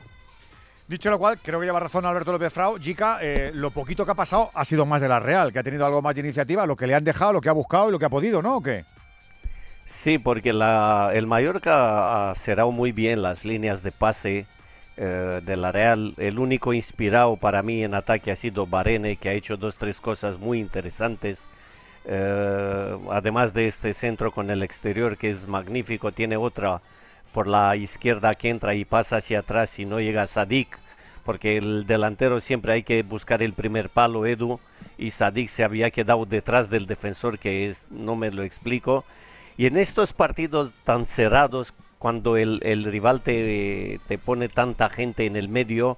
Dicho 0.87 1.11
lo 1.11 1.19
cual, 1.19 1.39
creo 1.39 1.59
que 1.59 1.67
lleva 1.67 1.79
razón 1.79 2.05
Alberto 2.05 2.31
López 2.31 2.51
Frau. 2.51 2.79
Jica, 2.79 3.19
eh, 3.21 3.51
lo 3.53 3.69
poquito 3.69 4.05
que 4.05 4.11
ha 4.11 4.15
pasado 4.15 4.49
ha 4.55 4.65
sido 4.65 4.87
más 4.87 5.01
de 5.03 5.07
la 5.07 5.19
Real, 5.19 5.53
que 5.53 5.59
ha 5.59 5.63
tenido 5.63 5.85
algo 5.85 6.01
más 6.01 6.15
de 6.15 6.21
iniciativa, 6.21 6.65
lo 6.65 6.75
que 6.75 6.87
le 6.87 6.95
han 6.95 7.03
dejado, 7.03 7.33
lo 7.33 7.41
que 7.41 7.49
ha 7.49 7.53
buscado 7.53 7.89
y 7.89 7.91
lo 7.91 7.99
que 7.99 8.05
ha 8.05 8.09
podido, 8.09 8.41
¿no? 8.41 8.57
¿O 8.57 8.61
qué? 8.63 8.85
Sí, 10.01 10.17
porque 10.17 10.51
el 10.51 11.27
Mallorca 11.27 12.29
ha 12.29 12.35
cerrado 12.35 12.71
muy 12.71 12.93
bien 12.93 13.21
las 13.21 13.43
líneas 13.43 13.83
de 13.83 13.91
pase 13.91 14.45
eh, 14.95 15.41
de 15.43 15.57
la 15.57 15.73
Real. 15.73 16.13
El 16.15 16.39
único 16.39 16.71
inspirado 16.71 17.35
para 17.35 17.63
mí 17.63 17.83
en 17.83 17.93
ataque 17.93 18.31
ha 18.31 18.37
sido 18.37 18.65
Barene, 18.65 19.17
que 19.17 19.27
ha 19.27 19.33
hecho 19.33 19.57
dos, 19.57 19.75
tres 19.75 19.99
cosas 19.99 20.39
muy 20.39 20.61
interesantes. 20.61 21.49
Eh, 22.05 22.97
además 23.11 23.53
de 23.53 23.67
este 23.67 23.93
centro 23.93 24.31
con 24.31 24.49
el 24.49 24.63
exterior 24.63 25.17
que 25.17 25.31
es 25.31 25.49
magnífico, 25.49 26.13
tiene 26.13 26.37
otra 26.37 26.79
por 27.33 27.47
la 27.47 27.75
izquierda 27.75 28.35
que 28.35 28.47
entra 28.47 28.75
y 28.75 28.85
pasa 28.85 29.17
hacia 29.17 29.39
atrás 29.39 29.77
y 29.79 29.85
no 29.85 29.99
llega 29.99 30.21
a 30.21 30.27
Sadik, 30.27 30.79
porque 31.25 31.57
el 31.57 31.85
delantero 31.85 32.39
siempre 32.39 32.71
hay 32.71 32.83
que 32.83 33.03
buscar 33.03 33.43
el 33.43 33.51
primer 33.51 33.89
palo, 33.89 34.25
Edu, 34.25 34.61
y 34.97 35.11
Sadik 35.11 35.49
se 35.49 35.65
había 35.65 35.91
quedado 35.91 36.25
detrás 36.25 36.69
del 36.69 36.87
defensor, 36.87 37.37
que 37.37 37.67
es, 37.67 37.85
no 37.89 38.15
me 38.15 38.31
lo 38.31 38.43
explico. 38.43 39.03
Y 39.59 39.65
en 39.65 39.75
estos 39.75 40.13
partidos 40.13 40.71
tan 40.85 41.05
cerrados, 41.05 41.73
cuando 41.97 42.37
el, 42.37 42.61
rival 42.85 43.19
te, 43.19 43.99
te 44.07 44.17
pone 44.17 44.47
tanta 44.47 44.87
gente 44.89 45.25
en 45.25 45.35
el 45.35 45.49
medio, 45.49 45.97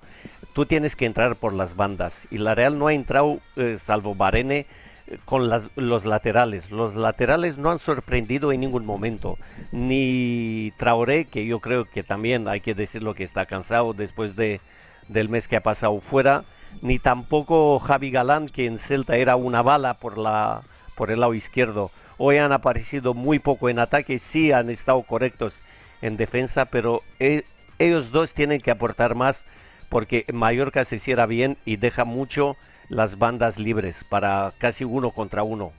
tú 0.54 0.66
tienes 0.66 0.96
que 0.96 1.06
entrar 1.06 1.36
por 1.36 1.54
las 1.54 1.76
bandas. 1.76 2.26
Y 2.32 2.40
la 2.40 2.56
Real 2.56 2.80
no 2.80 2.88
ha 2.88 2.94
entrado, 2.96 3.40
eh, 3.58 3.78
salvo 3.80 4.16
Barene, 4.16 4.66
eh, 5.06 5.20
con 5.26 5.48
las- 5.48 5.70
los 5.76 6.06
laterales. 6.06 6.72
Los 6.72 6.96
laterales 6.96 7.60
no 7.60 7.70
han 7.70 7.78
sorprendido 7.78 8.52
en 8.52 8.62
ningún 8.62 8.84
momento. 8.84 9.38
Ni 9.72 10.74
Traoré, 10.78 11.26
que 11.26 11.46
yo 11.46 11.60
creo 11.60 11.86
que 11.86 12.02
también 12.02 12.48
hay 12.48 12.62
que 12.62 12.74
decirlo 12.74 13.14
que 13.14 13.24
está 13.24 13.46
cansado 13.46 13.94
después 13.94 14.36
de, 14.36 14.60
del 15.08 15.30
mes 15.30 15.48
que 15.48 15.58
ha 15.58 15.62
pasado 15.62 16.00
fuera, 16.00 16.46
ni 16.82 16.98
tampoco 16.98 17.78
Javi 17.78 18.10
Galán, 18.10 18.50
que 18.50 18.66
en 18.66 18.80
Celta 18.80 19.18
era 19.18 19.36
una 19.36 19.62
bala 19.62 19.94
por, 20.00 20.18
la, 20.18 20.64
por 20.96 21.12
el 21.12 21.20
lado 21.20 21.36
izquierdo. 21.36 21.92
Hoy 22.24 22.38
han 22.38 22.52
aparecido 22.52 23.16
muy 23.16 23.40
poco 23.40 23.68
en 23.68 23.80
ataque, 23.80 24.20
sí 24.20 24.52
han 24.52 24.70
estado 24.70 25.02
correctos 25.02 25.60
en 26.04 26.18
defensa, 26.18 26.66
pero 26.66 27.02
e- 27.20 27.46
ellos 27.80 28.12
dos 28.12 28.36
tienen 28.36 28.62
que 28.62 28.70
aportar 28.70 29.16
más 29.16 29.44
porque 29.90 30.26
Mallorca 30.32 30.86
se 30.86 30.98
hiciera 30.98 31.26
bien 31.26 31.58
y 31.66 31.78
deja 31.78 32.06
mucho 32.06 32.58
las 32.90 33.18
bandas 33.18 33.58
libres 33.58 34.04
para 34.04 34.54
casi 34.60 34.84
uno 34.84 35.10
contra 35.10 35.42
uno. 35.42 35.72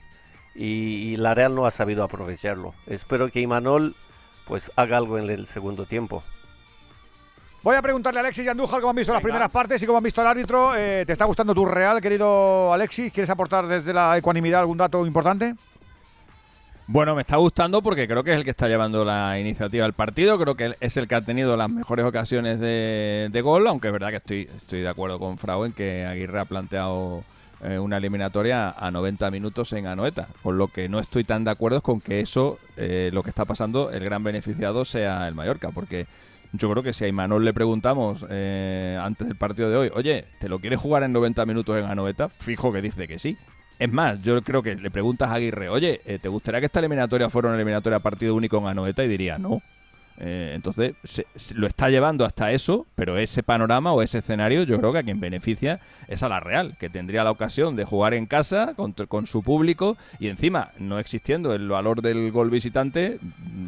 Y, 0.53 1.13
y 1.13 1.15
la 1.15 1.33
Real 1.33 1.55
no 1.55 1.65
ha 1.65 1.71
sabido 1.71 2.03
aprovecharlo. 2.03 2.75
Espero 2.87 3.31
que 3.31 3.39
Imanol 3.39 3.95
pues 4.45 4.69
haga 4.75 4.97
algo 4.97 5.17
en 5.17 5.29
el 5.29 5.47
segundo 5.47 5.85
tiempo. 5.85 6.23
Voy 7.61 7.77
a 7.77 7.81
preguntarle 7.81 8.19
a 8.19 8.23
Alexis 8.23 8.43
y 8.43 8.49
Andújar 8.49 8.81
cómo 8.81 8.89
han 8.89 8.97
visto 8.97 9.13
las 9.13 9.21
primeras 9.21 9.49
partes 9.49 9.81
y 9.81 9.85
cómo 9.85 9.99
han 9.99 10.03
visto 10.03 10.19
al 10.19 10.27
árbitro. 10.27 10.75
Eh, 10.75 11.05
¿Te 11.07 11.13
está 11.13 11.23
gustando 11.23 11.55
tu 11.55 11.65
Real, 11.65 12.01
querido 12.01 12.73
Alexis? 12.73 13.13
¿Quieres 13.13 13.29
aportar 13.29 13.65
desde 13.65 13.93
la 13.93 14.17
ecuanimidad 14.17 14.59
algún 14.59 14.77
dato 14.77 15.07
importante? 15.07 15.55
Bueno, 16.85 17.15
me 17.15 17.21
está 17.21 17.37
gustando 17.37 17.81
porque 17.81 18.07
creo 18.07 18.23
que 18.23 18.31
es 18.33 18.37
el 18.37 18.43
que 18.43 18.49
está 18.49 18.67
llevando 18.67 19.05
la 19.05 19.39
iniciativa 19.39 19.83
del 19.85 19.93
partido. 19.93 20.37
Creo 20.37 20.55
que 20.55 20.75
es 20.79 20.97
el 20.97 21.07
que 21.07 21.15
ha 21.15 21.21
tenido 21.21 21.55
las 21.55 21.71
mejores 21.71 22.05
ocasiones 22.05 22.59
de, 22.59 23.41
gol, 23.41 23.67
aunque 23.67 23.87
es 23.87 23.93
verdad 23.93 24.09
que 24.09 24.17
estoy, 24.17 24.41
estoy 24.55 24.81
de 24.81 24.89
acuerdo 24.89 25.17
con 25.17 25.37
Frau 25.37 25.63
en 25.63 25.71
que 25.71 26.05
Aguirre 26.05 26.41
ha 26.41 26.45
planteado 26.45 27.23
eh, 27.63 27.79
una 27.79 27.97
eliminatoria 27.97 28.71
a 28.71 28.91
90 28.91 29.31
minutos 29.31 29.71
en 29.71 29.87
Anoeta. 29.87 30.27
Con 30.43 30.57
lo 30.57 30.67
que 30.67 30.89
no 30.89 30.99
estoy 30.99 31.23
tan 31.23 31.45
de 31.45 31.51
acuerdo 31.51 31.77
es 31.77 31.83
con 31.83 32.01
que 32.01 32.19
eso, 32.19 32.59
eh, 32.75 33.09
lo 33.13 33.23
que 33.23 33.29
está 33.29 33.45
pasando, 33.45 33.89
el 33.89 34.03
gran 34.03 34.21
beneficiado 34.21 34.83
sea 34.83 35.25
el 35.29 35.35
Mallorca, 35.35 35.69
porque 35.71 36.05
yo 36.51 36.69
creo 36.69 36.83
que 36.83 36.91
si 36.91 37.05
a 37.05 37.07
Imanol 37.07 37.45
le 37.45 37.53
preguntamos 37.53 38.25
eh, 38.29 38.99
antes 39.01 39.25
del 39.25 39.37
partido 39.37 39.69
de 39.69 39.77
hoy, 39.77 39.91
oye, 39.95 40.25
¿te 40.37 40.49
lo 40.49 40.59
quieres 40.59 40.81
jugar 40.81 41.03
en 41.03 41.13
90 41.13 41.45
minutos 41.45 41.77
en 41.77 41.85
Anoeta? 41.85 42.27
Fijo 42.27 42.73
que 42.73 42.81
dice 42.81 43.07
que 43.07 43.19
sí. 43.19 43.37
Es 43.79 43.91
más, 43.91 44.21
yo 44.21 44.41
creo 44.43 44.63
que 44.63 44.75
le 44.75 44.91
preguntas 44.91 45.29
a 45.29 45.33
Aguirre, 45.33 45.69
oye, 45.69 46.01
eh, 46.05 46.19
¿te 46.19 46.29
gustaría 46.29 46.59
que 46.59 46.67
esta 46.67 46.79
eliminatoria 46.79 47.29
fuera 47.29 47.49
una 47.49 47.57
eliminatoria 47.57 47.97
a 47.97 47.99
partido 48.01 48.35
único 48.35 48.57
en 48.57 48.67
Anoeta? 48.67 49.03
Y 49.03 49.07
diría, 49.07 49.37
no. 49.37 49.61
Eh, 50.19 50.51
entonces, 50.55 50.93
se- 51.03 51.25
lo 51.55 51.65
está 51.67 51.89
llevando 51.89 52.23
hasta 52.25 52.51
eso, 52.51 52.85
pero 52.95 53.17
ese 53.17 53.43
panorama 53.43 53.93
o 53.93 54.01
ese 54.01 54.19
escenario, 54.19 54.63
yo 54.63 54.77
creo 54.79 54.93
que 54.93 54.99
a 54.99 55.03
quien 55.03 55.19
beneficia 55.19 55.79
es 56.07 56.21
a 56.23 56.29
la 56.29 56.39
Real, 56.39 56.75
que 56.79 56.89
tendría 56.89 57.23
la 57.23 57.31
ocasión 57.31 57.75
de 57.75 57.83
jugar 57.83 58.13
en 58.13 58.25
casa 58.27 58.73
con, 58.75 58.93
con 58.93 59.25
su 59.27 59.41
público 59.41 59.97
y 60.19 60.27
encima, 60.27 60.69
no 60.79 60.99
existiendo 60.99 61.53
el 61.53 61.67
valor 61.67 62.01
del 62.01 62.31
gol 62.31 62.49
visitante, 62.49 63.17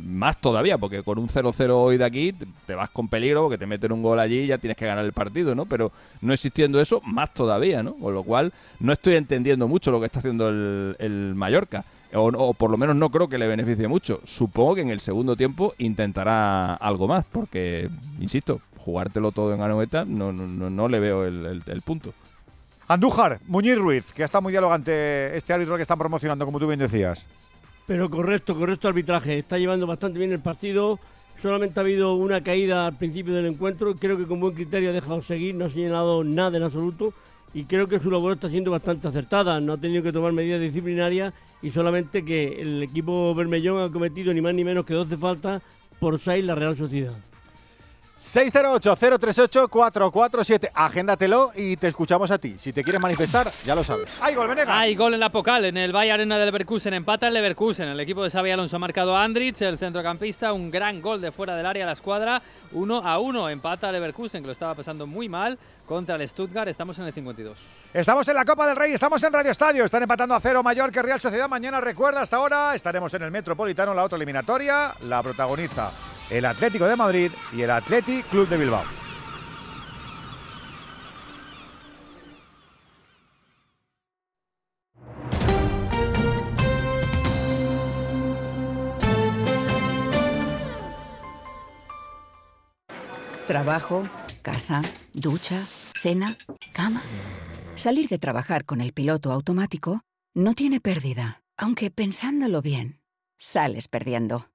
más 0.05 0.39
todavía, 0.39 0.77
porque 0.77 1.03
con 1.03 1.17
un 1.17 1.27
0-0 1.29 1.71
hoy 1.71 1.97
de 1.97 2.05
aquí 2.05 2.31
te, 2.31 2.45
te 2.67 2.75
vas 2.75 2.89
con 2.89 3.07
peligro, 3.09 3.41
porque 3.43 3.57
te 3.57 3.65
meten 3.65 3.91
un 3.91 4.03
gol 4.03 4.19
allí 4.19 4.41
y 4.41 4.47
ya 4.47 4.57
tienes 4.57 4.77
que 4.77 4.85
ganar 4.85 5.03
el 5.03 5.13
partido, 5.13 5.55
¿no? 5.55 5.65
Pero 5.65 5.91
no 6.21 6.33
existiendo 6.33 6.79
eso, 6.79 7.01
más 7.05 7.33
todavía, 7.33 7.81
¿no? 7.83 7.95
Con 7.95 8.13
lo 8.13 8.23
cual, 8.23 8.53
no 8.79 8.93
estoy 8.93 9.15
entendiendo 9.15 9.67
mucho 9.67 9.91
lo 9.91 9.99
que 9.99 10.05
está 10.05 10.19
haciendo 10.19 10.49
el, 10.49 10.95
el 10.99 11.33
Mallorca. 11.35 11.83
O, 12.15 12.27
o 12.27 12.53
por 12.53 12.71
lo 12.71 12.77
menos 12.77 12.95
no 12.95 13.09
creo 13.09 13.27
que 13.27 13.37
le 13.37 13.47
beneficie 13.47 13.87
mucho. 13.87 14.21
Supongo 14.23 14.75
que 14.75 14.81
en 14.81 14.89
el 14.89 14.99
segundo 15.01 15.35
tiempo 15.35 15.73
intentará 15.77 16.73
algo 16.75 17.07
más, 17.07 17.25
porque, 17.31 17.89
insisto, 18.19 18.61
jugártelo 18.77 19.31
todo 19.31 19.53
en 19.53 19.61
Anoeta 19.61 20.05
no, 20.05 20.31
no, 20.31 20.47
no, 20.47 20.69
no 20.69 20.87
le 20.87 20.99
veo 20.99 21.25
el, 21.25 21.45
el- 21.45 21.63
el 21.65 21.81
punto. 21.81 22.13
Andújar, 22.87 23.39
Muñiz 23.47 23.77
Ruiz, 23.79 24.13
que 24.13 24.23
está 24.23 24.41
muy 24.41 24.51
dialogante 24.51 25.35
este 25.35 25.53
árbitro 25.53 25.75
que 25.75 25.81
están 25.81 25.97
promocionando, 25.97 26.45
como 26.45 26.59
tú 26.59 26.67
bien 26.67 26.79
decías. 26.79 27.25
Pero 27.87 28.09
correcto, 28.09 28.55
correcto 28.55 28.87
arbitraje. 28.87 29.39
Está 29.39 29.57
llevando 29.57 29.87
bastante 29.87 30.19
bien 30.19 30.31
el 30.31 30.39
partido. 30.39 30.99
Solamente 31.41 31.79
ha 31.79 31.83
habido 31.83 32.15
una 32.15 32.41
caída 32.43 32.85
al 32.87 32.97
principio 32.97 33.33
del 33.33 33.47
encuentro. 33.47 33.95
Creo 33.95 34.17
que 34.17 34.25
con 34.27 34.39
buen 34.39 34.53
criterio 34.55 34.89
ha 34.91 34.93
dejado 34.93 35.21
seguir. 35.21 35.53
No 35.55 35.65
ha 35.65 35.69
señalado 35.69 36.23
nada 36.23 36.57
en 36.57 36.63
absoluto. 36.63 37.13
Y 37.55 37.63
creo 37.63 37.87
que 37.87 38.01
su 38.01 38.11
labor 38.11 38.33
está 38.33 38.49
siendo 38.49 38.69
bastante 38.69 39.07
acertada. 39.07 39.61
No 39.61 39.73
ha 39.73 39.77
tenido 39.77 40.03
que 40.03 40.11
tomar 40.11 40.33
medidas 40.33 40.59
disciplinarias. 40.59 41.33
Y 41.61 41.71
solamente 41.71 42.25
que 42.25 42.61
el 42.61 42.83
equipo 42.83 43.33
Bermellón 43.33 43.81
ha 43.81 43.89
cometido 43.89 44.33
ni 44.33 44.41
más 44.41 44.53
ni 44.53 44.65
menos 44.65 44.85
que 44.85 44.93
12 44.93 45.15
faltas 45.15 45.61
por 45.97 46.19
6 46.19 46.43
la 46.43 46.53
Real 46.53 46.75
Sociedad. 46.75 47.13
608-038-447. 48.25 50.71
Agéndatelo 50.73 51.51
y 51.55 51.77
te 51.77 51.87
escuchamos 51.87 52.31
a 52.31 52.37
ti. 52.37 52.57
Si 52.59 52.73
te 52.73 52.83
quieres 52.83 53.01
manifestar, 53.01 53.49
ya 53.63 53.75
lo 53.75 53.83
sabes. 53.83 54.09
¡Hay 54.19 54.35
gol, 54.35 54.47
Venegas! 54.47 54.75
Hay 54.77 54.95
gol 54.95 55.13
en 55.13 55.19
la 55.19 55.31
Pocal, 55.31 55.65
en 55.65 55.77
el 55.77 55.95
Valle 55.95 56.11
Arena 56.11 56.37
del 56.37 56.47
Leverkusen. 56.47 56.93
Empata 56.93 57.27
el 57.27 57.33
Leverkusen. 57.33 57.89
El 57.89 57.99
equipo 57.99 58.23
de 58.23 58.29
Xavi 58.29 58.51
Alonso 58.51 58.77
ha 58.77 58.79
marcado 58.79 59.15
a 59.15 59.23
Andrich, 59.23 59.61
el 59.61 59.77
centrocampista. 59.77 60.53
Un 60.53 60.71
gran 60.71 61.01
gol 61.01 61.21
de 61.21 61.31
fuera 61.31 61.55
del 61.55 61.65
área 61.65 61.83
a 61.83 61.87
la 61.87 61.93
escuadra. 61.93 62.41
1 62.71 63.01
a 63.05 63.19
1. 63.19 63.49
Empata 63.49 63.87
el 63.87 63.93
Leverkusen, 63.93 64.41
que 64.41 64.47
lo 64.47 64.53
estaba 64.53 64.75
pasando 64.75 65.07
muy 65.07 65.29
mal 65.29 65.57
contra 65.85 66.15
el 66.15 66.27
Stuttgart. 66.27 66.67
Estamos 66.67 66.97
en 66.99 67.05
el 67.05 67.13
52. 67.13 67.57
Estamos 67.93 68.27
en 68.27 68.35
la 68.35 68.43
Copa 68.43 68.67
del 68.67 68.75
Rey, 68.75 68.93
estamos 68.93 69.21
en 69.23 69.31
Radio 69.31 69.51
Estadio. 69.51 69.85
Están 69.85 70.03
empatando 70.03 70.35
a 70.35 70.39
cero 70.39 70.63
Mallorca 70.63 70.99
y 70.99 71.03
Real 71.03 71.19
Sociedad. 71.19 71.47
Mañana, 71.47 71.79
recuerda, 71.79 72.21
hasta 72.21 72.37
ahora 72.37 72.75
estaremos 72.75 73.13
en 73.13 73.23
el 73.23 73.31
Metropolitano, 73.31 73.93
la 73.93 74.03
otra 74.03 74.15
eliminatoria. 74.15 74.95
La 75.01 75.21
protagoniza 75.21 75.91
el 76.29 76.45
Atlético 76.45 76.87
de 76.87 76.95
Madrid 76.95 77.31
y 77.53 77.61
el 77.61 77.71
Athletic 77.71 78.27
Club 78.29 78.47
de 78.47 78.57
Bilbao. 78.57 78.83
Trabajo, 93.45 94.09
casa, 94.41 94.81
ducha, 95.13 95.61
cena, 95.61 96.35
cama. 96.73 97.03
Salir 97.75 98.07
de 98.07 98.17
trabajar 98.17 98.65
con 98.65 98.81
el 98.81 98.91
piloto 98.91 99.31
automático 99.31 100.01
no 100.33 100.55
tiene 100.55 100.79
pérdida, 100.79 101.43
aunque 101.55 101.91
pensándolo 101.91 102.63
bien, 102.63 103.01
sales 103.37 103.87
perdiendo. 103.87 104.54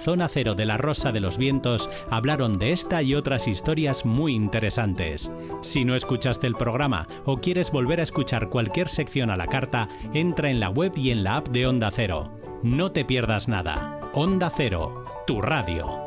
Zona 0.01 0.27
Cero 0.27 0.55
de 0.55 0.65
la 0.65 0.77
Rosa 0.77 1.11
de 1.11 1.19
los 1.19 1.37
Vientos 1.37 1.87
hablaron 2.09 2.57
de 2.57 2.71
esta 2.71 3.03
y 3.03 3.13
otras 3.13 3.47
historias 3.47 4.03
muy 4.03 4.33
interesantes. 4.33 5.31
Si 5.61 5.85
no 5.85 5.95
escuchaste 5.95 6.47
el 6.47 6.55
programa 6.55 7.07
o 7.23 7.37
quieres 7.37 7.71
volver 7.71 7.99
a 7.99 8.03
escuchar 8.03 8.49
cualquier 8.49 8.89
sección 8.89 9.29
a 9.29 9.37
la 9.37 9.45
carta, 9.45 9.89
entra 10.13 10.49
en 10.49 10.59
la 10.59 10.69
web 10.69 10.93
y 10.97 11.11
en 11.11 11.23
la 11.23 11.37
app 11.37 11.49
de 11.49 11.67
Onda 11.67 11.91
Cero. 11.91 12.35
No 12.63 12.91
te 12.91 13.05
pierdas 13.05 13.47
nada. 13.47 13.99
Onda 14.13 14.49
Cero, 14.49 15.05
tu 15.27 15.39
radio. 15.39 15.99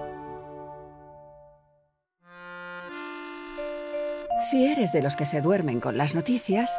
Si 4.41 4.67
eres 4.67 4.93
de 4.93 5.03
los 5.03 5.15
que 5.15 5.25
se 5.25 5.41
duermen 5.41 5.79
con 5.79 5.97
las 5.97 6.17
noticias, 6.17 6.79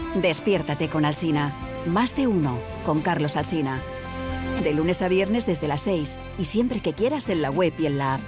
despiértate 0.15 0.89
con 0.89 1.05
Alsina. 1.05 1.53
Más 1.85 2.15
de 2.15 2.27
uno 2.27 2.59
con 2.85 3.01
Carlos 3.01 3.37
Alsina. 3.37 3.81
De 4.63 4.73
lunes 4.73 5.01
a 5.01 5.07
viernes 5.07 5.45
desde 5.45 5.67
las 5.67 5.81
6 5.81 6.19
y 6.37 6.45
siempre 6.45 6.81
que 6.81 6.93
quieras 6.93 7.29
en 7.29 7.41
la 7.41 7.49
web 7.49 7.73
y 7.79 7.85
en 7.85 7.97
la 7.97 8.15
app. 8.15 8.21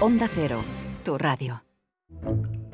Onda 0.00 0.28
Cero, 0.28 0.60
tu 1.04 1.18
radio. 1.18 1.62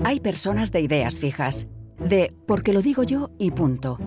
Hay 0.04 0.20
personas 0.20 0.72
de 0.72 0.80
ideas 0.80 1.18
fijas, 1.18 1.66
de 1.98 2.34
porque 2.46 2.72
lo 2.72 2.82
digo 2.82 3.02
yo 3.02 3.30
y 3.38 3.50
punto, 3.50 3.98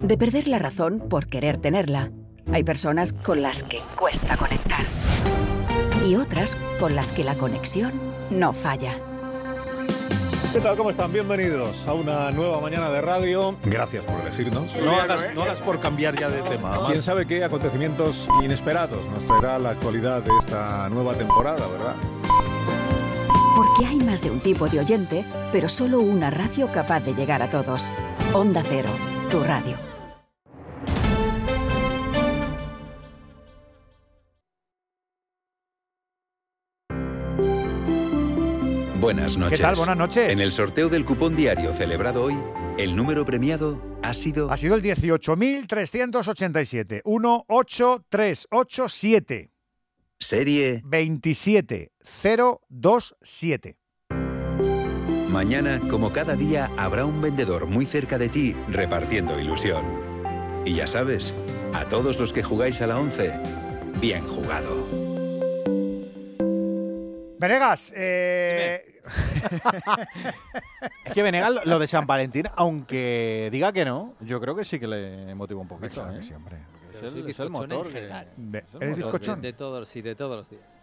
de 0.00 0.16
perder 0.16 0.48
la 0.48 0.58
razón 0.58 1.04
por 1.08 1.26
querer 1.26 1.56
tenerla. 1.56 2.10
Hay 2.52 2.64
personas 2.64 3.12
con 3.12 3.42
las 3.42 3.62
que 3.62 3.80
cuesta 3.96 4.36
conectar 4.36 4.84
y 6.08 6.16
otras 6.16 6.56
con 6.80 6.94
las 6.94 7.12
que 7.12 7.24
la 7.24 7.34
conexión 7.34 7.92
no 8.30 8.52
falla. 8.52 8.98
¿Qué 10.52 10.60
tal? 10.60 10.76
¿Cómo 10.76 10.88
están? 10.88 11.12
Bienvenidos 11.12 11.86
a 11.86 11.92
una 11.92 12.30
nueva 12.30 12.58
mañana 12.60 12.90
de 12.90 13.02
radio. 13.02 13.54
Gracias 13.64 14.06
por 14.06 14.18
elegirnos. 14.20 14.74
No 14.76 14.98
hagas, 14.98 15.34
no 15.34 15.42
hagas 15.42 15.60
por 15.60 15.78
cambiar 15.78 16.18
ya 16.18 16.30
de 16.30 16.40
tema. 16.42 16.86
Quién 16.86 17.02
sabe 17.02 17.26
qué 17.26 17.44
acontecimientos 17.44 18.26
inesperados 18.42 19.06
nos 19.08 19.26
traerá 19.26 19.58
la 19.58 19.70
actualidad 19.70 20.22
de 20.22 20.30
esta 20.40 20.88
nueva 20.88 21.14
temporada, 21.14 21.66
¿verdad? 21.66 21.94
Porque 23.54 23.86
hay 23.86 23.98
más 23.98 24.22
de 24.22 24.30
un 24.30 24.40
tipo 24.40 24.68
de 24.68 24.80
oyente, 24.80 25.24
pero 25.52 25.68
solo 25.68 26.00
una 26.00 26.30
radio 26.30 26.70
capaz 26.72 27.00
de 27.00 27.14
llegar 27.14 27.42
a 27.42 27.50
todos. 27.50 27.84
Onda 28.32 28.62
Cero, 28.66 28.90
tu 29.30 29.40
radio. 29.40 29.76
Buenas 39.08 39.38
noches. 39.38 39.56
¿Qué 39.56 39.62
tal? 39.62 39.74
Buenas 39.74 39.96
noches. 39.96 40.30
En 40.30 40.38
el 40.38 40.52
sorteo 40.52 40.90
del 40.90 41.06
cupón 41.06 41.34
diario 41.34 41.72
celebrado 41.72 42.24
hoy, 42.24 42.34
el 42.76 42.94
número 42.94 43.24
premiado 43.24 43.80
ha 44.02 44.12
sido... 44.12 44.50
Ha 44.50 44.58
sido 44.58 44.74
el 44.74 44.82
18.387. 44.82 47.00
18387. 47.06 49.50
Serie 50.18 50.82
27027. 50.82 53.78
Mañana, 55.30 55.80
como 55.88 56.12
cada 56.12 56.36
día, 56.36 56.70
habrá 56.76 57.06
un 57.06 57.22
vendedor 57.22 57.64
muy 57.64 57.86
cerca 57.86 58.18
de 58.18 58.28
ti 58.28 58.54
repartiendo 58.68 59.40
ilusión. 59.40 59.86
Y 60.66 60.74
ya 60.74 60.86
sabes, 60.86 61.32
a 61.72 61.86
todos 61.86 62.20
los 62.20 62.34
que 62.34 62.42
jugáis 62.42 62.82
a 62.82 62.86
la 62.86 62.98
11, 62.98 63.32
bien 64.02 64.28
jugado. 64.28 65.07
Venegas, 67.38 67.92
eh... 67.96 69.00
Es 71.04 71.12
que 71.14 71.22
Venegas, 71.22 71.52
lo- 71.64 71.78
de 71.78 71.88
San 71.88 72.06
Valentín, 72.06 72.46
aunque 72.56 73.48
diga 73.52 73.72
que 73.72 73.84
no, 73.84 74.14
yo 74.20 74.40
creo 74.40 74.54
que 74.56 74.64
sí 74.64 74.78
que 74.78 74.86
le 74.86 75.34
motiva 75.34 75.60
un 75.60 75.68
poquito. 75.68 75.94
Claro 75.94 76.12
que 76.12 76.18
¿eh? 76.18 76.22
sí, 76.22 76.34
hombre. 76.34 76.56
Es 76.92 77.02
el, 77.02 77.10
soy 77.22 77.30
es 77.30 77.38
el 77.38 77.46
en 77.46 77.52
motor. 77.52 77.86
que- 77.86 77.92
general. 77.92 78.26
El 78.36 78.54
¿Eres 78.56 78.70
motor 78.72 78.96
bizcochón? 78.96 79.40
que- 79.40 79.46
De 79.48 79.52
todos, 79.52 79.88
sí, 79.88 80.02
de 80.02 80.14
todos 80.14 80.36
los 80.38 80.50
días. 80.50 80.77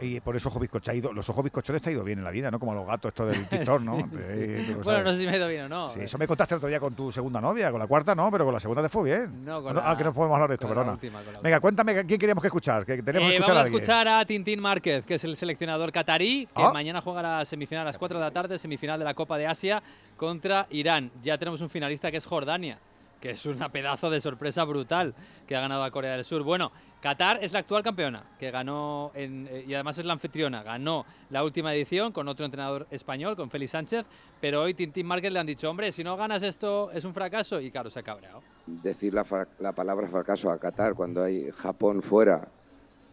Y 0.00 0.20
por 0.20 0.36
eso 0.36 0.48
ojo 0.48 0.58
bizcocho 0.60 0.90
ha 0.90 0.94
ido- 0.94 1.12
los 1.12 1.28
ojos 1.28 1.44
bizcochones 1.44 1.80
te 1.82 1.90
ha 1.90 1.92
ido 1.92 2.04
bien 2.04 2.18
en 2.18 2.24
la 2.24 2.30
vida, 2.30 2.50
¿no? 2.50 2.58
Como 2.58 2.74
los 2.74 2.86
gatos 2.86 3.10
estos 3.10 3.28
del 3.32 3.46
TikTok, 3.48 3.82
¿no? 3.82 3.96
Sí, 3.96 4.04
sí. 4.12 4.18
eh, 4.22 4.76
Bueno, 4.84 5.04
no 5.04 5.12
sé 5.12 5.20
si 5.20 5.26
me 5.26 5.32
ha 5.32 5.36
ido 5.36 5.48
bien 5.48 5.62
o 5.64 5.68
no. 5.68 5.88
Sí, 5.88 6.00
eso 6.00 6.18
me 6.18 6.26
contaste 6.26 6.54
el 6.54 6.58
otro 6.58 6.68
día 6.68 6.80
con 6.80 6.94
tu 6.94 7.10
segunda 7.12 7.40
novia, 7.40 7.70
con 7.70 7.78
la 7.80 7.86
cuarta 7.86 8.14
no, 8.14 8.30
pero 8.30 8.44
con 8.44 8.54
la 8.54 8.60
segunda 8.60 8.82
te 8.82 8.88
fue 8.88 9.04
bien. 9.04 9.44
No, 9.44 9.62
con 9.62 9.74
No, 9.74 9.80
la- 9.80 9.90
ah, 9.90 9.96
que 9.96 10.04
no 10.04 10.12
podemos 10.14 10.34
hablar 10.34 10.48
de 10.48 10.54
esto, 10.54 10.66
con 10.66 10.76
la 10.76 10.82
perdona. 10.82 10.94
última, 10.94 11.22
con 11.22 11.32
la 11.34 11.40
Venga, 11.40 11.60
cuéntame, 11.60 11.94
¿quién 12.06 12.18
queríamos 12.20 12.42
que 12.42 12.48
escuchar? 12.48 12.84
Que 12.84 13.02
tenemos 13.02 13.28
que 13.28 13.34
Eh, 13.34 13.38
escuchar 13.38 13.54
vamos 13.54 13.56
a 13.56 13.58
a 13.58 13.64
alguien. 13.64 13.82
escuchar 13.82 14.08
a 14.08 14.24
Tintín 14.24 14.60
Márquez, 14.60 15.04
que 15.06 15.14
es 15.14 15.24
el 15.24 15.36
seleccionador 15.36 15.92
catarí, 15.92 16.46
que 16.54 16.62
Ah. 16.62 16.72
mañana 16.72 17.00
juega 17.00 17.22
la 17.22 17.44
semifinal 17.44 17.82
a 17.82 17.86
las 17.86 17.98
4 17.98 18.18
de 18.18 18.24
la 18.24 18.30
tarde, 18.30 18.58
semifinal 18.58 18.98
de 18.98 19.04
la 19.04 19.14
Copa 19.14 19.38
de 19.38 19.46
Asia 19.46 19.82
contra 20.16 20.66
Irán. 20.70 21.10
Ya 21.22 21.38
tenemos 21.38 21.60
un 21.60 21.70
finalista 21.70 22.10
que 22.10 22.16
es 22.18 22.26
Jordania, 22.26 22.78
que 23.20 23.30
es 23.30 23.46
una 23.46 23.68
pedazo 23.70 24.10
de 24.10 24.20
sorpresa 24.20 24.64
brutal 24.64 25.14
que 25.46 25.54
ha 25.54 25.60
ganado 25.60 25.84
a 25.84 25.90
Corea 25.90 26.16
del 26.16 26.24
Sur. 26.24 26.42
Bueno, 26.42 26.72
Qatar 27.00 27.38
es 27.42 27.52
la 27.52 27.60
actual 27.60 27.82
campeona, 27.82 28.24
que 28.38 28.50
ganó 28.50 29.10
en- 29.14 29.46
eh, 29.50 29.64
y 29.66 29.74
además 29.74 29.98
es 29.98 30.04
la 30.06 30.12
anfitriona. 30.14 30.62
Ganó 30.62 31.04
la 31.30 31.44
última 31.44 31.74
edición 31.74 32.12
con 32.12 32.28
otro 32.28 32.44
entrenador 32.46 32.86
español, 32.90 33.36
con 33.36 33.50
Félix 33.50 33.72
Sánchez, 33.72 34.06
pero 34.40 34.62
hoy 34.62 34.74
Tintín 34.74 35.06
Márquez 35.06 35.32
le 35.32 35.38
han 35.38 35.46
dicho, 35.46 35.68
hombre, 35.70 35.92
si 35.92 36.02
no 36.02 36.16
ganas 36.16 36.42
esto 36.42 36.90
es 36.92 37.04
un 37.04 37.12
fracaso 37.14 37.60
y 37.60 37.70
claro, 37.70 37.90
se 37.90 38.00
ha 38.00 38.02
cabreado. 38.02 38.42
decir 38.66 39.12
la, 39.14 39.24
palabra 39.72 40.08
fracaso 40.08 40.50
a 40.50 40.58
Qatar 40.58 40.94
cuando 40.94 41.22
hay 41.22 41.50
Japón 41.50 42.02
fuera, 42.02 42.48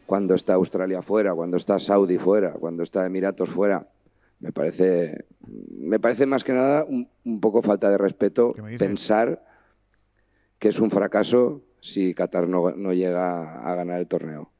cuando 0.06 0.36
está 0.36 0.54
Australia 0.54 1.02
fuera, 1.02 1.34
cuando 1.34 1.58
está 1.58 1.80
Saudi 1.80 2.18
fuera, 2.18 2.52
cuando 2.54 2.84
está 2.84 3.06
Emiratos 3.06 3.50
fuera, 3.50 3.86
me 4.40 4.52
parece, 4.52 5.26
me 5.80 6.00
parece 6.00 6.26
más 6.26 6.44
que 6.44 6.54
nada 6.54 6.86
un, 6.86 7.10
un 7.26 7.42
poco 7.42 7.62
falta 7.62 7.90
de 7.90 7.98
respeto 7.98 8.54
pensar 8.78 9.44
que 10.60 10.70
es 10.70 10.80
un 10.80 10.90
fracaso 10.92 11.62
si 11.82 12.14
Qatar 12.14 12.48
no, 12.48 12.72
no 12.72 12.94
llega 12.94 13.60
a 13.60 13.76
ganar 13.76 14.00
el 14.00 14.08
torneo. 14.08 14.52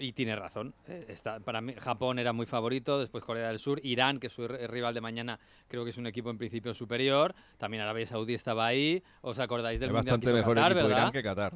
Y 0.00 0.12
tiene 0.12 0.36
razón. 0.36 0.74
eh, 0.86 1.06
está, 1.08 1.40
para 1.40 1.60
mí, 1.60 1.74
Japón 1.76 2.20
era 2.20 2.32
muy 2.32 2.46
favorito, 2.46 3.00
después 3.00 3.24
Corea 3.24 3.48
del 3.48 3.58
Sur, 3.58 3.80
Irán, 3.84 4.20
que 4.20 4.28
es 4.28 4.32
su 4.32 4.46
rival 4.46 4.94
de 4.94 5.00
mañana, 5.00 5.40
creo 5.66 5.82
que 5.82 5.90
es 5.90 5.98
un 5.98 6.06
equipo 6.06 6.30
en 6.30 6.38
principio 6.38 6.72
superior. 6.72 7.34
También 7.56 7.82
Arabia 7.82 8.06
Saudí 8.06 8.34
estaba 8.34 8.66
ahí. 8.66 9.02
¿Os 9.22 9.40
acordáis 9.40 9.80
del 9.80 9.88
Es 9.88 9.94
mundial 9.94 10.12
bastante 10.18 10.26
que 10.26 10.30
hizo 10.30 10.38
mejor 10.38 10.54
Qatar, 10.56 10.74
verdad? 10.74 10.90
Irán 10.98 11.12
que 11.12 11.22
Qatar. 11.22 11.54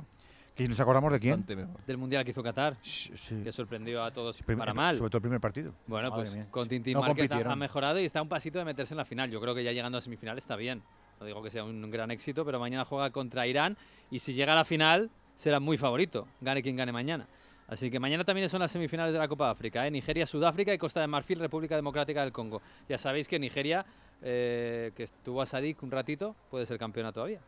¿Y 0.58 0.66
nos 0.68 0.80
acordamos 0.80 1.12
de 1.12 1.20
quién? 1.20 1.46
Del 1.86 1.96
mundial 1.98 2.24
que 2.24 2.32
hizo 2.32 2.42
Qatar, 2.42 2.76
que 3.44 3.52
sorprendió 3.52 4.02
a 4.02 4.10
todos 4.12 4.42
para 4.42 4.74
mal. 4.74 4.96
Sobre 4.96 5.08
todo 5.10 5.18
el 5.18 5.22
primer 5.22 5.40
partido. 5.40 5.72
Bueno, 5.86 6.10
Madre 6.10 6.22
pues 6.24 6.34
mía. 6.34 6.46
con 6.50 6.68
Tintín 6.68 6.94
No 6.94 7.04
ha- 7.04 7.56
mejorado 7.56 8.00
y 8.00 8.04
está 8.04 8.18
a 8.18 8.22
un 8.22 8.28
pasito 8.28 8.58
de 8.58 8.64
meterse 8.64 8.92
en 8.92 8.98
la 8.98 9.04
final. 9.04 9.30
Yo 9.30 9.40
creo 9.40 9.54
que 9.54 9.62
ya 9.64 9.70
llegando 9.72 9.96
a 9.98 10.00
semifinal 10.00 10.36
está 10.36 10.56
bien. 10.56 10.82
No 11.22 11.26
digo 11.26 11.40
que 11.40 11.52
sea 11.52 11.62
un 11.62 11.88
gran 11.88 12.10
éxito, 12.10 12.44
pero 12.44 12.58
mañana 12.58 12.84
juega 12.84 13.10
contra 13.10 13.46
Irán 13.46 13.76
y 14.10 14.18
si 14.18 14.34
llega 14.34 14.54
a 14.54 14.56
la 14.56 14.64
final 14.64 15.08
será 15.36 15.60
muy 15.60 15.78
favorito, 15.78 16.26
gane 16.40 16.64
quien 16.64 16.74
gane 16.74 16.90
mañana. 16.90 17.28
Así 17.68 17.92
que 17.92 18.00
mañana 18.00 18.24
también 18.24 18.48
son 18.48 18.58
las 18.58 18.72
semifinales 18.72 19.12
de 19.12 19.20
la 19.20 19.28
Copa 19.28 19.44
de 19.44 19.52
África, 19.52 19.86
¿eh? 19.86 19.90
Nigeria, 19.92 20.26
Sudáfrica 20.26 20.74
y 20.74 20.78
Costa 20.78 21.00
de 21.00 21.06
Marfil, 21.06 21.38
República 21.38 21.76
Democrática 21.76 22.22
del 22.22 22.32
Congo. 22.32 22.60
Ya 22.88 22.98
sabéis 22.98 23.28
que 23.28 23.38
Nigeria, 23.38 23.86
eh, 24.20 24.90
que 24.96 25.04
estuvo 25.04 25.40
a 25.40 25.46
Sadik 25.46 25.80
un 25.84 25.92
ratito, 25.92 26.34
puede 26.50 26.66
ser 26.66 26.76
campeona 26.76 27.12
todavía. 27.12 27.38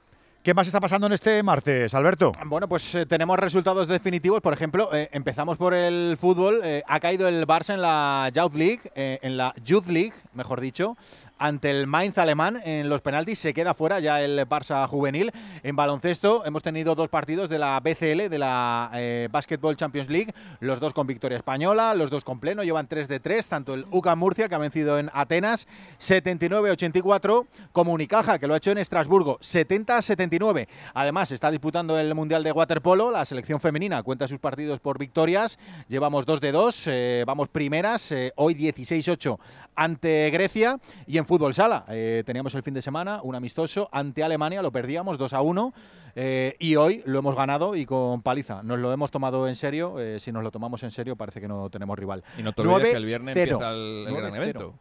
¿Qué 0.44 0.52
más 0.52 0.66
está 0.66 0.78
pasando 0.78 1.06
en 1.06 1.14
este 1.14 1.42
martes, 1.42 1.94
Alberto? 1.94 2.30
Bueno, 2.44 2.68
pues 2.68 2.94
eh, 2.94 3.06
tenemos 3.06 3.38
resultados 3.38 3.88
definitivos. 3.88 4.42
Por 4.42 4.52
ejemplo, 4.52 4.90
eh, 4.92 5.08
empezamos 5.10 5.56
por 5.56 5.72
el 5.72 6.18
fútbol. 6.20 6.60
Eh, 6.62 6.82
ha 6.86 7.00
caído 7.00 7.26
el 7.28 7.46
Barça 7.46 7.72
en 7.72 7.80
la 7.80 8.30
Youth 8.30 8.54
League, 8.54 8.80
eh, 8.94 9.18
en 9.22 9.38
la 9.38 9.54
Youth 9.64 9.86
League, 9.86 10.12
mejor 10.34 10.60
dicho, 10.60 10.98
ante 11.38 11.70
el 11.70 11.86
Mainz 11.86 12.18
alemán 12.18 12.60
en 12.64 12.88
los 12.88 13.00
penaltis. 13.00 13.38
Se 13.38 13.54
queda 13.54 13.74
fuera 13.74 14.00
ya 14.00 14.22
el 14.22 14.48
Barça 14.48 14.86
juvenil. 14.86 15.32
En 15.62 15.76
baloncesto 15.76 16.44
hemos 16.44 16.62
tenido 16.62 16.94
dos 16.94 17.08
partidos 17.08 17.48
de 17.48 17.58
la 17.58 17.78
BCL, 17.80 18.28
de 18.28 18.38
la 18.38 18.90
eh, 18.94 19.28
Basketball 19.30 19.76
Champions 19.76 20.08
League, 20.08 20.34
los 20.60 20.80
dos 20.80 20.92
con 20.92 21.06
victoria 21.06 21.36
española, 21.36 21.94
los 21.94 22.10
dos 22.10 22.24
con 22.24 22.40
pleno, 22.40 22.62
llevan 22.62 22.86
3 22.86 23.08
de 23.08 23.20
3, 23.20 23.46
tanto 23.46 23.74
el 23.74 23.86
UCAM 23.90 24.18
Murcia, 24.18 24.48
que 24.48 24.54
ha 24.54 24.58
vencido 24.58 24.98
en 24.98 25.10
Atenas 25.12 25.66
79-84, 26.00 27.46
como 27.72 27.92
Unicaja, 27.92 28.38
que 28.38 28.46
lo 28.46 28.54
ha 28.54 28.58
hecho 28.58 28.70
en 28.70 28.78
Estrasburgo 28.78 29.38
70-79. 29.38 30.68
Además, 30.94 31.32
está 31.32 31.50
disputando 31.50 31.98
el 31.98 32.14
Mundial 32.14 32.44
de 32.44 32.52
Waterpolo, 32.52 33.10
la 33.10 33.24
selección 33.24 33.60
femenina 33.60 34.02
cuenta 34.02 34.28
sus 34.28 34.38
partidos 34.38 34.80
por 34.80 34.98
victorias, 34.98 35.58
llevamos 35.88 36.26
2 36.26 36.40
de 36.40 36.52
2, 36.52 36.86
eh, 36.86 37.24
vamos 37.26 37.48
primeras, 37.48 38.12
eh, 38.12 38.32
hoy 38.36 38.54
16-8 38.54 39.38
ante 39.76 40.30
Grecia 40.30 40.78
y 41.06 41.18
en 41.18 41.23
fútbol 41.26 41.54
sala. 41.54 41.84
eh, 41.88 42.22
teníamos 42.26 42.54
el 42.54 42.62
fin 42.62 42.74
de 42.74 42.82
semana 42.82 43.20
un 43.22 43.34
amistoso 43.34 43.88
ante 43.92 44.22
Alemania, 44.24 44.62
lo 44.62 44.70
perdíamos 44.72 45.18
2 45.18 45.32
a 45.32 45.40
1 45.40 45.72
eh, 46.16 46.56
y 46.58 46.76
hoy 46.76 47.02
lo 47.06 47.18
hemos 47.18 47.34
ganado 47.36 47.74
y 47.76 47.86
con 47.86 48.22
paliza. 48.22 48.62
Nos 48.62 48.78
lo 48.78 48.92
hemos 48.92 49.10
tomado 49.10 49.48
en 49.48 49.56
serio. 49.56 49.98
eh, 50.00 50.20
si 50.20 50.30
nos 50.32 50.42
lo 50.42 50.50
tomamos 50.50 50.82
en 50.82 50.90
serio, 50.90 51.16
parece 51.16 51.40
que 51.40 51.48
no 51.48 51.68
tenemos 51.70 51.98
rival. 51.98 52.22
Y 52.38 52.42
no 52.42 52.52
te 52.52 52.62
olvides 52.62 52.88
9-0. 52.88 52.90
que 52.90 52.96
el 52.96 53.04
viernes 53.04 53.36
empieza 53.36 53.70
el, 53.70 54.04
el 54.08 54.16
gran 54.16 54.32
9-0. 54.32 54.36
evento. 54.36 54.74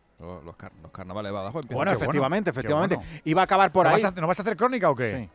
Los, 0.46 0.56
car- 0.56 0.72
los 0.82 0.91
carnavales 0.91 1.30
de 1.30 1.34
Badajoz 1.34 1.64
empiezan. 1.64 1.76
Bueno, 1.76 1.91
efectivamente, 1.91 2.50
efectivamente. 2.52 2.96
bueno. 2.96 3.10
Iba 3.26 3.41
a 3.41 3.44
acabar 3.46 3.72
por 3.72 3.86
¿No 3.86 3.89
ahí. 3.94 4.02
vas 4.02 4.16
a- 4.18 4.22
¿No 4.22 4.28
vas 4.28 4.39
a 4.39 4.41
hacer 4.44 4.56
crónica 4.56 4.89
o 4.89 4.96
qué? 4.96 5.18
Sí. 5.24 5.30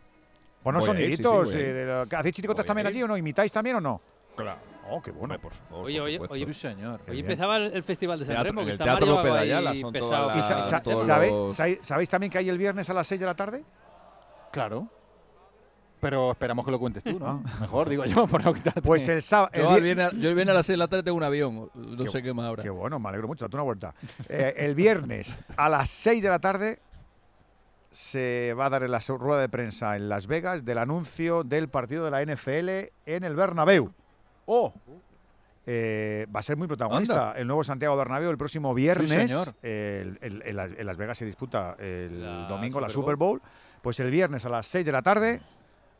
Ponos 0.62 0.84
sí, 0.84 0.90
sí, 0.90 0.96
soniditos. 0.96 1.54
lo- 1.54 2.18
¿Hacéis 2.18 2.34
chiricotas 2.34 2.64
también 2.64 2.86
allí 2.86 3.02
o 3.02 3.08
no? 3.08 3.16
¿Imitáis 3.16 3.52
también 3.52 3.76
o 3.76 3.80
no? 3.80 4.00
Claro. 4.36 4.58
Oh, 4.90 5.02
qué 5.02 5.10
bueno. 5.10 5.38
por 5.38 5.52
favor, 5.52 5.84
Oye, 5.86 5.98
por 6.18 6.30
oye, 6.32 6.44
oye, 6.44 6.54
Sí, 6.54 6.60
señor. 6.60 7.00
Hoy 7.08 7.20
empezaba 7.20 7.56
el, 7.58 7.72
el 7.74 7.82
Festival 7.82 8.18
de 8.18 8.24
San 8.24 8.42
Remo, 8.44 8.60
en 8.60 8.66
que 8.66 8.70
el 8.72 8.80
está 8.80 8.84
Teatro 8.84 9.16
Mario 9.16 9.34
Ayala 9.34 9.74
son 9.76 9.92
pesado. 9.92 10.28
todas 10.28 10.36
¿Y 10.38 10.42
sa- 10.42 10.58
Ah, 10.58 10.62
sa- 10.62 10.80
todos 10.82 11.06
sabe- 11.06 11.30
los- 11.30 11.54
sabe- 11.54 11.78
¿Sabéis 11.82 12.08
también 12.10 12.30
que 12.32 12.38
hay 12.38 12.48
el 12.48 12.58
viernes 12.58 12.88
a 12.88 12.94
las 12.94 13.06
6 13.06 13.20
de 13.20 13.26
la 13.26 13.34
tarde? 13.34 13.64
Claro. 14.52 14.88
Pero 16.00 16.30
esperamos 16.30 16.64
que 16.64 16.70
lo 16.70 16.78
cuentes 16.78 17.02
tú, 17.02 17.18
¿no? 17.18 17.42
Mejor, 17.60 17.88
digo 17.88 18.04
yo, 18.04 18.26
por 18.28 18.44
no 18.44 18.54
quitarte. 18.54 18.82
Pues 18.82 19.08
el 19.08 19.20
sábado. 19.20 19.50
Yo 19.54 19.76
el 19.76 19.82
viernes, 19.82 20.12
yo 20.12 20.28
el 20.28 20.34
viernes 20.36 20.52
a 20.54 20.58
las 20.58 20.66
6 20.66 20.74
de 20.74 20.78
la 20.78 20.88
tarde 20.88 21.02
tengo 21.02 21.16
un 21.16 21.24
avión. 21.24 21.70
No 21.74 22.06
sé 22.06 22.22
qué 22.22 22.32
más 22.32 22.46
ahora. 22.46 22.62
Qué 22.62 22.70
bueno, 22.70 22.98
me 23.00 23.08
alegro 23.08 23.26
mucho, 23.26 23.44
date 23.44 23.56
una 23.56 23.64
vuelta. 23.64 23.94
Eh, 24.28 24.54
el 24.58 24.74
viernes 24.76 25.40
a 25.56 25.68
las 25.68 25.90
6 25.90 26.22
de 26.22 26.28
la 26.28 26.38
tarde 26.38 26.78
se 27.90 28.54
va 28.56 28.66
a 28.66 28.70
dar 28.70 28.82
en 28.82 28.90
la 28.92 29.00
rueda 29.00 29.40
de 29.40 29.48
prensa 29.48 29.96
en 29.96 30.08
Las 30.08 30.26
Vegas 30.26 30.64
del 30.64 30.78
anuncio 30.78 31.42
del 31.42 31.68
partido 31.68 32.04
de 32.04 32.10
la 32.10 32.22
NFL 32.22 32.92
en 33.06 33.24
el 33.24 33.34
Bernabéu. 33.34 33.92
¡Oh! 34.50 34.72
Eh, 35.70 36.26
va 36.34 36.40
a 36.40 36.42
ser 36.42 36.56
muy 36.56 36.66
protagonista 36.66 37.34
el 37.36 37.46
nuevo 37.46 37.62
Santiago 37.62 37.94
Bernabéu 37.96 38.30
el 38.30 38.38
próximo 38.38 38.72
viernes. 38.72 39.10
señor. 39.10 39.48
El- 39.62 40.18
el- 40.22 40.42
en, 40.46 40.56
Las- 40.56 40.72
en 40.72 40.86
Las 40.86 40.96
Vegas 40.96 41.18
se 41.18 41.26
disputa 41.26 41.76
el 41.78 42.22
La 42.22 42.48
domingo 42.48 42.80
la 42.80 42.88
Super 42.88 43.02
Super 43.02 43.16
Bowl. 43.16 43.42
Pues 43.82 44.00
el 44.00 44.10
viernes 44.10 44.46
a 44.46 44.48
las 44.48 44.66
6 44.66 44.86
de 44.86 44.92
la 44.92 45.02
tarde 45.02 45.40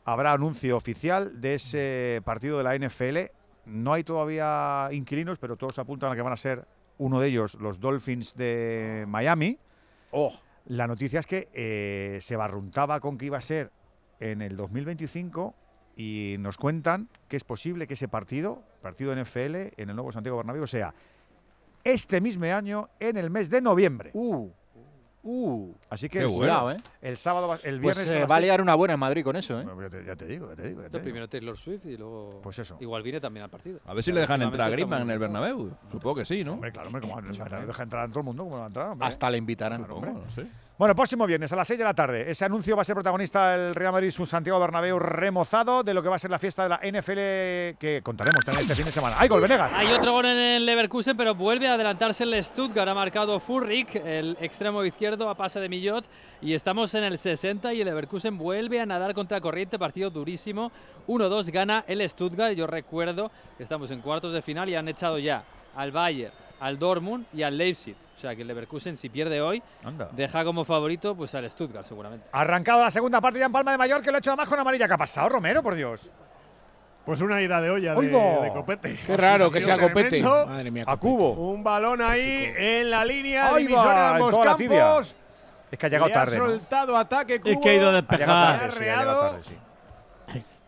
habrá 0.05 0.33
anuncio 0.33 0.75
oficial 0.75 1.39
de 1.39 1.53
ese 1.55 2.21
partido 2.25 2.57
de 2.57 2.63
la 2.63 2.73
NFL. 2.75 3.31
No 3.65 3.93
hay 3.93 4.03
todavía 4.03 4.87
inquilinos, 4.91 5.37
pero 5.37 5.55
todos 5.55 5.77
apuntan 5.77 6.11
a 6.11 6.15
que 6.15 6.23
van 6.23 6.33
a 6.33 6.37
ser 6.37 6.65
uno 6.97 7.19
de 7.19 7.27
ellos 7.27 7.53
los 7.61 7.79
Dolphins 7.79 8.35
de 8.35 9.05
Miami. 9.07 9.59
Oh. 10.11 10.33
La 10.65 10.87
noticia 10.87 11.19
es 11.19 11.27
que 11.27 11.47
eh, 11.53 12.17
se 12.21 12.35
barruntaba 12.35 12.99
con 12.99 13.19
que 13.19 13.25
iba 13.27 13.37
a 13.37 13.41
ser 13.41 13.71
en 14.19 14.41
el 14.41 14.57
2025 14.57 15.53
y 15.99 16.37
nos 16.39 16.55
cuentan 16.55 17.09
que 17.27 17.35
es 17.35 17.43
posible 17.43 17.85
que 17.85 17.95
ese 17.95 18.07
partido, 18.07 18.63
partido 18.81 19.13
NFL 19.13 19.55
en 19.75 19.89
el 19.89 19.95
nuevo 19.95 20.13
Santiago 20.13 20.37
Bernabéu, 20.37 20.65
sea 20.65 20.93
este 21.83 22.21
mismo 22.21 22.45
año 22.45 22.87
en 23.01 23.17
el 23.17 23.29
mes 23.29 23.49
de 23.49 23.59
noviembre. 23.59 24.11
Uh, 24.13 24.49
uh. 25.23 25.73
Así 25.89 26.07
que 26.07 26.19
Qué 26.19 26.23
el, 26.25 26.31
bueno, 26.31 26.71
¿eh? 26.71 26.77
el 27.01 27.17
sábado, 27.17 27.49
va- 27.49 27.55
el 27.63 27.81
Pues 27.81 27.97
viernes 27.97 28.09
eh, 28.11 28.15
a 28.15 28.19
las 28.21 28.31
va 28.31 28.37
a 28.37 28.39
liar 28.39 28.61
una 28.61 28.75
buena 28.75 28.93
en 28.93 28.99
Madrid 29.01 29.25
con 29.25 29.35
eso, 29.35 29.59
¿eh? 29.59 29.65
Bueno, 29.65 29.81
ya, 29.81 29.89
te, 29.89 30.05
ya 30.05 30.15
te 30.15 30.25
digo, 30.25 30.49
ya 30.49 30.55
te 30.55 30.69
digo. 30.69 30.81
ya 30.83 30.87
te 30.87 30.91
digo. 30.99 31.03
primero 31.03 31.27
Taylor 31.27 31.57
Swift 31.57 31.85
y 31.87 31.97
luego. 31.97 32.39
Pues 32.41 32.59
eso. 32.59 32.77
Igual 32.79 33.03
viene 33.03 33.19
también 33.19 33.43
al 33.43 33.49
partido. 33.49 33.81
A 33.85 33.93
ver 33.93 34.01
si 34.01 34.13
le 34.13 34.21
dejan 34.21 34.41
entrar 34.41 34.67
a 34.67 34.69
Griezmann 34.69 35.01
en 35.01 35.11
el 35.11 35.19
Bernabéu. 35.19 35.69
Supongo 35.91 36.15
que 36.15 36.23
sí, 36.25 36.45
¿no? 36.45 36.53
Hombre, 36.53 36.71
claro, 36.71 36.87
hombre, 36.87 37.01
como 37.01 37.19
no 37.19 37.33
deja 37.67 37.83
entrar 37.83 38.05
a 38.05 38.07
todo 38.07 38.19
el 38.19 38.25
mundo, 38.25 38.43
como 38.45 38.55
no 38.55 38.59
va 38.59 38.65
a 38.65 38.67
entrar? 38.67 38.87
hombre? 38.91 39.05
Hasta 39.05 39.29
le 39.29 39.37
invitarán. 39.37 39.79
Claro, 39.79 39.95
hombre. 39.97 40.13
No 40.13 40.31
sé. 40.31 40.47
Bueno, 40.79 40.95
próximo 40.95 41.27
viernes 41.27 41.51
a 41.51 41.57
las 41.57 41.67
6 41.67 41.77
de 41.77 41.83
la 41.83 41.93
tarde. 41.93 42.31
Ese 42.31 42.45
anuncio 42.45 42.73
va 42.73 42.83
a 42.83 42.85
ser 42.85 42.95
protagonista 42.95 43.53
el 43.53 43.75
Real 43.75 43.91
Madrid, 43.91 44.11
su 44.11 44.25
Santiago 44.25 44.61
Bernabéu 44.61 44.97
remozado 44.97 45.83
de 45.83 45.93
lo 45.93 46.01
que 46.01 46.07
va 46.07 46.15
a 46.15 46.19
ser 46.19 46.31
la 46.31 46.39
fiesta 46.39 46.63
de 46.63 46.69
la 46.69 46.77
NFL 46.77 47.77
que 47.77 47.99
contaremos 48.01 48.45
también 48.45 48.61
este 48.61 48.77
fin 48.77 48.85
de 48.85 48.93
semana. 48.93 49.17
¡Ay, 49.19 49.27
gol, 49.27 49.41
Venegas! 49.41 49.73
Hay 49.73 49.91
otro 49.91 50.13
gol 50.13 50.27
en 50.27 50.37
el 50.37 50.65
Leverkusen, 50.65 51.17
pero 51.17 51.35
vuelve 51.35 51.67
a 51.67 51.73
adelantarse 51.73 52.23
el 52.23 52.41
Stuttgart. 52.41 52.87
Ha 52.87 52.93
marcado 52.93 53.41
Furrik, 53.41 53.93
el 53.95 54.37
extremo 54.39 54.81
izquierdo, 54.85 55.29
a 55.29 55.35
pase 55.35 55.59
de 55.59 55.67
Millot. 55.67 56.05
Y 56.41 56.53
estamos 56.53 56.95
en 56.95 57.03
el 57.03 57.17
60 57.17 57.73
y 57.73 57.81
el 57.81 57.85
Leverkusen 57.85 58.37
vuelve 58.37 58.79
a 58.79 58.85
nadar 58.85 59.13
contra 59.13 59.41
corriente. 59.41 59.77
Partido 59.77 60.09
durísimo. 60.09 60.71
1-2 61.09 61.51
gana 61.51 61.83
el 61.89 62.09
Stuttgart. 62.09 62.55
Yo 62.55 62.67
recuerdo 62.67 63.33
que 63.57 63.63
estamos 63.63 63.91
en 63.91 63.99
cuartos 63.99 64.31
de 64.31 64.41
final 64.41 64.69
y 64.69 64.75
han 64.75 64.87
echado 64.87 65.19
ya 65.19 65.43
al 65.75 65.91
Bayern, 65.91 66.33
al 66.61 66.79
Dortmund 66.79 67.25
y 67.33 67.43
al 67.43 67.57
Leipzig. 67.57 67.97
O 68.19 68.21
sea 68.21 68.35
que 68.35 68.41
el 68.41 68.49
Leverkusen, 68.49 68.97
si 68.97 69.07
pierde 69.07 69.39
hoy, 69.39 69.63
Anda. 69.81 70.09
deja 70.11 70.43
como 70.43 70.65
favorito 70.65 71.15
pues 71.15 71.33
al 71.35 71.49
Stuttgart 71.49 71.85
seguramente. 71.85 72.27
Arrancado 72.33 72.83
la 72.83 72.91
segunda 72.91 73.21
parte 73.21 73.39
ya 73.39 73.45
en 73.45 73.51
Palma 73.53 73.71
de 73.71 73.77
Mallorca, 73.77 74.03
que 74.03 74.11
lo 74.11 74.17
ha 74.17 74.19
hecho 74.19 74.31
además 74.31 74.49
con 74.49 74.59
amarilla. 74.59 74.89
¿Qué 74.89 74.93
ha 74.93 74.97
pasado, 74.97 75.29
Romero, 75.29 75.63
por 75.63 75.73
Dios? 75.73 76.11
Pues 77.05 77.21
una 77.21 77.41
ida 77.41 77.61
de 77.61 77.69
olla 77.69 77.93
de, 77.93 77.97
¡Oigo! 77.97 78.41
de 78.43 78.51
copete. 78.51 78.99
Qué 79.07 79.15
raro 79.15 79.49
que 79.49 79.61
sea 79.61 79.79
copete. 79.79 80.21
Madre 80.21 80.69
mía. 80.69 80.83
A 80.85 80.97
cubo. 80.97 81.31
Un 81.31 81.63
balón 81.63 82.01
ahí 82.01 82.51
en 82.57 82.89
la 82.91 83.05
línea 83.05 83.55
Ahí 83.55 83.67
va, 83.67 84.15
ambos 84.15 84.31
toda 84.31 84.45
la 84.47 84.55
tibia. 84.57 84.99
Es 85.71 85.77
que 85.79 85.85
ha 85.85 85.89
llegado 85.89 86.07
Le 86.09 86.13
tarde. 86.13 86.35
Ha 86.35 86.39
¿no? 86.39 86.47
soltado 86.47 86.97
ataque 86.97 87.39
cubo. 87.39 87.51
Es 87.53 87.59
que 87.61 87.69
ha 87.69 87.73
ido 87.73 87.89
a 87.89 87.97
Ha 87.97 88.01
llegado 88.01 88.07
despejar. 88.17 88.59
tarde, 88.59 88.71
sí, 88.73 88.79
ha 88.79 88.83
llegado 88.83 89.09
Arreado. 89.11 89.29
tarde, 89.31 89.43
sí. 89.45 89.57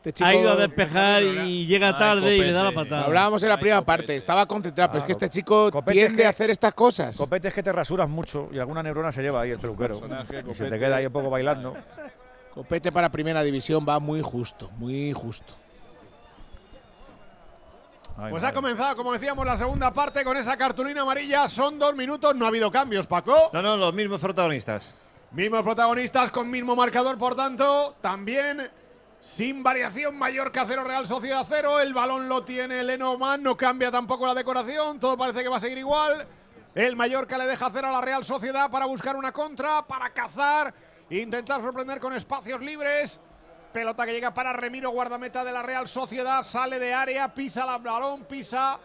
Este 0.02 0.14
chico- 0.14 0.28
Ha 0.30 0.34
ido 0.34 0.52
a 0.52 0.56
despejar 0.56 1.22
y 1.22 1.68
llega 1.68 1.89
Ay, 1.89 1.93
tarde 1.99 2.36
y 2.36 2.39
le 2.39 2.52
da 2.52 2.64
la 2.64 2.72
patada. 2.72 3.06
Hablábamos 3.06 3.43
en 3.43 3.49
la 3.49 3.56
Ay, 3.56 3.62
primera 3.62 3.78
copete. 3.82 3.97
parte, 3.99 4.16
estaba 4.16 4.47
concentrado, 4.47 4.89
pero 4.91 4.99
es 5.02 5.06
que 5.06 5.12
este 5.12 5.30
chico 5.30 5.70
Copete 5.72 5.91
tiende 5.91 6.14
es 6.14 6.18
que- 6.22 6.26
a 6.26 6.30
hacer 6.30 6.49
estas 6.49 6.74
cosas. 6.74 7.16
Copete 7.16 7.49
es 7.49 7.54
que 7.54 7.62
te 7.62 7.72
rasuras 7.72 8.10
mucho 8.10 8.49
y 8.52 8.58
alguna 8.58 8.82
neurona 8.82 9.12
se 9.12 9.22
lleva 9.22 9.41
ahí 9.41 9.52
el 9.52 9.60
peluquero. 9.60 10.02
Y 10.49 10.56
se 10.56 10.66
te 10.66 10.80
queda 10.80 10.95
ahí 10.95 11.06
un 11.06 11.14
poco 11.14 11.30
bailando. 11.30 11.78
Copete 12.56 12.91
para 12.91 13.10
primera 13.10 13.43
división 13.43 13.86
va 13.88 13.99
muy 13.99 14.22
justo, 14.22 14.72
muy 14.78 15.14
justo. 15.14 15.54
Ay, 18.18 18.30
Pues 18.32 18.41
madre. 18.41 18.47
ha 18.47 18.54
comenzado, 18.54 18.95
como 18.95 19.14
decíamos, 19.14 19.45
la 19.45 19.58
segunda 19.58 19.91
parte 19.93 20.24
con 20.24 20.36
esa 20.36 20.58
cartulina 20.58 21.04
amarilla. 21.04 21.47
Son 21.47 21.80
dos 21.80 21.95
minutos, 21.95 22.36
no 22.36 22.45
ha 22.45 22.47
habido 22.49 22.72
cambios, 22.72 23.08
Paco. 23.08 23.52
No, 23.54 23.62
no, 23.62 23.78
los 23.78 23.93
mismos 23.93 24.20
protagonistas. 24.20 24.95
Mismos 25.32 25.62
protagonistas 25.64 26.30
con 26.32 26.49
mismo 26.49 26.76
marcador, 26.76 27.18
por 27.18 27.36
tanto, 27.36 27.95
también 28.02 28.70
sin 29.22 29.63
variación. 29.63 30.17
Mallorca 30.17 30.65
0, 30.67 30.84
Real 30.84 31.07
Sociedad 31.07 31.45
0. 31.47 31.80
El 31.80 31.93
balón 31.93 32.28
lo 32.28 32.43
tiene 32.43 32.84
Lenormand, 32.84 33.43
no 33.43 33.55
cambia 33.55 33.91
tampoco 33.91 34.28
la 34.28 34.34
decoración. 34.34 34.99
Todo 34.99 35.17
parece 35.17 35.43
que 35.43 35.49
va 35.49 35.57
a 35.57 35.61
seguir 35.61 35.78
igual. 35.78 36.28
El 36.74 36.95
Mallorca 36.95 37.38
le 37.38 37.45
deja 37.47 37.69
cero 37.69 37.89
a 37.89 37.91
la 37.91 38.01
Real 38.01 38.24
Sociedad 38.24 38.72
para 38.72 38.86
buscar 38.86 39.17
una 39.17 39.34
contra, 39.34 39.82
para 39.82 40.09
cazar, 40.11 40.74
intentar 41.09 41.61
sorprender 41.61 41.99
con 41.99 42.13
espacios 42.13 42.61
libres. 42.61 43.19
Pelota 43.74 44.05
que 44.05 44.13
llega 44.13 44.34
para 44.34 44.53
Remiro, 44.53 44.89
guardameta 44.91 45.43
de 45.43 45.51
la 45.51 45.61
Real 45.61 45.89
Sociedad, 45.89 46.43
sale 46.43 46.80
de 46.80 46.93
área, 46.93 47.34
pisa 47.34 47.63
el 47.63 47.82
balón, 47.82 48.24
pisa 48.24 48.80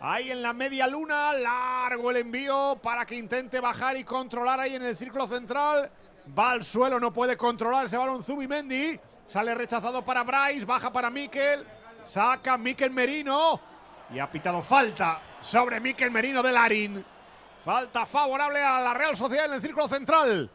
ahí 0.00 0.30
en 0.30 0.42
la 0.42 0.52
media 0.52 0.86
luna, 0.86 1.32
largo 1.32 2.10
el 2.10 2.18
envío 2.18 2.78
para 2.82 3.06
que 3.06 3.14
intente 3.14 3.58
bajar 3.58 3.96
y 3.96 4.04
controlar 4.04 4.60
ahí 4.60 4.74
en 4.74 4.82
el 4.82 4.96
círculo 4.96 5.26
central. 5.26 5.90
Va 6.38 6.50
al 6.50 6.64
suelo, 6.64 7.00
no 7.00 7.10
puede 7.10 7.38
controlar 7.38 7.86
ese 7.86 7.96
balón 7.96 8.22
Zubimendi. 8.22 9.00
Sale 9.30 9.54
rechazado 9.54 10.02
para 10.02 10.24
Bryce, 10.24 10.64
baja 10.64 10.92
para 10.92 11.08
Mikel, 11.08 11.64
saca 12.04 12.58
Mikel 12.58 12.90
Merino 12.90 13.60
y 14.12 14.18
ha 14.18 14.28
pitado 14.28 14.60
falta 14.60 15.20
sobre 15.40 15.78
Mikel 15.78 16.10
Merino 16.10 16.42
de 16.42 16.50
Larín. 16.50 17.04
Falta 17.64 18.06
favorable 18.06 18.60
a 18.60 18.80
la 18.80 18.92
Real 18.92 19.16
Sociedad 19.16 19.44
en 19.44 19.52
el 19.52 19.60
círculo 19.60 19.86
central. 19.86 20.50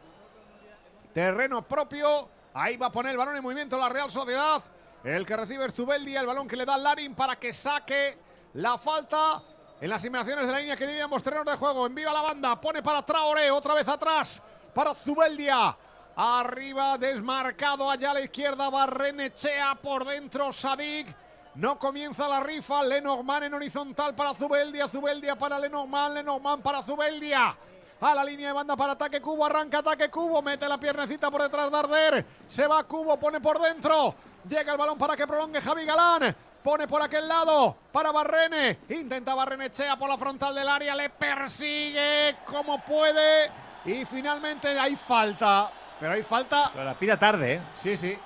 Terreno 1.14 1.62
propio. 1.62 2.28
Ahí 2.52 2.76
va 2.76 2.88
a 2.88 2.92
poner 2.92 3.12
el 3.12 3.16
balón 3.16 3.36
en 3.36 3.42
movimiento 3.42 3.78
la 3.78 3.88
Real 3.88 4.10
Sociedad. 4.10 4.62
El 5.02 5.24
que 5.24 5.36
recibe 5.36 5.64
es 5.64 5.72
Zubeldia, 5.72 6.20
el 6.20 6.26
balón 6.26 6.46
que 6.46 6.56
le 6.56 6.66
da 6.66 6.76
Larin 6.76 7.14
para 7.14 7.36
que 7.36 7.54
saque 7.54 8.18
la 8.52 8.76
falta 8.76 9.40
en 9.80 9.88
las 9.88 10.04
inmediaciones 10.04 10.46
de 10.46 10.52
la 10.52 10.58
línea 10.58 10.76
que 10.76 10.86
diríamos 10.86 11.22
terrenos 11.22 11.46
de 11.46 11.56
juego. 11.56 11.86
Envía 11.86 12.12
la 12.12 12.20
banda, 12.20 12.60
pone 12.60 12.82
para 12.82 13.00
Traoré, 13.06 13.50
otra 13.50 13.72
vez 13.72 13.88
atrás 13.88 14.42
para 14.74 14.94
Zubeldia. 14.94 15.74
Arriba, 16.18 16.96
desmarcado 16.96 17.90
allá 17.90 18.12
a 18.12 18.14
la 18.14 18.20
izquierda, 18.22 18.70
Barrenechea 18.70 19.74
por 19.74 20.06
dentro, 20.06 20.50
Sadik. 20.50 21.14
No 21.56 21.78
comienza 21.78 22.26
la 22.26 22.40
rifa, 22.40 22.82
Lenormand 22.82 23.44
en 23.44 23.54
horizontal 23.54 24.14
para 24.14 24.32
Zubeldia, 24.32 24.88
Zubeldia 24.88 25.36
para 25.36 25.58
Lenormand, 25.58 26.14
Lenormand 26.14 26.62
para 26.62 26.82
Zubeldia. 26.82 27.54
A 28.00 28.14
la 28.14 28.24
línea 28.24 28.48
de 28.48 28.52
banda 28.54 28.76
para 28.76 28.92
ataque 28.92 29.20
Cubo, 29.20 29.44
arranca 29.44 29.78
ataque 29.78 30.08
Cubo, 30.08 30.40
mete 30.40 30.66
la 30.66 30.78
piernecita 30.78 31.30
por 31.30 31.42
detrás 31.42 31.70
de 31.70 31.78
Arder. 31.78 32.26
Se 32.48 32.66
va 32.66 32.84
Cubo, 32.84 33.18
pone 33.18 33.40
por 33.40 33.60
dentro. 33.60 34.14
Llega 34.48 34.72
el 34.72 34.78
balón 34.78 34.96
para 34.96 35.16
que 35.16 35.26
prolongue 35.26 35.60
Javi 35.60 35.84
Galán. 35.84 36.34
Pone 36.62 36.88
por 36.88 37.02
aquel 37.02 37.28
lado 37.28 37.76
para 37.92 38.10
Barrene. 38.10 38.78
Intenta 38.88 39.34
Barrenechea 39.34 39.96
por 39.96 40.08
la 40.08 40.16
frontal 40.16 40.54
del 40.54 40.68
área. 40.68 40.94
Le 40.94 41.10
persigue 41.10 42.36
como 42.46 42.82
puede. 42.82 43.50
Y 43.84 44.04
finalmente 44.06 44.78
hay 44.78 44.96
falta. 44.96 45.70
Pero 46.00 46.12
hay 46.12 46.22
falta. 46.22 46.70
Pero 46.72 46.84
la 46.84 46.94
pita 46.94 47.18
tarde, 47.18 47.54
¿eh? 47.54 47.60
Sí, 47.74 47.96
sí. 47.96 48.16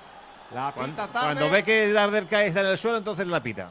La 0.53 0.71
Cuando, 0.73 0.93
pita 0.93 1.07
tarde. 1.07 1.25
cuando 1.27 1.49
ve 1.49 1.63
que 1.63 1.91
Darder 1.93 2.27
cae 2.27 2.47
está 2.47 2.59
en 2.61 2.67
el 2.67 2.77
suelo, 2.77 2.97
entonces 2.97 3.25
la 3.27 3.41
pita. 3.41 3.69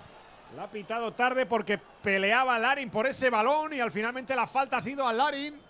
La 0.57 0.65
ha 0.65 0.71
pitado 0.71 1.13
tarde 1.13 1.47
porque 1.47 1.79
peleaba 1.79 2.59
Larin 2.59 2.91
por 2.91 3.07
ese 3.07 3.31
balón 3.31 3.73
y 3.73 3.81
al 3.81 3.93
finalmente 3.93 4.35
la 4.35 4.47
falta 4.47 4.79
ha 4.79 4.83
sido 4.83 5.07
a 5.07 5.13
Larin 5.13 5.61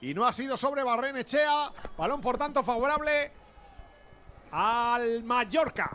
y 0.00 0.14
no 0.14 0.24
ha 0.24 0.32
sido 0.32 0.56
sobre 0.56 0.84
Barrenechea. 0.84 1.72
Balón 1.96 2.20
por 2.20 2.38
tanto 2.38 2.62
favorable 2.62 3.32
al 4.52 5.24
Mallorca. 5.24 5.90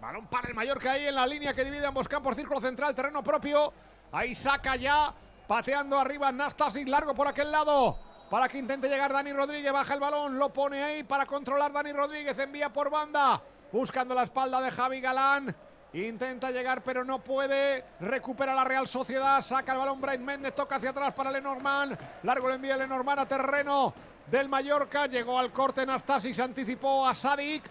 Balón 0.00 0.26
para 0.26 0.48
el 0.48 0.54
Mallorca 0.54 0.92
ahí 0.92 1.06
en 1.06 1.14
la 1.14 1.26
línea 1.26 1.52
que 1.52 1.64
divide 1.64 1.84
ambos 1.84 2.06
campos, 2.08 2.36
círculo 2.36 2.60
central, 2.60 2.94
terreno 2.94 3.22
propio. 3.24 3.72
Ahí 4.12 4.34
saca 4.34 4.76
ya, 4.76 5.12
pateando 5.46 5.98
arriba 5.98 6.30
Nastasic, 6.30 6.86
largo 6.88 7.14
por 7.14 7.26
aquel 7.26 7.50
lado. 7.50 7.98
Para 8.30 8.48
que 8.48 8.58
intente 8.58 8.88
llegar 8.88 9.12
Dani 9.12 9.32
Rodríguez, 9.32 9.72
baja 9.72 9.92
el 9.92 9.98
balón, 9.98 10.38
lo 10.38 10.50
pone 10.50 10.84
ahí 10.84 11.02
para 11.02 11.26
controlar 11.26 11.72
Dani 11.72 11.92
Rodríguez, 11.92 12.38
envía 12.38 12.68
por 12.68 12.88
banda, 12.88 13.42
buscando 13.72 14.14
la 14.14 14.22
espalda 14.22 14.60
de 14.60 14.70
Javi 14.70 15.00
Galán. 15.00 15.52
Intenta 15.92 16.52
llegar, 16.52 16.82
pero 16.82 17.04
no 17.04 17.18
puede. 17.18 17.84
Recupera 17.98 18.54
la 18.54 18.62
Real 18.62 18.86
Sociedad. 18.86 19.42
Saca 19.42 19.72
el 19.72 19.78
balón 19.78 20.00
Bright 20.00 20.20
Méndez. 20.20 20.54
Toca 20.54 20.76
hacia 20.76 20.90
atrás 20.90 21.12
para 21.12 21.32
Lenormand. 21.32 21.98
Largo 22.22 22.48
envío 22.48 22.74
de 22.74 22.78
Lenormand 22.78 23.18
a 23.18 23.26
terreno 23.26 23.92
del 24.28 24.48
Mallorca. 24.48 25.06
Llegó 25.06 25.36
al 25.36 25.50
corte 25.50 25.84
Nastasic. 25.84 26.36
Se 26.36 26.42
anticipó 26.42 27.08
a 27.08 27.12
Sadik. 27.12 27.64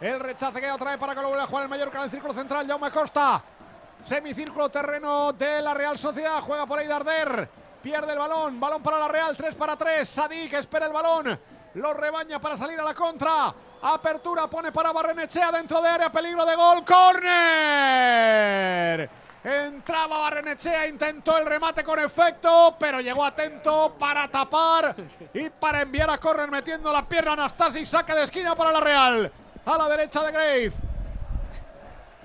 El 0.00 0.18
rechace 0.18 0.62
que 0.62 0.70
otra 0.70 0.92
vez 0.92 0.98
para 0.98 1.14
que 1.14 1.20
lo 1.20 1.28
vuelva 1.28 1.44
a 1.44 1.46
jugar 1.46 1.64
el 1.64 1.68
Mallorca 1.68 1.98
en 1.98 2.04
el 2.04 2.10
círculo 2.10 2.32
central. 2.32 2.66
Jaume 2.66 2.90
Costa. 2.90 3.42
Semicírculo 4.02 4.70
terreno 4.70 5.34
de 5.34 5.60
la 5.60 5.74
Real 5.74 5.98
Sociedad. 5.98 6.40
Juega 6.40 6.64
por 6.64 6.78
ahí 6.78 6.86
Darder. 6.86 7.50
Pierde 7.82 8.12
el 8.12 8.18
balón. 8.18 8.58
Balón 8.58 8.82
para 8.82 8.98
la 8.98 9.08
Real. 9.08 9.36
3 9.36 9.54
para 9.54 9.76
3. 9.76 10.08
Sadik 10.08 10.52
espera 10.54 10.86
el 10.86 10.92
balón. 10.92 11.38
Lo 11.74 11.94
rebaña 11.94 12.40
para 12.40 12.56
salir 12.56 12.80
a 12.80 12.84
la 12.84 12.94
contra. 12.94 13.54
Apertura 13.82 14.48
pone 14.48 14.72
para 14.72 14.92
Barrenechea 14.92 15.52
dentro 15.52 15.80
de 15.80 15.88
área. 15.88 16.10
Peligro 16.10 16.44
de 16.44 16.56
gol. 16.56 16.84
¡Corner! 16.84 17.28
Entraba 19.44 20.18
Barrenechea, 20.18 20.88
intentó 20.88 21.38
el 21.38 21.46
remate 21.46 21.84
con 21.84 21.98
efecto, 22.00 22.76
pero 22.78 23.00
llegó 23.00 23.24
atento 23.24 23.94
para 23.98 24.28
tapar 24.28 24.94
y 25.32 25.48
para 25.48 25.80
enviar 25.82 26.10
a 26.10 26.18
córner 26.18 26.50
metiendo 26.50 26.92
la 26.92 27.08
pierna 27.08 27.34
Anastasic. 27.34 27.86
Saque 27.86 28.14
de 28.14 28.24
esquina 28.24 28.56
para 28.56 28.72
la 28.72 28.80
Real. 28.80 29.32
A 29.64 29.78
la 29.78 29.88
derecha 29.88 30.22
de 30.24 30.32
Grave. 30.32 30.72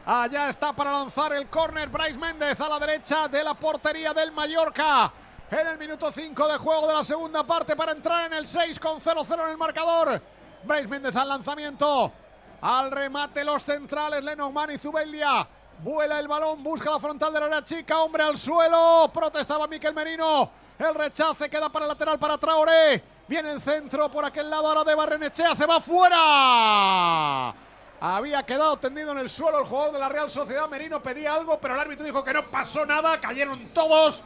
Allá 0.06 0.50
está 0.50 0.74
para 0.74 0.92
lanzar 0.92 1.32
el 1.34 1.48
córner 1.48 1.88
Bryce 1.88 2.18
Méndez 2.18 2.60
a 2.60 2.68
la 2.68 2.80
derecha 2.80 3.28
de 3.28 3.44
la 3.44 3.54
portería 3.54 4.14
del 4.14 4.32
Mallorca. 4.32 5.12
En 5.54 5.68
el 5.68 5.78
minuto 5.78 6.12
5 6.12 6.48
de 6.48 6.58
juego 6.58 6.88
de 6.88 6.96
la 6.96 7.04
segunda 7.04 7.44
parte 7.44 7.76
para 7.76 7.92
entrar 7.92 8.26
en 8.26 8.34
el 8.34 8.48
6 8.48 8.80
con 8.80 9.00
0-0 9.00 9.44
en 9.44 9.52
el 9.52 9.58
marcador. 9.58 10.20
Bryce 10.64 10.88
Méndez 10.88 11.16
al 11.16 11.30
lanzamiento. 11.30 12.12
Al 12.60 12.90
remate 12.90 13.44
los 13.44 13.64
centrales, 13.64 14.24
Lenormand 14.24 14.72
y 14.72 14.80
Zubeldia. 14.80 15.48
Vuela 15.78 16.20
el 16.20 16.28
balón, 16.28 16.64
busca 16.64 16.90
la 16.90 17.00
frontal 17.00 17.32
de 17.32 17.40
la 17.40 17.46
área 17.46 17.64
chica, 17.64 18.00
hombre 18.00 18.24
al 18.24 18.36
suelo. 18.36 19.12
Protestaba 19.14 19.68
Miquel 19.68 19.94
Merino. 19.94 20.50
El 20.80 20.96
rechace 20.96 21.48
queda 21.52 21.70
para 21.70 21.86
el 21.86 21.90
lateral 21.90 22.18
para 22.18 22.40
Traoré. 22.40 23.04
Viene 23.28 23.52
el 23.52 23.62
centro 23.62 24.10
por 24.10 24.26
aquel 24.26 24.50
lado 24.50 24.70
ahora 24.70 24.84
de 24.84 24.96
Barrenechea, 24.96 25.54
se 25.54 25.68
va 25.68 25.80
fuera. 25.80 27.54
Había 28.02 28.42
quedado 28.44 28.78
tendido 28.78 29.12
en 29.12 29.20
el 29.20 29.30
suelo 29.30 29.60
el 29.60 29.66
jugador 29.68 29.94
de 29.94 30.00
la 30.00 30.10
Real 30.10 30.32
Sociedad. 30.32 30.68
Merino 30.68 31.00
pedía 31.04 31.36
algo, 31.36 31.60
pero 31.60 31.76
el 31.76 31.80
árbitro 31.80 32.04
dijo 32.04 32.24
que 32.24 32.34
no 32.34 32.44
pasó 32.44 32.88
nada. 32.88 33.22
Cayeron 33.22 33.70
todos 33.70 34.24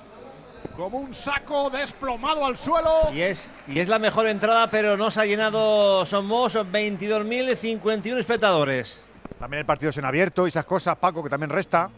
como 0.76 1.00
un 1.00 1.14
saco 1.14 1.70
desplomado 1.70 2.46
al 2.46 2.58
suelo. 2.58 3.10
Y 3.14 3.22
es, 3.22 3.50
y 3.68 3.80
es 3.80 3.88
la 3.88 4.00
mejor 4.00 4.28
entrada, 4.28 4.68
pero 4.68 4.96
no 4.96 5.10
se 5.12 5.22
ha 5.22 5.26
llenado 5.26 6.06
Somos 6.06 6.56
22.051 6.56 8.20
espectadores. 8.20 9.00
También 9.40 9.60
el 9.60 9.66
partido 9.66 9.90
es 9.90 9.98
en 9.98 10.06
abierto 10.06 10.46
y 10.46 10.50
esas 10.50 10.66
cosas, 10.66 10.96
Paco, 10.98 11.24
que 11.24 11.30
también 11.30 11.50
resta. 11.50 11.90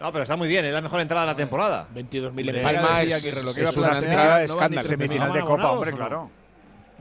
No, 0.00 0.10
pero 0.10 0.24
está 0.24 0.36
muy 0.36 0.48
bien, 0.48 0.64
es 0.64 0.72
la 0.72 0.80
mejor 0.80 1.00
entrada 1.00 1.26
de 1.26 1.32
la 1.32 1.36
temporada. 1.36 1.86
22.000 1.94 2.56
en 2.56 2.62
Palma 2.62 3.02
es, 3.02 3.24
es 3.24 3.76
una 3.76 3.98
entrada 3.98 4.38
de 4.38 4.44
escándalo. 4.44 4.88
Semifinal 4.88 5.32
de 5.32 5.40
Copa, 5.42 5.70
hombre, 5.70 5.92
claro. 5.92 6.41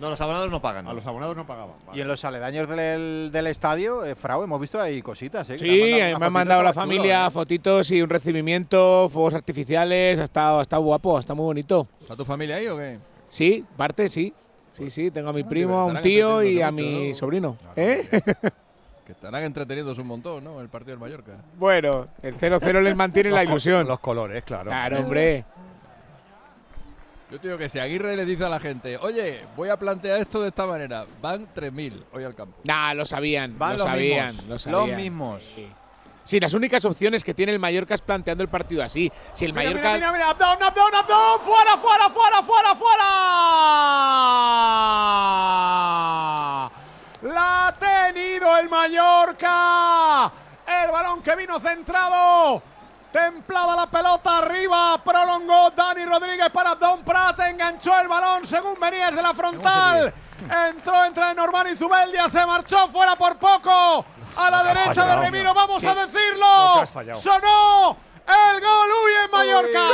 No, 0.01 0.09
los 0.09 0.19
abonados 0.19 0.49
no 0.49 0.59
pagan. 0.61 0.87
A 0.87 0.93
los 0.93 1.05
abonados 1.05 1.37
no 1.37 1.45
pagaban. 1.45 1.75
Y 1.93 2.01
en 2.01 2.07
los 2.07 2.25
aledaños 2.25 2.67
del, 2.67 3.29
del 3.31 3.45
estadio, 3.47 4.03
eh, 4.03 4.15
Frau, 4.15 4.43
hemos 4.43 4.59
visto 4.59 4.81
ahí 4.81 4.99
cositas. 5.03 5.47
¿eh? 5.51 5.53
Que 5.53 5.59
Sí, 5.59 6.17
me 6.19 6.25
han 6.25 6.33
mandado 6.33 6.63
la 6.63 6.73
fotito 6.73 6.81
familia 6.81 7.15
chulo, 7.19 7.27
¿eh? 7.27 7.31
fotitos 7.31 7.91
y 7.91 8.01
un 8.01 8.09
recibimiento, 8.09 9.09
fuegos 9.13 9.35
artificiales. 9.35 10.19
Ha 10.19 10.23
estado, 10.23 10.57
ha 10.59 10.61
estado 10.63 10.81
guapo, 10.81 11.19
está 11.19 11.35
muy 11.35 11.43
bonito. 11.45 11.87
¿Está 12.01 12.15
tu 12.15 12.25
familia 12.25 12.55
ahí 12.55 12.67
o 12.67 12.77
qué? 12.77 12.97
Sí, 13.29 13.63
parte 13.77 14.07
sí. 14.09 14.33
Sí, 14.71 14.89
sí, 14.89 15.11
tengo 15.11 15.29
a 15.29 15.33
mi 15.33 15.43
primo, 15.43 15.77
a 15.79 15.85
un 15.85 16.01
tío 16.01 16.41
y 16.41 16.61
a 16.61 16.71
mucho, 16.71 16.83
mi 16.83 17.09
¿no? 17.09 17.15
sobrino. 17.15 17.57
¿Eh? 17.75 18.01
Que 19.05 19.13
estarán 19.13 19.43
entreteniéndose 19.43 19.99
un 19.99 20.07
montón, 20.07 20.43
¿no? 20.43 20.61
El 20.61 20.69
partido 20.69 20.91
del 20.91 20.99
Mallorca. 20.99 21.33
bueno, 21.57 22.07
el 22.21 22.37
0-0 22.37 22.81
les 22.81 22.95
mantiene 22.95 23.31
la 23.31 23.43
ilusión. 23.43 23.87
Los 23.87 23.99
colores, 23.99 24.43
claro. 24.43 24.65
Claro, 24.69 24.99
hombre. 24.99 25.43
Yo 27.31 27.39
te 27.39 27.47
digo 27.47 27.57
que 27.57 27.69
si 27.69 27.79
Aguirre 27.79 28.15
le 28.17 28.25
dice 28.25 28.43
a 28.43 28.49
la 28.49 28.59
gente, 28.59 28.97
oye, 28.97 29.45
voy 29.55 29.69
a 29.69 29.77
plantear 29.79 30.19
esto 30.19 30.41
de 30.41 30.49
esta 30.49 30.65
manera, 30.65 31.05
van 31.21 31.47
3.000 31.53 32.03
hoy 32.11 32.25
al 32.25 32.35
campo. 32.35 32.57
Nah, 32.65 32.93
lo 32.93 33.05
sabían, 33.05 33.57
Van 33.57 33.71
lo 33.73 33.77
los 33.77 33.87
sabían, 33.87 34.27
mismos, 34.35 34.45
lo 34.47 34.53
los 34.53 34.61
sabían. 34.63 34.97
mismos. 34.97 35.43
Sí. 35.55 35.71
Sí, 36.23 36.39
las 36.41 36.53
únicas 36.53 36.83
opciones 36.85 37.23
que 37.23 37.33
tiene 37.33 37.53
el 37.53 37.59
Mallorca 37.59 37.95
es 37.95 38.01
planteando 38.01 38.43
el 38.43 38.49
partido 38.49 38.83
así. 38.83 39.09
Si 39.33 39.45
el 39.45 39.53
Mira, 39.53 39.63
Mallorca 39.69 39.93
mira, 39.93 40.11
mira, 40.11 40.11
mira, 40.11 40.29
Abdón, 40.29 40.61
Abdón, 40.61 40.93
Abdón, 40.93 41.39
fuera, 41.39 41.77
fuera, 41.77 42.09
fuera, 42.09 42.43
fuera, 42.43 42.75
fuera. 42.75 43.03
La 47.33 47.67
ha 47.67 47.75
tenido 47.79 48.57
el 48.57 48.69
Mallorca. 48.69 50.31
El 50.83 50.91
balón 50.91 51.21
que 51.23 51.35
vino 51.35 51.59
centrado. 51.59 52.61
Templada 53.11 53.75
la 53.75 53.87
pelota 53.87 54.37
arriba, 54.37 55.01
prolongó 55.03 55.71
Dani 55.71 56.05
Rodríguez 56.05 56.49
para 56.49 56.71
Abdón 56.71 57.03
Prat, 57.03 57.37
enganchó 57.41 57.99
el 57.99 58.07
balón 58.07 58.47
según 58.47 58.79
venía 58.79 59.07
desde 59.07 59.21
la 59.21 59.33
frontal. 59.33 60.13
Entró 60.69 61.03
entre 61.03 61.33
Norman 61.33 61.67
y 61.73 61.75
Zubeldia, 61.75 62.29
se 62.29 62.45
marchó 62.45 62.87
fuera 62.87 63.17
por 63.17 63.37
poco. 63.37 64.05
A 64.37 64.49
la 64.49 64.63
derecha 64.63 65.05
de 65.05 65.15
Remiro, 65.17 65.53
vamos 65.53 65.83
a 65.83 65.93
decirlo. 65.93 66.85
Sonó 67.17 67.97
el 68.25 68.61
gol 68.61 68.89
Uy 69.05 69.11
en 69.25 69.31
Mallorca. 69.31 69.87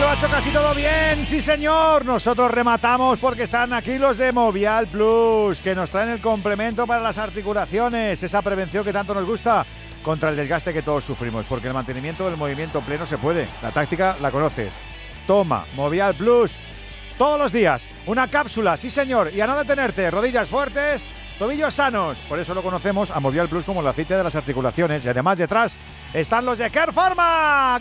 Lo 0.00 0.08
ha 0.08 0.14
hecho 0.14 0.28
casi 0.28 0.50
todo 0.50 0.72
bien, 0.72 1.24
sí 1.24 1.42
señor. 1.42 2.04
Nosotros 2.04 2.48
rematamos 2.48 3.18
porque 3.18 3.42
están 3.42 3.72
aquí 3.72 3.98
los 3.98 4.16
de 4.16 4.30
Movial 4.32 4.86
Plus, 4.86 5.60
que 5.60 5.74
nos 5.74 5.90
traen 5.90 6.10
el 6.10 6.20
complemento 6.20 6.86
para 6.86 7.02
las 7.02 7.18
articulaciones, 7.18 8.22
esa 8.22 8.40
prevención 8.40 8.84
que 8.84 8.92
tanto 8.92 9.14
nos 9.14 9.26
gusta 9.26 9.66
contra 10.08 10.30
el 10.30 10.36
desgaste 10.36 10.72
que 10.72 10.80
todos 10.80 11.04
sufrimos, 11.04 11.44
porque 11.44 11.68
el 11.68 11.74
mantenimiento 11.74 12.24
del 12.24 12.38
movimiento 12.38 12.80
pleno 12.80 13.04
se 13.04 13.18
puede. 13.18 13.46
La 13.60 13.72
táctica 13.72 14.16
la 14.22 14.30
conoces. 14.30 14.72
Toma, 15.26 15.66
Movial 15.76 16.14
Plus. 16.14 16.56
Todos 17.18 17.38
los 17.38 17.52
días, 17.52 17.90
una 18.06 18.26
cápsula, 18.26 18.78
sí 18.78 18.88
señor, 18.88 19.30
y 19.34 19.42
a 19.42 19.46
no 19.46 19.58
detenerte, 19.58 20.10
rodillas 20.10 20.48
fuertes, 20.48 21.14
tobillos 21.38 21.74
sanos. 21.74 22.16
Por 22.26 22.38
eso 22.38 22.54
lo 22.54 22.62
conocemos 22.62 23.10
a 23.10 23.20
Movial 23.20 23.50
Plus 23.50 23.66
como 23.66 23.82
el 23.82 23.86
aceite 23.86 24.16
de 24.16 24.24
las 24.24 24.34
articulaciones. 24.34 25.04
Y 25.04 25.10
además 25.10 25.36
detrás 25.36 25.78
están 26.14 26.46
los 26.46 26.56
de 26.56 26.70
Care 26.70 26.90
Pharma. 26.90 27.78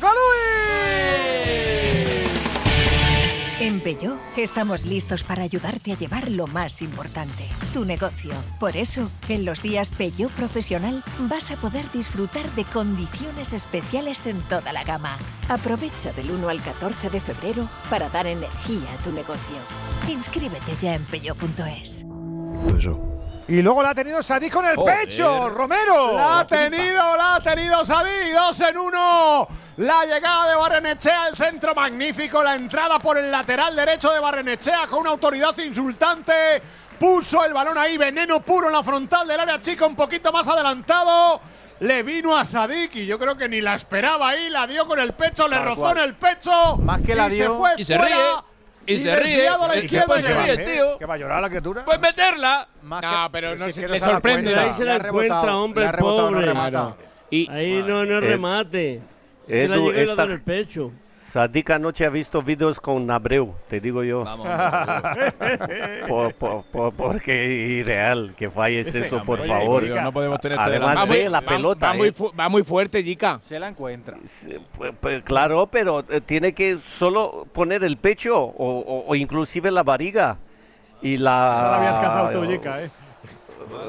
En 3.59 3.79
Peugeot 3.79 4.19
estamos 4.35 4.85
listos 4.85 5.23
para 5.23 5.41
ayudarte 5.41 5.91
a 5.91 5.97
llevar 5.97 6.29
lo 6.29 6.45
más 6.45 6.83
importante, 6.83 7.47
tu 7.73 7.85
negocio. 7.85 8.31
Por 8.59 8.77
eso, 8.77 9.09
en 9.29 9.45
los 9.45 9.63
días 9.63 9.89
Peugeot 9.89 10.31
Profesional 10.33 11.03
vas 11.21 11.49
a 11.49 11.55
poder 11.55 11.91
disfrutar 11.91 12.45
de 12.51 12.65
condiciones 12.65 13.53
especiales 13.53 14.27
en 14.27 14.41
toda 14.43 14.71
la 14.73 14.83
gama. 14.83 15.17
Aprovecha 15.49 16.11
del 16.11 16.29
1 16.29 16.49
al 16.49 16.61
14 16.61 17.09
de 17.09 17.19
febrero 17.19 17.67
para 17.89 18.09
dar 18.09 18.27
energía 18.27 18.93
a 18.93 19.03
tu 19.03 19.11
negocio. 19.11 19.57
Inscríbete 20.07 20.75
ya 20.79 20.93
en 20.93 21.03
peugeot.es. 21.05 22.05
Y 23.47 23.61
luego 23.63 23.81
la 23.81 23.89
ha 23.89 23.95
tenido 23.95 24.21
Sadik 24.21 24.53
con 24.53 24.67
el 24.67 24.75
Joder. 24.75 24.99
pecho, 24.99 25.49
Romero. 25.49 26.15
La 26.15 26.41
ha 26.41 26.47
tenido, 26.47 27.17
la 27.17 27.35
ha 27.35 27.41
tenido 27.41 27.83
Sadí, 27.83 28.29
dos 28.35 28.61
en 28.61 28.77
uno. 28.77 29.47
La 29.77 30.05
llegada 30.05 30.49
de 30.49 30.55
Barrenechea, 30.55 31.27
el 31.27 31.35
centro 31.35 31.75
magnífico, 31.75 32.41
la 32.43 32.55
entrada 32.55 32.97
por 32.97 33.17
el 33.17 33.29
lateral 33.29 33.75
derecho 33.75 34.11
de 34.11 34.19
Barrenechea 34.19 34.87
con 34.87 34.99
una 35.01 35.11
autoridad 35.11 35.55
insultante. 35.59 36.33
Puso 36.99 37.45
el 37.45 37.53
balón 37.53 37.77
ahí, 37.77 37.95
veneno 37.95 38.39
puro 38.41 38.67
en 38.67 38.73
la 38.73 38.81
frontal 38.81 39.27
del 39.27 39.39
área 39.39 39.61
chica, 39.61 39.85
un 39.85 39.95
poquito 39.95 40.31
más 40.31 40.47
adelantado. 40.47 41.39
Le 41.81 42.01
vino 42.01 42.35
a 42.35 42.43
Sadik 42.43 42.95
y 42.95 43.05
yo 43.05 43.19
creo 43.19 43.37
que 43.37 43.47
ni 43.47 43.61
la 43.61 43.75
esperaba 43.75 44.29
ahí, 44.29 44.49
la 44.49 44.65
dio 44.65 44.87
con 44.87 44.99
el 44.99 45.11
pecho, 45.13 45.47
le 45.47 45.57
Tal 45.57 45.65
rozó 45.65 45.81
cual. 45.81 45.97
en 45.99 46.03
el 46.05 46.15
pecho. 46.15 46.77
Más 46.77 46.99
que 47.01 47.13
la 47.13 47.27
y 47.27 47.31
dio. 47.35 47.51
se 47.51 47.57
fue 47.59 47.71
Y 47.77 47.85
se 47.85 47.97
fuera, 47.99 48.15
ríe, 48.15 48.95
y 48.95 48.99
se 48.99 49.15
ríe, 49.15 49.47
a 49.47 49.57
la 49.59 49.77
y 49.77 49.87
después 49.87 50.19
y 50.23 50.27
se 50.27 50.33
ríe 50.33 50.51
el 50.53 50.65
tío. 50.65 50.97
¿Que 50.97 51.05
va 51.05 51.13
a 51.13 51.17
llorar 51.17 51.39
la 51.39 51.49
criatura? 51.49 51.85
Pues 51.85 51.99
meterla. 51.99 52.67
Más 52.81 53.03
No, 53.03 53.11
que- 53.25 53.29
pero 53.31 53.55
no 53.55 53.65
si 53.67 53.73
se- 53.73 53.81
es 53.81 53.85
que 53.85 53.91
le 53.91 53.99
sorprende. 53.99 54.55
Ahí 54.55 54.73
se 54.75 54.85
la 54.85 54.95
encuentra, 54.95 55.55
hombre, 55.55 55.85
no 55.85 55.97
pobre. 55.99 56.45
remata. 56.47 56.95
Y 57.29 57.47
Ahí 57.51 57.83
no, 57.83 58.03
no 58.05 58.17
Eh, 58.17 58.21
remate. 58.21 59.01
Edu, 59.47 59.91
la 59.91 60.01
esta- 60.01 60.23
en 60.23 60.31
el 60.31 60.41
pecho. 60.41 60.91
Sadik 61.19 61.71
anoche 61.71 62.05
ha 62.05 62.09
visto 62.09 62.41
vídeos 62.41 62.79
con 62.79 63.11
Abreu, 63.11 63.53
te 63.67 63.81
digo 63.81 64.01
yo. 64.01 64.23
Vamos. 64.23 64.47
Por- 66.07 66.33
por- 66.35 66.63
por- 66.65 66.93
porque 66.93 67.45
irreal 67.79 68.33
que 68.37 68.49
falles 68.49 68.87
Ese, 68.87 69.07
eso, 69.07 69.23
por 69.25 69.41
oye, 69.41 69.49
favor. 69.49 69.83
Dios, 69.83 70.01
no 70.01 70.13
podemos 70.13 70.39
tener 70.39 70.57
este 70.57 70.69
Además 70.71 71.07
ve 71.09 71.29
la 71.29 71.41
va- 71.41 71.47
pelota. 71.47 71.87
Va, 71.87 71.93
muy, 71.95 72.07
eh. 72.07 72.13
va 72.39 72.47
muy 72.49 72.63
fuerte, 72.63 73.03
Jica. 73.03 73.41
Se 73.43 73.59
la 73.59 73.67
encuentra. 73.67 74.17
Sí, 74.25 74.55
pu- 74.77 74.93
pu- 75.01 75.21
Claro, 75.23 75.67
pero 75.67 76.05
eh, 76.09 76.21
tiene 76.21 76.53
que 76.53 76.77
solo 76.77 77.45
poner 77.51 77.83
el 77.83 77.97
pecho 77.97 78.39
o, 78.41 78.79
o- 78.79 79.05
o 79.07 79.15
inclusive 79.15 79.69
la 79.69 79.83
barriga. 79.83 80.37
Y 81.01 81.17
la. 81.17 81.55
Esa 81.57 81.71
la 81.71 81.77
habías 81.77 81.97
cazado 81.97 82.29
tú, 82.41 82.49
Jica, 82.49 82.83
¿eh? 82.83 82.89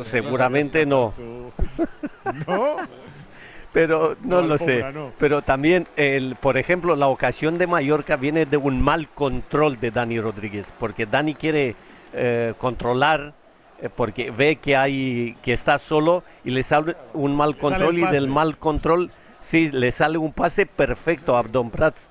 Seguramente 0.05 0.85
no. 0.85 1.15
¿No? 2.47 2.77
Pero 3.73 4.17
no 4.23 4.41
No, 4.41 4.49
lo 4.49 4.59
sé. 4.59 4.83
no. 4.93 5.13
Pero 5.19 5.43
también, 5.43 5.87
el, 5.97 6.37
por 6.37 6.57
ejemplo, 6.57 6.97
la 6.97 7.09
ocasión 7.09 7.59
de 7.59 7.67
Mallorca 7.67 8.17
viene 8.17 8.47
de 8.47 8.57
un 8.57 8.81
mal 8.81 9.09
control 9.09 9.79
de 9.79 9.91
Dani 9.91 10.21
Rodríguez, 10.21 10.73
porque 10.79 11.07
Dani 11.07 11.35
quiere 11.35 11.77
eh, 12.15 12.55
controlar, 12.59 13.35
eh, 13.83 13.89
porque 13.95 14.31
ve 14.31 14.57
que 14.57 14.77
hay 14.77 15.37
que 15.43 15.53
está 15.53 15.79
solo 15.79 16.25
y 16.45 16.51
le 16.51 16.63
sale 16.63 16.97
un 17.13 17.37
mal 17.37 17.57
control 17.59 17.99
y 17.99 18.07
del 18.07 18.29
mal 18.29 18.57
control, 18.57 19.11
sí, 19.41 19.71
le 19.71 19.93
sale 19.93 20.19
un 20.19 20.33
pase 20.33 20.67
perfecto 20.67 21.37
a 21.37 21.41
Abdon 21.41 21.71
Prats. 21.71 22.09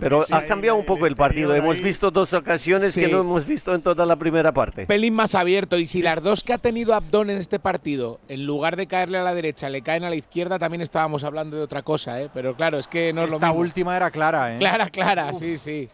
Pero 0.00 0.22
Sí, 0.24 0.34
ha 0.34 0.46
cambiado 0.46 0.76
un 0.78 0.84
poco 0.84 1.06
el 1.06 1.16
partido. 1.16 1.54
Hemos 1.54 1.76
ahí. 1.76 1.82
visto 1.82 2.10
dos 2.10 2.32
ocasiones 2.34 2.94
que 2.94 3.08
no 3.08 3.20
hemos 3.20 3.46
visto 3.46 3.74
en 3.74 3.82
toda 3.82 4.04
la 4.06 4.16
primera 4.16 4.52
parte. 4.52 4.86
Pelín 4.86 5.14
más 5.14 5.34
abierto. 5.34 5.78
Y 5.78 5.86
si 5.86 6.02
las 6.02 6.22
dos 6.22 6.42
que 6.42 6.52
ha 6.52 6.58
tenido 6.58 6.94
Abdón 6.94 7.30
en 7.30 7.38
este 7.38 7.58
partido, 7.58 8.20
en 8.28 8.46
lugar 8.46 8.76
de 8.76 8.86
caerle 8.86 9.18
a 9.18 9.22
la 9.22 9.34
derecha, 9.34 9.68
le 9.70 9.82
caen 9.82 10.04
a 10.04 10.10
la 10.10 10.16
izquierda, 10.16 10.58
también 10.58 10.80
estábamos 10.82 11.24
hablando 11.24 11.56
de 11.56 11.62
otra 11.62 11.82
cosa, 11.82 12.20
¿eh? 12.20 12.30
Pero 12.32 12.54
claro, 12.54 12.78
es 12.78 12.88
que 12.88 13.12
no 13.12 13.22
es 13.24 13.30
lo 13.30 13.36
Esta 13.36 13.48
mismo. 13.48 13.60
última 13.60 13.96
era 13.96 14.10
clara, 14.10 14.54
¿eh? 14.54 14.58
Clara, 14.58 14.88
clara, 14.90 15.32
sí, 15.34 15.56
sí. 15.56 15.88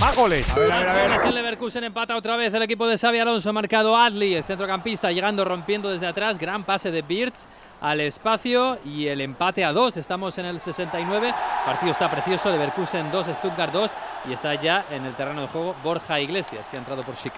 Más 0.00 0.16
goles. 0.16 0.54
El 0.56 1.34
Leverkusen 1.34 1.84
empata 1.84 2.16
otra 2.16 2.36
vez 2.36 2.52
el 2.52 2.62
equipo 2.62 2.86
de 2.86 2.98
Xavi 2.98 3.18
Alonso. 3.18 3.50
Ha 3.50 3.52
marcado 3.52 3.96
Adli, 3.96 4.34
el 4.34 4.44
centrocampista, 4.44 5.10
llegando 5.10 5.44
rompiendo 5.44 5.90
desde 5.90 6.06
atrás. 6.06 6.38
Gran 6.38 6.64
pase 6.64 6.90
de 6.90 7.02
Birds 7.02 7.48
al 7.80 8.00
espacio 8.00 8.78
y 8.84 9.06
el 9.06 9.20
empate 9.20 9.64
a 9.64 9.72
dos. 9.72 9.96
Estamos 9.96 10.36
en 10.38 10.46
el 10.46 10.60
69. 10.60 11.28
El 11.28 11.34
partido 11.64 11.92
está 11.92 12.10
precioso. 12.10 12.50
Leverkusen 12.50 13.10
2, 13.10 13.26
Stuttgart 13.34 13.72
2. 13.72 13.90
Y 14.28 14.32
está 14.32 14.54
ya 14.54 14.84
en 14.90 15.04
el 15.06 15.14
terreno 15.14 15.42
de 15.42 15.48
juego 15.48 15.74
Borja 15.82 16.20
Iglesias, 16.20 16.68
que 16.68 16.76
ha 16.76 16.80
entrado 16.80 17.02
por 17.02 17.14
Schick. 17.16 17.34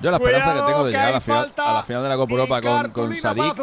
Yo 0.00 0.10
la 0.10 0.16
esperanza 0.16 0.46
Cuidado, 0.46 0.66
que 0.66 0.72
tengo 0.72 0.84
de 0.84 0.90
que 0.90 0.96
llegar 0.96 1.08
a 1.08 1.12
la, 1.12 1.20
final, 1.20 1.52
a 1.56 1.72
la 1.74 1.82
final 1.84 2.02
de 2.02 2.08
la 2.08 2.16
Copa 2.16 2.32
Europa 2.32 2.60
con, 2.60 2.90
con 2.90 3.14
Sadik 3.14 3.54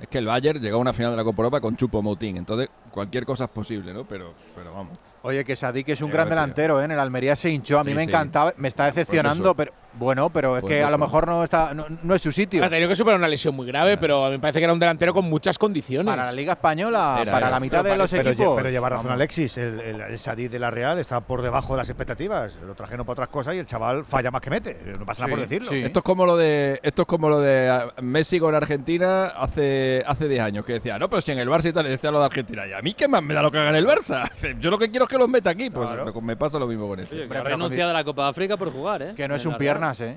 es 0.00 0.08
que 0.08 0.18
el 0.18 0.26
Bayern 0.26 0.60
llegó 0.60 0.78
a 0.78 0.80
una 0.80 0.92
final 0.92 1.10
de 1.12 1.18
la 1.18 1.24
Copa 1.24 1.42
Europa 1.42 1.60
con 1.60 1.76
Chupo 1.76 2.00
Motín, 2.00 2.38
entonces 2.38 2.70
cualquier 2.90 3.26
cosa 3.26 3.44
es 3.44 3.50
posible, 3.50 3.92
¿no? 3.92 4.04
Pero, 4.04 4.32
pero 4.56 4.72
vamos. 4.72 4.98
Oye, 5.22 5.44
que 5.44 5.54
Sadik 5.54 5.90
es 5.90 6.00
un 6.00 6.08
eh, 6.08 6.14
gran 6.14 6.28
delantero, 6.28 6.80
¿eh? 6.80 6.84
En 6.84 6.92
el 6.92 6.98
Almería 6.98 7.36
se 7.36 7.50
hinchó, 7.50 7.78
a 7.78 7.84
mí 7.84 7.94
me 7.94 8.04
encantaba, 8.04 8.54
me 8.56 8.68
está 8.68 8.84
pues 8.84 8.94
decepcionando, 8.94 9.54
pero 9.54 9.72
bueno, 9.94 10.30
pero 10.30 10.56
es 10.56 10.60
pues 10.62 10.74
que 10.74 10.82
a 10.82 10.90
lo 10.90 10.98
mejor 10.98 11.26
no 11.26 11.44
está 11.44 11.74
no, 11.74 12.14
es 12.14 12.22
su 12.22 12.32
sitio. 12.32 12.64
Ha 12.64 12.70
tenido 12.70 12.88
que 12.88 12.96
superar 12.96 13.18
una 13.18 13.28
lesión 13.28 13.54
muy 13.54 13.66
grave, 13.66 13.94
no. 13.94 14.00
pero 14.00 14.30
me 14.30 14.38
parece 14.38 14.60
que 14.60 14.64
era 14.64 14.72
un 14.72 14.78
delantero 14.78 15.12
con 15.12 15.24
muchas 15.24 15.58
condiciones. 15.58 16.06
Para 16.06 16.26
la 16.26 16.32
Liga 16.32 16.52
Española, 16.52 17.22
para 17.24 17.50
la 17.50 17.60
mitad 17.60 17.84
de 17.84 17.96
los 17.96 18.12
equipos. 18.12 18.56
Pero 18.56 18.70
lleva 18.70 18.88
razón 18.88 19.12
Alexis, 19.12 19.56
el, 19.58 19.80
el, 19.80 20.18
Sadid 20.18 20.50
de 20.50 20.58
la 20.58 20.70
Real 20.70 20.98
está 20.98 21.20
por 21.20 21.42
debajo 21.42 21.74
de 21.74 21.78
las 21.78 21.88
expectativas. 21.88 22.54
Lo 22.66 22.74
trajeron 22.74 23.04
para 23.04 23.12
otras 23.12 23.28
cosas 23.28 23.54
y 23.54 23.58
el 23.58 23.66
chaval 23.66 24.04
falla 24.04 24.30
más 24.30 24.40
que 24.40 24.50
mete. 24.50 24.78
No 24.98 25.04
pasa 25.04 25.22
nada 25.22 25.30
por 25.30 25.40
decirlo. 25.40 25.72
Esto 25.72 26.00
es 26.00 26.04
como 26.04 26.26
lo 26.26 26.36
de 26.36 26.78
esto 26.82 27.02
es 27.02 27.08
como 27.08 27.28
lo 27.28 27.40
de 27.40 27.68
ah, 27.68 27.92
Messi 28.00 28.38
con 28.38 28.54
Argentina 28.54 29.26
hace 29.28 30.02
hace 30.06 30.28
10 30.28 30.42
años 30.42 30.64
que 30.64 30.74
decía, 30.74 30.98
"No, 30.98 31.08
pero 31.08 31.20
si 31.20 31.32
en 31.32 31.38
el 31.38 31.48
Barça 31.48 31.70
y 31.70 31.72
tal", 31.72 31.84
le 31.84 31.90
decía 31.90 32.10
lo 32.10 32.20
de 32.20 32.26
Argentina, 32.26 32.66
"Y 32.66 32.72
a 32.72 32.82
mí 32.82 32.94
qué 32.94 33.08
más 33.08 33.22
me 33.22 33.34
da 33.34 33.42
lo 33.42 33.50
que 33.50 33.58
haga 33.58 33.70
en 33.70 33.76
el 33.76 33.86
Barça? 33.86 34.30
Yo 34.60 34.70
lo 34.70 34.78
que 34.78 34.90
quiero 34.90 35.04
es 35.04 35.10
que 35.10 35.18
los 35.18 35.28
meta 35.28 35.50
aquí", 35.50 35.70
pues 35.70 35.88
me, 35.90 36.20
me, 36.22 36.36
pasa 36.36 36.58
lo 36.58 36.66
mismo 36.66 36.88
con 36.88 37.00
esto. 37.00 37.16
Pero 37.28 37.40
ha 37.40 37.44
renunciado 37.44 37.90
a 37.90 37.94
la 37.94 38.04
Copa 38.04 38.24
de 38.24 38.30
África 38.30 38.56
por 38.56 38.70
jugar, 38.72 39.02
¿eh? 39.02 39.12
Que 39.16 39.26
no 39.26 39.34
es 39.34 39.46
un 39.46 39.56
pierna 39.56 39.79
piernas, 39.80 40.00
¿eh? 40.00 40.16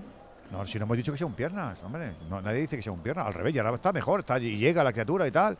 No, 0.51 0.65
si 0.65 0.77
no 0.77 0.85
hemos 0.85 0.97
dicho 0.97 1.11
que 1.11 1.17
sea 1.17 1.25
un 1.25 1.33
piernas, 1.33 1.81
hombre. 1.83 2.13
No, 2.29 2.41
nadie 2.41 2.59
dice 2.59 2.75
que 2.75 2.83
sea 2.83 2.91
un 2.91 2.99
piernas. 2.99 3.27
Al 3.27 3.33
revés, 3.33 3.53
ya 3.53 3.61
ahora 3.61 3.75
está 3.75 3.91
mejor, 3.91 4.19
está 4.19 4.37
y 4.39 4.57
llega 4.57 4.83
la 4.83 4.91
criatura 4.91 5.25
y 5.27 5.31
tal. 5.31 5.57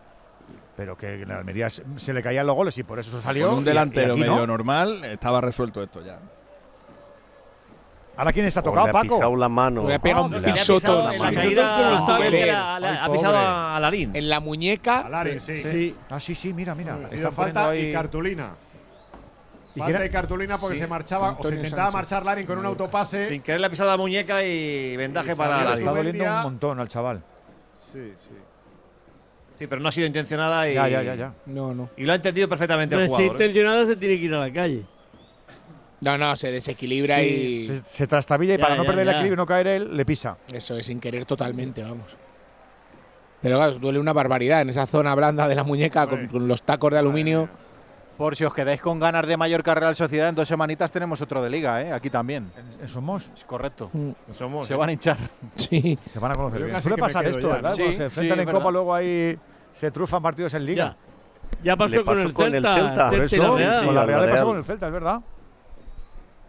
Pero 0.75 0.97
que 0.97 1.21
en 1.21 1.29
la 1.29 1.37
Almería 1.37 1.69
se 1.69 2.13
le 2.13 2.21
caían 2.21 2.45
los 2.45 2.55
goles 2.55 2.77
y 2.77 2.83
por 2.83 2.99
eso 2.99 3.21
salió. 3.21 3.55
Un 3.55 3.63
delantero 3.63 4.17
medio 4.17 4.45
normal 4.45 5.03
estaba 5.05 5.39
resuelto 5.39 5.81
esto 5.81 6.03
ya. 6.03 6.19
¿Ahora 8.15 8.31
quién 8.31 8.45
está 8.45 8.61
pues 8.61 8.75
tocado, 8.75 8.91
Paco? 8.91 9.05
Le 9.05 9.13
ha 9.13 9.17
pisado 9.17 9.35
la 9.35 9.49
mano. 9.49 9.87
Le 9.87 9.95
ha 9.95 9.99
pegado 9.99 10.25
ah, 10.25 10.27
un 10.27 10.43
pisoto. 10.43 11.07
Ha 11.07 11.09
pisado 13.09 13.37
a 13.37 13.79
Larín. 13.81 14.15
En 14.15 14.29
la 14.29 14.39
muñeca. 14.39 14.99
A 14.99 15.39
sí. 15.39 15.95
Ah, 16.09 16.19
sí, 16.19 16.35
sí, 16.35 16.53
mira, 16.53 16.75
mira. 16.75 16.99
Ha 17.05 17.09
sido 17.09 17.31
falta 17.31 17.75
y 17.75 17.91
cartulina. 17.91 18.51
Y 19.75 19.79
Falta 19.79 19.99
de 19.99 20.09
cartulina 20.09 20.57
porque 20.57 20.75
sí. 20.75 20.81
se 20.81 20.87
marchaba 20.87 21.29
Antonio 21.29 21.47
o 21.47 21.51
se 21.51 21.55
intentaba 21.55 21.89
Sánchez. 21.89 21.93
marchar 21.95 22.25
Larin 22.25 22.45
con 22.45 22.59
un 22.59 22.65
autopase. 22.65 23.27
Sin 23.27 23.41
querer 23.41 23.59
le 23.59 23.67
ha 23.67 23.69
pisado 23.69 23.89
la 23.89 23.97
muñeca 23.97 24.43
y 24.43 24.95
vendaje 24.95 25.31
y 25.31 25.35
para 25.35 25.63
Larin. 25.63 25.79
Está 25.79 25.95
doliendo 25.95 26.23
un 26.23 26.41
montón 26.43 26.79
al 26.79 26.87
chaval. 26.87 27.23
Sí, 27.91 28.13
sí. 28.19 28.35
Sí, 29.55 29.67
pero 29.67 29.81
no 29.81 29.89
ha 29.89 29.91
sido 29.91 30.07
intencionada 30.07 30.69
y. 30.69 30.75
Ya, 30.75 30.87
ya, 30.87 31.03
ya. 31.03 31.15
ya. 31.15 31.33
No, 31.45 31.73
no. 31.73 31.89
Y 31.97 32.03
lo 32.03 32.13
ha 32.13 32.15
entendido 32.15 32.47
perfectamente 32.47 32.95
pero 32.95 33.03
el 33.03 33.07
jugador. 33.07 33.27
Si 33.27 33.31
está 33.33 33.45
intencionada, 33.45 33.85
se 33.85 33.95
tiene 33.95 34.17
que 34.17 34.25
ir 34.25 34.33
a 34.33 34.39
la 34.39 34.53
calle. 34.53 34.83
No, 36.01 36.17
no, 36.17 36.35
se 36.35 36.51
desequilibra 36.51 37.17
sí, 37.17 37.69
y. 37.71 37.81
Se 37.85 38.07
trastabilla 38.07 38.55
y 38.55 38.57
ya, 38.57 38.63
para 38.63 38.75
no 38.75 38.83
ya, 38.83 38.87
perder 38.87 39.07
el 39.07 39.13
equilibrio 39.13 39.33
y 39.33 39.37
no 39.37 39.45
caer 39.45 39.67
él, 39.67 39.95
le 39.95 40.05
pisa. 40.05 40.37
Eso 40.51 40.75
es 40.77 40.85
sin 40.85 40.99
querer 40.99 41.25
totalmente, 41.25 41.81
vamos. 41.81 42.17
Pero 43.41 43.57
claro, 43.57 43.73
duele 43.73 43.99
una 43.99 44.13
barbaridad 44.13 44.61
en 44.61 44.69
esa 44.69 44.85
zona 44.85 45.13
blanda 45.15 45.47
de 45.47 45.55
la 45.55 45.63
muñeca 45.63 46.07
con, 46.07 46.27
con 46.27 46.47
los 46.47 46.63
tacos 46.63 46.91
de 46.91 46.99
aluminio. 46.99 47.49
Por 48.17 48.35
si 48.35 48.45
os 48.45 48.53
quedáis 48.53 48.79
con 48.79 48.99
ganas 48.99 49.25
de 49.25 49.37
mayor 49.37 49.61
Mallorca 49.61 49.75
Real 49.75 49.95
Sociedad, 49.95 50.29
en 50.29 50.35
dos 50.35 50.47
semanitas 50.47 50.91
tenemos 50.91 51.19
otro 51.21 51.41
de 51.41 51.49
liga, 51.49 51.81
¿eh? 51.81 51.91
aquí 51.91 52.11
también. 52.11 52.51
¿En, 52.79 52.87
Somos? 52.87 53.29
Es 53.35 53.43
correcto. 53.43 53.89
Mm. 53.91 54.11
Somos, 54.33 54.67
se 54.67 54.73
¿eh? 54.73 54.77
van 54.77 54.89
a 54.89 54.91
hinchar. 54.91 55.17
Sí. 55.55 55.97
Se 56.11 56.19
van 56.19 56.31
a 56.31 56.35
conocer 56.35 56.63
bien. 56.63 56.79
Suele 56.79 56.97
pasar 56.97 57.25
esto, 57.25 57.49
ya, 57.49 57.55
¿verdad? 57.55 57.75
Se 57.75 58.03
enfrentan 58.03 58.39
en. 58.39 58.51
Copa, 58.51 58.71
luego 58.71 58.93
ahí 58.93 59.37
se 59.71 59.89
trufan 59.89 60.21
partidos 60.21 60.53
en 60.53 60.65
liga. 60.65 60.95
Ya, 61.63 61.63
ya 61.63 61.75
pasó, 61.75 62.05
con, 62.05 62.19
el, 62.19 62.33
Celta, 62.33 63.09
el 63.09 63.29
Por 63.85 63.93
la, 63.93 64.05
Real 64.05 64.29
pasó 64.29 64.45
con 64.45 64.57
el 64.57 64.63
Celta, 64.63 64.87
es 64.87 64.93
verdad. 64.93 65.21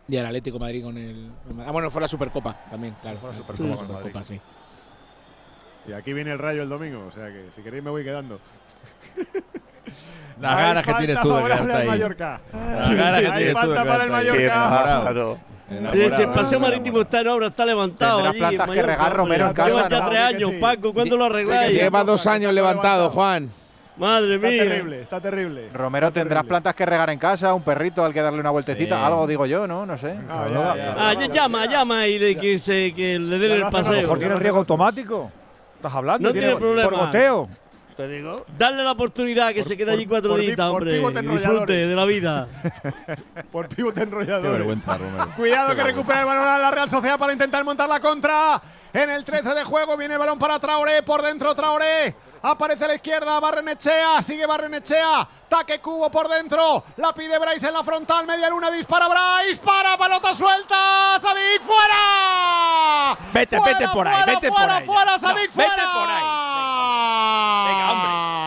Y 0.07 0.17
el 0.17 0.27
Atlético 0.27 0.59
Madrid 0.59 0.85
con 0.85 0.99
el. 0.99 1.31
Ah, 1.67 1.71
bueno, 1.71 1.91
fue 1.91 2.03
la 2.03 2.09
Supercopa 2.09 2.55
también, 2.71 2.95
claro. 3.01 3.19
Fue 3.19 3.31
la 3.31 3.37
Supercopa, 3.37 3.77
Supercopa 3.79 4.25
sí. 4.25 4.39
Y 5.87 5.93
aquí 5.93 6.13
viene 6.13 6.33
el 6.33 6.39
rayo 6.39 6.63
el 6.63 6.69
domingo, 6.69 7.07
o 7.07 7.13
sea 7.13 7.29
que 7.29 7.49
si 7.55 7.63
queréis 7.63 7.83
me 7.83 7.91
voy 7.91 8.05
quedando. 8.05 8.39
Las 10.41 10.57
Hay 10.57 10.65
ganas 10.65 10.87
que 10.87 10.95
tienes 10.95 11.21
tú 11.21 11.35
de 11.35 11.43
quedarte 11.43 11.73
ahí. 11.73 11.87
Mallorca. 11.87 12.41
Las 12.53 12.91
ganas 12.91 13.21
que 13.21 13.27
Hay 13.29 13.37
tienes 13.39 13.55
falta 13.55 13.67
tú 13.67 13.83
de 13.83 13.89
para 13.89 14.05
el 14.05 14.11
quedarte 14.11 14.31
ahí. 14.31 14.49
Mallorca. 14.49 14.81
Enamorado. 15.05 15.39
El 15.71 16.13
espacio 16.13 16.61
marítimo 16.61 17.01
está 17.01 17.21
en 17.21 17.29
obra, 17.29 17.47
está 17.47 17.65
levantado. 17.65 18.23
Las 18.23 18.35
plantas 18.35 18.71
que 18.71 18.83
regar 18.83 19.17
Romero 19.17 19.47
en 19.47 19.53
casa. 19.55 19.69
Lleva 19.71 19.89
ya 19.89 20.01
¿no? 20.01 20.09
tres 20.09 20.21
años, 20.21 20.51
sí. 20.51 20.57
Paco, 20.61 20.93
¿cuándo 20.93 21.17
lo 21.17 21.25
arregláis? 21.25 21.75
Lleva 21.75 22.05
dos 22.05 22.27
años 22.27 22.53
levantado, 22.53 23.11
Juan. 23.11 23.51
Madre 23.97 24.39
mía. 24.39 24.51
Está 24.51 24.65
terrible, 24.65 25.01
está 25.03 25.21
terrible. 25.21 25.69
Romero 25.73 26.09
está 26.09 26.21
tendrás 26.21 26.41
terrible. 26.41 26.49
plantas 26.49 26.75
que 26.75 26.85
regar 26.85 27.11
en 27.11 27.19
casa, 27.19 27.55
un 27.55 27.63
perrito 27.63 28.05
al 28.05 28.13
que 28.13 28.21
darle 28.21 28.41
una 28.41 28.51
vueltecita, 28.51 28.97
sí. 28.97 29.03
algo 29.05 29.27
digo 29.27 29.47
yo, 29.47 29.69
¿no? 29.69 29.87
No 29.87 29.97
sé. 29.97 30.17
Llama, 31.33 31.67
llama 31.67 32.07
y 32.09 32.19
le, 32.19 32.37
que, 32.37 32.59
se, 32.59 32.93
que 32.93 33.19
le 33.19 33.39
den 33.39 33.53
el 33.53 33.63
paseo. 33.71 33.93
A 33.93 33.95
lo 33.95 34.03
mejor 34.03 34.19
tiene 34.19 34.35
riego 34.35 34.59
automático. 34.59 35.31
Estás 35.77 35.95
hablando, 35.95 36.29
no 36.29 36.33
tiene, 36.33 36.49
tiene 36.49 36.61
problema. 36.61 36.91
por 36.91 36.99
goteo. 36.99 37.49
Te 37.97 38.09
digo. 38.09 38.45
Dale 38.59 38.83
la 38.83 38.93
oportunidad 38.93 39.53
que 39.55 39.63
se 39.63 39.77
quede 39.77 39.93
allí 39.93 40.07
cuatro 40.07 40.37
días, 40.37 40.59
hombre. 40.59 40.99
Disfrute 40.99 41.73
de 41.73 41.95
la 41.95 42.05
vida. 42.05 42.49
por 43.53 43.69
pivote 43.69 44.03
enrollador. 44.03 44.43
Qué 44.43 44.49
vergüenza, 44.49 44.99
Romero. 44.99 45.31
Cuidado 45.37 45.77
que 45.77 45.83
recupera 45.83 46.21
el 46.21 46.27
balón 46.27 46.49
a 46.49 46.59
la 46.59 46.71
Real 46.71 46.91
Sociedad 46.91 47.19
para 47.19 47.33
intentar 47.33 47.65
montar 47.65 47.89
la 47.89 48.01
contra 48.01 48.61
en 48.95 49.11
el 49.11 49.25
13 49.25 49.55
de 49.55 49.65
juego. 49.65 49.97
Viene 49.97 50.15
el 50.15 50.21
balón 50.21 50.39
para 50.39 50.59
Traoré, 50.59 51.03
por 51.03 51.21
dentro 51.21 51.55
Traoré. 51.55 52.17
Aparece 52.43 52.85
a 52.85 52.89
la 52.89 52.95
izquierda, 52.95 53.41
Barrenechea, 53.41 54.21
sigue 54.21 54.45
Barrenechea, 54.45 55.27
taque 55.49 55.81
cubo 55.81 56.11
por 56.11 56.29
dentro, 56.29 56.85
la 56.99 57.15
pide 57.15 57.39
Bryce 57.39 57.69
en 57.69 57.73
la 57.73 57.83
frontal, 57.83 58.27
media 58.27 58.51
luna, 58.51 58.71
dispara 58.71 59.09
Bryce, 59.09 59.63
para, 59.65 59.97
pelota 59.97 60.35
suelta, 60.35 61.19
Sadik, 61.23 61.63
fuera. 61.63 63.17
Vete, 63.33 63.59
vete 63.65 63.89
por 63.89 64.07
ahí, 64.07 64.23
vete 64.27 64.49
por 64.51 64.61
ahí. 64.61 64.85
Fuera, 64.85 65.19
fuera. 65.19 65.35
Vete 65.35 65.49
por 65.55 66.11
ahí. 66.11 66.23
Venga, 67.67 67.73
Venga 67.73 67.93
hombre. 67.93 68.44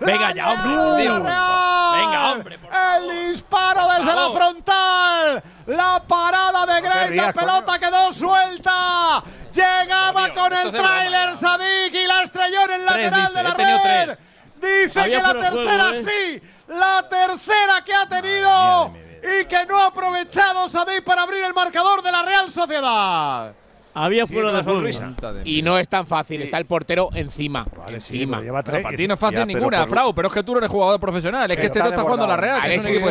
Venga 0.00 0.32
ya, 0.32 0.50
hombre. 0.50 1.02
Venga, 1.02 2.32
hombre. 2.32 2.58
El 2.96 3.30
disparo 3.30 3.88
desde 3.88 4.14
la 4.14 4.30
frontal. 4.30 5.42
La 5.66 6.02
parada 6.06 6.66
de 6.66 6.80
Grey. 6.80 7.16
La 7.16 7.32
pelota 7.32 7.78
quedó 7.78 8.12
suelta. 8.12 9.22
Llegaba 9.52 10.32
con 10.34 10.52
el 10.52 10.70
tráiler 10.70 11.36
Sadik 11.36 11.94
y 11.94 12.06
la 12.06 12.22
estrelló 12.22 12.62
en 12.64 12.70
el 12.70 12.84
lateral 12.84 13.34
de 13.34 13.42
la 13.42 13.54
red. 13.54 14.18
Dice 14.56 15.04
que 15.04 15.20
la 15.20 15.34
tercera 15.34 15.90
sí. 16.04 16.42
La 16.68 17.08
tercera 17.08 17.82
que 17.84 17.94
ha 17.94 18.06
tenido 18.06 18.92
y 19.22 19.44
que 19.46 19.66
no 19.66 19.78
ha 19.78 19.86
aprovechado 19.86 20.68
Sadik 20.68 21.02
para 21.02 21.22
abrir 21.22 21.42
el 21.42 21.54
marcador 21.54 22.02
de 22.02 22.12
la 22.12 22.22
Real 22.22 22.50
Sociedad. 22.50 23.54
Había 24.04 24.26
fuera 24.26 24.52
de 24.52 24.62
juego. 24.62 24.88
Y 25.44 25.62
no 25.62 25.78
es 25.78 25.88
tan 25.88 26.06
fácil, 26.06 26.42
está 26.42 26.58
el 26.58 26.66
portero 26.66 27.10
encima. 27.14 27.64
Encima. 27.88 28.38
Sí, 28.38 28.44
lleva 28.44 28.62
tres, 28.62 28.82
para 28.82 28.96
ti 28.96 29.08
no 29.08 29.14
es 29.14 29.20
fácil 29.20 29.46
ninguna, 29.46 29.86
Frau, 29.86 30.14
pero 30.14 30.28
es 30.28 30.34
que 30.34 30.42
tú 30.42 30.52
no 30.52 30.58
eres 30.58 30.70
jugador 30.70 31.00
profesional. 31.00 31.50
Es 31.50 31.58
que 31.58 31.66
este 31.66 31.80
no 31.80 31.86
está 31.86 32.02
jugando 32.02 32.26
la 32.26 32.36
Real. 32.36 32.60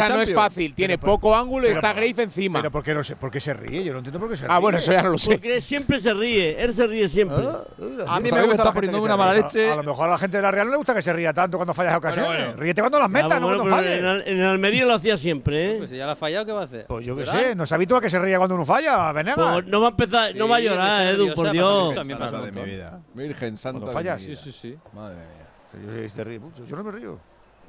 No 0.10 0.22
es 0.22 0.34
fácil, 0.34 0.74
tiene 0.74 0.98
poco 0.98 1.36
ángulo 1.36 1.68
y 1.68 1.72
está 1.72 1.94
Grace 1.94 2.24
encima. 2.24 2.60
Pero 2.60 2.72
¿por 2.72 2.84
qué, 2.84 2.94
no 2.94 3.04
sé, 3.04 3.16
por 3.16 3.32
qué 3.32 3.40
se 3.40 3.54
ríe? 3.54 3.84
Yo 3.84 3.94
no 3.94 4.00
entiendo 4.00 4.20
por 4.20 4.30
qué 4.30 4.38
se 4.38 4.44
ríe. 4.46 4.54
Ah, 4.54 4.60
bueno, 4.60 4.78
eso 4.78 4.92
ya 4.92 5.02
no 5.02 5.10
lo 5.10 5.18
sé. 5.18 5.32
Porque 5.32 5.62
siempre 5.62 6.02
se 6.02 6.14
ríe, 6.14 6.62
él 6.62 6.74
se 6.74 6.88
ríe 6.88 7.10
siempre. 7.10 7.38
Ah, 7.46 7.60
ah, 8.08 8.16
a 8.16 8.20
mí 8.20 8.32
me 8.32 8.42
gusta 8.44 8.74
poniendo 8.74 9.02
una 9.02 9.18
mala 9.18 9.34
leche. 9.34 9.70
A 9.70 9.76
lo 9.76 9.84
mejor 9.84 10.08
a 10.08 10.12
la 10.12 10.18
gente 10.18 10.38
de 10.38 10.44
la 10.44 10.52
Real 10.52 10.68
no 10.68 10.72
le 10.72 10.78
gusta 10.78 10.94
que 10.94 11.02
se 11.02 11.14
ría 11.14 11.34
tanto 11.34 11.58
cuando 11.58 11.74
fallas 11.74 11.96
ocasiones. 11.96 12.56
Ríete 12.56 12.82
cuando 12.82 13.00
las 13.00 13.10
metas, 13.10 13.40
no 13.42 13.48
cuando 13.48 13.66
falles. 13.66 14.02
Pues 14.02 14.28
en 14.28 14.42
Almería 14.42 14.86
lo 14.86 14.94
hacía 14.94 15.18
siempre, 15.18 15.74
¿eh? 15.74 15.76
Pues 15.80 15.90
si 15.90 15.98
ya 15.98 16.06
la 16.06 16.14
ha 16.14 16.16
fallado, 16.16 16.46
¿qué 16.46 16.52
va 16.52 16.62
a 16.62 16.66
hacer? 16.66 16.86
Pues 16.88 17.06
yo 17.06 17.16
qué 17.16 17.26
sé, 17.26 17.56
no 17.56 17.66
se 17.66 17.76
habitúa 17.76 18.00
que 18.00 18.10
se 18.10 18.20
ría 18.20 18.38
cuando 18.38 18.56
uno 18.56 18.66
falla, 18.66 19.12
Venegas. 19.12 19.54
Pues 19.54 19.66
no 19.68 19.82
va 19.82 19.88
a 19.88 19.92
empezar, 19.92 20.36
no 20.36 20.48
va 20.48 20.58
a 20.58 20.60
llorar 20.60 20.77
llorar, 20.78 21.02
ah, 21.02 21.10
Edu, 21.12 21.34
por 21.34 21.52
Dios. 21.52 21.96
de 21.96 22.52
mi 22.52 22.64
vida. 22.64 23.00
Virgen 23.14 23.58
Santa. 23.58 23.88
Fallas, 23.88 24.22
sí, 24.22 24.36
sí, 24.36 24.52
sí. 24.52 24.78
Madre 24.94 25.16
mía. 25.16 26.04
Este 26.04 26.40
yo, 26.66 26.76
no 26.76 26.84
me 26.84 26.92
río. 26.92 27.20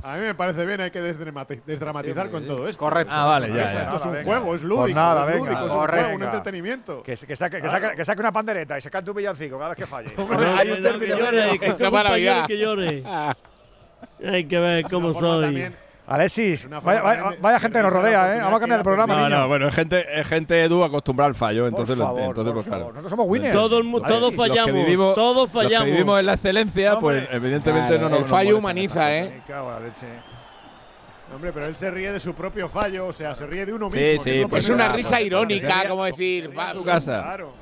A 0.02 0.14
mí 0.14 0.22
me 0.22 0.34
parece 0.34 0.64
bien, 0.64 0.80
hay 0.80 0.92
que 0.92 1.00
desdramatizar 1.00 2.30
con 2.30 2.46
todo 2.46 2.68
esto. 2.68 2.78
Correcto. 2.78 3.12
Ah, 3.12 3.24
vale, 3.26 3.52
ya. 3.52 3.82
Esto 3.82 3.96
es 3.96 4.04
un 4.04 4.24
juego, 4.24 4.54
es 4.54 4.60
pues 4.60 4.62
lúdico. 4.62 4.94
Nada, 4.94 5.28
es 5.28 5.34
es 5.34 6.14
un, 6.14 6.22
entretenimiento. 6.22 7.02
Que, 7.02 7.16
saque, 7.16 8.20
una 8.20 8.32
pandereta 8.32 8.78
y 8.78 8.80
se 8.80 8.90
cante 8.90 9.10
un 9.10 9.16
villancico 9.16 9.58
cada 9.58 9.70
vez 9.70 9.78
que 9.78 9.86
falle. 9.86 10.14
hay 10.56 10.70
un 10.70 10.82
término 10.82 11.16
que 12.46 12.58
llore. 12.58 13.02
Ah. 13.04 13.36
Hay 14.24 14.44
que 14.44 14.58
ver 14.58 14.84
cómo 14.88 15.12
soy. 15.12 15.72
Alexis, 16.08 16.66
vaya, 16.70 17.02
vaya, 17.02 17.36
vaya, 17.38 17.60
gente 17.60 17.78
que 17.78 17.82
nos 17.82 17.92
rodea, 17.92 18.34
¿eh? 18.34 18.40
Vamos 18.40 18.56
a 18.56 18.60
cambiar 18.60 18.80
el 18.80 18.84
programa, 18.84 19.14
No, 19.14 19.28
niño. 19.28 19.40
no, 19.40 19.48
bueno, 19.48 19.68
es 19.68 19.74
gente, 19.74 20.06
es 20.18 20.26
gente 20.26 20.64
Edu 20.64 20.82
acostumbrada 20.82 21.28
al 21.28 21.34
fallo, 21.34 21.66
¿eh? 21.66 21.68
entonces, 21.68 21.98
por 21.98 22.06
favor, 22.06 22.22
entonces 22.28 22.44
por 22.46 22.54
pues, 22.54 22.66
favor. 22.66 22.80
claro. 22.80 22.92
Nosotros 22.94 23.10
somos 23.10 23.26
winners. 23.28 23.52
Todos, 23.52 23.84
todos 24.08 24.34
fallamos, 24.34 24.72
vivimos, 24.72 25.14
todos 25.14 25.50
fallamos. 25.50 25.72
Los 25.72 25.84
que 25.84 25.90
vivimos 25.90 26.18
en 26.18 26.26
la 26.26 26.32
excelencia, 26.32 26.90
no, 26.92 27.00
pues 27.00 27.28
evidentemente 27.30 27.88
claro, 27.88 28.02
no 28.04 28.08
nos 28.08 28.20
El 28.20 28.24
fallo 28.24 28.50
nos 28.52 28.58
humaniza, 28.58 29.14
¿eh? 29.14 29.42
Hombre, 31.34 31.52
pero 31.52 31.66
él 31.66 31.76
se 31.76 31.90
ríe 31.90 32.10
de 32.10 32.20
su 32.20 32.32
propio 32.32 32.70
fallo, 32.70 33.08
o 33.08 33.12
sea, 33.12 33.34
se 33.34 33.46
ríe 33.46 33.66
de 33.66 33.74
uno 33.74 33.90
mismo. 33.90 34.00
Sí, 34.00 34.18
sí, 34.18 34.46
pues 34.48 34.64
es 34.64 34.70
una 34.70 34.88
risa 34.88 35.20
irónica, 35.20 35.86
como 35.88 36.04
decir, 36.04 36.58
va 36.58 36.70
a 36.70 36.72
su 36.72 36.84
casa. 36.84 37.22
Claro 37.22 37.52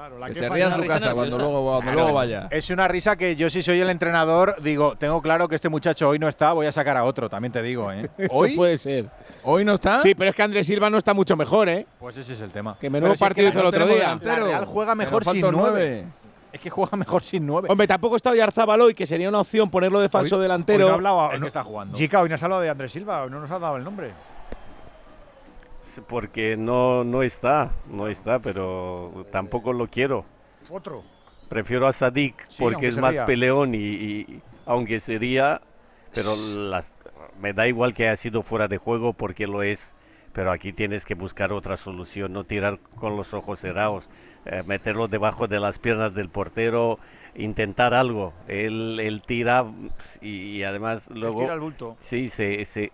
claro. 0.00 0.18
La 0.18 0.26
Que 0.28 0.32
que 0.34 0.38
se 0.40 0.48
ría 0.48 0.66
en 0.66 0.74
su 0.74 0.84
casa 0.86 1.14
cuando 1.14 1.38
luego, 1.38 1.62
cuando 1.64 1.80
Claro. 1.82 1.98
luego 2.00 2.12
vaya. 2.14 2.48
Es 2.50 2.70
una 2.70 2.88
risa 2.88 3.16
que 3.16 3.36
yo 3.36 3.50
si 3.50 3.62
soy 3.62 3.80
el 3.80 3.90
entrenador 3.90 4.56
digo, 4.62 4.96
tengo 4.96 5.20
claro 5.22 5.48
que 5.48 5.54
este 5.56 5.68
muchacho 5.68 6.08
hoy 6.08 6.18
no 6.18 6.28
está, 6.28 6.52
voy 6.52 6.66
a 6.66 6.72
sacar 6.72 6.96
a 6.96 7.04
otro, 7.04 7.28
también 7.28 7.52
te 7.52 7.62
digo, 7.62 7.90
¿eh? 7.92 8.08
Eso 8.18 8.44
puede 8.56 8.78
ser. 8.78 9.06
¿Hoy 9.44 9.64
no 9.64 9.74
está? 9.74 9.98
Sí, 10.00 10.14
pero 10.14 10.30
es 10.30 10.36
que 10.36 10.42
Andrés 10.42 10.66
Silva 10.66 10.90
no 10.90 10.98
está 10.98 11.14
mucho 11.14 11.36
mejor, 11.36 11.68
¿eh? 11.68 11.86
Pues 11.98 12.16
ese 12.16 12.32
es 12.34 12.40
el 12.40 12.50
tema. 12.50 12.76
Que 12.80 12.88
menudo 12.90 13.10
Pero 13.10 13.16
si 13.18 13.24
es 13.24 13.28
partido 13.28 13.46
que 13.46 13.50
hizo 13.50 13.60
el 13.60 13.66
otro 13.66 13.86
día. 13.86 14.18
La 14.22 14.36
Real 14.36 14.64
juega 14.66 14.94
mejor 14.94 15.24
sin 15.24 15.40
nueve. 15.50 16.06
Es 16.52 16.60
que 16.60 16.68
juega 16.68 16.96
mejor 16.96 17.22
sin 17.22 17.46
nueve. 17.46 17.68
Hombre, 17.70 17.86
tampoco 17.86 18.16
está 18.16 18.30
Oyarzabal 18.30 18.80
hoy, 18.80 18.92
que 18.92 19.06
sería 19.06 19.28
una 19.28 19.38
opción 19.40 19.70
ponerlo 19.70 20.00
de 20.00 20.08
falso 20.08 20.34
Hoy- 20.36 20.42
delantero. 20.42 20.86
hoy 20.86 20.90
no 20.90 20.94
hablaba, 20.96 21.38
no- 21.38 21.46
está 21.46 21.62
jugando. 21.62 21.96
Chica, 21.96 22.20
hoy 22.20 22.28
nos 22.28 22.42
ha 22.42 22.46
hablado 22.46 22.62
de 22.62 22.70
Andrés 22.70 22.90
Silva, 22.90 23.26
no 23.30 23.38
nos 23.40 23.50
ha 23.52 23.58
dado 23.60 23.76
el 23.76 23.84
nombre. 23.84 24.10
Porque 26.08 26.56
no, 26.56 27.04
no 27.04 27.22
está, 27.22 27.72
no 27.90 28.06
está, 28.08 28.38
pero 28.38 29.24
tampoco 29.30 29.72
lo 29.72 29.86
quiero. 29.88 30.24
Otro. 30.70 31.02
Prefiero 31.48 31.86
a 31.86 31.92
Sadik 31.92 32.46
Sí, 32.48 32.62
porque 32.62 32.86
es 32.88 32.98
más 32.98 33.10
sería. 33.10 33.26
peleón 33.26 33.74
y, 33.74 33.78
y- 33.78 34.42
aunque 34.66 35.00
sería, 35.00 35.60
pero 36.14 36.36
las, 36.36 36.92
me 37.40 37.52
da 37.52 37.66
igual 37.66 37.92
que 37.92 38.04
haya 38.06 38.16
sido 38.16 38.42
fuera 38.42 38.68
de 38.68 38.78
juego 38.78 39.12
porque 39.12 39.46
lo 39.46 39.62
es. 39.62 39.94
Pero 40.32 40.52
aquí 40.52 40.72
tienes 40.72 41.04
que 41.04 41.14
buscar 41.14 41.52
otra 41.52 41.76
solución, 41.76 42.32
no 42.32 42.44
tirar 42.44 42.78
con 43.00 43.16
los 43.16 43.34
ojos 43.34 43.58
cerrados, 43.58 44.08
eh, 44.46 44.62
meterlo 44.64 45.08
debajo 45.08 45.48
de 45.48 45.58
las 45.58 45.80
piernas 45.80 46.14
del 46.14 46.28
portero, 46.28 47.00
intentar 47.34 47.94
algo. 47.94 48.32
Él, 48.46 49.00
él 49.00 49.22
tira 49.22 49.64
y, 50.20 50.58
y 50.58 50.62
además 50.62 51.10
luego... 51.10 51.40
tira 51.40 51.54
al 51.54 51.60
bulto. 51.60 51.96
Sí, 52.00 52.28
se, 52.30 52.64
se- 52.64 52.92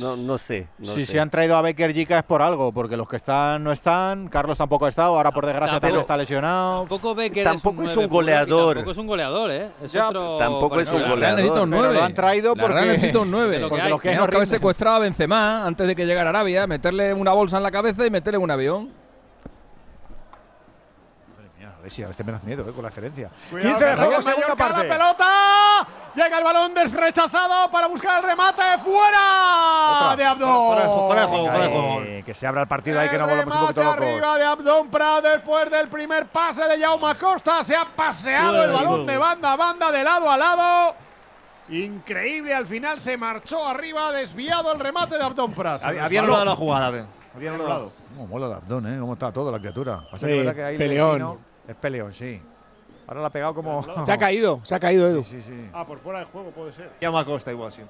no, 0.00 0.16
no 0.16 0.38
sé. 0.38 0.66
No 0.78 0.92
si 0.94 1.06
sé. 1.06 1.12
se 1.12 1.20
han 1.20 1.30
traído 1.30 1.56
a 1.56 1.62
Becker 1.62 1.92
Jica 1.92 2.18
es 2.18 2.24
por 2.24 2.42
algo, 2.42 2.72
porque 2.72 2.96
los 2.96 3.08
que 3.08 3.16
están 3.16 3.62
no 3.62 3.70
están, 3.72 4.28
Carlos 4.28 4.58
tampoco 4.58 4.86
ha 4.86 4.88
estado, 4.88 5.16
ahora 5.16 5.30
por 5.30 5.46
desgracia 5.46 5.74
Tampoco- 5.74 5.80
también 5.80 6.00
está 6.00 6.16
lesionado. 6.16 6.80
Tampoco 6.80 7.14
Becker 7.14 7.44
Tampoco 7.44 7.82
es 7.84 7.90
es 7.90 7.96
un, 7.96 8.02
un 8.04 8.08
puro 8.08 8.20
y 8.22 8.24
goleador. 8.26 8.74
Tampoco 8.76 8.90
es 8.92 8.98
un 8.98 9.06
goleador, 9.06 9.50
¿eh? 9.50 9.70
Es 9.82 9.92
Ya, 9.92 10.08
otro 10.08 10.38
tampoco 10.38 10.80
es 10.80 10.90
un 10.92 11.08
goleador. 11.08 11.40
un 11.40 11.48
Pero 11.52 11.66
9. 11.66 11.94
lo 11.94 12.02
han 12.02 12.14
traído 12.14 12.56
porque- 12.56 12.74
necesita 12.80 13.18
un 13.20 13.30
9. 13.30 13.50
De 13.56 13.58
lo 13.60 13.66
que 13.68 13.70
Porque 13.70 13.88
los 13.88 14.00
que 14.00 14.14
no 14.16 14.24
que 14.26 14.30
rinden. 14.32 14.46
secuestrado 14.48 14.96
a 14.96 14.98
Benzema 15.00 15.66
antes 15.66 15.86
de 15.86 15.94
que 15.96 16.06
llegara 16.06 16.28
a 16.28 16.30
Arabia, 16.30 16.66
meterle 16.66 17.14
una 17.14 17.32
bolsa 17.32 17.56
en 17.58 17.62
la 17.62 17.70
cabeza 17.70 18.04
y 18.06 18.10
meterle 18.10 18.38
en 18.38 18.42
un 18.42 18.50
avión. 18.50 18.90
Madre 21.36 21.50
mía, 21.58 21.72
a 21.76 21.79
ver 21.79 21.79
si 21.90 22.02
a 22.02 22.08
veces 22.08 22.24
me 22.24 22.32
das 22.32 22.42
miedo 22.44 22.62
eh, 22.68 22.72
con 22.72 22.82
la 22.82 22.88
excelencia. 22.88 23.30
Cuidado 23.50 23.70
15 23.78 23.84
de 23.84 23.90
que 23.96 23.96
juego, 24.06 24.22
segunda 24.22 24.56
parte. 24.56 24.86
La 24.88 24.94
pelota. 24.94 25.86
Llega 26.14 26.38
el 26.38 26.44
balón 26.44 26.74
desrechazado 26.74 27.70
para 27.70 27.86
buscar 27.86 28.18
el 28.18 28.24
remate. 28.30 28.62
¡Fuera! 28.82 30.14
De 30.16 30.24
Abdón. 30.24 30.66
Fuera 30.66 30.82
de 30.82 30.88
fuera 30.88 31.20
de 31.22 31.28
fuera 31.28 31.52
de 31.52 31.62
Ahí, 31.64 31.72
juego. 31.72 32.24
que 32.26 32.34
se 32.34 32.46
abra 32.46 32.62
el 32.62 32.68
partido 32.68 32.98
ahí, 33.00 33.08
que 33.08 33.18
no 33.18 33.24
El 33.28 33.30
volvamos 33.30 33.54
un 33.54 33.60
poquito 33.62 33.84
locos. 33.84 33.96
arriba 34.02 34.38
de 34.38 34.44
Abdón 34.44 34.88
Prat 34.90 35.24
después 35.24 35.70
del 35.70 35.88
primer 35.88 36.26
pase 36.26 36.64
de 36.64 36.80
Jaume 36.80 37.14
Costa. 37.16 37.62
Se 37.62 37.76
ha 37.76 37.84
paseado 37.84 38.48
Fuera 38.50 38.64
el 38.64 38.70
de 38.70 38.76
balón 38.76 39.06
de 39.06 39.18
banda 39.18 39.52
a 39.52 39.56
banda, 39.56 39.92
de 39.92 40.02
lado 40.04 40.30
a 40.30 40.36
lado. 40.36 40.94
Increíble, 41.68 42.52
al 42.52 42.66
final 42.66 42.98
se 42.98 43.16
marchó 43.16 43.64
arriba, 43.66 44.10
desviado 44.12 44.72
el 44.72 44.80
remate 44.80 45.16
de 45.16 45.22
Abdón 45.24 45.52
Prat. 45.52 45.80
Se 45.80 45.86
Había 45.86 46.02
resbaló. 46.08 46.18
anulado 46.24 46.44
la 46.46 46.56
jugada, 46.56 46.86
a 46.86 46.90
ver. 46.90 47.04
Había 47.36 47.50
Había 47.50 47.50
anulado. 47.50 47.74
anulado. 47.74 47.92
Cómo 48.16 48.26
mola 48.26 48.46
el 48.46 48.52
Abdón, 48.54 48.86
¿eh? 48.92 48.98
Cómo 48.98 49.12
está 49.12 49.32
todo 49.32 49.52
la 49.52 49.58
criatura. 49.60 50.00
Pasa 50.10 50.26
que 50.26 50.32
Sí, 50.32 50.38
verdad 50.40 50.54
que 50.56 50.64
ahí 50.64 50.74
el 50.74 50.78
peleón. 50.78 51.38
Es 51.68 51.76
peleón, 51.76 52.12
sí. 52.12 52.40
Ahora 53.06 53.22
la 53.22 53.26
ha 53.26 53.30
pegado 53.30 53.54
como. 53.54 53.84
Se 54.04 54.12
ha 54.12 54.18
caído, 54.18 54.60
se 54.62 54.74
ha 54.74 54.80
caído 54.80 55.08
Edu. 55.08 55.22
Sí, 55.22 55.40
sí, 55.40 55.48
sí. 55.48 55.70
Ah, 55.72 55.84
por 55.86 55.98
fuera 55.98 56.20
de 56.20 56.26
juego 56.26 56.50
puede 56.50 56.72
ser. 56.72 56.92
Llama 57.00 57.20
a 57.20 57.24
Costa 57.24 57.50
igual, 57.50 57.72
sí. 57.72 57.82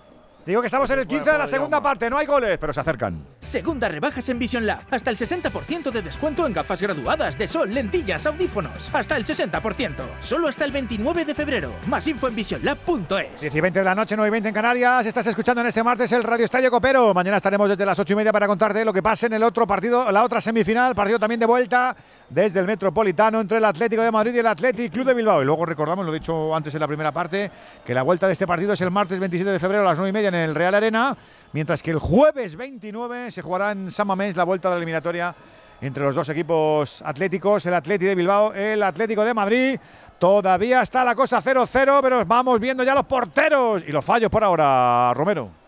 Digo 0.47 0.63
que 0.63 0.67
estamos 0.67 0.89
en 0.89 1.01
el 1.01 1.07
15 1.07 1.33
de 1.33 1.39
la 1.39 1.47
segunda 1.47 1.83
parte, 1.83 2.09
no 2.09 2.17
hay 2.17 2.27
goles, 2.27 2.57
pero 2.59 2.73
se 2.73 2.81
acercan. 2.81 3.23
Segunda 3.41 3.89
rebajas 3.89 4.27
en 4.31 4.39
Vision 4.39 4.67
Lab. 4.67 4.81
Hasta 4.91 5.11
el 5.11 5.17
60% 5.17 5.91
de 5.91 6.01
descuento 6.01 6.47
en 6.47 6.55
gafas 6.55 6.81
graduadas 6.81 7.37
de 7.37 7.47
sol, 7.47 7.73
lentillas, 7.73 8.25
audífonos. 8.25 8.89
Hasta 8.95 9.19
el 9.19 9.27
60%. 9.27 9.93
Solo 10.21 10.49
hasta 10.49 10.65
el 10.65 10.73
29 10.73 11.27
de 11.27 11.35
febrero. 11.35 11.71
Más 11.87 12.07
info 12.07 12.27
en 12.29 12.37
visionlab.es. 12.37 13.43
10 13.43 13.55
y 13.55 13.61
20 13.61 13.79
de 13.81 13.85
la 13.85 13.95
noche, 13.95 14.17
9 14.17 14.29
y 14.29 14.33
20 14.33 14.49
en 14.49 14.55
Canarias. 14.55 15.05
Estás 15.05 15.27
escuchando 15.27 15.61
en 15.61 15.67
este 15.67 15.83
martes 15.83 16.11
el 16.13 16.25
Radio 16.25 16.47
Estadio 16.47 16.71
Copero. 16.71 17.13
Mañana 17.13 17.37
estaremos 17.37 17.69
desde 17.69 17.85
las 17.85 17.99
8 17.99 18.15
y 18.15 18.17
media 18.17 18.33
para 18.33 18.47
contarte 18.47 18.83
lo 18.83 18.95
que 18.95 19.03
pase 19.03 19.27
en 19.27 19.35
el 19.35 19.43
otro 19.43 19.67
partido, 19.67 20.11
la 20.11 20.25
otra 20.25 20.41
semifinal, 20.41 20.95
partido 20.95 21.19
también 21.19 21.39
de 21.39 21.47
vuelta 21.47 21.95
desde 22.31 22.61
el 22.61 22.67
Metropolitano 22.67 23.41
entre 23.41 23.59
el 23.59 23.65
Atlético 23.65 24.03
de 24.03 24.11
Madrid 24.11 24.35
y 24.35 24.39
el 24.39 24.47
Athletic 24.47 24.93
Club 24.93 25.05
de 25.05 25.15
Bilbao. 25.15 25.43
Y 25.43 25.45
luego 25.45 25.67
recordamos, 25.67 26.07
lo 26.07 26.13
he 26.13 26.19
dicho 26.19 26.55
antes 26.55 26.73
en 26.75 26.81
la 26.81 26.87
primera 26.87 27.13
parte, 27.13 27.51
que 27.85 27.93
la 27.93 28.03
vuelta 28.03 28.27
de 28.27 28.33
este 28.33 28.47
partido 28.47 28.73
es 28.73 28.81
el 28.81 28.91
martes 28.91 29.19
27 29.19 29.51
de 29.51 29.59
febrero 29.59 29.83
a 29.83 29.87
las 29.87 29.99
9 29.99 30.09
y 30.09 30.13
media 30.13 30.29
en 30.29 30.37
el 30.37 30.55
Real 30.55 30.75
Arena, 30.75 31.17
mientras 31.53 31.83
que 31.83 31.91
el 31.91 31.99
jueves 31.99 32.57
29 32.57 33.31
se 33.31 33.43
jugará 33.43 33.73
en 33.73 33.91
San 33.91 34.07
Mamés 34.07 34.37
la 34.37 34.45
vuelta 34.45 34.69
de 34.69 34.75
la 34.75 34.79
eliminatoria 34.79 35.35
entre 35.81 36.05
los 36.05 36.15
dos 36.15 36.29
equipos 36.29 37.03
atléticos, 37.03 37.65
el 37.67 37.75
Atlético 37.75 38.09
de 38.11 38.15
Bilbao, 38.15 38.53
el 38.53 38.83
Atlético 38.83 39.25
de 39.25 39.35
Madrid. 39.35 39.81
Todavía 40.19 40.83
está 40.83 41.03
la 41.03 41.15
cosa 41.15 41.43
0-0, 41.43 42.01
pero 42.03 42.25
vamos 42.27 42.61
viendo 42.61 42.85
ya 42.85 42.95
los 42.95 43.07
porteros 43.07 43.83
y 43.87 43.91
los 43.91 44.05
fallos 44.05 44.31
por 44.31 44.45
ahora, 44.45 45.13
Romero. 45.15 45.60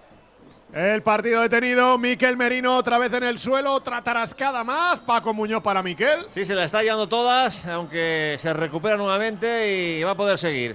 El 0.72 1.02
partido 1.02 1.42
detenido, 1.42 1.98
Miquel 1.98 2.38
Merino 2.38 2.74
otra 2.76 2.96
vez 2.96 3.12
en 3.12 3.24
el 3.24 3.38
suelo, 3.38 3.74
otra 3.74 4.00
tarascada 4.00 4.64
más, 4.64 5.00
Paco 5.00 5.34
Muñoz 5.34 5.62
para 5.62 5.82
Miquel. 5.82 6.20
Sí, 6.30 6.46
se 6.46 6.54
la 6.54 6.64
está 6.64 6.82
llevando 6.82 7.06
todas, 7.06 7.66
aunque 7.66 8.38
se 8.40 8.54
recupera 8.54 8.96
nuevamente 8.96 9.98
y 9.98 10.02
va 10.02 10.12
a 10.12 10.14
poder 10.14 10.38
seguir. 10.38 10.74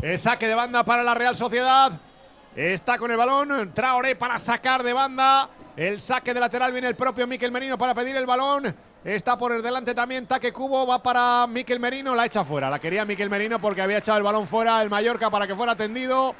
El 0.00 0.18
saque 0.18 0.48
de 0.48 0.54
banda 0.54 0.82
para 0.82 1.02
la 1.02 1.12
Real 1.12 1.36
Sociedad. 1.36 1.92
Está 2.56 2.96
con 2.96 3.10
el 3.10 3.18
balón. 3.18 3.72
Traoré 3.74 4.16
para 4.16 4.38
sacar 4.38 4.82
de 4.82 4.94
banda. 4.94 5.50
El 5.76 6.00
saque 6.00 6.32
de 6.32 6.40
lateral 6.40 6.72
viene 6.72 6.88
el 6.88 6.96
propio 6.96 7.26
Miquel 7.26 7.52
Merino 7.52 7.76
para 7.76 7.94
pedir 7.94 8.16
el 8.16 8.24
balón. 8.24 8.74
Está 9.04 9.36
por 9.36 9.52
el 9.52 9.60
delante 9.60 9.94
también 9.94 10.26
Taque 10.26 10.54
Cubo. 10.54 10.86
Va 10.86 11.02
para 11.02 11.46
Miquel 11.46 11.80
Merino. 11.80 12.14
La 12.14 12.24
echa 12.24 12.46
fuera. 12.46 12.70
La 12.70 12.78
quería 12.78 13.04
Miquel 13.04 13.28
Merino 13.28 13.58
porque 13.58 13.82
había 13.82 13.98
echado 13.98 14.16
el 14.16 14.24
balón 14.24 14.46
fuera 14.46 14.80
el 14.80 14.88
Mallorca 14.88 15.28
para 15.28 15.46
que 15.46 15.54
fuera 15.54 15.76
tendido. 15.76 16.34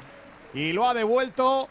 Y 0.55 0.73
lo 0.73 0.89
ha 0.89 0.95
devuelto 0.95 1.69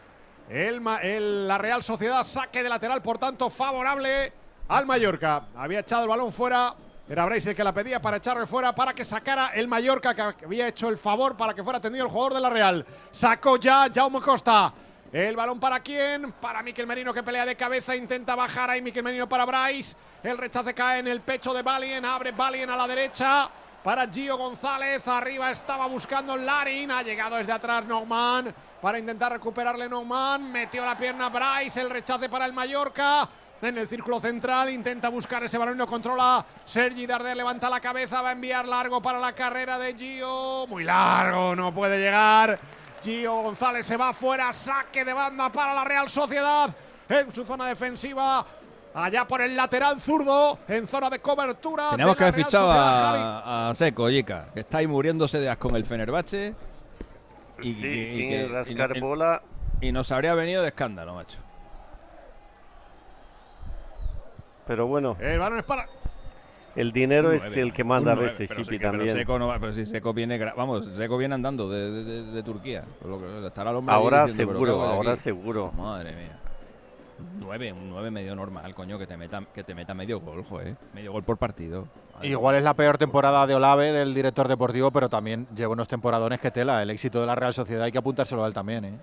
el, 0.53 1.49
la 1.49 1.59
Real 1.59 1.83
Sociedad. 1.83 2.25
Saque 2.25 2.63
de 2.63 2.69
lateral, 2.69 3.03
por 3.03 3.19
tanto, 3.19 3.49
favorable 3.51 4.33
al 4.69 4.87
Mallorca. 4.87 5.47
Había 5.57 5.81
echado 5.81 6.03
el 6.03 6.09
balón 6.09 6.33
fuera. 6.33 6.75
Era 7.09 7.27
Brace 7.27 7.51
el 7.51 7.57
que 7.57 7.65
la 7.65 7.75
pedía 7.75 8.01
para 8.01 8.19
echarle 8.19 8.47
fuera 8.47 8.75
para 8.75 8.95
que 8.95 9.05
sacara 9.05 9.49
el 9.49 9.67
Mallorca, 9.67 10.15
que 10.15 10.45
había 10.45 10.69
hecho 10.69 10.89
el 10.89 10.97
favor 10.97 11.37
para 11.37 11.53
que 11.53 11.63
fuera 11.63 11.81
tendido 11.81 12.05
el 12.05 12.11
jugador 12.11 12.35
de 12.35 12.41
la 12.41 12.49
Real. 12.49 12.87
Sacó 13.11 13.57
ya 13.57 13.89
Jaume 13.93 14.21
Costa. 14.21 14.73
El 15.13 15.37
balón 15.37 15.61
para 15.61 15.81
quién? 15.81 16.33
Para 16.33 16.63
Miquel 16.63 16.87
Merino 16.87 17.13
que 17.13 17.23
pelea 17.23 17.45
de 17.45 17.55
cabeza, 17.55 17.95
intenta 17.95 18.35
bajar 18.35 18.71
ahí 18.71 18.81
Miquel 18.81 19.03
Merino 19.03 19.29
para 19.29 19.45
Bryce. 19.45 19.95
El 20.23 20.39
rechace 20.39 20.73
cae 20.73 21.01
en 21.01 21.09
el 21.09 21.21
pecho 21.21 21.53
de 21.53 21.61
Balien, 21.61 22.05
abre 22.05 22.33
Balien 22.33 22.71
a 22.71 22.77
la 22.77 22.87
derecha. 22.87 23.51
Para 23.83 24.07
Gio 24.07 24.37
González, 24.37 25.09
arriba 25.09 25.51
estaba 25.51 25.87
buscando 25.87 26.37
Larin, 26.37 26.93
ha 26.93 27.03
llegado 27.03 27.35
desde 27.35 27.51
atrás 27.51 27.85
Norman 27.85 28.55
para 28.81 28.97
intentar 28.97 29.33
recuperarle 29.33 29.89
Norman, 29.89 30.53
metió 30.53 30.85
la 30.85 30.97
pierna 30.97 31.29
Bryce, 31.29 31.81
el 31.81 31.91
rechace 31.91 32.29
para 32.29 32.47
el 32.47 32.53
Mallorca. 32.53 33.29
En 33.61 33.79
el 33.79 33.89
círculo 33.89 34.21
central 34.21 34.71
intenta 34.71 35.09
buscar 35.09 35.43
ese 35.43 35.59
balón 35.59 35.79
lo 35.79 35.89
controla. 35.89 36.45
Sergi 36.65 37.07
Darder 37.07 37.37
levanta 37.37 37.69
la 37.69 37.81
cabeza, 37.81 38.23
va 38.23 38.29
a 38.29 38.33
enviar 38.33 38.69
largo 38.69 39.03
para 39.03 39.19
la 39.19 39.33
carrera 39.33 39.77
de 39.81 39.95
Gio. 39.95 40.67
Muy 40.69 40.85
largo, 40.85 41.57
no 41.57 41.75
puede 41.75 41.99
llegar. 41.99 42.59
Gio 43.03 43.35
González 43.43 43.85
se 43.85 43.97
va 43.97 44.13
fuera, 44.13 44.53
saque 44.53 45.05
de 45.05 45.13
banda 45.13 45.51
para 45.51 45.75
la 45.75 45.83
Real 45.83 46.09
Sociedad 46.09 46.73
en 47.09 47.35
su 47.35 47.45
zona 47.45 47.67
defensiva. 47.67 48.47
Allá 48.95 49.27
por 49.27 49.41
el 49.41 49.57
lateral 49.57 49.99
zurdo, 50.01 50.59
en 50.69 50.87
zona 50.87 51.09
de 51.09 51.19
cobertura. 51.21 51.91
Teníamos 51.91 52.15
de 52.15 52.19
que 52.19 52.25
haber 52.25 52.35
fichado 52.45 52.71
a, 52.71 53.71
a 53.71 53.75
Seco, 53.75 54.11
Yica, 54.11 54.47
que 54.53 54.61
está 54.61 54.79
ahí 54.79 54.87
muriéndose 54.87 55.39
de 55.41 55.49
asco 55.49 55.69
con 55.69 55.77
el 55.77 55.87
Fenerbahce. 55.87 56.55
Y, 57.63 57.73
Sí, 57.75 57.87
y- 57.87 57.91
y 58.01 58.17
sin 58.17 58.29
que- 58.29 58.49
rascar 58.49 58.97
y- 58.97 59.01
bola. 59.01 59.43
Y 59.81 59.93
nos 59.93 60.13
habría 60.13 60.35
venido 60.35 60.63
de 60.63 60.69
escándalo, 60.69 61.15
macho. 61.15 61.39
Pero 64.67 64.87
bueno, 64.87 65.17
El 65.21 65.39
balón 65.39 65.59
es 65.59 65.65
para. 65.65 65.87
el 66.77 66.93
dinero 66.93 67.33
es 67.33 67.45
el 67.57 67.73
que 67.73 67.85
manda 67.85 68.13
a 68.13 68.15
veces, 68.15 68.49
pero 68.49 68.63
Chipi, 68.63 68.77
sí 68.77 68.79
que- 68.79 68.87
pero 68.87 68.99
también. 68.99 69.17
Seco 69.17 69.39
no 69.39 69.49
va- 69.49 69.59
pero 69.59 69.73
si 69.73 69.85
Seco 69.87 70.13
viene, 70.13 70.39
vamos, 70.57 70.87
Seco 70.97 71.17
viene 71.19 71.35
andando 71.35 71.69
de, 71.69 71.91
de- 71.91 72.05
de- 72.05 72.23
de 72.33 72.43
Turquía. 72.43 72.85
Lo 73.05 73.19
que 73.19 73.47
estará 73.47 73.71
el 73.71 73.77
hombre 73.77 73.95
Ahora 73.95 74.27
diciendo, 74.27 74.53
"¿Pero 74.55 74.67
seguro, 74.67 74.83
ahora 74.85 75.13
aquí?". 75.13 75.21
seguro. 75.21 75.73
Madre 75.73 76.13
mía. 76.15 76.39
Un 77.23 77.41
9, 77.41 77.73
un 77.73 77.89
9 77.91 78.11
medio 78.11 78.35
normal, 78.37 78.75
coño, 78.75 78.99
que 78.99 79.07
te 79.07 79.17
meta, 79.17 79.43
que 79.55 79.65
te 79.65 79.75
meta 79.75 79.95
medio 79.95 80.21
gol, 80.21 80.45
joder. 80.45 80.77
Medio 80.95 81.13
gol 81.13 81.23
por 81.23 81.37
partido. 81.39 81.87
Madre 82.15 82.29
Igual 82.29 82.57
es 82.57 82.63
la 82.63 82.75
peor 82.75 82.99
temporada 82.99 83.47
de 83.47 83.55
Olave, 83.55 83.93
del 83.93 84.13
director 84.15 84.49
deportivo, 84.49 84.91
pero 84.91 85.09
también 85.09 85.47
lleva 85.55 85.73
unos 85.73 85.89
temporadones 85.89 86.41
que 86.41 86.51
tela. 86.51 86.83
El 86.83 86.91
éxito 86.91 87.21
de 87.21 87.27
la 87.27 87.35
Real 87.35 87.55
Sociedad 87.55 87.85
hay 87.85 87.93
que 87.93 87.99
apuntárselo 87.99 88.45
a 88.45 88.47
él 88.47 88.55
también, 88.55 88.85
¿eh? 88.85 88.99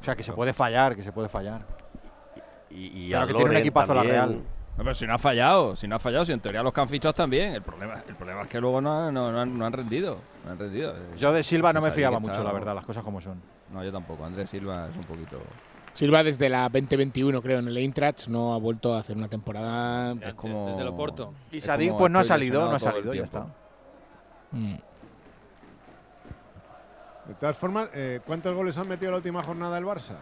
O 0.00 0.04
sea, 0.04 0.16
que 0.16 0.22
se 0.22 0.32
puede 0.32 0.52
fallar, 0.52 0.96
que 0.96 1.02
se 1.02 1.12
puede 1.12 1.28
fallar. 1.28 1.62
Y, 2.70 3.08
y 3.08 3.10
Pero 3.10 3.26
que 3.26 3.34
tiene 3.34 3.50
un 3.50 3.56
equipazo 3.56 3.94
la 3.94 4.00
también. 4.00 4.14
Real. 4.16 4.42
No, 4.78 4.84
pero 4.84 4.94
si 4.94 5.06
no 5.06 5.14
ha 5.14 5.18
fallado, 5.18 5.76
si 5.76 5.86
no 5.86 5.96
ha 5.96 5.98
fallado, 5.98 6.24
si 6.24 6.32
en 6.32 6.40
teoría 6.40 6.62
los 6.62 6.72
que 6.72 6.80
han 6.80 6.88
fichado 6.88 7.26
bien. 7.26 7.52
El 7.54 7.62
problema, 7.62 8.02
el 8.08 8.14
problema 8.14 8.42
es 8.42 8.48
que 8.48 8.60
luego 8.60 8.80
no, 8.80 8.98
han- 9.08 9.12
no, 9.12 9.30
no 9.30 9.40
han, 9.40 9.58
no 9.58 9.66
han 9.66 9.72
rendido. 9.72 10.16
No 10.44 10.52
han 10.52 10.58
rendido. 10.58 10.94
Yo 11.18 11.32
de 11.32 11.42
Silva 11.42 11.72
no 11.72 11.82
me 11.82 11.90
fiaba 11.90 12.18
mucho, 12.18 12.42
la 12.42 12.52
verdad, 12.52 12.74
las 12.74 12.86
cosas 12.86 13.04
como 13.04 13.20
son. 13.20 13.42
No, 13.72 13.84
yo 13.84 13.92
tampoco. 13.92 14.24
Andrés 14.24 14.48
Silva 14.48 14.88
es 14.90 14.96
un 14.96 15.04
poquito. 15.04 15.38
Silva 15.92 16.22
desde 16.22 16.48
la 16.48 16.62
2021, 16.68 17.42
creo, 17.42 17.58
en 17.58 17.68
el 17.68 17.76
Eintracht 17.76 18.28
no 18.28 18.54
ha 18.54 18.58
vuelto 18.58 18.94
a 18.94 19.00
hacer 19.00 19.16
una 19.16 19.28
temporada. 19.28 20.14
Es 20.20 20.34
como. 20.34 20.68
Desde 20.68 20.82
el 20.82 20.88
Oporto. 20.88 21.34
Y 21.50 21.60
Sadik, 21.60 21.88
como 21.88 22.00
pues 22.00 22.12
no 22.12 22.18
ha 22.20 22.24
salido, 22.24 22.68
no 22.68 22.76
ha 22.76 22.78
salido, 22.78 23.12
ya 23.12 23.24
está. 23.24 23.46
Mm. 24.52 24.74
De 27.26 27.34
todas 27.34 27.56
formas, 27.56 27.88
eh, 27.94 28.20
¿cuántos 28.26 28.54
goles 28.54 28.76
han 28.76 28.88
metido 28.88 29.08
en 29.08 29.12
la 29.12 29.16
última 29.18 29.42
jornada 29.42 29.78
el 29.78 29.84
Barça? 29.84 30.16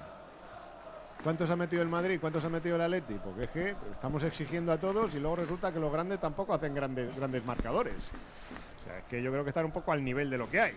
¿Cuántos 1.23 1.51
ha 1.51 1.57
metido 1.57 1.83
el 1.83 1.89
Madrid? 1.89 2.19
¿Cuántos 2.21 2.45
ha 2.45 2.49
metido 2.49 2.77
el 2.77 2.83
Atleti? 2.83 3.15
Porque 3.15 3.45
es 3.45 3.51
que 3.51 3.75
estamos 3.91 4.23
exigiendo 4.23 4.73
a 4.73 4.79
todos 4.79 5.15
y 5.15 5.19
luego 5.19 5.37
resulta 5.37 5.73
que 5.73 5.81
los 5.81 5.93
grandes 5.93 6.21
tampoco 6.21 6.55
hacen 6.55 6.75
grandes, 6.75 7.15
grandes 7.17 7.45
marcadores. 7.45 7.95
O 7.95 8.85
sea, 8.85 8.99
es 8.99 9.05
que 9.05 9.23
yo 9.23 9.31
creo 9.31 9.43
que 9.43 9.51
están 9.51 9.65
un 9.65 9.73
poco 9.73 9.91
al 9.91 10.05
nivel 10.05 10.31
de 10.31 10.39
lo 10.39 10.49
que 10.49 10.61
hay. 10.61 10.75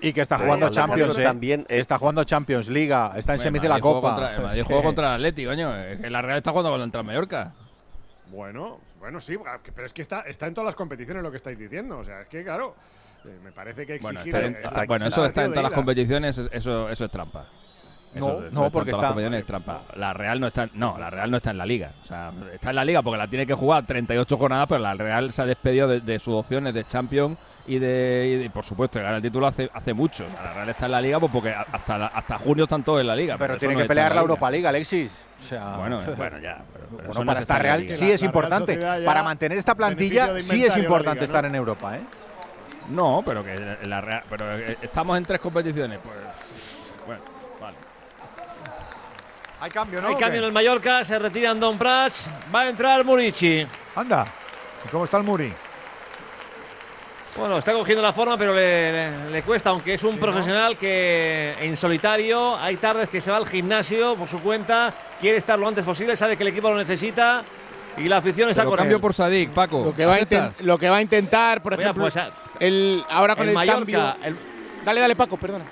Y 0.00 0.12
que 0.12 0.20
está 0.20 0.38
jugando 0.38 0.68
Champions, 0.70 1.18
¿eh? 1.18 1.22
también 1.22 1.66
es- 1.68 1.80
Está 1.80 1.98
jugando 1.98 2.24
Champions 2.24 2.68
Liga, 2.68 3.12
está 3.16 3.32
en 3.32 3.38
Bueno, 3.38 3.42
semis 3.42 3.62
de 3.62 3.68
la 3.68 3.80
Copa. 3.80 4.10
contra- 4.10 4.36
el 4.36 4.42
Madrid 4.42 4.62
juega 4.66 4.82
contra 4.82 5.06
el 5.08 5.14
Atleti, 5.14 5.44
coño. 5.44 5.72
La 6.10 6.22
Real 6.22 6.38
está 6.38 6.50
jugando 6.50 6.76
contra 6.76 7.00
el 7.00 7.06
Mallorca. 7.06 7.52
Bueno, 8.30 8.78
bueno, 8.98 9.20
sí, 9.20 9.36
pero 9.74 9.86
es 9.86 9.92
que 9.92 10.02
está, 10.02 10.22
está 10.22 10.46
en 10.46 10.54
todas 10.54 10.66
las 10.66 10.74
competiciones 10.74 11.22
lo 11.22 11.30
que 11.30 11.36
estáis 11.36 11.58
diciendo. 11.58 11.98
O 11.98 12.04
sea, 12.04 12.22
es 12.22 12.28
que, 12.28 12.42
claro, 12.44 12.74
eh, 13.24 13.38
me 13.42 13.52
parece 13.52 13.86
que 13.86 13.98
Bueno, 13.98 14.20
exigir. 14.20 14.34
está 14.36 14.46
en- 14.58 14.64
está- 14.64 14.80
el 14.82 14.86
bueno, 14.88 15.06
eso 15.06 15.24
está 15.24 15.44
en 15.44 15.50
todas 15.50 15.64
las 15.64 15.72
competiciones, 15.72 16.38
eso, 16.38 16.88
eso 16.88 17.04
es 17.04 17.10
trampa. 17.10 17.44
Eso- 18.14 18.26
No, 18.26 18.32
eso 18.32 18.40
no, 18.40 18.66
está 18.66 18.70
porque 18.70 18.90
en 18.90 18.90
todas 18.90 18.90
las 18.90 18.92
está- 18.92 19.08
competiciones 19.08 19.40
es 19.40 19.46
trampa. 19.46 19.82
La 19.96 20.12
Real 20.12 20.38
no 20.40 20.46
está, 20.46 20.68
no, 20.74 20.98
la 20.98 21.08
Real 21.10 21.30
no 21.30 21.36
está 21.38 21.50
en 21.50 21.58
la 21.58 21.66
liga. 21.66 21.90
O 22.02 22.06
sea, 22.06 22.32
está 22.52 22.70
en 22.70 22.76
la 22.76 22.84
liga 22.84 23.02
porque 23.02 23.16
la 23.18 23.26
tiene 23.28 23.46
que 23.46 23.54
jugar 23.54 23.86
38 23.86 24.36
jornadas, 24.36 24.66
pero 24.68 24.80
la 24.80 24.94
Real 24.94 25.32
se 25.32 25.42
ha 25.42 25.46
despedido 25.46 25.88
de, 25.88 26.00
de 26.00 26.18
sus 26.18 26.34
opciones 26.34 26.74
de 26.74 26.84
Champions 26.84 27.38
y 27.66 27.78
de, 27.78 28.28
y 28.34 28.42
de- 28.42 28.50
por 28.50 28.64
supuesto, 28.64 28.98
ganar 28.98 29.14
el 29.16 29.22
título 29.22 29.46
hace, 29.46 29.70
hace 29.72 29.92
mucho. 29.94 30.24
La 30.44 30.52
Real 30.52 30.68
está 30.68 30.86
en 30.86 30.92
la 30.92 31.00
liga 31.00 31.20
pues 31.20 31.30
porque 31.32 31.50
hasta, 31.54 31.96
la- 31.98 32.06
hasta 32.08 32.38
junio 32.38 32.64
están 32.64 32.82
todos 32.82 33.00
en 33.00 33.06
la 33.06 33.14
liga. 33.16 33.36
Pero 33.38 33.54
eso 33.54 33.60
tiene 33.60 33.74
no 33.74 33.80
que 33.80 33.86
pelear 33.86 34.14
la. 34.14 34.20
Europa 34.20 34.50
League, 34.50 34.66
Alexis. 34.66 35.12
O 35.40 35.44
sea, 35.44 35.76
Bueno, 35.76 36.00
bueno, 36.16 36.38
ya. 36.38 36.58
pero- 36.72 36.86
pero 36.96 37.08
Bueno, 37.08 37.20
no 37.20 37.26
para 37.26 37.36
se 37.36 37.42
esta 37.42 37.54
está 37.54 37.56
en 37.56 37.70
la 37.70 37.76
Real 37.86 37.98
sí 37.98 38.10
es 38.10 38.22
importante. 38.22 38.76
Para 39.04 39.22
mantener 39.22 39.58
esta 39.58 39.74
plantilla 39.74 40.38
sí 40.40 40.64
es 40.64 40.76
importante 40.76 41.20
liga, 41.20 41.24
estar 41.26 41.42
¿no? 41.44 41.48
en 41.48 41.54
Europa, 41.54 41.96
¿eh? 41.96 42.00
No, 42.90 43.22
pero 43.24 43.44
que 43.44 43.76
la 43.84 44.00
Real, 44.00 44.22
pero 44.28 44.58
eh, 44.58 44.76
estamos 44.82 45.16
en 45.16 45.24
tres 45.24 45.40
competiciones, 45.40 46.00
pues 46.02 46.16
bueno, 47.06 47.22
vale. 47.60 47.76
Hay 49.60 49.70
cambio, 49.70 50.00
¿no? 50.02 50.08
Hay 50.08 50.14
¿O 50.14 50.18
cambio 50.18 50.40
en 50.40 50.44
el 50.46 50.52
Mallorca, 50.52 51.04
se 51.04 51.16
retiran 51.18 51.60
Don 51.60 51.78
Prats, 51.78 52.26
va 52.52 52.62
a 52.62 52.68
entrar 52.68 53.04
Murici. 53.04 53.64
Anda. 53.94 54.26
¿Y 54.84 54.88
cómo 54.88 55.04
está 55.04 55.18
el 55.18 55.22
Muri? 55.22 55.52
Bueno, 57.36 57.58
está 57.58 57.72
cogiendo 57.72 58.02
la 58.02 58.12
forma, 58.12 58.36
pero 58.36 58.52
le, 58.54 58.92
le- 58.92 59.30
le 59.30 59.42
cuesta, 59.42 59.70
aunque 59.70 59.94
es 59.94 60.02
un 60.04 60.10
Sí, 60.10 60.16
¿no? 60.16 60.22
profesional 60.22 60.76
que 60.76 61.54
en 61.60 61.76
solitario 61.78 62.56
hay 62.58 62.76
tardes 62.76 63.08
que 63.08 63.20
se 63.22 63.30
va 63.30 63.38
al 63.38 63.46
gimnasio 63.46 64.16
por 64.16 64.28
su 64.28 64.38
cuenta, 64.40 64.92
quiere 65.20 65.38
estar 65.38 65.58
lo 65.58 65.66
antes 65.66 65.84
posible, 65.84 66.14
sabe 66.14 66.36
que 66.36 66.42
el 66.42 66.48
equipo 66.50 66.68
lo 66.70 66.76
necesita 66.76 67.42
y 67.96 68.02
la 68.08 68.18
afición 68.18 68.50
está 68.50 68.64
con 68.64 68.76
cambio 68.76 68.96
él. 68.96 69.00
por 69.00 69.14
Sadik, 69.14 69.50
Paco. 69.50 69.82
Lo 69.86 69.94
que, 69.96 70.04
va 70.04 70.12
a 70.12 70.16
¿aceptas? 70.16 70.52
inten- 70.58 70.60
lo 70.64 70.76
que 70.78 70.90
va 70.90 70.96
a 70.98 71.02
intentar, 71.02 71.62
por 71.62 71.72
Mira, 71.72 71.84
ejemplo, 71.84 72.04
pues, 72.04 72.16
a- 72.18 72.30
el, 72.60 73.02
ahora 73.08 73.34
con 73.34 73.44
el 73.44 73.48
el, 73.50 73.54
Mallorca, 73.54 73.78
cambio. 73.78 74.14
el- 74.24 74.36
Dale, 74.84 75.00
dale, 75.00 75.16
Paco, 75.16 75.36
perdona. 75.38 75.64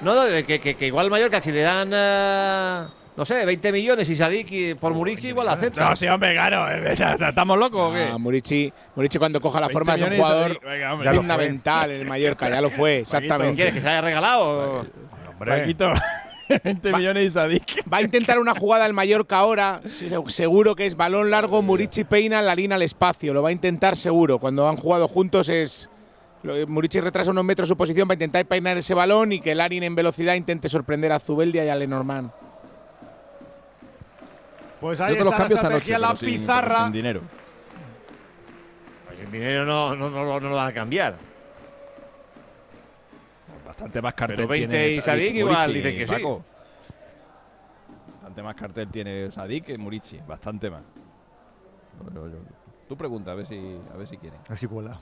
No, 0.00 0.14
no, 0.14 0.24
que, 0.46 0.60
que- 0.60 0.74
que 0.76 0.86
igual 0.86 1.10
Mallorca, 1.10 1.42
si 1.42 1.50
le 1.50 1.62
dan, 1.62 1.90
eh, 1.92 2.84
no 3.16 3.24
sé, 3.26 3.44
20 3.44 3.72
millones 3.72 4.08
y 4.08 4.16
Sadik 4.16 4.76
por 4.78 4.94
Murici, 4.94 5.28
igual 5.28 5.48
acepta. 5.48 5.90
No, 5.90 5.96
sí, 5.96 6.06
hombre, 6.08 6.32
claro. 6.32 6.66
eh, 6.70 6.92
¿Estamos 7.28 7.58
locos 7.58 7.90
o 7.90 7.94
qué? 7.94 8.08
Ah, 8.12 8.18
Murici, 8.18 8.72
Murici 8.96 9.18
cuando 9.18 9.40
coja 9.40 9.60
la 9.60 9.68
20 9.68 9.72
forma 9.72 9.94
es 9.94 10.02
un 10.02 10.16
jugador. 10.16 10.60
Venga, 10.64 10.94
hombre. 10.94 11.14
Fundamental 11.14 11.90
en 11.90 12.00
el 12.02 12.06
Mallorca, 12.08 12.48
ya 12.48 12.60
lo 12.60 12.70
fue, 12.70 12.98
exactamente. 13.00 13.54
¿Quieres 13.56 13.74
que 13.74 13.80
se 13.80 13.88
haya 13.88 14.00
regalado? 14.00 14.86
Paquito, 15.38 15.92
20 16.64 16.92
millones 16.92 17.26
y 17.26 17.30
Sadik. 17.30 17.84
Va 17.92 17.98
a 17.98 18.02
intentar 18.02 18.38
una 18.38 18.54
jugada 18.54 18.86
el 18.86 18.92
Mallorca 18.92 19.38
ahora, 19.38 19.80
se- 19.84 20.10
seguro 20.28 20.74
que 20.74 20.86
es 20.86 20.96
balón 20.96 21.30
largo, 21.30 21.60
Murici 21.62 22.04
peina 22.04 22.40
la 22.42 22.54
línea 22.54 22.76
al 22.76 22.82
espacio, 22.82 23.34
lo 23.34 23.42
va 23.42 23.48
a 23.50 23.52
intentar 23.52 23.96
seguro. 23.96 24.38
Cuando 24.38 24.68
han 24.68 24.76
jugado 24.76 25.06
juntos 25.08 25.48
es 25.48 25.88
Murici 26.66 27.00
retrasa 27.00 27.30
unos 27.30 27.44
metros 27.44 27.68
su 27.68 27.76
posición 27.76 28.08
para 28.08 28.14
intentar 28.16 28.44
peinar 28.46 28.76
ese 28.76 28.94
balón 28.94 29.32
y 29.32 29.40
que 29.40 29.54
Larin 29.54 29.82
en 29.84 29.94
velocidad 29.94 30.34
intente 30.34 30.68
sorprender 30.68 31.12
a 31.12 31.20
Zubeldia 31.20 31.64
y 31.64 31.68
a 31.68 31.76
Lenormand. 31.76 32.30
Pues 34.82 34.98
Yo 34.98 35.04
ahí 35.04 35.16
te 35.16 35.22
los 35.24 35.32
cambio 35.34 35.56
esta 35.56 35.70
noche, 35.70 35.96
la 35.96 36.16
sin- 36.16 36.28
pizarra. 36.28 36.82
sin 36.84 36.92
dinero. 36.92 37.20
El 39.20 39.30
dinero 39.30 39.64
no, 39.64 39.94
no, 39.94 40.10
no, 40.10 40.40
no 40.40 40.48
lo 40.50 40.56
van 40.56 40.68
a 40.70 40.72
cambiar. 40.74 41.14
Bastante 43.64 44.02
más 44.02 44.12
cartel 44.14 44.36
Pero 44.38 44.48
20 44.48 44.68
tiene 44.68 44.88
y 44.88 45.00
Sadik 45.00 45.34
igual 45.36 45.68
Murici, 45.68 45.72
dicen 45.74 45.98
que 45.98 46.06
sí. 46.08 46.12
Paco. 46.12 46.44
Bastante 48.14 48.42
más 48.42 48.54
cartel 48.56 48.88
tiene 48.88 49.30
Sadik 49.30 49.66
que 49.66 49.78
Murici, 49.78 50.18
bastante 50.26 50.68
más. 50.68 50.82
Pero 52.08 52.28
yo- 52.28 52.38
tú 52.88 52.96
pregunta 52.96 53.30
a 53.30 53.34
ver 53.36 53.46
si 53.46 53.78
a 53.94 53.96
ver 53.96 54.08
si 54.08 54.16
quieren. 54.18 54.40
A 54.46 54.48
ver 54.48 54.58
si 54.58 54.66
cuela. 54.66 54.98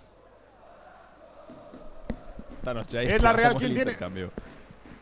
Esta 2.59 2.75
noche 2.75 2.99
ahí 2.99 3.07
Es 3.07 3.23
la 3.23 3.33
Real 3.33 3.55
quien 3.57 3.73
tiene-. 3.73 3.97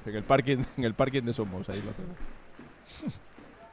En 0.06 0.14
el 0.14 0.22
parking, 0.22 0.58
en 0.76 0.84
el 0.84 0.94
parking 0.94 1.22
de 1.22 1.34
Somos, 1.34 1.68
ahí 1.68 1.82
lo 1.82 1.90
hacemos. 1.90 3.18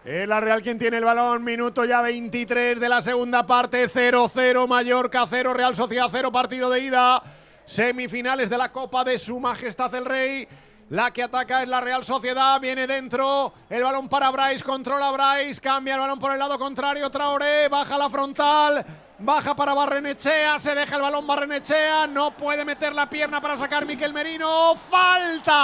Es 0.06 0.27
la 0.27 0.40
Real 0.40 0.61
quien 0.61 0.77
tiene 0.77 0.98
el 0.98 1.03
balón. 1.03 1.44
Minuto 1.44 1.84
ya 1.84 1.99
23 2.02 2.80
de 2.80 2.90
la 2.90 3.02
segunda 3.02 3.48
parte. 3.48 3.90
0-0 3.90 4.68
Mallorca, 4.68 5.26
0 5.27 5.52
Real 5.56 5.76
Sociedad, 5.76 6.10
0 6.11 6.32
partido 6.32 6.69
de 6.69 6.82
ida. 6.82 7.23
Semifinales 7.65 8.52
de 8.52 8.57
la 8.60 8.72
Copa 8.72 9.03
de 9.03 9.18
Su 9.18 9.40
Majestad 9.40 9.95
el 9.95 10.06
Rey. 10.06 10.48
La 10.90 11.10
que 11.10 11.23
ataca 11.23 11.64
es 11.64 11.68
la 11.68 11.82
Real 11.82 12.06
Sociedad. 12.06 12.61
Viene 12.61 12.86
dentro. 12.86 13.52
El 13.68 13.82
balón 13.82 14.07
para 14.07 14.30
Bryce. 14.30 14.64
Controla 14.64 15.10
Bryce. 15.10 15.60
Cambia 15.60 15.95
el 15.95 16.02
balón 16.02 16.19
por 16.19 16.32
el 16.32 16.38
lado 16.38 16.60
contrario. 16.60 17.10
Traoré. 17.10 17.68
Baja 17.68 17.98
la 17.98 18.07
frontal. 18.07 18.86
Baja 19.18 19.56
para 19.56 19.73
Barrenechea. 19.73 20.60
Se 20.60 20.76
deja 20.76 20.98
el 20.98 21.02
balón 21.02 21.26
Barrenechea. 21.26 22.06
No 22.06 22.30
puede 22.30 22.64
meter 22.64 22.94
la 22.94 23.10
pierna 23.10 23.41
para 23.41 23.57
sacar 23.57 23.88
Miquel 23.88 24.14
Merino. 24.14 24.76
¡Falta! 24.76 25.56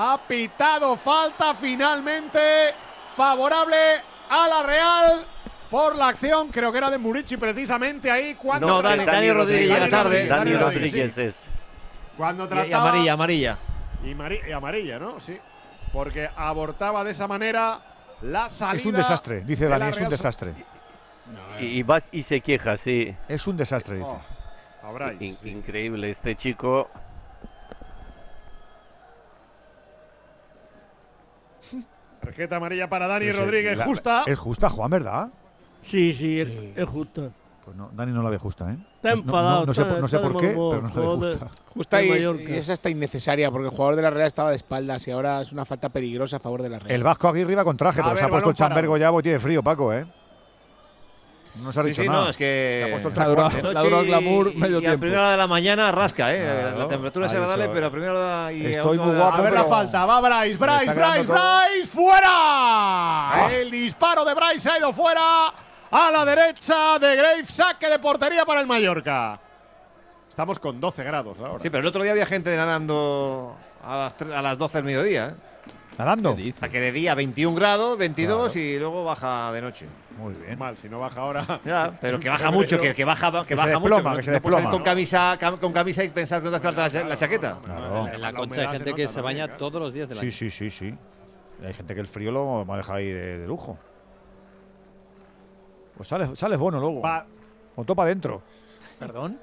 Ha 0.00 0.16
pitado 0.28 0.94
falta 0.96 1.54
finalmente 1.54 2.38
favorable 3.16 3.76
a 4.30 4.46
la 4.46 4.62
Real 4.62 5.26
por 5.68 5.96
la 5.96 6.08
acción, 6.08 6.50
creo 6.50 6.70
que 6.70 6.78
era 6.78 6.88
de 6.88 6.98
Murici 6.98 7.36
precisamente 7.36 8.08
ahí 8.08 8.36
cuando 8.36 8.66
No, 8.68 8.80
Dani- 8.80 9.04
Dani 9.04 9.32
Rodríguez 9.32 9.68
llega 9.68 9.88
tarde. 9.90 10.26
Dani 10.28 10.52
Dani 10.52 10.62
Rodríguez 10.64 11.14
sí. 11.14 11.22
es. 11.22 11.42
Cuando 12.16 12.44
Y- 12.44 12.46
y 12.46 12.48
trataba 12.50 12.88
amarilla, 12.90 13.12
amarilla. 13.12 13.58
y, 14.04 14.14
mari- 14.14 14.40
y 14.48 14.52
amarilla, 14.52 15.00
¿no? 15.00 15.18
Sí. 15.18 15.36
Porque 15.92 16.30
abortaba 16.36 17.02
de 17.02 17.10
esa 17.10 17.26
manera 17.26 17.80
la 18.22 18.48
salida. 18.50 18.76
Es 18.76 18.86
un 18.86 18.94
desastre, 18.94 19.40
dice 19.40 19.64
de 19.64 19.70
Dani, 19.70 19.88
es 19.90 20.00
un 20.00 20.08
desastre. 20.10 20.54
Y, 21.60 21.64
y 21.66 21.82
vas 21.82 22.08
y 22.12 22.22
se 22.22 22.40
queja, 22.40 22.76
sí. 22.76 23.12
Es 23.28 23.48
un 23.48 23.56
desastre, 23.56 23.96
dice. 23.96 24.14
A 24.84 24.92
Bryce. 24.92 25.24
In- 25.24 25.38
increíble 25.58 26.08
este 26.08 26.36
chico. 26.36 26.88
Tarjeta 32.28 32.56
amarilla 32.56 32.88
para 32.88 33.06
Dani 33.06 33.26
Pero 33.26 33.38
se- 33.38 33.44
Rodríguez, 33.44 33.78
la- 33.78 33.84
justa. 33.86 34.22
Es 34.26 34.38
justa, 34.38 34.68
Juan, 34.68 34.90
¿verdad? 34.90 35.28
Sí, 35.82 36.12
sí, 36.14 36.36
es, 36.38 36.48
es 36.76 36.88
justo. 36.88 37.30
Pues 37.64 37.76
no, 37.76 37.90
Dani 37.92 38.12
no 38.12 38.22
la 38.22 38.30
ve 38.30 38.38
justa, 38.38 38.70
¿eh? 38.70 38.76
Está 38.96 39.10
No- 39.10 39.16
no- 39.16 39.22
enfadado, 39.22 39.60
No, 39.60 39.66
no 39.66 39.74
sé, 39.74 39.82
está- 39.82 39.92
por- 39.94 40.00
no 40.02 40.08
sé 40.08 40.18
por 40.18 40.36
qué, 40.38 40.46
pero 40.48 40.82
no 40.82 40.88
la 40.88 40.94
ve 41.26 41.30
justa. 41.32 41.48
Justa 41.74 42.02
y, 42.02 42.08
Mallorca. 42.10 42.42
y 42.50 42.54
es 42.54 42.70
hasta 42.70 42.90
innecesaria 42.90 43.50
porque 43.50 43.66
el 43.66 43.70
jugador 43.70 43.96
de 43.96 44.02
la 44.02 44.10
Real 44.10 44.26
estaba 44.26 44.50
de 44.50 44.56
espaldas 44.56 45.06
y 45.06 45.10
ahora 45.10 45.40
es 45.42 45.52
una 45.52 45.64
falta 45.64 45.88
peligrosa 45.90 46.36
a 46.36 46.40
favor 46.40 46.62
de 46.62 46.68
la 46.70 46.78
Real. 46.78 46.90
El 46.90 47.02
Vasco 47.02 47.28
Aguirre 47.28 47.52
iba 47.52 47.64
con 47.64 47.76
traje, 47.76 48.00
A 48.00 48.04
pero 48.04 48.16
se 48.16 48.22
ver, 48.22 48.28
ha 48.28 48.30
puesto 48.30 48.50
el 48.50 48.56
chambergo 48.56 48.96
ya 48.96 49.10
porque 49.10 49.24
tiene 49.24 49.38
frío, 49.38 49.62
Paco, 49.62 49.92
¿eh? 49.92 50.06
No 51.62 51.72
se 51.72 51.80
ha 51.80 51.82
Sí, 51.82 51.88
dicho 51.90 52.02
sí, 52.02 52.08
nada. 52.08 52.20
no, 52.24 52.30
es 52.30 52.36
que. 52.36 52.76
Se 52.78 52.84
ha 52.84 52.90
puesto 52.92 53.08
el 53.08 53.14
le 53.14 53.20
ha 53.78 53.82
durado 53.82 54.00
el 54.00 54.06
glamour 54.06 54.52
y- 54.54 54.56
medio 54.56 54.76
y 54.76 54.78
a 54.78 54.80
tiempo. 54.80 55.00
primera 55.00 55.20
hora 55.22 55.30
de 55.32 55.36
la 55.36 55.46
mañana 55.46 55.90
rasca, 55.92 56.32
¿eh? 56.34 56.38
Claro, 56.40 56.78
la 56.78 56.88
temperatura 56.88 57.26
es 57.26 57.32
agradable, 57.32 57.68
pero 57.68 57.86
a 57.86 57.90
primera 57.90 58.12
hora 58.12 58.52
y 58.52 58.66
a 58.66 58.70
estoy 58.70 58.98
muy 58.98 59.14
guapo, 59.16 59.36
A 59.36 59.40
ver 59.40 59.52
la 59.52 59.64
falta, 59.64 60.06
va 60.06 60.20
Bryce, 60.20 60.56
Bryce, 60.58 60.94
Bryce. 60.94 61.22
Bryce, 61.26 61.86
fuera. 61.86 63.48
El 63.50 63.70
disparo 63.70 64.24
de 64.24 64.34
Bryce 64.34 64.70
ha 64.70 64.78
ido 64.78 64.92
fuera 64.92 65.48
a 65.90 66.10
la 66.10 66.24
derecha 66.24 66.98
de 66.98 67.16
Graves, 67.16 67.48
saque 67.50 67.88
de 67.88 67.98
portería 67.98 68.44
para 68.44 68.60
el 68.60 68.66
Mallorca. 68.66 69.38
Estamos 70.28 70.58
con 70.58 70.78
12 70.80 71.02
grados 71.02 71.36
ahora. 71.40 71.58
Sí, 71.60 71.70
pero 71.70 71.80
el 71.80 71.86
otro 71.86 72.02
día 72.02 72.12
había 72.12 72.26
gente 72.26 72.54
nadando 72.56 73.56
a 73.84 73.96
las, 73.96 74.16
tre- 74.16 74.32
a 74.32 74.40
las 74.42 74.56
12 74.58 74.78
del 74.78 74.84
mediodía, 74.84 75.26
¿eh? 75.28 75.34
¿Nadando? 75.98 76.36
Sea, 76.58 76.68
que 76.68 76.80
de 76.80 76.92
día 76.92 77.14
21 77.16 77.56
grados, 77.56 77.98
22 77.98 78.52
Claro. 78.52 78.60
y 78.66 78.78
luego 78.78 79.04
baja 79.04 79.50
de 79.52 79.60
noche. 79.60 79.86
Muy 80.16 80.32
bien. 80.34 80.56
Mal, 80.58 80.76
si 80.78 80.88
no 80.88 81.00
baja 81.00 81.20
ahora. 81.20 81.60
Ya, 81.64 81.98
pero 82.00 82.20
que 82.20 82.28
baja 82.28 82.50
mucho, 82.52 82.78
que, 82.80 82.94
que 82.94 83.04
baja, 83.04 83.32
que 83.42 83.48
Que 83.48 83.48
se 83.48 83.54
baja 83.56 83.68
desploma, 83.70 84.02
mucho. 84.10 84.16
que 84.16 84.22
se 84.22 84.30
no 84.30 84.40
puedes 84.40 84.54
salir 84.54 84.66
desploma. 84.66 84.70
con 84.70 84.82
camisa, 84.84 85.36
cam- 85.38 85.58
con 85.58 85.72
camisa 85.72 86.04
y 86.04 86.08
pensar 86.10 86.40
que 86.40 86.44
no 86.44 86.50
te 86.52 86.56
hace 86.56 86.64
falta 86.76 86.88
la, 87.02 87.08
la 87.08 87.16
chaqueta. 87.16 87.58
Claro. 87.64 88.06
En 88.08 88.20
la 88.20 88.32
concha 88.32 88.60
hay 88.62 88.68
gente 88.68 88.90
se 88.90 88.96
que 88.96 89.08
se 89.08 89.20
baña 89.20 89.56
todos 89.56 89.80
los 89.82 89.92
días 89.92 90.08
del 90.08 90.18
Sí, 90.18 90.24
año. 90.26 90.32
sí, 90.32 90.50
sí, 90.50 90.70
sí. 90.70 90.94
Y 91.60 91.66
hay 91.66 91.74
gente 91.74 91.94
que 91.94 92.00
el 92.00 92.06
frío 92.06 92.30
lo 92.30 92.64
maneja 92.64 92.94
ahí 92.94 93.06
de, 93.10 93.38
de 93.38 93.46
lujo. 93.48 93.76
Pues 95.96 96.08
sales, 96.08 96.30
sales 96.38 96.58
bueno 96.58 96.78
luego. 96.78 97.00
Va- 97.02 97.26
O 97.74 97.84
topa 97.84 98.04
adentro. 98.04 98.40
¿Perdón? 99.00 99.38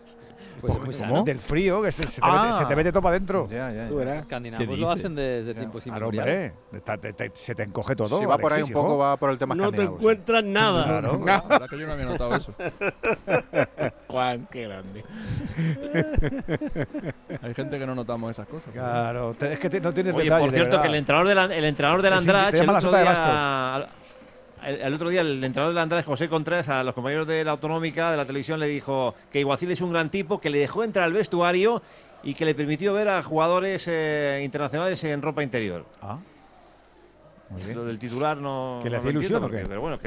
Pues 0.62 0.76
es 0.76 0.82
muy 0.84 0.94
sano. 0.94 1.24
Del 1.24 1.40
frío, 1.40 1.82
que 1.82 1.92
se, 1.92 2.08
se 2.08 2.22
te, 2.22 2.28
Ah. 2.28 2.44
mete, 2.46 2.58
se 2.58 2.66
te 2.66 2.76
mete 2.76 2.92
topa 2.92 3.10
adentro. 3.10 3.48
Ya, 3.50 3.72
ya, 3.72 3.88
Tú 3.88 4.02
ya. 4.04 4.16
escandinavos 4.20 4.68
¿Qué 4.68 4.78
lo 4.78 4.90
hacen 4.90 5.16
desde 5.16 5.54
tiempos 5.54 5.84
Claro, 5.84 6.08
inmemoriales. 6.08 6.52
hombre. 6.54 6.78
Está- 6.78 6.98
te- 6.98 7.14
te- 7.14 7.32
se 7.34 7.54
te 7.56 7.64
encoge 7.64 7.96
todo. 7.96 8.20
Si 8.20 8.26
va 8.26 8.38
por 8.38 8.54
ahí 8.54 8.62
un 8.64 8.70
poco, 8.72 8.88
hijo. 8.88 8.98
va 8.98 9.18
por 9.18 9.30
el 9.32 9.38
tema 9.38 9.54
No 9.56 9.72
te 9.72 9.84
encuentras 9.84 10.44
nada. 10.44 10.86
Claro. 10.86 11.22
La 11.26 11.42
verdad 11.42 11.68
que 11.70 11.80
yo 11.80 11.88
no 11.88 11.94
había 11.94 12.06
notado 12.06 12.36
eso. 12.36 12.54
Juan, 14.08 14.48
qué 14.50 14.64
grande. 14.64 15.04
Hay 17.42 17.54
gente 17.54 17.80
que 17.80 17.86
no 17.86 17.96
notamos 17.96 18.32
esas 18.32 18.48
cosas. 18.48 18.72
Claro, 18.74 19.36
es 19.40 19.60
que 19.60 19.70
te- 19.70 19.82
no 19.82 19.94
tienes 19.94 20.14
Oye, 20.16 20.24
detalles, 20.26 20.46
por 20.46 20.52
de 20.52 20.58
cierto, 20.58 20.82
que 20.82 20.88
el 20.88 20.96
entrador 20.96 21.28
del 21.28 21.38
el 21.52 21.66
entrenador 21.66 22.02
del 22.02 22.14
te 22.52 22.58
el 22.58 22.62
llama 22.62 22.74
la 22.74 22.82
sota 22.82 22.98
de 22.98 23.04
día- 23.04 23.14
el, 24.66 24.82
el 24.82 24.94
otro 24.94 25.10
día 25.10 25.22
el 25.22 25.44
entrenador 25.44 25.74
del 25.74 25.82
Andrés, 25.84 26.06
José 26.06 26.28
Contreras, 26.30 26.68
a 26.70 26.84
los 26.84 26.94
compañeros 26.94 27.28
de 27.28 27.44
la 27.44 27.52
Autonómica, 27.52 28.12
de 28.12 28.18
la 28.18 28.26
televisión, 28.26 28.60
le 28.60 28.68
dijo 28.68 29.16
que 29.32 29.40
Iguacil 29.40 29.72
es 29.72 29.82
un 29.82 29.92
gran 29.92 30.10
tipo, 30.10 30.40
que 30.40 30.50
le 30.50 30.60
dejó 30.60 30.84
entrar 30.84 31.06
al 31.06 31.14
vestuario 31.14 31.82
y 32.24 32.34
que 32.34 32.46
le 32.46 32.56
permitió 32.56 32.94
ver 32.94 33.08
a 33.10 33.22
jugadores 33.24 33.84
eh, 33.88 34.42
internacionales 34.44 35.04
en 35.04 35.22
ropa 35.22 35.44
interior. 35.44 35.86
Ah. 36.02 36.18
Muy 37.50 37.62
bien. 37.64 37.76
Lo 37.78 37.86
del 37.86 38.00
titular 38.00 38.38
no. 38.38 38.80
¿Que 38.82 38.90
le 38.90 38.96
no 38.96 39.00
hacía 39.00 39.12
lo 39.12 39.20
ilusión 39.20 39.44
entiendo, 39.44 39.46
o 39.46 39.50
qué? 39.50 39.58
porque- 39.58 39.70
Pero 39.70 39.82
bueno, 39.82 40.00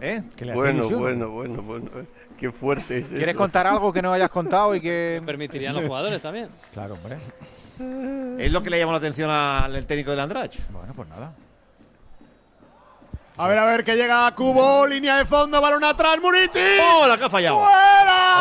que, 0.00 0.06
¿eh? 0.16 0.22
¿Que 0.36 0.44
le 0.44 0.54
Bueno, 0.54 0.72
ilusión? 0.80 1.00
bueno, 1.00 1.30
bueno, 1.30 1.62
bueno. 1.62 1.90
eh. 2.00 2.04
Qué 2.38 2.52
fuerte 2.52 2.98
es 2.98 3.06
¿Quieres 3.08 3.28
eso. 3.28 3.38
contar 3.38 3.66
algo 3.66 3.92
que 3.92 4.02
no 4.02 4.12
hayas 4.12 4.28
contado 4.30 4.74
y 4.74 4.80
que 4.80 5.22
Permitirían 5.26 5.74
los 5.74 5.86
jugadores 5.86 6.20
también. 6.20 6.48
Claro, 6.72 6.94
hombre. 6.94 7.16
Es 8.44 8.52
lo 8.52 8.62
que 8.62 8.70
le 8.70 8.78
llamó 8.78 8.92
la 8.92 8.98
atención 8.98 9.30
al 9.30 9.74
al 9.74 9.86
técnico 9.86 10.10
del 10.10 10.20
Andrach. 10.20 10.56
Bueno, 10.70 10.92
pues 10.94 11.08
nada. 11.08 11.32
A 13.40 13.46
ver, 13.46 13.56
a 13.56 13.64
ver, 13.66 13.84
que 13.84 13.94
llega 13.94 14.28
Cubo, 14.34 14.84
línea 14.84 15.16
de 15.16 15.24
fondo, 15.24 15.60
balón 15.60 15.84
atrás, 15.84 16.18
Murici. 16.20 16.58
¡Oh, 16.82 17.06
la 17.06 17.16
que 17.16 17.24
ha 17.26 17.30
fallado! 17.30 17.60
¡Fuera! 17.60 18.34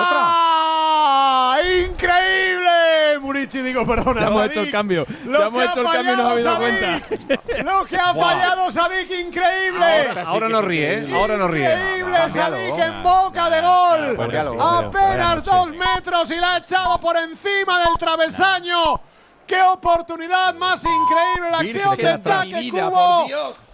¡Increíble! 1.86 3.20
Murici, 3.22 3.62
digo, 3.62 3.86
perdona. 3.86 4.22
Ya 4.22 4.28
hemos 4.28 4.40
Sadik. 4.40 4.52
hecho 4.52 4.62
el 4.62 4.72
cambio. 4.72 5.06
Lo 5.26 5.40
Ya 5.40 5.46
hemos 5.48 5.62
que 5.62 5.70
hecho 5.70 5.80
ha 5.80 5.84
el 5.84 5.90
cambio 5.98 6.14
y 6.14 6.18
nos 6.18 6.26
ha 6.26 6.32
habido 6.32 6.56
fallado 6.56 6.80
cuenta. 6.80 7.64
Lo 7.64 7.86
que 7.86 7.98
ha 7.98 8.14
fallado 8.16 8.72
Sadik, 8.72 9.12
increíble. 9.12 9.86
Ahora, 9.86 10.24
ahora 10.26 10.50
no 10.50 10.62
ríe, 10.64 10.94
¿eh? 10.94 11.08
Ahora 11.14 11.38
no 11.38 11.48
ríe. 11.48 11.72
Increíble, 11.74 12.18
Sadik 12.32 12.72
venga. 12.72 12.86
en 12.88 13.04
boca 13.04 13.50
de 13.52 13.62
gol. 13.62 14.18
Apenas 14.60 15.44
dos 15.44 15.68
metros 15.68 16.32
y 16.32 16.36
la 16.38 16.56
ha 16.56 16.58
echado 16.58 17.00
por 17.00 17.18
encima 17.18 17.80
del 17.86 17.96
travesaño. 18.00 19.00
¡Qué 19.46 19.62
oportunidad 19.62 20.56
más 20.56 20.82
increíble! 20.84 21.52
La 21.52 21.60
acción 21.60 21.96
de 21.98 22.10
ataque 22.10 22.72
Cubo. 22.72 23.28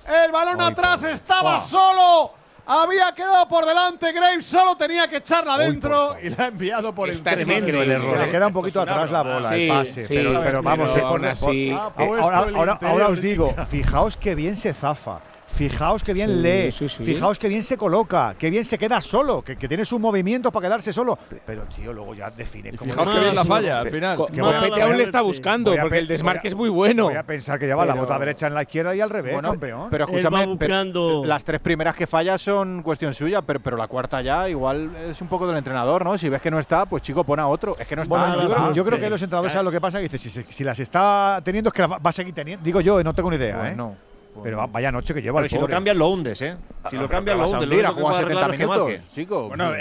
El 0.08 0.32
balón 0.32 0.60
atrás 0.62 1.04
estaba 1.04 1.60
solo. 1.60 2.34
Había 2.66 3.14
quedado 3.14 3.46
por 3.50 3.66
delante 3.66 4.14
Graves, 4.14 4.46
solo 4.46 4.78
tenía 4.78 5.10
que 5.10 5.18
echarla 5.18 5.56
adentro 5.56 6.16
y 6.24 6.30
la 6.30 6.46
ha 6.46 6.48
enviado 6.48 6.96
por 6.96 7.10
Está 7.10 7.34
encima. 7.34 7.56
tremendo 7.56 7.82
el 7.82 7.92
error. 7.92 8.10
Se 8.10 8.18
le 8.18 8.32
queda 8.32 8.48
un 8.48 8.54
poquito 8.54 8.80
atrás 8.82 9.12
la 9.12 9.22
bola, 9.22 9.50
Sí, 9.50 9.64
el 9.64 9.68
pase. 9.68 10.06
sí, 10.06 10.14
pero, 10.16 10.30
pero 10.30 10.44
pero 10.44 10.64
vamos, 10.64 10.96
eh, 10.96 11.00
aún 11.02 11.10
por- 11.10 11.20
por- 11.20 11.28
así- 11.30 11.70
eh, 11.72 11.78
ahora, 11.98 12.46
el 12.48 12.56
ahora- 12.88 13.08
os 13.10 13.20
digo, 13.20 13.54
fijaos 13.70 14.16
que 14.16 14.34
bien 14.36 14.56
se 14.56 14.74
zafa. 14.74 15.20
Fijaos 15.54 16.04
que 16.04 16.14
bien 16.14 16.30
Sí, 16.30 16.36
lee, 16.38 16.72
sí, 16.72 16.90
sí. 16.90 17.04
fijaos 17.04 17.38
que 17.38 17.48
bien 17.48 17.62
se 17.64 17.78
coloca, 17.78 18.34
que 18.38 18.50
bien 18.50 18.66
se 18.66 18.78
queda 18.78 19.00
solo, 19.02 19.42
que, 19.44 19.56
que 19.56 19.68
tiene 19.68 19.86
sus 19.86 20.00
movimientos 20.00 20.52
para 20.52 20.68
quedarse 20.68 20.92
solo. 20.92 21.18
Pero, 21.46 21.64
tío, 21.66 21.94
luego 21.94 22.16
ya 22.16 22.32
define 22.32 22.72
como 22.76 22.92
Fijaos 22.92 23.10
que 23.10 23.20
bien 23.20 23.36
la 23.36 23.44
falla 23.44 23.80
al 23.82 23.92
final. 23.92 24.18
Que 24.32 24.40
Copete 24.42 24.82
aún 24.82 24.98
le 24.98 25.04
está 25.04 25.22
buscando 25.22 25.76
porque 25.80 26.00
el 26.00 26.08
desmarque 26.08 26.48
es 26.48 26.56
muy 26.56 26.70
bueno. 26.70 27.04
Voy 27.06 27.16
a 27.16 27.24
pensar 27.24 27.60
que 27.60 27.68
lleva 27.68 27.86
la 27.86 27.94
bota 27.94 28.18
derecha 28.18 28.48
en 28.48 28.56
la 28.56 28.64
izquierda 28.64 28.96
y 28.96 29.02
al 29.02 29.10
revés, 29.10 29.34
Bueno, 29.34 29.52
campeón. 29.52 29.88
Pero 29.92 30.06
escúchame, 30.06 30.56
pero 30.58 31.24
las 31.26 31.44
tres 31.44 31.60
primeras 31.62 31.96
que 31.96 32.08
fallas 32.08 32.42
son 32.42 32.82
cuestión 32.82 33.14
suya, 33.14 33.42
pero, 33.42 33.60
pero 33.60 33.78
la 33.78 33.88
cuarta 33.88 34.22
ya 34.22 34.50
igual 34.50 34.96
es 35.10 35.22
un 35.22 35.28
poco 35.28 35.46
del 35.48 35.58
entrenador, 35.58 36.04
¿no? 36.04 36.18
Si 36.18 36.30
ves 36.30 36.42
que 36.42 36.50
no 36.52 36.60
está, 36.60 36.86
pues 36.88 37.04
chico, 37.04 37.24
pon 37.24 37.40
a 37.40 37.48
otro. 37.48 37.74
Es 37.78 37.88
que 37.88 37.96
no 37.96 38.02
está. 38.02 38.10
Bueno, 38.18 38.42
yo, 38.42 38.48
creo, 38.50 38.60
más. 38.60 38.76
yo 38.76 38.86
creo 38.86 39.00
que 39.00 39.10
los 39.10 39.22
entrenadores 39.22 39.52
saben 39.54 39.66
lo 39.66 39.72
que 39.72 39.82
pasa, 39.82 40.00
que 40.00 40.04
dice, 40.04 40.18
si, 40.18 40.30
se- 40.30 40.46
si 40.50 40.64
las 40.64 40.80
está 40.80 41.42
teniendo 41.44 41.70
es 41.70 41.74
que 41.74 41.82
las 41.84 41.92
va 41.92 42.00
a 42.04 42.12
seguir 42.12 42.34
teniendo. 42.34 42.64
Digo 42.64 42.82
yo, 42.82 43.00
eh, 43.00 43.04
no 43.04 43.14
tengo 43.14 43.30
ni 43.30 43.36
idea, 43.38 43.56
¿eh? 43.56 43.60
Bueno, 43.76 43.96
Pero 44.42 44.58
va- 44.58 44.68
vaya 44.68 44.92
noche 44.92 45.14
que 45.14 45.22
lleva 45.22 45.36
Pero 45.38 45.46
el 45.46 45.50
si 45.50 45.56
lo 45.56 45.62
pobre. 45.62 45.74
cambian, 45.74 45.98
lo 45.98 46.10
hundes, 46.10 46.42
¿eh? 46.42 46.56
Si 46.90 46.96
lo 46.96 47.08
cambian, 47.08 47.38
lo 47.38 47.44
vas 47.44 47.54
a 47.54 47.58
hundes. 47.60 47.70
Lo 47.70 47.76
a 47.76 47.78
único 47.92 47.96
que 47.96 48.02
jugar 48.02 48.14
puede 48.16 48.24
70 48.24 48.46
arreglar 48.46 48.52
es 48.52 48.58
que 48.58 48.90
minutos, 48.94 49.14
chico. 49.14 49.48
Bueno, 49.50 49.74
eh, 49.76 49.78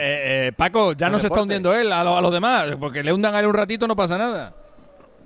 eh, 0.48 0.52
Paco, 0.56 0.92
ya 0.92 1.08
no 1.08 1.18
se 1.18 1.28
está 1.28 1.40
hundiendo 1.42 1.74
él 1.74 1.90
a, 1.92 2.04
lo- 2.04 2.16
a 2.16 2.20
los 2.20 2.32
demás, 2.32 2.66
porque 2.78 3.02
le 3.02 3.12
hundan 3.12 3.34
a 3.34 3.40
él 3.40 3.46
un 3.46 3.54
ratito 3.54 3.86
no 3.88 3.96
pasa 3.96 4.18
nada. 4.18 4.52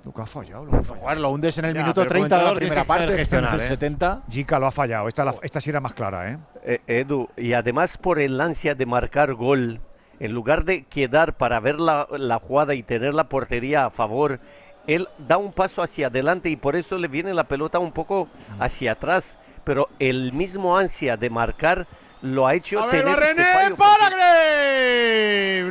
Lo 0.05 0.13
que 0.13 0.21
ha 0.21 0.25
fallado, 0.25 0.63
lo 0.63 0.71
ha 0.77 0.81
fallado. 0.83 1.01
Joder, 1.03 1.17
lo 1.19 1.29
hundes 1.31 1.57
en 1.57 1.65
el 1.65 1.73
Ya, 1.73 1.81
minuto 1.81 2.01
pero 2.01 2.07
como 2.15 2.19
30 2.29 2.37
de 2.37 2.43
la 2.45 2.55
primera 2.55 2.83
parte, 2.85 3.17
gestionar, 3.17 3.53
en 3.55 3.59
el 3.59 3.65
¿eh? 3.65 3.69
70. 3.69 4.21
Jica 4.29 4.57
lo 4.59 4.67
ha 4.67 4.71
fallado. 4.71 5.07
Esta, 5.09 5.25
la- 5.25 5.35
esta 5.41 5.59
sí 5.59 5.69
era 5.69 5.81
más 5.81 5.93
clara, 5.93 6.31
¿eh? 6.31 6.37
Eh, 6.63 6.79
Edu, 6.87 7.27
y 7.35 7.51
además 7.51 7.97
por 7.97 8.19
el 8.19 8.39
ansia 8.39 8.73
de 8.75 8.85
marcar 8.85 9.33
gol, 9.33 9.81
en 10.21 10.31
lugar 10.31 10.63
de 10.63 10.83
quedar 10.85 11.33
para 11.33 11.59
ver 11.59 11.79
la, 11.81 12.07
la 12.17 12.39
jugada 12.39 12.73
y 12.73 12.83
tener 12.83 13.13
la 13.13 13.25
portería 13.25 13.85
a 13.85 13.89
favor, 13.89 14.39
él 14.87 15.07
da 15.17 15.37
un 15.37 15.51
paso 15.53 15.81
hacia 15.83 16.07
adelante 16.07 16.49
y 16.49 16.55
por 16.55 16.75
eso 16.75 16.97
le 16.97 17.07
viene 17.07 17.33
la 17.33 17.43
pelota 17.43 17.77
un 17.79 17.91
poco 17.91 18.27
hacia 18.59 18.93
atrás. 18.93 19.37
Pero 19.63 19.89
el 19.99 20.31
mismo 20.33 20.77
ansia 20.77 21.17
de 21.17 21.29
marcar 21.29 21.85
lo 22.21 22.47
ha 22.47 22.53
hecho 22.55 22.79
A 22.81 22.85
ver, 22.87 23.03
tener 23.03 23.21
este 23.21 23.43
Barrené 23.43 23.53
fallo, 23.53 23.75
para. 23.75 24.09